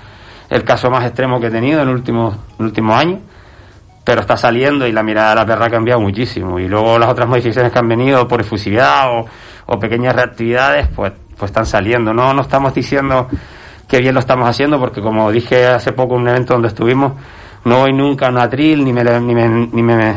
el 0.49 0.63
caso 0.65 0.89
más 0.89 1.05
extremo 1.05 1.39
que 1.39 1.47
he 1.47 1.51
tenido 1.51 1.81
en 1.81 1.87
el 1.87 1.95
último, 1.95 2.35
el 2.59 2.65
último 2.65 2.93
año, 2.93 3.21
pero 4.03 4.21
está 4.21 4.35
saliendo 4.35 4.87
y 4.87 4.91
la 4.91 5.03
mirada 5.03 5.29
de 5.29 5.35
la 5.35 5.45
perra 5.45 5.67
ha 5.67 5.69
cambiado 5.69 6.01
muchísimo. 6.01 6.59
Y 6.59 6.67
luego 6.67 6.97
las 6.97 7.09
otras 7.09 7.27
modificaciones 7.27 7.71
que 7.71 7.79
han 7.79 7.87
venido 7.87 8.27
por 8.27 8.41
efusividad 8.41 9.09
o, 9.11 9.25
o 9.67 9.79
pequeñas 9.79 10.15
reactividades, 10.15 10.87
pues, 10.95 11.13
pues 11.37 11.51
están 11.51 11.65
saliendo. 11.65 12.13
No, 12.13 12.33
no 12.33 12.41
estamos 12.41 12.73
diciendo 12.73 13.27
que 13.87 13.99
bien 13.99 14.13
lo 14.13 14.19
estamos 14.19 14.47
haciendo, 14.47 14.79
porque 14.79 15.01
como 15.01 15.31
dije 15.31 15.67
hace 15.67 15.91
poco 15.91 16.15
en 16.15 16.21
un 16.21 16.27
evento 16.29 16.53
donde 16.53 16.69
estuvimos, 16.69 17.13
no 17.65 17.79
voy 17.79 17.93
nunca 17.93 18.27
a 18.27 18.29
un 18.29 18.39
atril, 18.39 18.83
ni 18.83 18.93
me, 18.93 19.03
ni 19.03 19.35
me, 19.35 19.47
ni 19.49 19.83
me, 19.83 20.15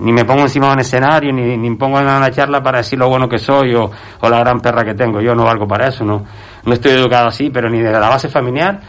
ni 0.00 0.12
me 0.12 0.24
pongo 0.24 0.42
encima 0.42 0.66
de 0.66 0.72
un 0.72 0.80
escenario, 0.80 1.32
ni, 1.32 1.56
ni 1.56 1.74
pongo 1.76 1.98
en 2.00 2.06
una 2.06 2.30
charla 2.30 2.62
para 2.62 2.78
decir 2.78 2.98
lo 2.98 3.08
bueno 3.08 3.28
que 3.28 3.38
soy 3.38 3.74
o, 3.74 3.90
o 4.20 4.28
la 4.28 4.38
gran 4.40 4.60
perra 4.60 4.84
que 4.84 4.94
tengo. 4.94 5.20
Yo 5.20 5.34
no 5.34 5.44
valgo 5.44 5.66
para 5.66 5.88
eso, 5.88 6.04
no, 6.04 6.24
no 6.64 6.72
estoy 6.72 6.92
educado 6.92 7.28
así, 7.28 7.50
pero 7.50 7.70
ni 7.70 7.80
de 7.80 7.92
la 7.92 8.08
base 8.08 8.28
familiar 8.28 8.80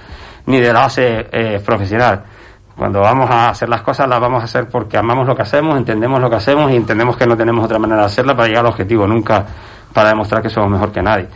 ni 0.47 0.59
de 0.59 0.73
la 0.73 0.81
base 0.81 1.27
eh, 1.31 1.59
profesional. 1.65 2.23
Cuando 2.77 2.99
vamos 2.99 3.29
a 3.29 3.49
hacer 3.49 3.69
las 3.69 3.81
cosas, 3.81 4.07
las 4.07 4.19
vamos 4.19 4.41
a 4.41 4.45
hacer 4.45 4.67
porque 4.67 4.97
amamos 4.97 5.25
lo 5.25 5.35
que 5.35 5.43
hacemos, 5.43 5.77
entendemos 5.77 6.19
lo 6.19 6.29
que 6.29 6.35
hacemos 6.35 6.71
y 6.71 6.75
entendemos 6.75 7.15
que 7.15 7.25
no 7.25 7.37
tenemos 7.37 7.63
otra 7.63 7.79
manera 7.79 8.01
de 8.01 8.07
hacerla 8.07 8.35
para 8.35 8.47
llegar 8.47 8.65
al 8.65 8.71
objetivo, 8.71 9.07
nunca 9.07 9.45
para 9.93 10.09
demostrar 10.09 10.41
que 10.41 10.49
somos 10.49 10.69
mejor 10.69 10.91
que 10.91 11.01
nadie. 11.01 11.27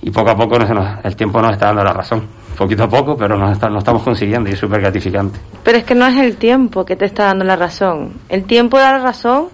Y 0.00 0.10
poco 0.10 0.30
a 0.30 0.36
poco 0.36 0.56
el 0.56 1.16
tiempo 1.16 1.42
nos 1.42 1.52
está 1.52 1.66
dando 1.66 1.84
la 1.84 1.92
razón. 1.92 2.26
Poquito 2.56 2.84
a 2.84 2.88
poco, 2.88 3.16
pero 3.16 3.36
nos, 3.36 3.60
nos 3.60 3.78
estamos 3.78 4.02
consiguiendo 4.02 4.48
y 4.48 4.54
es 4.54 4.58
súper 4.58 4.80
gratificante. 4.80 5.38
Pero 5.62 5.78
es 5.78 5.84
que 5.84 5.94
no 5.94 6.06
es 6.06 6.16
el 6.16 6.36
tiempo 6.36 6.84
que 6.84 6.96
te 6.96 7.04
está 7.04 7.26
dando 7.26 7.44
la 7.44 7.56
razón. 7.56 8.14
El 8.28 8.44
tiempo 8.44 8.78
da 8.78 8.92
la 8.92 8.98
razón 8.98 9.48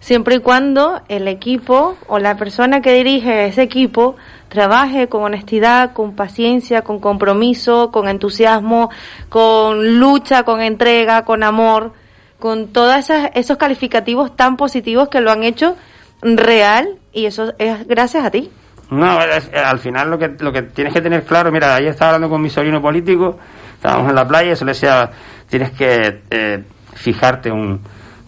siempre 0.00 0.36
y 0.36 0.40
cuando 0.40 1.02
el 1.08 1.28
equipo 1.28 1.96
o 2.08 2.18
la 2.18 2.36
persona 2.36 2.80
que 2.80 2.92
dirige 2.94 3.46
ese 3.46 3.62
equipo 3.62 4.16
trabaje 4.48 5.08
con 5.08 5.22
honestidad, 5.22 5.92
con 5.92 6.16
paciencia, 6.16 6.82
con 6.82 6.98
compromiso, 6.98 7.92
con 7.92 8.08
entusiasmo, 8.08 8.90
con 9.28 9.98
lucha, 9.98 10.42
con 10.42 10.60
entrega, 10.60 11.24
con 11.24 11.42
amor, 11.42 11.92
con 12.38 12.68
todos 12.68 13.10
esos 13.34 13.56
calificativos 13.58 14.34
tan 14.34 14.56
positivos 14.56 15.08
que 15.08 15.20
lo 15.20 15.30
han 15.30 15.44
hecho 15.44 15.76
real 16.22 16.96
y 17.12 17.26
eso 17.26 17.52
es 17.58 17.86
gracias 17.86 18.24
a 18.24 18.30
ti. 18.30 18.50
No, 18.90 19.22
eh, 19.22 19.40
al 19.64 19.78
final 19.78 20.10
lo 20.10 20.18
que, 20.18 20.34
lo 20.40 20.50
que 20.50 20.62
tienes 20.62 20.92
que 20.92 21.00
tener 21.00 21.22
claro, 21.22 21.52
mira, 21.52 21.76
ayer 21.76 21.90
estaba 21.90 22.14
hablando 22.14 22.28
con 22.28 22.42
mi 22.42 22.50
sobrino 22.50 22.82
político, 22.82 23.38
estábamos 23.74 24.08
en 24.08 24.16
la 24.16 24.26
playa, 24.26 24.56
se 24.56 24.64
le 24.64 24.72
decía, 24.72 25.10
tienes 25.48 25.70
que 25.70 26.22
eh, 26.28 26.64
fijarte 26.94 27.52
un, 27.52 27.80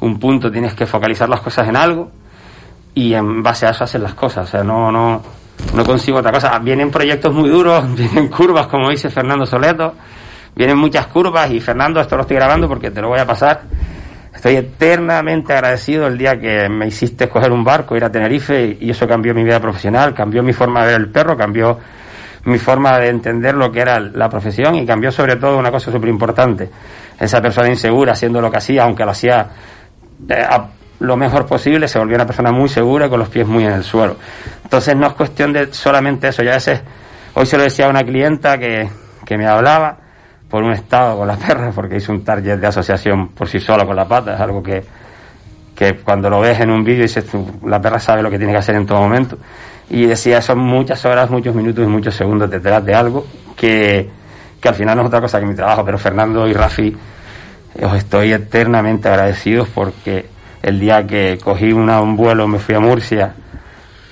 un 0.03 0.19
punto, 0.19 0.51
tienes 0.51 0.75
que 0.75 0.85
focalizar 0.85 1.29
las 1.29 1.41
cosas 1.41 1.69
en 1.69 1.77
algo 1.77 2.11
y 2.95 3.15
en 3.15 3.43
base 3.43 3.67
a 3.67 3.71
eso 3.71 3.85
hacer 3.85 4.01
las 4.01 4.15
cosas, 4.15 4.49
o 4.49 4.51
sea, 4.51 4.65
no, 4.65 4.91
no, 4.91 5.23
no 5.75 5.85
consigo 5.85 6.19
otra 6.19 6.33
cosa. 6.33 6.59
Vienen 6.59 6.91
proyectos 6.91 7.33
muy 7.33 7.49
duros, 7.49 7.85
vienen 7.97 8.29
curvas, 8.29 8.67
como 8.67 8.91
dice 8.91 9.11
Fernando 9.11 9.47
Soleto, 9.47 9.95
vienen 10.55 10.77
muchas 10.77 11.07
curvas 11.07 11.51
y 11.51 11.61
Fernando, 11.61 12.01
esto 12.01 12.17
lo 12.17 12.23
estoy 12.23 12.37
grabando 12.37 12.69
porque 12.69 12.91
te 12.91 13.01
lo 13.01 13.09
voy 13.09 13.21
a 13.21 13.27
pasar. 13.27 13.63
Estoy 14.35 14.57
eternamente 14.57 15.53
agradecido 15.53 16.09
el 16.09 16.19
día 16.19 16.41
que 16.41 16.69
me 16.69 16.89
hiciste 16.89 17.29
coger 17.29 17.53
un 17.53 17.63
barco, 17.63 17.97
ir 17.97 18.05
a 18.05 18.11
Tenerife 18.11 18.77
y 18.81 18.91
eso 18.91 19.07
cambió 19.07 19.35
mi 19.35 19.45
vida 19.45 19.61
profesional, 19.61 20.15
cambió 20.15 20.43
mi 20.43 20.53
forma 20.53 20.81
de 20.81 20.93
ver 20.93 21.01
el 21.01 21.11
perro, 21.11 21.37
cambió 21.37 21.79
mi 22.45 22.59
forma 22.59 22.99
de 22.99 23.09
entender 23.09 23.55
lo 23.55 23.71
que 23.71 23.81
era 23.81 24.01
la 24.01 24.29
profesión 24.29 24.75
y 24.75 24.85
cambió 24.85 25.13
sobre 25.13 25.37
todo 25.37 25.59
una 25.59 25.71
cosa 25.71 25.93
súper 25.93 26.09
importante. 26.09 26.69
Esa 27.21 27.41
persona 27.41 27.69
insegura 27.69 28.13
haciendo 28.15 28.41
lo 28.41 28.51
que 28.51 28.57
hacía, 28.57 28.83
aunque 28.83 29.05
lo 29.05 29.13
hacía 29.13 29.49
a 30.31 30.69
lo 31.01 31.17
mejor 31.17 31.47
posible, 31.47 31.89
se 31.89 31.99
volvió 31.99 32.17
una 32.17 32.27
persona 32.27 32.53
muy 32.53 32.69
segura 32.69 33.09
con 33.09 33.19
los 33.19 33.29
pies 33.29 33.47
muy 33.47 33.65
en 33.65 33.73
el 33.73 33.85
suelo. 33.85 34.17
Entonces 34.63 34.97
no 34.97 35.07
es 35.07 35.13
cuestión 35.15 35.53
de 35.53 35.73
solamente 35.73 36.29
eso, 36.29 36.43
ya 36.43 36.53
a 36.53 36.55
veces, 36.55 36.81
hoy 37.35 37.47
se 37.47 37.57
lo 37.57 37.65
decía 37.65 37.87
a 37.87 37.91
una 37.91 38.03
clienta 38.03 38.59
que, 38.59 38.89
que 39.25 39.37
me 39.37 39.47
hablaba 39.47 39.97
por 40.49 40.63
un 40.63 40.73
estado 40.73 41.19
con 41.19 41.27
la 41.27 41.37
perra, 41.37 41.73
porque 41.75 41.97
hizo 41.97 42.13
un 42.13 42.25
target 42.25 42.59
de 42.59 42.67
asociación 42.67 43.29
por 43.29 43.49
sí 43.49 43.59
sola 43.59 43.85
con 43.85 43.97
la 43.97 44.07
pata, 44.07 44.35
es 44.35 44.41
algo 44.41 44.63
que, 44.63 44.85
que 45.75 45.95
cuando 45.97 46.29
lo 46.31 46.41
ves 46.41 46.61
en 46.61 46.71
un 46.71 46.85
vídeo 46.85 47.03
dices 47.03 47.25
la 47.65 47.81
perra 47.81 47.99
sabe 47.99 48.23
lo 48.23 48.31
que 48.31 48.39
tiene 48.39 48.53
que 48.53 48.59
hacer 48.59 48.75
en 48.77 48.87
todo 48.87 49.01
momento. 49.01 49.39
Y 49.91 50.07
decía, 50.07 50.41
son 50.41 50.59
muchas 50.59 51.05
horas, 51.05 51.29
muchos 51.31 51.55
minutos 51.55 51.85
y 51.85 51.89
muchos 51.89 52.15
segundos 52.15 52.51
detrás 52.51 52.85
de 52.85 52.95
algo 52.95 53.27
que, 53.57 54.09
que 54.61 54.69
al 54.69 54.75
final 54.75 54.97
no 54.97 55.03
es 55.03 55.09
otra 55.09 55.21
cosa 55.21 55.41
que 55.41 55.47
mi 55.47 55.55
trabajo, 55.55 55.85
pero 55.85 55.99
Fernando 55.99 56.47
y 56.47 56.53
Rafi 56.53 56.97
os 57.81 57.95
estoy 57.95 58.33
eternamente 58.33 59.09
agradecidos 59.09 59.69
porque 59.69 60.27
el 60.63 60.79
día 60.81 61.07
que 61.07 61.39
cogí 61.43 61.73
una- 61.73 62.01
un 62.01 62.17
vuelo 62.17 62.47
me 62.49 62.59
fui 62.59 62.75
a 62.75 62.81
Murcia 62.81 63.35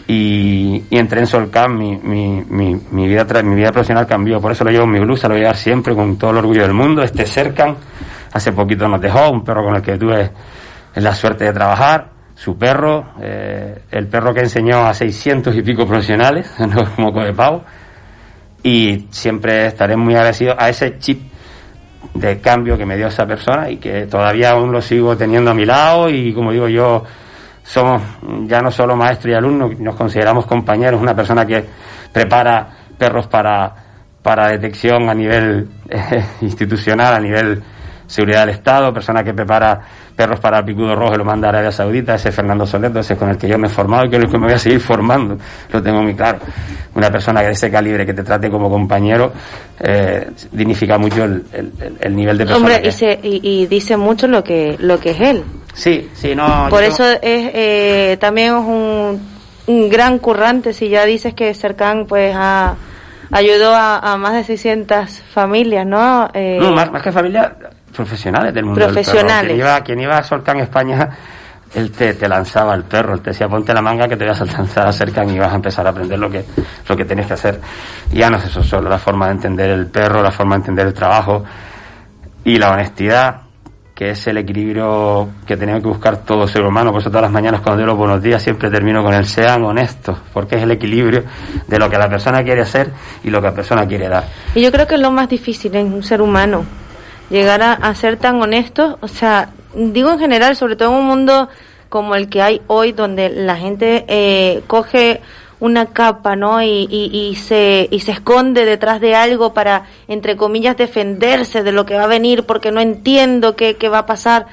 y, 0.07 0.85
y 0.91 0.99
entré 0.99 1.21
en 1.21 1.27
Solcam, 1.27 1.77
mi, 1.77 1.97
mi, 1.97 2.43
mi, 2.49 2.75
mi 2.91 3.07
vida 3.07 3.25
mi 3.43 3.55
vida 3.55 3.71
profesional 3.71 4.07
cambió, 4.07 4.41
por 4.41 4.51
eso 4.53 4.65
lo 4.65 4.71
llevo 4.71 4.85
en 4.85 4.91
mi 4.91 4.99
blusa, 5.01 5.29
lo 5.29 5.35
voy 5.35 5.41
a 5.41 5.45
llevar 5.45 5.57
siempre 5.57 5.95
con 5.95 6.17
todo 6.17 6.33
el 6.33 6.39
orgullo 6.39 6.63
del 6.63 6.75
mundo. 6.75 7.03
Este 7.03 7.25
Cercan, 7.27 7.77
hace 8.33 8.53
poquito 8.53 8.89
nos 8.89 9.01
dejó, 9.01 9.31
un 9.31 9.45
perro 9.45 9.65
con 9.65 9.77
el 9.77 9.83
que 9.83 9.97
tuve 9.97 10.31
la 10.97 11.15
suerte 11.15 11.45
de 11.45 11.53
trabajar, 11.53 12.09
su 12.35 12.57
perro, 12.59 13.13
eh, 13.21 13.83
el 13.93 14.09
perro 14.09 14.35
que 14.35 14.41
enseñó 14.41 14.85
a 14.87 14.95
600 14.95 15.55
y 15.55 15.63
pico 15.63 15.87
profesionales, 15.87 16.51
no 16.59 16.85
moco 16.97 17.21
de 17.23 17.33
pavo, 17.33 17.63
y 18.65 19.07
siempre 19.11 19.67
estaré 19.67 19.97
muy 19.97 20.15
agradecido 20.15 20.55
a 20.59 20.69
ese 20.71 20.99
chip 20.99 21.30
de 22.15 22.41
cambio 22.41 22.77
que 22.77 22.87
me 22.87 22.97
dio 22.97 23.09
esa 23.09 23.27
persona 23.27 23.71
y 23.71 23.77
que 23.77 24.07
todavía 24.07 24.51
aún 24.51 24.73
lo 24.73 24.81
sigo 24.81 25.17
teniendo 25.17 25.51
a 25.51 25.55
mi 25.55 25.65
lado 25.65 26.09
y 26.09 26.33
como 26.33 26.53
digo 26.53 26.69
yo 26.69 27.05
somos 27.63 28.03
ya 28.47 28.61
no 28.61 28.71
solo 28.71 28.97
maestro 28.97 29.31
y 29.31 29.35
alumno 29.35 29.71
nos 29.79 29.95
consideramos 29.95 30.47
compañeros 30.47 31.01
una 31.01 31.15
persona 31.15 31.47
que 31.47 31.65
prepara 32.13 32.69
perros 32.99 33.27
para 33.27 33.75
para 34.23 34.49
detección 34.49 35.09
a 35.09 35.15
nivel 35.15 35.69
eh, 35.89 36.25
institucional 36.41 37.15
a 37.15 37.21
nivel 37.21 37.63
seguridad 38.11 38.41
del 38.47 38.57
Estado 38.57 38.93
persona 38.93 39.23
que 39.23 39.33
prepara 39.33 39.81
perros 40.17 40.41
para 40.41 40.65
picudo 40.65 40.95
rojo 40.97 41.15
y 41.15 41.19
lo 41.19 41.25
manda 41.25 41.49
a 41.49 41.51
Arabia 41.51 41.71
Saudita 41.73 42.17
ese 42.17 42.31
es 42.31 42.35
Fernando 42.35 42.67
Soleto 42.67 42.99
ese 43.01 43.13
es 43.15 43.19
con 43.19 43.31
el 43.31 43.39
que 43.39 43.49
yo 43.49 43.57
me 43.59 43.69
he 43.69 43.71
formado 43.71 44.05
y 44.07 44.11
con 44.11 44.21
el 44.23 44.29
que 44.31 44.37
me 44.39 44.47
voy 44.47 44.55
a 44.55 44.59
seguir 44.59 44.81
formando 44.81 45.39
lo 45.73 45.83
tengo 45.83 46.03
muy 46.03 46.15
claro 46.15 46.39
una 46.95 47.11
persona 47.11 47.41
de 47.43 47.53
ese 47.53 47.71
calibre 47.71 48.05
que 48.05 48.13
te 48.13 48.23
trate 48.25 48.51
como 48.51 48.69
compañero 48.69 49.33
eh, 49.79 50.29
dignifica 50.53 50.99
mucho 50.99 51.25
el, 51.25 51.45
el- 51.53 51.73
el- 51.81 51.97
el 52.01 52.17
nivel 52.17 52.37
de 52.37 52.45
persona 52.47 52.67
Hombre, 52.67 52.83
que 52.83 52.89
y, 52.89 52.93
se, 52.93 53.19
y, 53.23 53.41
y 53.63 53.67
dice 53.67 53.97
mucho 53.97 54.27
lo 54.27 54.43
que 54.45 54.77
lo 54.81 54.99
que 54.99 55.11
es 55.13 55.21
él. 55.21 55.45
Sí, 55.73 56.11
sí, 56.15 56.35
no. 56.35 56.67
Por 56.69 56.83
eso 56.83 57.05
es 57.09 57.21
eh, 57.23 58.17
también 58.21 58.49
es 58.57 58.61
un, 58.61 59.21
un 59.69 59.89
gran 59.89 60.19
currante. 60.19 60.73
Si 60.75 60.89
ya 60.89 61.05
dices 61.07 61.33
que 61.33 61.55
Cercan 61.55 62.07
pues 62.07 62.35
ha, 62.37 62.75
ayudó 63.31 63.73
a, 63.73 63.99
a 64.01 64.17
más 64.17 64.35
de 64.35 64.43
600 64.45 65.09
familias, 65.33 65.87
¿no? 65.87 66.29
Eh, 66.35 66.59
No, 66.61 66.73
más, 66.73 66.91
más 66.91 67.03
que 67.03 67.13
familia, 67.13 67.55
profesionales 67.95 68.55
del 68.55 68.65
mundo. 68.65 68.81
del 68.81 68.89
perro. 68.89 69.03
Profesionales. 69.03 69.53
Quien 69.53 69.59
iba, 69.61 69.81
quien 69.81 70.01
iba 70.01 70.17
a 70.17 70.23
Solcan 70.23 70.59
España, 70.59 71.09
él 71.75 71.93
te, 71.93 72.15
te 72.15 72.29
lanzaba 72.29 72.75
el 72.75 72.85
perro, 72.85 73.15
él 73.15 73.21
te 73.21 73.31
decía 73.31 73.49
ponte 73.49 73.73
la 73.73 73.83
manga 73.83 74.09
que 74.09 74.17
te 74.17 74.27
vas 74.27 74.41
a 74.41 74.45
lanzar 74.59 74.87
a 74.87 74.93
Cercan 74.93 75.31
y 75.31 75.39
vas 75.39 75.53
a 75.53 75.57
empezar 75.57 75.87
a 75.87 75.91
aprender 75.91 76.19
lo 76.19 76.31
que, 76.31 76.45
lo 76.89 76.97
que 76.97 77.05
tienes 77.05 77.27
que 77.27 77.35
hacer. 77.35 77.61
Y 78.13 78.19
ya 78.19 78.31
no 78.31 78.39
es 78.39 78.47
eso 78.47 78.63
solo, 78.63 78.89
la 78.89 78.99
forma 78.99 79.27
de 79.27 79.33
entender 79.33 79.71
el 79.71 79.87
perro, 79.87 80.23
la 80.23 80.33
forma 80.33 80.57
de 80.57 80.61
entender 80.61 80.87
el 80.87 80.95
trabajo 80.95 81.45
y 82.45 82.59
la 82.59 82.73
honestidad, 82.73 83.43
que 83.95 84.11
es 84.11 84.27
el 84.27 84.39
equilibrio 84.39 85.29
que 85.47 85.59
tenemos 85.59 85.83
que 85.83 85.89
buscar 85.89 86.25
todo 86.25 86.49
ser 86.49 86.63
humano. 86.63 86.91
Por 86.91 87.03
eso 87.03 87.11
todas 87.11 87.25
las 87.25 87.31
mañanas 87.31 87.61
cuando 87.61 87.83
digo 87.83 87.89
los 87.89 87.99
buenos 87.99 88.23
días 88.23 88.43
siempre 88.43 88.71
termino 88.71 89.05
con 89.05 89.13
el 89.13 89.27
sean 89.27 89.63
honestos, 89.63 90.19
porque 90.33 90.57
es 90.57 90.63
el 90.63 90.71
equilibrio 90.71 91.23
de 91.69 91.79
lo 91.79 91.91
que 91.91 91.99
la 91.99 92.09
persona 92.09 92.43
quiere 92.43 92.63
hacer 92.63 92.91
y 93.23 93.31
lo 93.31 93.41
que 93.41 93.49
la 93.49 93.55
persona 93.55 93.87
quiere 93.87 94.09
dar. 94.09 94.25
Y 94.55 94.63
yo 94.63 94.73
creo 94.73 94.87
que 94.87 94.95
es 94.95 95.01
lo 95.01 95.11
más 95.11 95.29
difícil 95.29 95.77
en 95.77 95.93
un 95.93 96.03
ser 96.03 96.23
humano, 96.23 96.65
llegar 97.31 97.63
a, 97.63 97.73
a 97.73 97.95
ser 97.95 98.17
tan 98.17 98.41
honesto, 98.43 98.99
o 99.01 99.09
sea, 99.09 99.51
digo 99.75 100.11
en 100.11 100.19
general, 100.19 100.57
sobre 100.57 100.77
todo 100.77 100.91
en 100.91 100.97
un 100.97 101.07
mundo 101.07 101.49
como 101.89 102.15
el 102.15 102.29
que 102.29 102.43
hay 102.43 102.61
hoy, 102.67 102.93
donde 102.93 103.31
la 103.31 103.57
gente 103.57 104.05
eh, 104.09 104.63
coge 104.67 105.21
una 105.59 105.87
capa, 105.87 106.37
¿no? 106.37 106.63
Y, 106.63 106.87
y, 106.91 107.11
y 107.13 107.35
se, 107.37 107.87
y 107.91 108.01
se 108.01 108.13
esconde 108.13 108.65
detrás 108.65 109.01
de 109.01 109.15
algo 109.15 109.53
para, 109.53 109.85
entre 110.09 110.37
comillas, 110.37 110.77
defenderse 110.77 111.63
de 111.63 111.73
lo 111.73 111.85
que 111.85 111.97
va 111.97 112.05
a 112.05 112.07
venir 112.07 112.45
porque 112.45 112.71
no 112.73 112.81
entiendo 112.81 113.57
qué, 113.57 113.77
qué 113.77 113.89
va 113.89 113.99
a 113.99 114.07
pasar. 114.07 114.47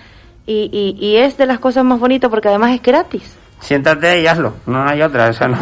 Y, 0.45 0.69
y, 0.71 1.05
y 1.05 1.17
es 1.17 1.37
de 1.37 1.45
las 1.45 1.59
cosas 1.59 1.83
más 1.83 1.99
bonitas 1.99 2.29
porque 2.29 2.47
además 2.49 2.73
es 2.73 2.81
gratis. 2.81 3.35
Siéntate 3.59 4.21
y 4.21 4.27
hazlo, 4.27 4.53
no 4.65 4.83
hay 4.87 5.01
otra, 5.01 5.29
o 5.29 5.33
sea, 5.33 5.47
no. 5.47 5.57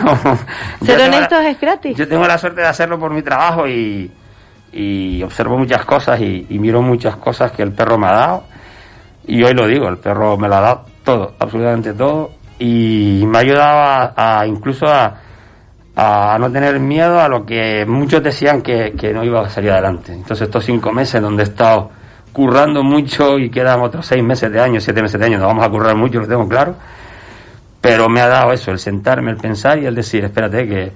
Ser 0.86 1.00
la- 1.00 1.06
honestos 1.06 1.44
es 1.46 1.60
gratis. 1.60 1.96
Yo 1.98 2.08
tengo 2.08 2.26
la 2.28 2.38
suerte 2.38 2.62
de 2.62 2.68
hacerlo 2.68 3.00
por 3.00 3.12
mi 3.12 3.22
trabajo 3.22 3.68
y, 3.68 4.12
y 4.76 5.24
observo 5.24 5.58
muchas 5.58 5.86
cosas 5.86 6.20
y, 6.20 6.46
miro 6.50 6.82
muchas 6.82 7.16
cosas 7.16 7.52
que 7.54 7.64
el 7.64 7.72
perro 7.72 7.98
me 7.98 8.08
ha 8.08 8.12
dado. 8.12 8.44
Y 9.26 9.42
hoy 9.42 9.54
lo 9.54 9.66
digo, 9.68 9.88
el 9.88 9.98
perro 9.98 10.38
me 10.38 10.50
lo 10.50 10.56
ha 10.56 10.62
dado 10.62 10.86
todo, 11.04 11.34
absolutamente 11.40 11.94
todo. 11.94 12.32
Y 12.60 13.24
me 13.26 13.38
ha 13.38 13.42
ayudado 13.42 14.14
a, 14.16 14.46
incluso 14.46 14.86
a, 14.88 16.38
no 16.38 16.52
tener 16.52 16.78
miedo 16.80 17.22
a 17.22 17.30
lo 17.30 17.46
que 17.46 17.86
muchos 17.88 18.22
decían 18.22 18.62
que, 18.62 18.94
que 19.00 19.14
no 19.14 19.24
iba 19.24 19.42
a 19.42 19.50
salir 19.50 19.72
adelante. 19.72 20.12
Entonces 20.12 20.48
estos 20.48 20.66
cinco 20.66 20.92
meses 20.92 21.22
donde 21.22 21.44
he 21.44 21.46
estado 21.46 21.90
currando 22.34 22.84
mucho 22.84 23.40
y 23.40 23.50
quedan 23.50 23.80
otros 23.80 24.06
seis 24.06 24.22
meses 24.22 24.52
de 24.52 24.60
año, 24.60 24.82
siete 24.82 25.02
meses 25.02 25.18
de 25.18 25.26
año, 25.26 25.38
nos 25.38 25.48
vamos 25.48 25.66
a 25.66 25.70
currar 25.70 25.96
mucho, 25.96 26.20
lo 26.20 26.28
tengo 26.28 26.50
claro. 26.50 26.76
Pero 27.80 28.10
me 28.10 28.20
ha 28.20 28.28
dado 28.28 28.52
eso, 28.52 28.72
el 28.72 28.80
sentarme, 28.80 29.32
el 29.32 29.38
pensar 29.38 29.80
y 29.80 29.86
el 29.86 29.96
decir, 29.96 30.26
espérate 30.26 30.68
que, 30.68 30.92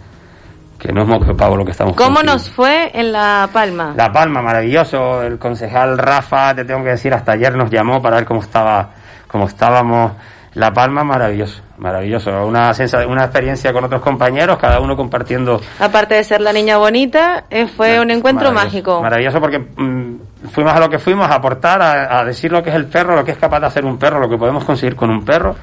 que 0.80 0.92
no 0.94 1.02
es 1.02 1.08
moco 1.08 1.26
de 1.26 1.36
pavo 1.36 1.58
lo 1.58 1.66
que 1.66 1.72
estamos 1.72 1.96
¿Cómo 1.96 2.24
nos 2.24 2.50
fue 2.50 2.90
en 2.98 3.12
La 3.12 3.50
Palma? 3.52 3.94
La 3.98 4.12
Palma, 4.12 4.42
maravilloso. 4.42 5.22
El 5.22 5.38
concejal 5.38 5.98
Rafa, 5.98 6.56
te 6.56 6.64
tengo 6.66 6.84
que 6.84 6.92
decir, 6.92 7.14
hasta 7.14 7.34
ayer 7.34 7.54
nos 7.56 7.70
llamó 7.70 8.02
para 8.02 8.16
ver 8.16 8.26
cómo 8.26 8.40
estaba, 8.42 8.92
cómo 9.28 9.46
estábamos. 9.46 10.14
La 10.54 10.72
Palma, 10.74 11.04
maravilloso, 11.04 11.62
maravilloso. 11.78 12.32
Una 12.46 12.74
sensa- 12.74 13.06
una 13.06 13.26
experiencia 13.26 13.72
con 13.72 13.84
otros 13.84 14.02
compañeros, 14.02 14.58
cada 14.58 14.80
uno 14.80 14.96
compartiendo. 14.96 15.62
Aparte 15.80 16.16
de 16.16 16.24
ser 16.24 16.42
la 16.42 16.52
niña 16.54 16.78
bonita, 16.78 17.44
eh, 17.52 17.68
fue 17.68 18.00
un 18.00 18.10
encuentro 18.10 18.52
Maravilloso, 18.52 18.66
mágico. 18.66 19.02
Maravilloso 19.04 19.40
porque 19.40 19.60
mm, 19.60 20.16
fuimos 20.52 20.74
a 20.74 20.80
lo 20.80 20.90
que 20.90 20.98
fuimos, 20.98 21.30
a 21.30 21.36
aportar, 21.36 21.82
a, 21.82 22.20
a 22.20 22.26
decir 22.26 22.52
lo 22.52 22.64
que 22.64 22.70
es 22.72 22.76
el 22.76 22.86
perro, 22.88 23.16
lo 23.16 23.24
que 23.24 23.32
es 23.32 23.38
capaz 23.38 23.60
de 23.60 23.68
hacer 23.68 23.86
un 23.86 24.00
perro, 24.00 24.20
lo 24.20 24.28
que 24.30 24.38
podemos 24.38 24.64
conseguir 24.66 24.96
con 24.96 25.12
un 25.12 25.24
perro. 25.24 25.56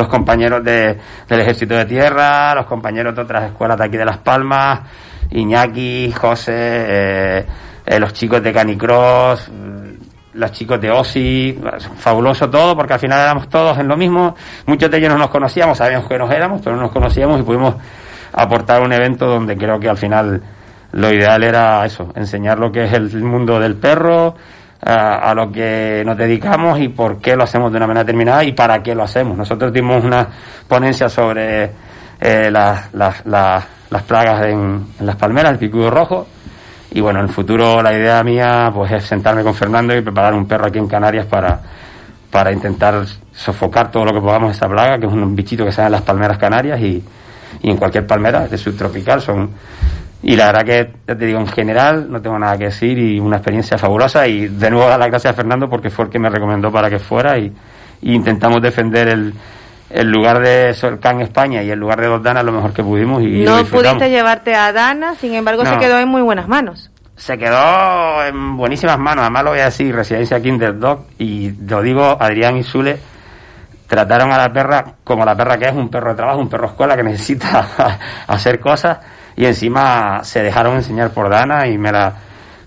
Los 0.00 0.08
compañeros 0.08 0.64
de, 0.64 0.98
del 1.28 1.40
Ejército 1.40 1.74
de 1.74 1.84
Tierra, 1.84 2.54
los 2.54 2.64
compañeros 2.64 3.14
de 3.14 3.20
otras 3.20 3.50
escuelas 3.50 3.76
de 3.76 3.84
aquí 3.84 3.98
de 3.98 4.06
Las 4.06 4.16
Palmas, 4.16 4.80
Iñaki, 5.30 6.10
José, 6.10 6.54
eh, 6.56 7.46
eh, 7.84 8.00
los 8.00 8.14
chicos 8.14 8.42
de 8.42 8.50
Canicross, 8.50 9.50
mm, 9.50 10.38
los 10.38 10.52
chicos 10.52 10.80
de 10.80 10.90
OSI, 10.90 11.60
fabuloso 11.98 12.48
todo, 12.48 12.74
porque 12.74 12.94
al 12.94 12.98
final 12.98 13.20
éramos 13.20 13.50
todos 13.50 13.76
en 13.76 13.88
lo 13.88 13.96
mismo. 13.98 14.34
Muchos 14.64 14.90
de 14.90 14.96
ellos 14.96 15.10
no 15.10 15.18
nos 15.18 15.28
conocíamos, 15.28 15.76
sabíamos 15.76 16.08
que 16.08 16.16
nos 16.16 16.30
éramos, 16.30 16.62
pero 16.64 16.76
no 16.76 16.82
nos 16.82 16.92
conocíamos 16.92 17.38
y 17.38 17.42
pudimos 17.42 17.74
aportar 18.32 18.80
un 18.80 18.94
evento 18.94 19.26
donde 19.26 19.54
creo 19.54 19.78
que 19.78 19.90
al 19.90 19.98
final 19.98 20.40
lo 20.92 21.12
ideal 21.12 21.44
era 21.44 21.84
eso, 21.84 22.10
enseñar 22.16 22.58
lo 22.58 22.72
que 22.72 22.84
es 22.84 22.92
el 22.94 23.22
mundo 23.22 23.60
del 23.60 23.76
perro, 23.76 24.34
a, 24.82 25.30
a 25.30 25.34
lo 25.34 25.50
que 25.50 26.02
nos 26.04 26.16
dedicamos 26.16 26.78
y 26.80 26.88
por 26.88 27.20
qué 27.20 27.36
lo 27.36 27.44
hacemos 27.44 27.70
de 27.70 27.76
una 27.76 27.86
manera 27.86 28.04
determinada 28.04 28.44
y 28.44 28.52
para 28.52 28.82
qué 28.82 28.94
lo 28.94 29.02
hacemos. 29.02 29.36
Nosotros 29.36 29.72
dimos 29.72 30.04
una 30.04 30.26
ponencia 30.66 31.08
sobre 31.08 31.70
eh, 32.20 32.50
las, 32.50 32.92
las, 32.94 33.24
las, 33.26 34.02
plagas 34.06 34.46
en, 34.46 34.86
las 35.00 35.16
palmeras, 35.16 35.52
el 35.52 35.58
picudo 35.58 35.90
rojo. 35.90 36.26
Y 36.92 37.00
bueno, 37.00 37.20
en 37.20 37.26
el 37.26 37.32
futuro 37.32 37.82
la 37.82 37.92
idea 37.92 38.22
mía 38.22 38.70
pues 38.74 38.92
es 38.92 39.04
sentarme 39.04 39.42
con 39.42 39.54
Fernando 39.54 39.96
y 39.96 40.02
preparar 40.02 40.34
un 40.34 40.46
perro 40.46 40.66
aquí 40.66 40.78
en 40.78 40.88
Canarias 40.88 41.26
para, 41.26 41.60
para 42.30 42.52
intentar 42.52 43.04
sofocar 43.32 43.90
todo 43.90 44.04
lo 44.04 44.12
que 44.12 44.20
podamos 44.20 44.56
esa 44.56 44.68
plaga, 44.68 44.98
que 44.98 45.06
es 45.06 45.12
un 45.12 45.34
bichito 45.36 45.64
que 45.64 45.70
da 45.70 45.86
en 45.86 45.92
las 45.92 46.02
palmeras 46.02 46.36
canarias 46.36 46.80
y, 46.80 47.02
y 47.62 47.70
en 47.70 47.76
cualquier 47.76 48.06
palmera 48.06 48.48
de 48.48 48.58
subtropical 48.58 49.20
son 49.20 49.50
y 50.22 50.36
la 50.36 50.46
verdad 50.46 50.64
que 50.64 50.92
ya 51.08 51.16
te 51.16 51.26
digo 51.26 51.40
en 51.40 51.46
general 51.46 52.10
no 52.10 52.20
tengo 52.20 52.38
nada 52.38 52.58
que 52.58 52.64
decir 52.64 52.98
y 52.98 53.18
una 53.18 53.36
experiencia 53.36 53.78
fabulosa. 53.78 54.26
Y 54.26 54.48
de 54.48 54.70
nuevo 54.70 54.88
dar 54.88 54.98
las 54.98 55.08
gracias 55.08 55.32
a 55.32 55.36
Fernando 55.36 55.68
porque 55.68 55.90
fue 55.90 56.06
el 56.06 56.10
que 56.10 56.18
me 56.18 56.28
recomendó 56.28 56.70
para 56.70 56.90
que 56.90 56.98
fuera. 56.98 57.38
Y, 57.38 57.52
y 58.02 58.14
intentamos 58.14 58.60
defender 58.62 59.08
el, 59.08 59.34
el 59.90 60.08
lugar 60.08 60.40
de 60.40 60.72
Solcán 60.72 61.20
España 61.20 61.62
y 61.62 61.70
el 61.70 61.78
lugar 61.78 62.00
de 62.00 62.06
Dordana 62.06 62.42
lo 62.42 62.52
mejor 62.52 62.72
que 62.72 62.82
pudimos 62.82 63.22
y 63.22 63.42
no 63.42 63.64
pudiste 63.64 64.08
llevarte 64.08 64.54
a 64.54 64.72
Dana, 64.72 65.14
sin 65.16 65.34
embargo 65.34 65.64
se 65.66 65.76
quedó 65.78 65.98
en 65.98 66.08
muy 66.08 66.22
buenas 66.22 66.48
manos. 66.48 66.90
se 67.16 67.36
quedó 67.36 68.24
en 68.24 68.56
buenísimas 68.56 68.98
manos, 68.98 69.22
además 69.22 69.44
lo 69.44 69.50
voy 69.50 69.60
a 69.60 69.64
decir, 69.64 69.94
Residencia 69.94 70.40
Kinder 70.40 70.78
Dog, 70.78 71.06
y 71.18 71.50
lo 71.50 71.82
digo, 71.82 72.16
Adrián 72.20 72.56
y 72.56 72.62
Sule 72.62 72.98
trataron 73.88 74.32
a 74.32 74.38
la 74.38 74.52
perra 74.52 74.84
como 75.02 75.24
la 75.24 75.34
perra 75.34 75.58
que 75.58 75.66
es, 75.66 75.74
un 75.74 75.88
perro 75.88 76.10
de 76.10 76.16
trabajo, 76.16 76.38
un 76.38 76.48
perro 76.48 76.68
escuela 76.68 76.96
que 76.96 77.02
necesita 77.02 77.98
hacer 78.28 78.60
cosas, 78.60 78.98
y 79.36 79.44
encima 79.46 80.20
se 80.22 80.42
dejaron 80.42 80.76
enseñar 80.76 81.10
por 81.10 81.30
Dana 81.30 81.66
y 81.66 81.78
me 81.78 81.90
la, 81.92 82.12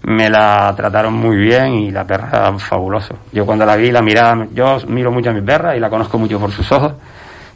me 0.03 0.29
la 0.29 0.73
trataron 0.75 1.13
muy 1.13 1.37
bien 1.37 1.73
y 1.75 1.91
la 1.91 2.05
perra 2.05 2.57
fabuloso. 2.57 3.15
Yo 3.31 3.45
cuando 3.45 3.65
la 3.65 3.75
vi, 3.75 3.91
la 3.91 4.01
miraba, 4.01 4.45
yo 4.53 4.77
miro 4.87 5.11
mucho 5.11 5.29
a 5.29 5.33
mi 5.33 5.41
perra 5.41 5.75
y 5.75 5.79
la 5.79 5.89
conozco 5.89 6.17
mucho 6.17 6.39
por 6.39 6.51
sus 6.51 6.71
ojos, 6.71 6.93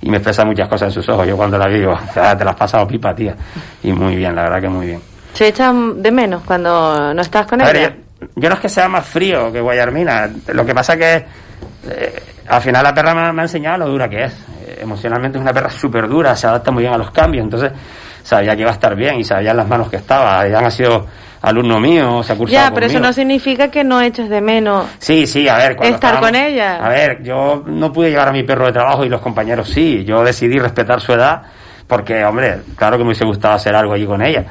y 0.01 0.09
me 0.09 0.17
expresa 0.17 0.45
muchas 0.45 0.69
cosas 0.69 0.89
en 0.89 0.91
sus 1.01 1.09
ojos. 1.09 1.27
Yo 1.27 1.35
cuando 1.35 1.57
la 1.57 1.67
vi 1.67 1.79
digo, 1.79 1.93
"Ah, 2.15 2.35
te 2.37 2.43
las 2.45 2.53
has 2.53 2.59
pasado 2.59 2.87
pipa, 2.87 3.15
tía. 3.15 3.35
Y 3.83 3.91
muy 3.91 4.15
bien, 4.15 4.35
la 4.35 4.43
verdad 4.43 4.61
que 4.61 4.69
muy 4.69 4.85
bien. 4.87 5.01
Se 5.33 5.47
echan 5.47 6.01
de 6.01 6.11
menos 6.11 6.43
cuando 6.43 7.13
no 7.13 7.21
estás 7.21 7.45
con 7.47 7.61
ella. 7.61 7.93
yo, 8.21 8.27
yo 8.35 8.49
no 8.49 8.55
es 8.55 8.61
que 8.61 8.69
sea 8.69 8.87
más 8.87 9.05
frío 9.05 9.51
que 9.51 9.59
Guayarmina, 9.61 10.29
lo 10.47 10.65
que 10.65 10.73
pasa 10.73 10.95
que 10.97 11.25
eh, 11.89 12.23
al 12.47 12.61
final 12.61 12.83
la 12.83 12.93
perra 12.93 13.13
me, 13.13 13.33
me 13.33 13.41
ha 13.41 13.45
enseñado 13.45 13.79
lo 13.79 13.87
dura 13.89 14.07
que 14.09 14.23
es. 14.25 14.33
Eh, 14.65 14.79
emocionalmente 14.81 15.37
es 15.37 15.41
una 15.41 15.53
perra 15.53 15.69
súper 15.69 16.07
dura, 16.07 16.35
se 16.35 16.47
adapta 16.47 16.71
muy 16.71 16.83
bien 16.83 16.93
a 16.93 16.97
los 16.97 17.11
cambios, 17.11 17.43
entonces 17.43 17.71
sabía 18.27 18.55
que 18.55 18.61
iba 18.61 18.71
a 18.71 18.73
estar 18.73 18.93
bien 18.93 19.19
y 19.19 19.23
sabía 19.23 19.51
en 19.51 19.57
las 19.57 19.67
manos 19.67 19.89
que 19.89 19.95
estaba. 19.95 20.45
Ya 20.47 20.59
ha 20.59 20.69
sido 20.71 21.05
alumno 21.41 21.79
mío, 21.79 22.21
se 22.23 22.33
ha 22.33 22.35
cursado 22.35 22.61
Ya, 22.69 22.73
pero 22.73 22.87
eso 22.87 22.99
no 22.99 23.13
significa 23.13 23.69
que 23.71 23.83
no 23.85 24.01
eches 24.01 24.27
de 24.29 24.41
menos 24.41 24.85
Sí, 24.99 25.25
sí, 25.25 25.47
a 25.47 25.55
ver. 25.55 25.77
cuando 25.77 25.95
estar 25.95 26.15
estábamos- 26.15 26.31
con 26.31 26.35
ella. 26.35 26.85
A 26.85 26.89
ver, 26.89 27.23
yo 27.23 27.63
no 27.65 27.93
pude 27.93 28.09
llevar 28.09 28.27
a 28.27 28.31
mi 28.33 28.43
perro 28.43 28.65
de 28.65 28.73
trabajo 28.73 29.05
y 29.05 29.09
los 29.09 29.21
compañeros 29.21 29.69
sí. 29.69 30.03
Yo 30.03 30.23
decidí 30.25 30.59
respetar 30.59 30.99
su 30.99 31.13
edad 31.13 31.43
porque, 31.87 32.25
hombre, 32.25 32.59
claro 32.75 32.97
que 32.97 33.03
me 33.03 33.09
hubiese 33.11 33.23
gustado 33.23 33.53
hacer 33.53 33.73
algo 33.73 33.93
allí 33.93 34.05
con 34.05 34.21
ella. 34.21 34.43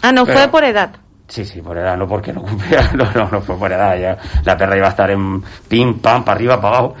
Ah, 0.00 0.10
no 0.12 0.24
Pero- 0.24 0.38
fue 0.38 0.48
por 0.48 0.64
edad. 0.64 0.90
Sí, 1.28 1.44
sí, 1.46 1.60
por 1.62 1.76
edad, 1.78 1.96
no 1.96 2.06
porque 2.06 2.32
no 2.32 2.42
cumplía, 2.42 2.90
no, 2.94 3.06
no, 3.14 3.28
no 3.30 3.40
fue 3.42 3.56
por 3.56 3.70
edad. 3.72 3.96
Ya, 3.98 4.16
la 4.44 4.56
perra 4.56 4.76
iba 4.76 4.86
a 4.86 4.90
estar 4.90 5.10
en 5.10 5.42
pim, 5.68 5.98
pam, 5.98 6.24
para 6.24 6.34
arriba, 6.36 6.60
para 6.60 6.76
abajo. 6.78 6.94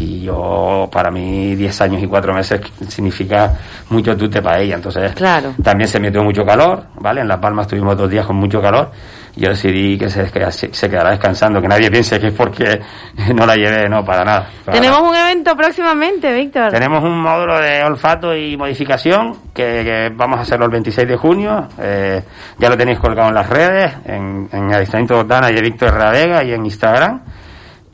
Y 0.00 0.20
yo, 0.20 0.88
para 0.92 1.10
mí, 1.10 1.56
10 1.56 1.80
años 1.80 2.00
y 2.00 2.06
4 2.06 2.32
meses 2.32 2.60
significa 2.86 3.52
mucho 3.90 4.16
tute 4.16 4.40
para 4.40 4.60
ella. 4.60 4.76
Entonces, 4.76 5.12
Claro. 5.12 5.54
también 5.60 5.88
se 5.88 5.98
metió 5.98 6.22
mucho 6.22 6.44
calor, 6.44 6.84
¿vale? 7.00 7.20
En 7.22 7.26
La 7.28 7.40
Palma 7.40 7.62
estuvimos 7.62 7.96
dos 7.96 8.08
días 8.08 8.24
con 8.24 8.36
mucho 8.36 8.60
calor. 8.62 8.92
Yo 9.34 9.48
decidí 9.50 9.98
que 9.98 10.08
se, 10.08 10.30
que 10.30 10.50
se 10.52 10.88
quedará 10.88 11.10
descansando, 11.10 11.60
que 11.60 11.66
nadie 11.66 11.90
piense 11.90 12.18
que 12.20 12.28
es 12.28 12.32
porque 12.34 12.80
no 13.34 13.44
la 13.44 13.56
llevé, 13.56 13.88
no, 13.88 14.04
para 14.04 14.24
nada. 14.24 14.48
para 14.64 14.78
Tenemos 14.78 15.00
nada. 15.00 15.10
un 15.10 15.16
evento 15.16 15.56
próximamente, 15.56 16.32
Víctor. 16.32 16.70
Tenemos 16.70 17.02
un 17.02 17.20
módulo 17.20 17.58
de 17.58 17.82
olfato 17.82 18.36
y 18.36 18.56
modificación 18.56 19.32
que, 19.52 19.82
que 19.84 20.10
vamos 20.14 20.38
a 20.38 20.42
hacerlo 20.42 20.66
el 20.66 20.70
26 20.72 21.08
de 21.08 21.16
junio. 21.16 21.66
Eh, 21.80 22.22
ya 22.56 22.68
lo 22.68 22.76
tenéis 22.76 23.00
colgado 23.00 23.30
en 23.30 23.34
las 23.34 23.48
redes, 23.50 23.92
en, 24.06 24.48
en 24.52 24.72
Ayuntamiento 24.72 25.18
de 25.18 25.24
Dana 25.24 25.50
y 25.50 25.54
de 25.56 25.60
Víctor 25.62 25.92
Ravega 25.92 26.44
y 26.44 26.52
en 26.52 26.64
Instagram. 26.64 27.20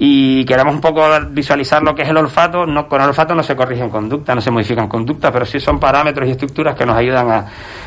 Y 0.06 0.44
queremos 0.44 0.74
un 0.74 0.82
poco 0.82 1.02
visualizar 1.31 1.82
lo 1.82 1.94
que 1.94 2.02
es 2.02 2.09
el 2.10 2.16
olfato. 2.18 2.66
No, 2.66 2.86
con 2.86 3.01
el 3.01 3.09
olfato 3.09 3.35
no 3.35 3.43
se 3.43 3.56
corrigen 3.56 3.89
conductas, 3.89 4.36
no 4.36 4.43
se 4.43 4.51
modifican 4.51 4.86
conductas, 4.86 5.32
pero 5.32 5.47
sí 5.47 5.59
son 5.59 5.81
parámetros 5.81 6.28
y 6.28 6.32
estructuras 6.32 6.74
que 6.74 6.85
nos 6.85 6.94
ayudan 6.94 7.31
a, 7.31 7.47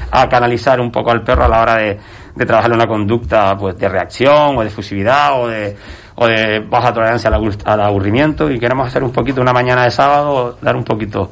a 0.10 0.28
canalizar 0.28 0.82
un 0.82 0.92
poco 0.92 1.12
al 1.12 1.22
perro 1.22 1.46
a 1.46 1.48
la 1.48 1.62
hora 1.62 1.76
de, 1.76 2.00
de 2.34 2.46
trabajar 2.48 2.72
una 2.72 2.88
conducta 2.88 3.56
pues, 3.56 3.78
de 3.78 3.88
reacción 3.88 4.58
o 4.58 4.64
de 4.64 4.70
fusividad 4.72 5.40
o 5.40 5.48
de, 5.48 5.78
o 6.16 6.26
de 6.26 6.60
baja 6.68 6.92
tolerancia 6.92 7.30
al, 7.30 7.56
al 7.66 7.82
aburrimiento. 7.82 8.50
Y 8.50 8.58
queremos 8.58 8.88
hacer 8.88 9.04
un 9.04 9.12
poquito 9.12 9.40
una 9.40 9.54
mañana 9.54 9.84
de 9.84 9.92
sábado, 9.92 10.58
dar 10.60 10.76
un 10.76 10.84
poquito 10.84 11.30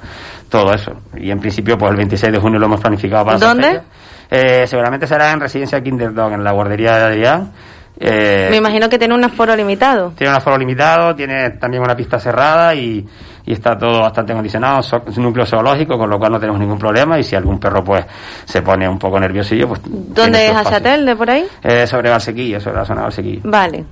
todo 0.49 0.72
eso. 0.72 0.94
Y 1.18 1.32
en 1.32 1.40
principio, 1.40 1.80
pues 1.80 1.90
el 1.90 1.98
26 1.98 2.32
de 2.32 2.38
junio 2.38 2.60
lo 2.60 2.68
hemos 2.68 2.80
planificado 2.80 3.26
para 3.26 3.40
¿Dónde? 3.40 3.82
Eh, 4.30 4.68
seguramente 4.68 5.07
será 5.07 5.32
en 5.32 5.40
Residencia 5.40 5.82
Kinderdog, 5.82 6.34
en 6.34 6.44
la 6.44 6.52
guardería 6.52 6.95
de 6.95 7.03
Adrián. 7.06 7.52
Eh, 8.00 8.48
Me 8.52 8.58
imagino 8.58 8.90
que 8.90 8.98
tiene 9.00 9.14
un 9.14 9.24
aforo 9.24 9.56
limitado. 9.56 10.12
tiene 10.18 10.32
un 10.32 10.38
aforo 10.38 10.58
limitado, 10.58 11.16
tiene 11.16 11.52
también 11.52 11.82
una 11.82 11.96
pista 11.96 12.20
cerrada 12.20 12.76
y, 12.76 13.06
y 13.46 13.54
está 13.54 13.78
todo 13.78 14.02
bastante 14.02 14.34
acondicionado. 14.34 14.84
So- 14.84 15.04
Es 15.08 15.18
un 15.18 15.24
núcleo 15.24 15.46
zoológico, 15.46 15.98
con 15.98 16.10
lo 16.10 16.20
cual 16.20 16.34
no 16.34 16.40
tenemos 16.40 16.60
ningún 16.60 16.78
problema. 16.78 17.18
Y 17.18 17.24
si 17.24 17.36
algún 17.36 17.60
perro 17.60 17.84
pues 17.84 18.06
se 18.46 18.62
pone 18.62 18.88
un 18.88 19.00
poco 19.00 19.20
nerviosillo, 19.20 19.68
pues. 19.70 19.82
¿Dónde 19.86 20.48
es. 20.48 20.56
Achatel, 20.56 21.06
de 21.06 21.16
por 21.16 21.30
ahí? 21.30 21.46
Eh, 21.64 21.88
sobre 21.88 22.10
Valsequillo, 22.10 22.60
sobre 22.60 22.78
la 22.78 22.86
zona 22.86 23.02
de 23.02 23.06
Valsequillo. 23.06 23.42
Vale, 23.46 23.86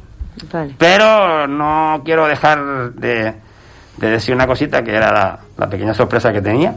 vale. 0.51 0.75
Pero 0.77 1.47
no 1.47 2.01
quiero 2.03 2.27
dejar 2.27 2.91
de, 2.93 3.33
de 3.97 4.09
decir 4.09 4.35
una 4.35 4.47
cosita 4.47 4.83
que 4.83 4.91
era 4.95 5.11
la, 5.13 5.39
la 5.57 5.69
pequeña 5.69 5.93
sorpresa 5.93 6.31
que 6.33 6.41
tenía. 6.41 6.73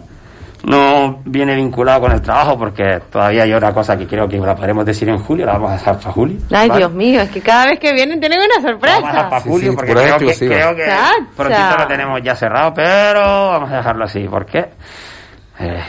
No 0.65 1.21
viene 1.25 1.55
vinculado 1.55 2.01
con 2.01 2.13
el 2.13 2.21
trabajo 2.21 2.59
porque 2.59 3.01
todavía 3.11 3.45
hay 3.45 3.53
otra 3.53 3.73
cosa 3.73 3.97
que 3.97 4.07
creo 4.07 4.27
que 4.29 4.39
la 4.39 4.57
podremos 4.57 4.85
decir 4.85 5.09
en 5.09 5.19
julio, 5.19 5.47
la 5.47 5.53
vamos 5.53 5.71
a 5.71 5.75
dejar 5.75 5.99
para 5.99 6.13
julio. 6.13 6.39
Ay, 6.53 6.69
¿vale? 6.69 6.79
Dios 6.81 6.93
mío, 6.93 7.21
es 7.21 7.31
que 7.31 7.41
cada 7.41 7.67
vez 7.67 7.79
que 7.79 7.93
vienen 7.93 8.19
tienen 8.19 8.41
una 8.41 8.69
sorpresa. 8.69 8.97
Vamos 8.97 9.11
a 9.11 9.13
dejar 9.13 9.31
para 9.31 9.43
julio 9.43 9.75
porque 9.77 9.93
pura 9.93 10.03
creo 10.17 10.19
que, 10.19 10.35
creo 10.49 10.75
que 10.77 10.85
prontito 11.37 11.77
lo 11.79 11.87
tenemos 11.87 12.21
ya 12.23 12.35
cerrado, 12.35 12.73
pero 12.75 13.21
vamos 13.21 13.71
a 13.71 13.77
dejarlo 13.77 14.05
así. 14.05 14.21
¿Por 14.29 14.47
qué? 14.47 14.67
Eh, 15.61 15.83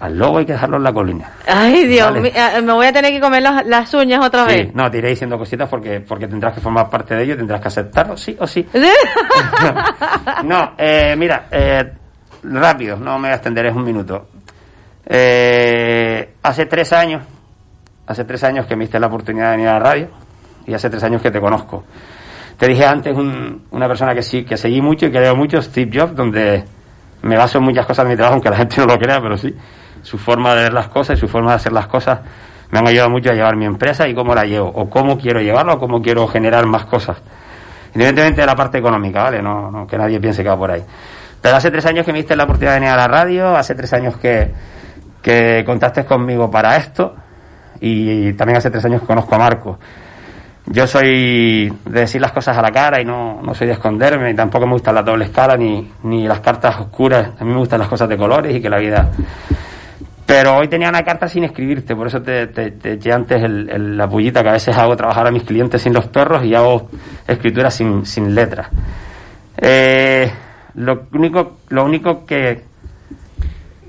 al 0.00 0.18
lobo 0.18 0.38
hay 0.38 0.46
que 0.46 0.52
dejarlo 0.52 0.76
en 0.76 0.82
la 0.84 0.92
colina. 0.92 1.30
Ay, 1.46 1.84
Dios 1.86 2.06
Vale. 2.08 2.20
mío, 2.20 2.32
eh, 2.34 2.62
me 2.62 2.72
voy 2.72 2.86
a 2.86 2.92
tener 2.92 3.12
que 3.12 3.20
comer 3.20 3.42
los- 3.42 3.64
las 3.66 3.92
uñas 3.94 4.24
otra 4.24 4.48
Sí, 4.48 4.56
vez. 4.56 4.74
no, 4.74 4.90
te 4.90 4.98
iré 4.98 5.10
diciendo 5.10 5.38
cositas 5.38 5.68
porque, 5.68 6.00
porque 6.00 6.26
tendrás 6.28 6.54
que 6.54 6.60
formar 6.60 6.88
parte 6.90 7.14
de 7.14 7.24
ello, 7.24 7.36
tendrás 7.36 7.60
que 7.60 7.68
aceptarlo, 7.68 8.16
sí 8.16 8.36
o 8.38 8.46
sí. 8.46 8.66
No, 10.44 10.72
eh, 10.78 11.14
mira, 11.16 11.46
eh, 11.50 11.92
rápido, 12.42 12.96
no 12.96 13.18
me 13.18 13.28
voy 13.28 13.32
a 13.32 13.34
extender, 13.34 13.66
es 13.66 13.74
un 13.74 13.84
minuto. 13.84 14.26
Eh, 15.06 16.34
hace 16.42 16.66
tres 16.66 16.92
años, 16.92 17.22
hace 18.06 18.24
tres 18.24 18.44
años 18.44 18.66
que 18.66 18.76
me 18.76 18.84
diste 18.84 18.98
la 19.00 19.06
oportunidad 19.08 19.46
de 19.50 19.56
venir 19.56 19.68
a 19.68 19.72
la 19.74 19.78
radio 19.80 20.08
y 20.66 20.74
hace 20.74 20.88
tres 20.90 21.02
años 21.04 21.20
que 21.22 21.30
te 21.30 21.40
conozco. 21.40 21.84
Te 22.56 22.68
dije 22.68 22.84
antes 22.86 23.16
un- 23.16 23.62
una 23.72 23.88
persona 23.88 24.14
que 24.14 24.22
sí, 24.22 24.44
que 24.44 24.56
seguí 24.56 24.80
mucho 24.80 25.06
y 25.06 25.10
que 25.10 25.20
leo 25.20 25.34
mucho, 25.34 25.60
Steve 25.60 25.90
Jobs, 26.00 26.14
donde 26.14 26.64
me 27.22 27.36
baso 27.36 27.58
en 27.58 27.64
muchas 27.64 27.86
cosas 27.86 28.04
de 28.04 28.10
mi 28.10 28.16
trabajo, 28.16 28.34
aunque 28.34 28.50
la 28.50 28.56
gente 28.56 28.76
no 28.80 28.86
lo 28.86 28.98
crea, 28.98 29.20
pero 29.20 29.36
sí. 29.36 29.54
Su 30.02 30.18
forma 30.18 30.54
de 30.54 30.64
ver 30.64 30.72
las 30.72 30.88
cosas 30.88 31.16
y 31.16 31.20
su 31.20 31.28
forma 31.28 31.50
de 31.50 31.56
hacer 31.56 31.72
las 31.72 31.86
cosas 31.86 32.20
me 32.70 32.78
han 32.78 32.86
ayudado 32.86 33.10
mucho 33.10 33.30
a 33.30 33.34
llevar 33.34 33.56
mi 33.56 33.66
empresa 33.66 34.08
y 34.08 34.14
cómo 34.14 34.34
la 34.34 34.44
llevo, 34.44 34.68
o 34.68 34.88
cómo 34.88 35.18
quiero 35.18 35.40
llevarla, 35.40 35.74
o 35.74 35.78
cómo 35.78 36.00
quiero 36.00 36.26
generar 36.26 36.66
más 36.66 36.86
cosas. 36.86 37.18
Independientemente 37.94 38.40
de 38.40 38.46
la 38.46 38.54
parte 38.56 38.78
económica, 38.78 39.24
¿vale? 39.24 39.42
No, 39.42 39.70
no, 39.70 39.86
que 39.86 39.98
nadie 39.98 40.18
piense 40.20 40.42
que 40.42 40.48
va 40.48 40.56
por 40.56 40.70
ahí. 40.70 40.82
Pero 41.42 41.56
hace 41.56 41.70
tres 41.70 41.84
años 41.86 42.06
que 42.06 42.12
me 42.12 42.18
diste 42.18 42.36
la 42.36 42.44
oportunidad 42.44 42.74
de 42.74 42.80
venir 42.80 42.94
a 42.94 42.96
la 42.96 43.08
radio, 43.08 43.56
hace 43.56 43.74
tres 43.74 43.92
años 43.92 44.16
que, 44.16 44.50
que 45.20 45.62
contaste 45.66 46.04
conmigo 46.04 46.50
para 46.50 46.76
esto, 46.76 47.14
y 47.80 48.32
también 48.34 48.58
hace 48.58 48.70
tres 48.70 48.84
años 48.84 49.00
que 49.00 49.08
conozco 49.08 49.34
a 49.34 49.38
Marco. 49.38 49.78
Yo 50.66 50.86
soy 50.86 51.68
de 51.86 52.00
decir 52.00 52.20
las 52.20 52.30
cosas 52.30 52.56
a 52.56 52.62
la 52.62 52.70
cara 52.70 53.00
y 53.00 53.04
no, 53.04 53.42
no 53.42 53.52
soy 53.52 53.66
de 53.66 53.72
esconderme, 53.72 54.30
y 54.30 54.34
tampoco 54.34 54.64
me 54.66 54.74
gusta 54.74 54.92
la 54.92 55.02
doble 55.02 55.24
escala 55.24 55.56
ni, 55.56 55.90
ni 56.04 56.28
las 56.28 56.38
cartas 56.38 56.76
oscuras. 56.78 57.30
A 57.40 57.44
mí 57.44 57.50
me 57.50 57.58
gustan 57.58 57.80
las 57.80 57.88
cosas 57.88 58.08
de 58.08 58.16
colores 58.16 58.54
y 58.54 58.62
que 58.62 58.70
la 58.70 58.78
vida. 58.78 59.10
Pero 60.24 60.58
hoy 60.58 60.68
tenía 60.68 60.88
una 60.88 61.02
carta 61.02 61.26
sin 61.26 61.42
escribirte, 61.42 61.96
por 61.96 62.06
eso 62.06 62.22
te, 62.22 62.46
te, 62.46 62.70
te 62.70 62.92
eché 62.92 63.12
antes 63.12 63.42
el- 63.42 63.96
la 63.98 64.08
pullita 64.08 64.44
que 64.44 64.50
a 64.50 64.52
veces 64.52 64.78
hago 64.78 64.96
trabajar 64.96 65.26
a 65.26 65.32
mis 65.32 65.42
clientes 65.42 65.82
sin 65.82 65.92
los 65.92 66.06
perros 66.06 66.44
y 66.44 66.54
hago 66.54 66.88
escritura 67.26 67.68
sin, 67.68 68.06
sin 68.06 68.32
letras. 68.32 68.68
Eh, 69.58 70.30
lo 70.74 71.06
único, 71.12 71.58
lo 71.68 71.84
único 71.84 72.24
que, 72.24 72.62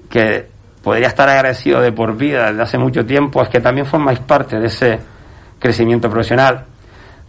que 0.10 0.48
podría 0.84 1.08
estar 1.08 1.30
agradecido 1.30 1.80
de 1.82 1.92
por 1.92 2.16
vida 2.16 2.48
desde 2.48 2.62
hace 2.62 2.78
mucho 2.78 3.06
tiempo 3.06 3.42
es 3.42 3.50
que 3.50 3.60
también 3.60 3.86
formáis 3.86 4.20
parte 4.20 4.60
de 4.60 4.68
ese 4.68 5.00
crecimiento 5.60 6.10
profesional, 6.10 6.66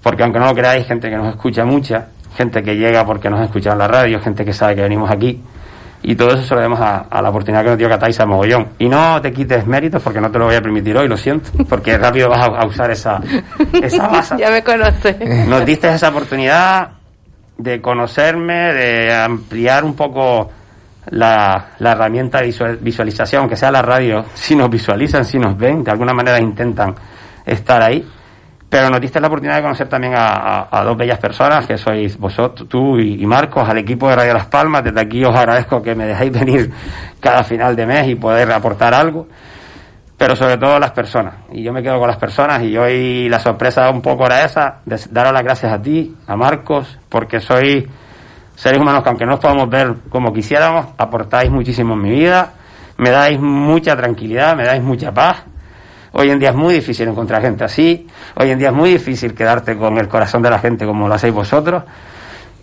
porque 0.02 0.22
aunque 0.24 0.40
no 0.40 0.46
lo 0.46 0.54
creáis, 0.54 0.86
gente 0.86 1.08
que 1.08 1.16
nos 1.16 1.28
escucha 1.28 1.64
mucha, 1.64 2.08
gente 2.36 2.62
que 2.62 2.74
llega 2.74 3.06
porque 3.06 3.30
nos 3.30 3.40
escucha 3.42 3.72
en 3.72 3.78
la 3.78 3.88
radio, 3.88 4.20
gente 4.20 4.44
que 4.44 4.52
sabe 4.52 4.74
que 4.74 4.82
venimos 4.82 5.10
aquí, 5.10 5.40
y 6.02 6.16
todo 6.16 6.34
eso 6.34 6.42
se 6.42 6.50
lo 6.54 6.60
debemos 6.60 6.80
a, 6.80 7.06
a 7.08 7.22
la 7.22 7.30
oportunidad 7.30 7.62
que 7.62 7.70
nos 7.70 7.78
dio 7.78 7.88
Cataisa 7.88 8.26
Mogollón. 8.26 8.68
Y 8.78 8.90
no 8.90 9.22
te 9.22 9.32
quites 9.32 9.66
méritos 9.66 10.02
porque 10.02 10.20
no 10.20 10.30
te 10.30 10.38
lo 10.38 10.44
voy 10.44 10.54
a 10.54 10.60
permitir 10.60 10.94
hoy, 10.98 11.08
lo 11.08 11.16
siento, 11.16 11.50
porque 11.66 11.96
rápido 11.96 12.28
vas 12.28 12.40
a, 12.40 12.44
a 12.44 12.66
usar 12.66 12.90
esa, 12.90 13.22
esa 13.82 14.08
base. 14.08 14.36
ya 14.36 14.50
me 14.50 14.62
conoce. 14.62 15.16
Nos 15.48 15.64
diste 15.64 15.88
esa 15.88 16.10
oportunidad 16.10 16.90
de 17.58 17.80
conocerme, 17.80 18.72
de 18.72 19.14
ampliar 19.14 19.84
un 19.84 19.94
poco 19.94 20.50
la, 21.10 21.66
la 21.78 21.92
herramienta 21.92 22.38
de 22.40 22.46
visual- 22.46 22.78
visualización, 22.80 23.48
que 23.48 23.56
sea 23.56 23.70
la 23.70 23.82
radio, 23.82 24.24
si 24.34 24.56
nos 24.56 24.70
visualizan, 24.70 25.24
si 25.24 25.38
nos 25.38 25.56
ven, 25.56 25.84
de 25.84 25.90
alguna 25.90 26.12
manera 26.12 26.40
intentan 26.40 26.94
estar 27.44 27.80
ahí. 27.82 28.06
Pero 28.68 28.90
nos 28.90 29.00
diste 29.00 29.20
la 29.20 29.28
oportunidad 29.28 29.56
de 29.56 29.62
conocer 29.62 29.88
también 29.88 30.14
a, 30.16 30.26
a- 30.26 30.68
a 30.80 30.82
dos 30.84 30.96
bellas 30.96 31.18
personas, 31.18 31.64
que 31.66 31.78
sois 31.78 32.18
vosotros, 32.18 32.68
tú 32.68 32.98
y, 32.98 33.22
y 33.22 33.26
Marcos, 33.26 33.68
al 33.68 33.78
equipo 33.78 34.08
de 34.08 34.16
Radio 34.16 34.34
Las 34.34 34.46
Palmas. 34.46 34.82
Desde 34.82 35.00
aquí 35.00 35.24
os 35.24 35.36
agradezco 35.36 35.80
que 35.80 35.94
me 35.94 36.06
dejéis 36.06 36.32
venir 36.40 36.72
cada 37.20 37.44
final 37.44 37.76
de 37.76 37.86
mes 37.86 38.08
y 38.08 38.14
poder 38.16 38.50
aportar 38.50 38.92
algo 38.94 39.28
pero 40.16 40.36
sobre 40.36 40.56
todo 40.56 40.78
las 40.78 40.92
personas. 40.92 41.34
Y 41.52 41.62
yo 41.62 41.72
me 41.72 41.82
quedo 41.82 41.98
con 41.98 42.08
las 42.08 42.16
personas 42.16 42.62
y 42.62 42.76
hoy 42.76 43.28
la 43.28 43.40
sorpresa 43.40 43.90
un 43.90 44.00
poco 44.00 44.26
era 44.26 44.44
esa, 44.44 44.80
daros 45.10 45.32
las 45.32 45.42
gracias 45.42 45.72
a 45.72 45.82
ti, 45.82 46.16
a 46.26 46.36
Marcos, 46.36 46.98
porque 47.08 47.40
sois 47.40 47.84
seres 48.54 48.80
humanos 48.80 49.02
que 49.02 49.08
aunque 49.08 49.26
no 49.26 49.34
os 49.34 49.40
podamos 49.40 49.68
ver 49.68 49.94
como 50.08 50.32
quisiéramos, 50.32 50.86
aportáis 50.96 51.50
muchísimo 51.50 51.94
en 51.94 52.02
mi 52.02 52.10
vida, 52.10 52.52
me 52.98 53.10
dais 53.10 53.40
mucha 53.40 53.96
tranquilidad, 53.96 54.56
me 54.56 54.64
dais 54.64 54.82
mucha 54.82 55.12
paz. 55.12 55.44
Hoy 56.12 56.30
en 56.30 56.38
día 56.38 56.50
es 56.50 56.54
muy 56.54 56.74
difícil 56.74 57.08
encontrar 57.08 57.42
gente 57.42 57.64
así, 57.64 58.06
hoy 58.36 58.50
en 58.50 58.58
día 58.58 58.68
es 58.68 58.74
muy 58.74 58.90
difícil 58.90 59.34
quedarte 59.34 59.76
con 59.76 59.98
el 59.98 60.06
corazón 60.06 60.42
de 60.42 60.50
la 60.50 60.60
gente 60.60 60.86
como 60.86 61.08
lo 61.08 61.14
hacéis 61.14 61.34
vosotros. 61.34 61.82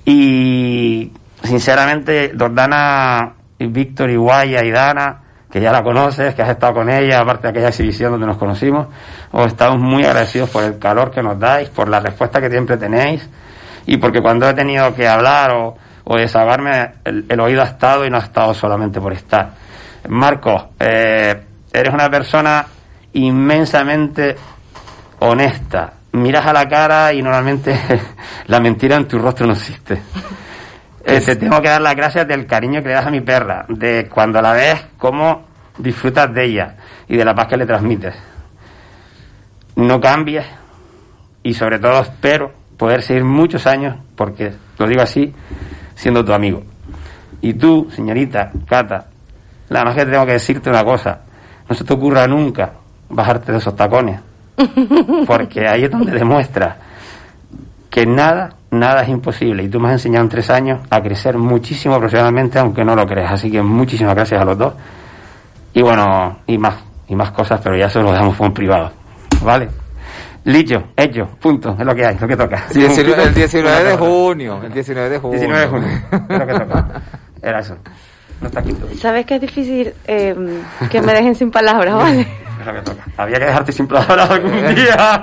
Y 0.05 1.11
sinceramente, 1.43 2.31
Dordana, 2.33 3.33
Víctor 3.59 4.09
y 4.09 4.15
Guaya 4.15 4.63
y 4.63 4.71
Dana, 4.71 5.20
que 5.51 5.59
ya 5.59 5.71
la 5.71 5.83
conoces, 5.83 6.33
que 6.33 6.41
has 6.41 6.49
estado 6.49 6.75
con 6.75 6.89
ella, 6.89 7.19
aparte 7.19 7.43
de 7.43 7.49
aquella 7.49 7.67
exhibición 7.67 8.11
donde 8.11 8.25
nos 8.25 8.37
conocimos, 8.37 8.87
os 9.31 9.47
estamos 9.47 9.79
muy 9.79 10.03
agradecidos 10.05 10.49
por 10.49 10.63
el 10.63 10.79
calor 10.79 11.11
que 11.11 11.21
nos 11.21 11.37
dais, 11.37 11.69
por 11.69 11.89
la 11.89 11.99
respuesta 11.99 12.39
que 12.39 12.49
siempre 12.49 12.77
tenéis, 12.77 13.29
y 13.85 13.97
porque 13.97 14.21
cuando 14.21 14.49
he 14.49 14.53
tenido 14.53 14.93
que 14.95 15.07
hablar 15.07 15.51
o, 15.51 15.75
o 16.05 16.17
desahogarme, 16.17 16.93
el, 17.03 17.39
oído 17.39 17.61
ha 17.61 17.65
estado 17.65 18.05
y 18.05 18.09
no 18.09 18.17
ha 18.17 18.21
estado 18.21 18.53
solamente 18.53 19.01
por 19.01 19.13
estar. 19.13 19.51
Marcos, 20.07 20.63
eh, 20.79 21.43
eres 21.71 21.93
una 21.93 22.09
persona 22.09 22.65
inmensamente 23.13 24.35
honesta. 25.19 25.93
Miras 26.13 26.45
a 26.45 26.53
la 26.53 26.67
cara 26.67 27.13
y 27.13 27.21
normalmente 27.21 27.79
la 28.47 28.59
mentira 28.59 28.95
en 28.95 29.07
tu 29.07 29.19
rostro 29.19 29.47
no 29.47 29.53
existe. 29.53 30.01
Eh, 31.03 31.21
te 31.21 31.35
tengo 31.35 31.61
que 31.61 31.69
dar 31.69 31.81
las 31.81 31.95
gracias 31.95 32.27
del 32.27 32.45
cariño 32.45 32.81
que 32.81 32.89
le 32.89 32.93
das 32.93 33.07
a 33.07 33.11
mi 33.11 33.21
perra, 33.21 33.65
de 33.67 34.07
cuando 34.07 34.41
la 34.41 34.53
ves, 34.53 34.85
cómo 34.97 35.43
disfrutas 35.77 36.33
de 36.33 36.45
ella 36.45 36.75
y 37.07 37.17
de 37.17 37.25
la 37.25 37.33
paz 37.33 37.47
que 37.47 37.57
le 37.57 37.65
transmites. 37.65 38.13
no 39.75 39.99
cambies 39.99 40.45
y 41.43 41.53
sobre 41.53 41.79
todo 41.79 42.01
espero 42.01 42.51
poder 42.77 43.01
seguir 43.01 43.23
muchos 43.23 43.65
años, 43.65 43.95
porque 44.15 44.53
lo 44.77 44.87
digo 44.87 45.01
así, 45.01 45.33
siendo 45.95 46.23
tu 46.23 46.33
amigo. 46.33 46.63
Y 47.41 47.53
tú, 47.53 47.87
señorita 47.91 48.51
Cata, 48.67 49.07
la 49.69 49.83
más 49.83 49.95
que 49.95 50.05
tengo 50.05 50.25
que 50.25 50.33
decirte 50.33 50.69
una 50.69 50.83
cosa, 50.83 51.21
no 51.67 51.75
se 51.75 51.83
te 51.83 51.93
ocurra 51.93 52.27
nunca 52.27 52.73
bajarte 53.09 53.51
de 53.51 53.57
esos 53.57 53.75
tacones, 53.75 54.19
porque 55.25 55.67
ahí 55.67 55.85
es 55.85 55.91
donde 55.91 56.11
demuestras 56.11 56.75
que 57.91 58.05
nada, 58.05 58.55
nada 58.71 59.03
es 59.03 59.09
imposible. 59.09 59.63
Y 59.63 59.67
tú 59.69 59.79
me 59.79 59.89
has 59.89 59.93
enseñado 59.95 60.23
en 60.23 60.29
tres 60.29 60.49
años 60.49 60.79
a 60.89 61.01
crecer 61.01 61.37
muchísimo 61.37 61.99
profesionalmente, 61.99 62.57
aunque 62.57 62.83
no 62.85 62.95
lo 62.95 63.05
creas. 63.05 63.33
Así 63.33 63.51
que 63.51 63.61
muchísimas 63.61 64.15
gracias 64.15 64.41
a 64.41 64.45
los 64.45 64.57
dos. 64.57 64.73
Y 65.73 65.81
bueno, 65.81 66.39
y 66.47 66.57
más, 66.57 66.75
y 67.09 67.15
más 67.15 67.31
cosas, 67.31 67.59
pero 67.61 67.77
ya 67.77 67.87
eso 67.87 68.01
lo 68.01 68.11
dejamos 68.11 68.39
en 68.39 68.53
privado. 68.53 68.91
¿Vale? 69.43 69.67
Licho, 70.45 70.77
hecho, 70.95 71.27
punto, 71.39 71.75
es 71.77 71.85
lo 71.85 71.93
que 71.93 72.05
hay, 72.05 72.17
lo 72.17 72.27
que 72.27 72.37
toca. 72.37 72.63
19 72.73 73.23
el 73.23 73.33
19 73.33 73.83
de 73.91 73.97
junio, 73.97 74.59
el 74.63 74.73
19 74.73 75.09
de 75.09 75.19
junio. 75.19 75.39
19 75.39 75.61
de 75.61 75.67
junio, 75.67 75.87
es 76.11 76.39
lo 76.39 76.47
que 76.47 76.53
toca. 76.53 77.01
Era 77.43 77.59
eso. 77.59 77.77
No 78.39 78.47
está 78.47 78.63
quinto. 78.63 78.87
Sabes 78.97 79.25
que 79.25 79.35
es 79.35 79.41
difícil 79.41 79.93
eh, 80.07 80.35
que 80.89 81.01
me 81.01 81.13
dejen 81.13 81.35
sin 81.35 81.51
palabras, 81.51 81.93
¿vale? 81.93 82.21
Es 82.59 82.65
lo 82.65 82.73
que 82.73 82.81
toca. 82.81 83.03
Había 83.17 83.37
que 83.37 83.45
dejarte 83.45 83.71
sin 83.71 83.85
palabras 83.87 84.31
algún 84.31 84.51
día. 84.73 85.21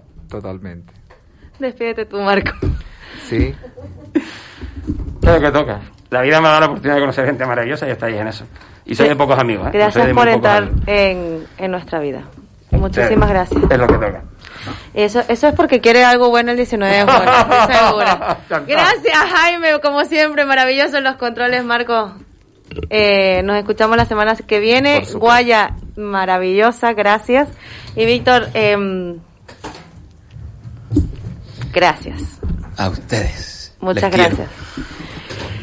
Totalmente. 0.34 0.92
Despídete 1.60 2.06
tú, 2.06 2.20
Marco. 2.20 2.50
Sí. 3.28 3.54
Es 5.22 5.32
lo 5.32 5.40
que 5.40 5.50
toca. 5.52 5.80
La 6.10 6.22
vida 6.22 6.40
me 6.40 6.48
ha 6.48 6.50
dado 6.50 6.60
la 6.62 6.66
oportunidad 6.66 6.96
de 6.96 7.00
conocer 7.02 7.26
gente 7.26 7.46
maravillosa 7.46 7.86
y 7.86 7.90
estáis 7.92 8.16
en 8.16 8.26
eso. 8.26 8.44
Y 8.84 8.96
soy 8.96 9.08
de 9.08 9.16
pocos 9.16 9.38
amigos, 9.38 9.68
¿eh? 9.68 9.70
Soy 9.70 9.80
Gracias 9.80 10.06
de 10.08 10.14
por 10.14 10.28
amigos. 10.28 10.82
en, 10.86 11.46
en 11.56 11.70
nuestra 11.70 12.00
vida. 12.00 12.22
Muchísimas 12.72 13.28
gracias. 13.30 13.62
Es 13.70 13.78
lo 13.78 13.86
que 13.86 13.94
toca. 13.94 14.24
Eso, 14.92 15.22
eso 15.28 15.46
es 15.48 15.54
porque 15.54 15.80
quiere 15.80 16.04
algo 16.04 16.30
bueno 16.30 16.50
el 16.50 16.56
19 16.56 16.92
de 16.92 17.02
junio, 17.04 17.22
estoy 17.60 17.76
segura. 17.76 18.38
Gracias, 18.66 19.16
Jaime, 19.32 19.80
como 19.80 20.04
siempre, 20.04 20.44
maravilloso 20.44 20.98
en 20.98 21.04
los 21.04 21.14
controles, 21.14 21.64
Marco. 21.64 22.12
Eh, 22.90 23.42
nos 23.44 23.56
escuchamos 23.56 23.96
la 23.96 24.04
semana 24.04 24.34
que 24.34 24.58
viene. 24.58 25.04
Guaya, 25.14 25.76
maravillosa, 25.96 26.92
gracias. 26.92 27.48
Y 27.94 28.04
Víctor, 28.04 28.48
em, 28.54 29.20
gracias. 31.74 32.22
A 32.76 32.88
ustedes. 32.88 33.74
Muchas 33.80 34.04
Les 34.04 34.14
quiero. 34.14 34.36
gracias. 34.36 34.50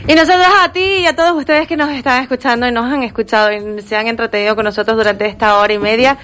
Y 0.08 0.16
nosotros 0.16 0.48
a 0.62 0.72
ti 0.72 0.80
y 0.80 1.06
a 1.06 1.16
todos 1.16 1.32
ustedes 1.38 1.68
que 1.68 1.78
nos 1.78 1.90
están 1.92 2.24
escuchando 2.24 2.68
y 2.68 2.72
nos 2.72 2.92
han 2.92 3.04
escuchado 3.04 3.52
y 3.52 3.82
se 3.82 3.96
han 3.96 4.08
entretenido 4.08 4.56
con 4.56 4.66
nosotros 4.66 4.98
durante 4.98 5.26
esta 5.28 5.58
hora 5.58 5.74
y 5.74 5.78
media. 5.80 6.18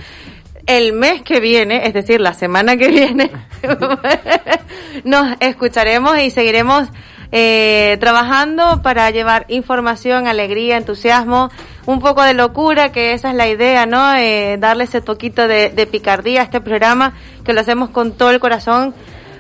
El 0.66 0.94
mes 0.94 1.22
que 1.22 1.40
viene, 1.40 1.88
es 1.88 1.94
decir, 1.94 2.20
la 2.20 2.34
semana 2.34 2.76
que 2.76 2.90
viene, 2.90 3.32
nos 5.06 5.38
escucharemos 5.40 6.20
y 6.20 6.30
seguiremos 6.32 6.90
eh, 7.32 7.98
trabajando 8.00 8.82
para 8.82 9.10
llevar 9.12 9.46
información, 9.48 10.28
alegría, 10.28 10.76
entusiasmo, 10.78 11.50
un 11.86 12.00
poco 12.00 12.24
de 12.24 12.34
locura, 12.34 12.92
que 12.92 13.14
esa 13.14 13.30
es 13.30 13.36
la 13.36 13.48
idea, 13.48 13.86
¿no? 13.86 14.16
Eh, 14.16 14.58
darle 14.60 14.86
ese 14.86 15.02
toquito 15.02 15.48
de, 15.48 15.70
de 15.70 15.88
picardía 15.88 16.42
a 16.42 16.44
este 16.44 16.60
programa, 16.62 17.14
que 17.46 17.54
lo 17.54 17.62
hacemos 17.62 17.90
con 17.92 18.12
todo 18.14 18.32
el 18.32 18.40
corazón 18.40 18.94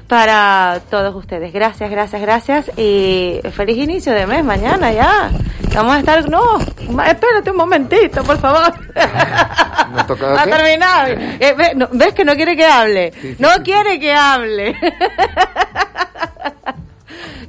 para 0.07 0.79
todos 0.89 1.13
ustedes. 1.15 1.51
Gracias, 1.53 1.89
gracias, 1.91 2.21
gracias 2.21 2.71
y 2.77 3.39
feliz 3.53 3.77
inicio 3.77 4.13
de 4.13 4.25
mes 4.27 4.43
mañana 4.43 4.91
ya. 4.91 5.29
Vamos 5.75 5.95
a 5.95 5.99
estar, 5.99 6.27
no, 6.29 6.57
espérate 6.59 7.51
un 7.51 7.57
momentito, 7.57 8.23
por 8.23 8.39
favor. 8.39 8.73
Nos 9.93 10.07
toca 10.07 10.27
Va 10.27 10.41
a 10.41 10.45
¿qué? 10.45 10.51
terminar. 10.51 11.09
Eh, 11.39 11.53
ve- 11.57 11.73
no, 11.75 11.87
¿Ves 11.91 12.13
que 12.13 12.25
no 12.25 12.35
quiere 12.35 12.55
que 12.55 12.65
hable? 12.65 13.13
no 13.37 13.49
quiere 13.63 13.99
que 13.99 14.13
hable. 14.13 14.75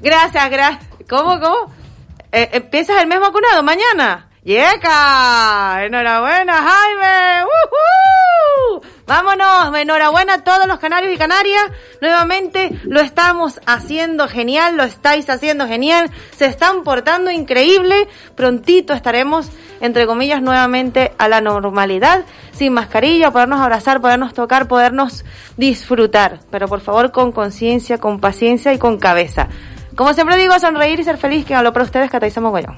gracias, 0.02 0.50
gracias. 0.50 0.84
¿Cómo, 1.08 1.40
cómo? 1.40 1.72
Eh, 2.32 2.50
¿Empiezas 2.52 3.00
el 3.00 3.06
mes 3.06 3.20
vacunado 3.20 3.62
mañana? 3.62 4.28
¡Yeca! 4.44 5.84
¡Enhorabuena, 5.84 6.54
Jaime! 6.54 7.44
¡Woohoo! 7.44 8.82
Vámonos, 9.08 9.74
enhorabuena 9.74 10.34
a 10.34 10.44
todos 10.44 10.68
los 10.68 10.78
canarios 10.78 11.14
y 11.14 11.16
canarias. 11.16 11.62
Nuevamente 12.02 12.78
lo 12.84 13.00
estamos 13.00 13.58
haciendo 13.64 14.28
genial, 14.28 14.76
lo 14.76 14.82
estáis 14.82 15.30
haciendo 15.30 15.66
genial, 15.66 16.10
se 16.36 16.44
están 16.44 16.82
portando 16.84 17.30
increíble. 17.30 18.06
Prontito 18.34 18.92
estaremos, 18.92 19.48
entre 19.80 20.06
comillas, 20.06 20.42
nuevamente 20.42 21.14
a 21.16 21.26
la 21.26 21.40
normalidad, 21.40 22.26
sin 22.52 22.74
mascarilla, 22.74 23.30
podernos 23.30 23.60
abrazar, 23.60 24.02
podernos 24.02 24.34
tocar, 24.34 24.68
podernos 24.68 25.24
disfrutar. 25.56 26.40
Pero 26.50 26.68
por 26.68 26.82
favor 26.82 27.10
con 27.10 27.32
conciencia, 27.32 27.96
con 27.96 28.20
paciencia 28.20 28.74
y 28.74 28.78
con 28.78 28.98
cabeza. 28.98 29.48
Como 29.96 30.12
siempre 30.12 30.36
digo, 30.36 30.58
sonreír 30.58 31.00
y 31.00 31.04
ser 31.04 31.16
feliz, 31.16 31.46
que 31.46 31.54
hablo 31.54 31.72
para 31.72 31.86
ustedes, 31.86 32.10
Cataiza 32.10 32.42
Mogollón. 32.42 32.76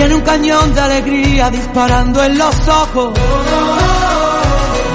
Tiene 0.00 0.14
un 0.14 0.22
cañón 0.22 0.74
de 0.74 0.80
alegría 0.80 1.50
disparando 1.50 2.24
en 2.24 2.38
los 2.38 2.68
ojos. 2.68 3.12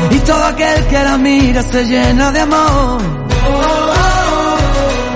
Y 0.09 0.19
todo 0.21 0.43
aquel 0.45 0.87
que 0.87 1.03
la 1.03 1.15
mira 1.19 1.61
se 1.61 1.85
llena 1.85 2.31
de 2.31 2.39
amor. 2.39 3.01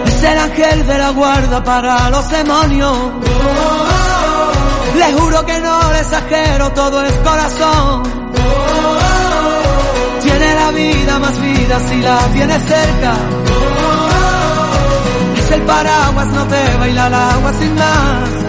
Es 0.06 0.24
el 0.24 0.38
ángel 0.38 0.86
de 0.86 0.96
la 0.96 1.10
guarda 1.10 1.64
para 1.64 2.08
los 2.12 2.30
demonios. 2.30 2.98
Le 4.96 5.12
juro 5.14 5.44
que 5.48 5.60
no 5.60 5.92
le 5.92 6.00
exagero, 6.02 6.72
todo 6.74 7.04
es 7.04 7.14
corazón. 7.28 8.04
Tiene 10.22 10.54
la 10.54 10.70
vida 10.70 11.18
más 11.18 11.42
vida 11.42 11.80
si 11.90 11.98
la 11.98 12.20
tiene 12.32 12.60
cerca. 12.60 13.14
Es 15.36 15.50
el 15.50 15.62
paraguas, 15.64 16.28
no 16.28 16.46
te 16.46 16.78
baila 16.78 17.08
el 17.08 17.14
agua 17.16 17.54
sin 17.60 17.74
más. 17.74 18.49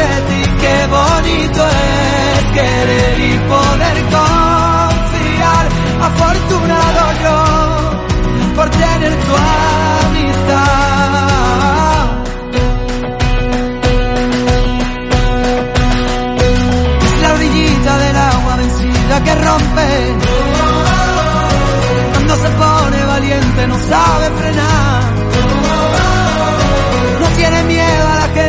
de 0.00 0.20
ti. 0.28 0.40
Qué 0.62 0.76
bonito 0.96 1.60
es 1.66 2.44
querer 2.56 3.16
y 3.20 3.38
poder 3.52 3.96
confiar. 4.16 5.64
Afortunado 6.08 7.02
yo 7.24 7.38
por 8.56 8.68
tener 8.70 9.12
tu 9.26 9.34
amistad. 10.06 10.80
La 17.22 17.32
orillita 17.34 17.98
del 17.98 18.16
agua 18.16 18.56
vencida 18.56 19.14
que 19.24 19.34
rompe. 19.34 19.88
Cuando 22.12 22.34
se 22.36 22.50
pone 22.50 23.04
valiente 23.04 23.66
no 23.66 23.78
sabe 23.78 24.30
frenar. 24.38 25.19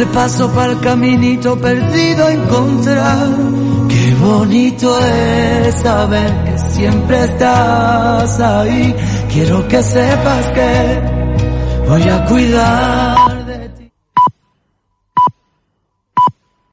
El 0.00 0.06
paso 0.06 0.50
para 0.52 0.72
el 0.72 0.80
caminito 0.80 1.60
perdido 1.60 2.30
encontrar. 2.30 3.28
Qué 3.86 4.14
bonito 4.14 4.98
es 4.98 5.74
saber 5.74 6.44
que 6.44 6.58
siempre 6.58 7.24
estás 7.24 8.40
ahí. 8.40 8.96
Quiero 9.30 9.68
que 9.68 9.82
sepas 9.82 10.46
que 10.52 11.02
voy 11.86 12.02
a 12.08 12.24
cuidar 12.24 13.09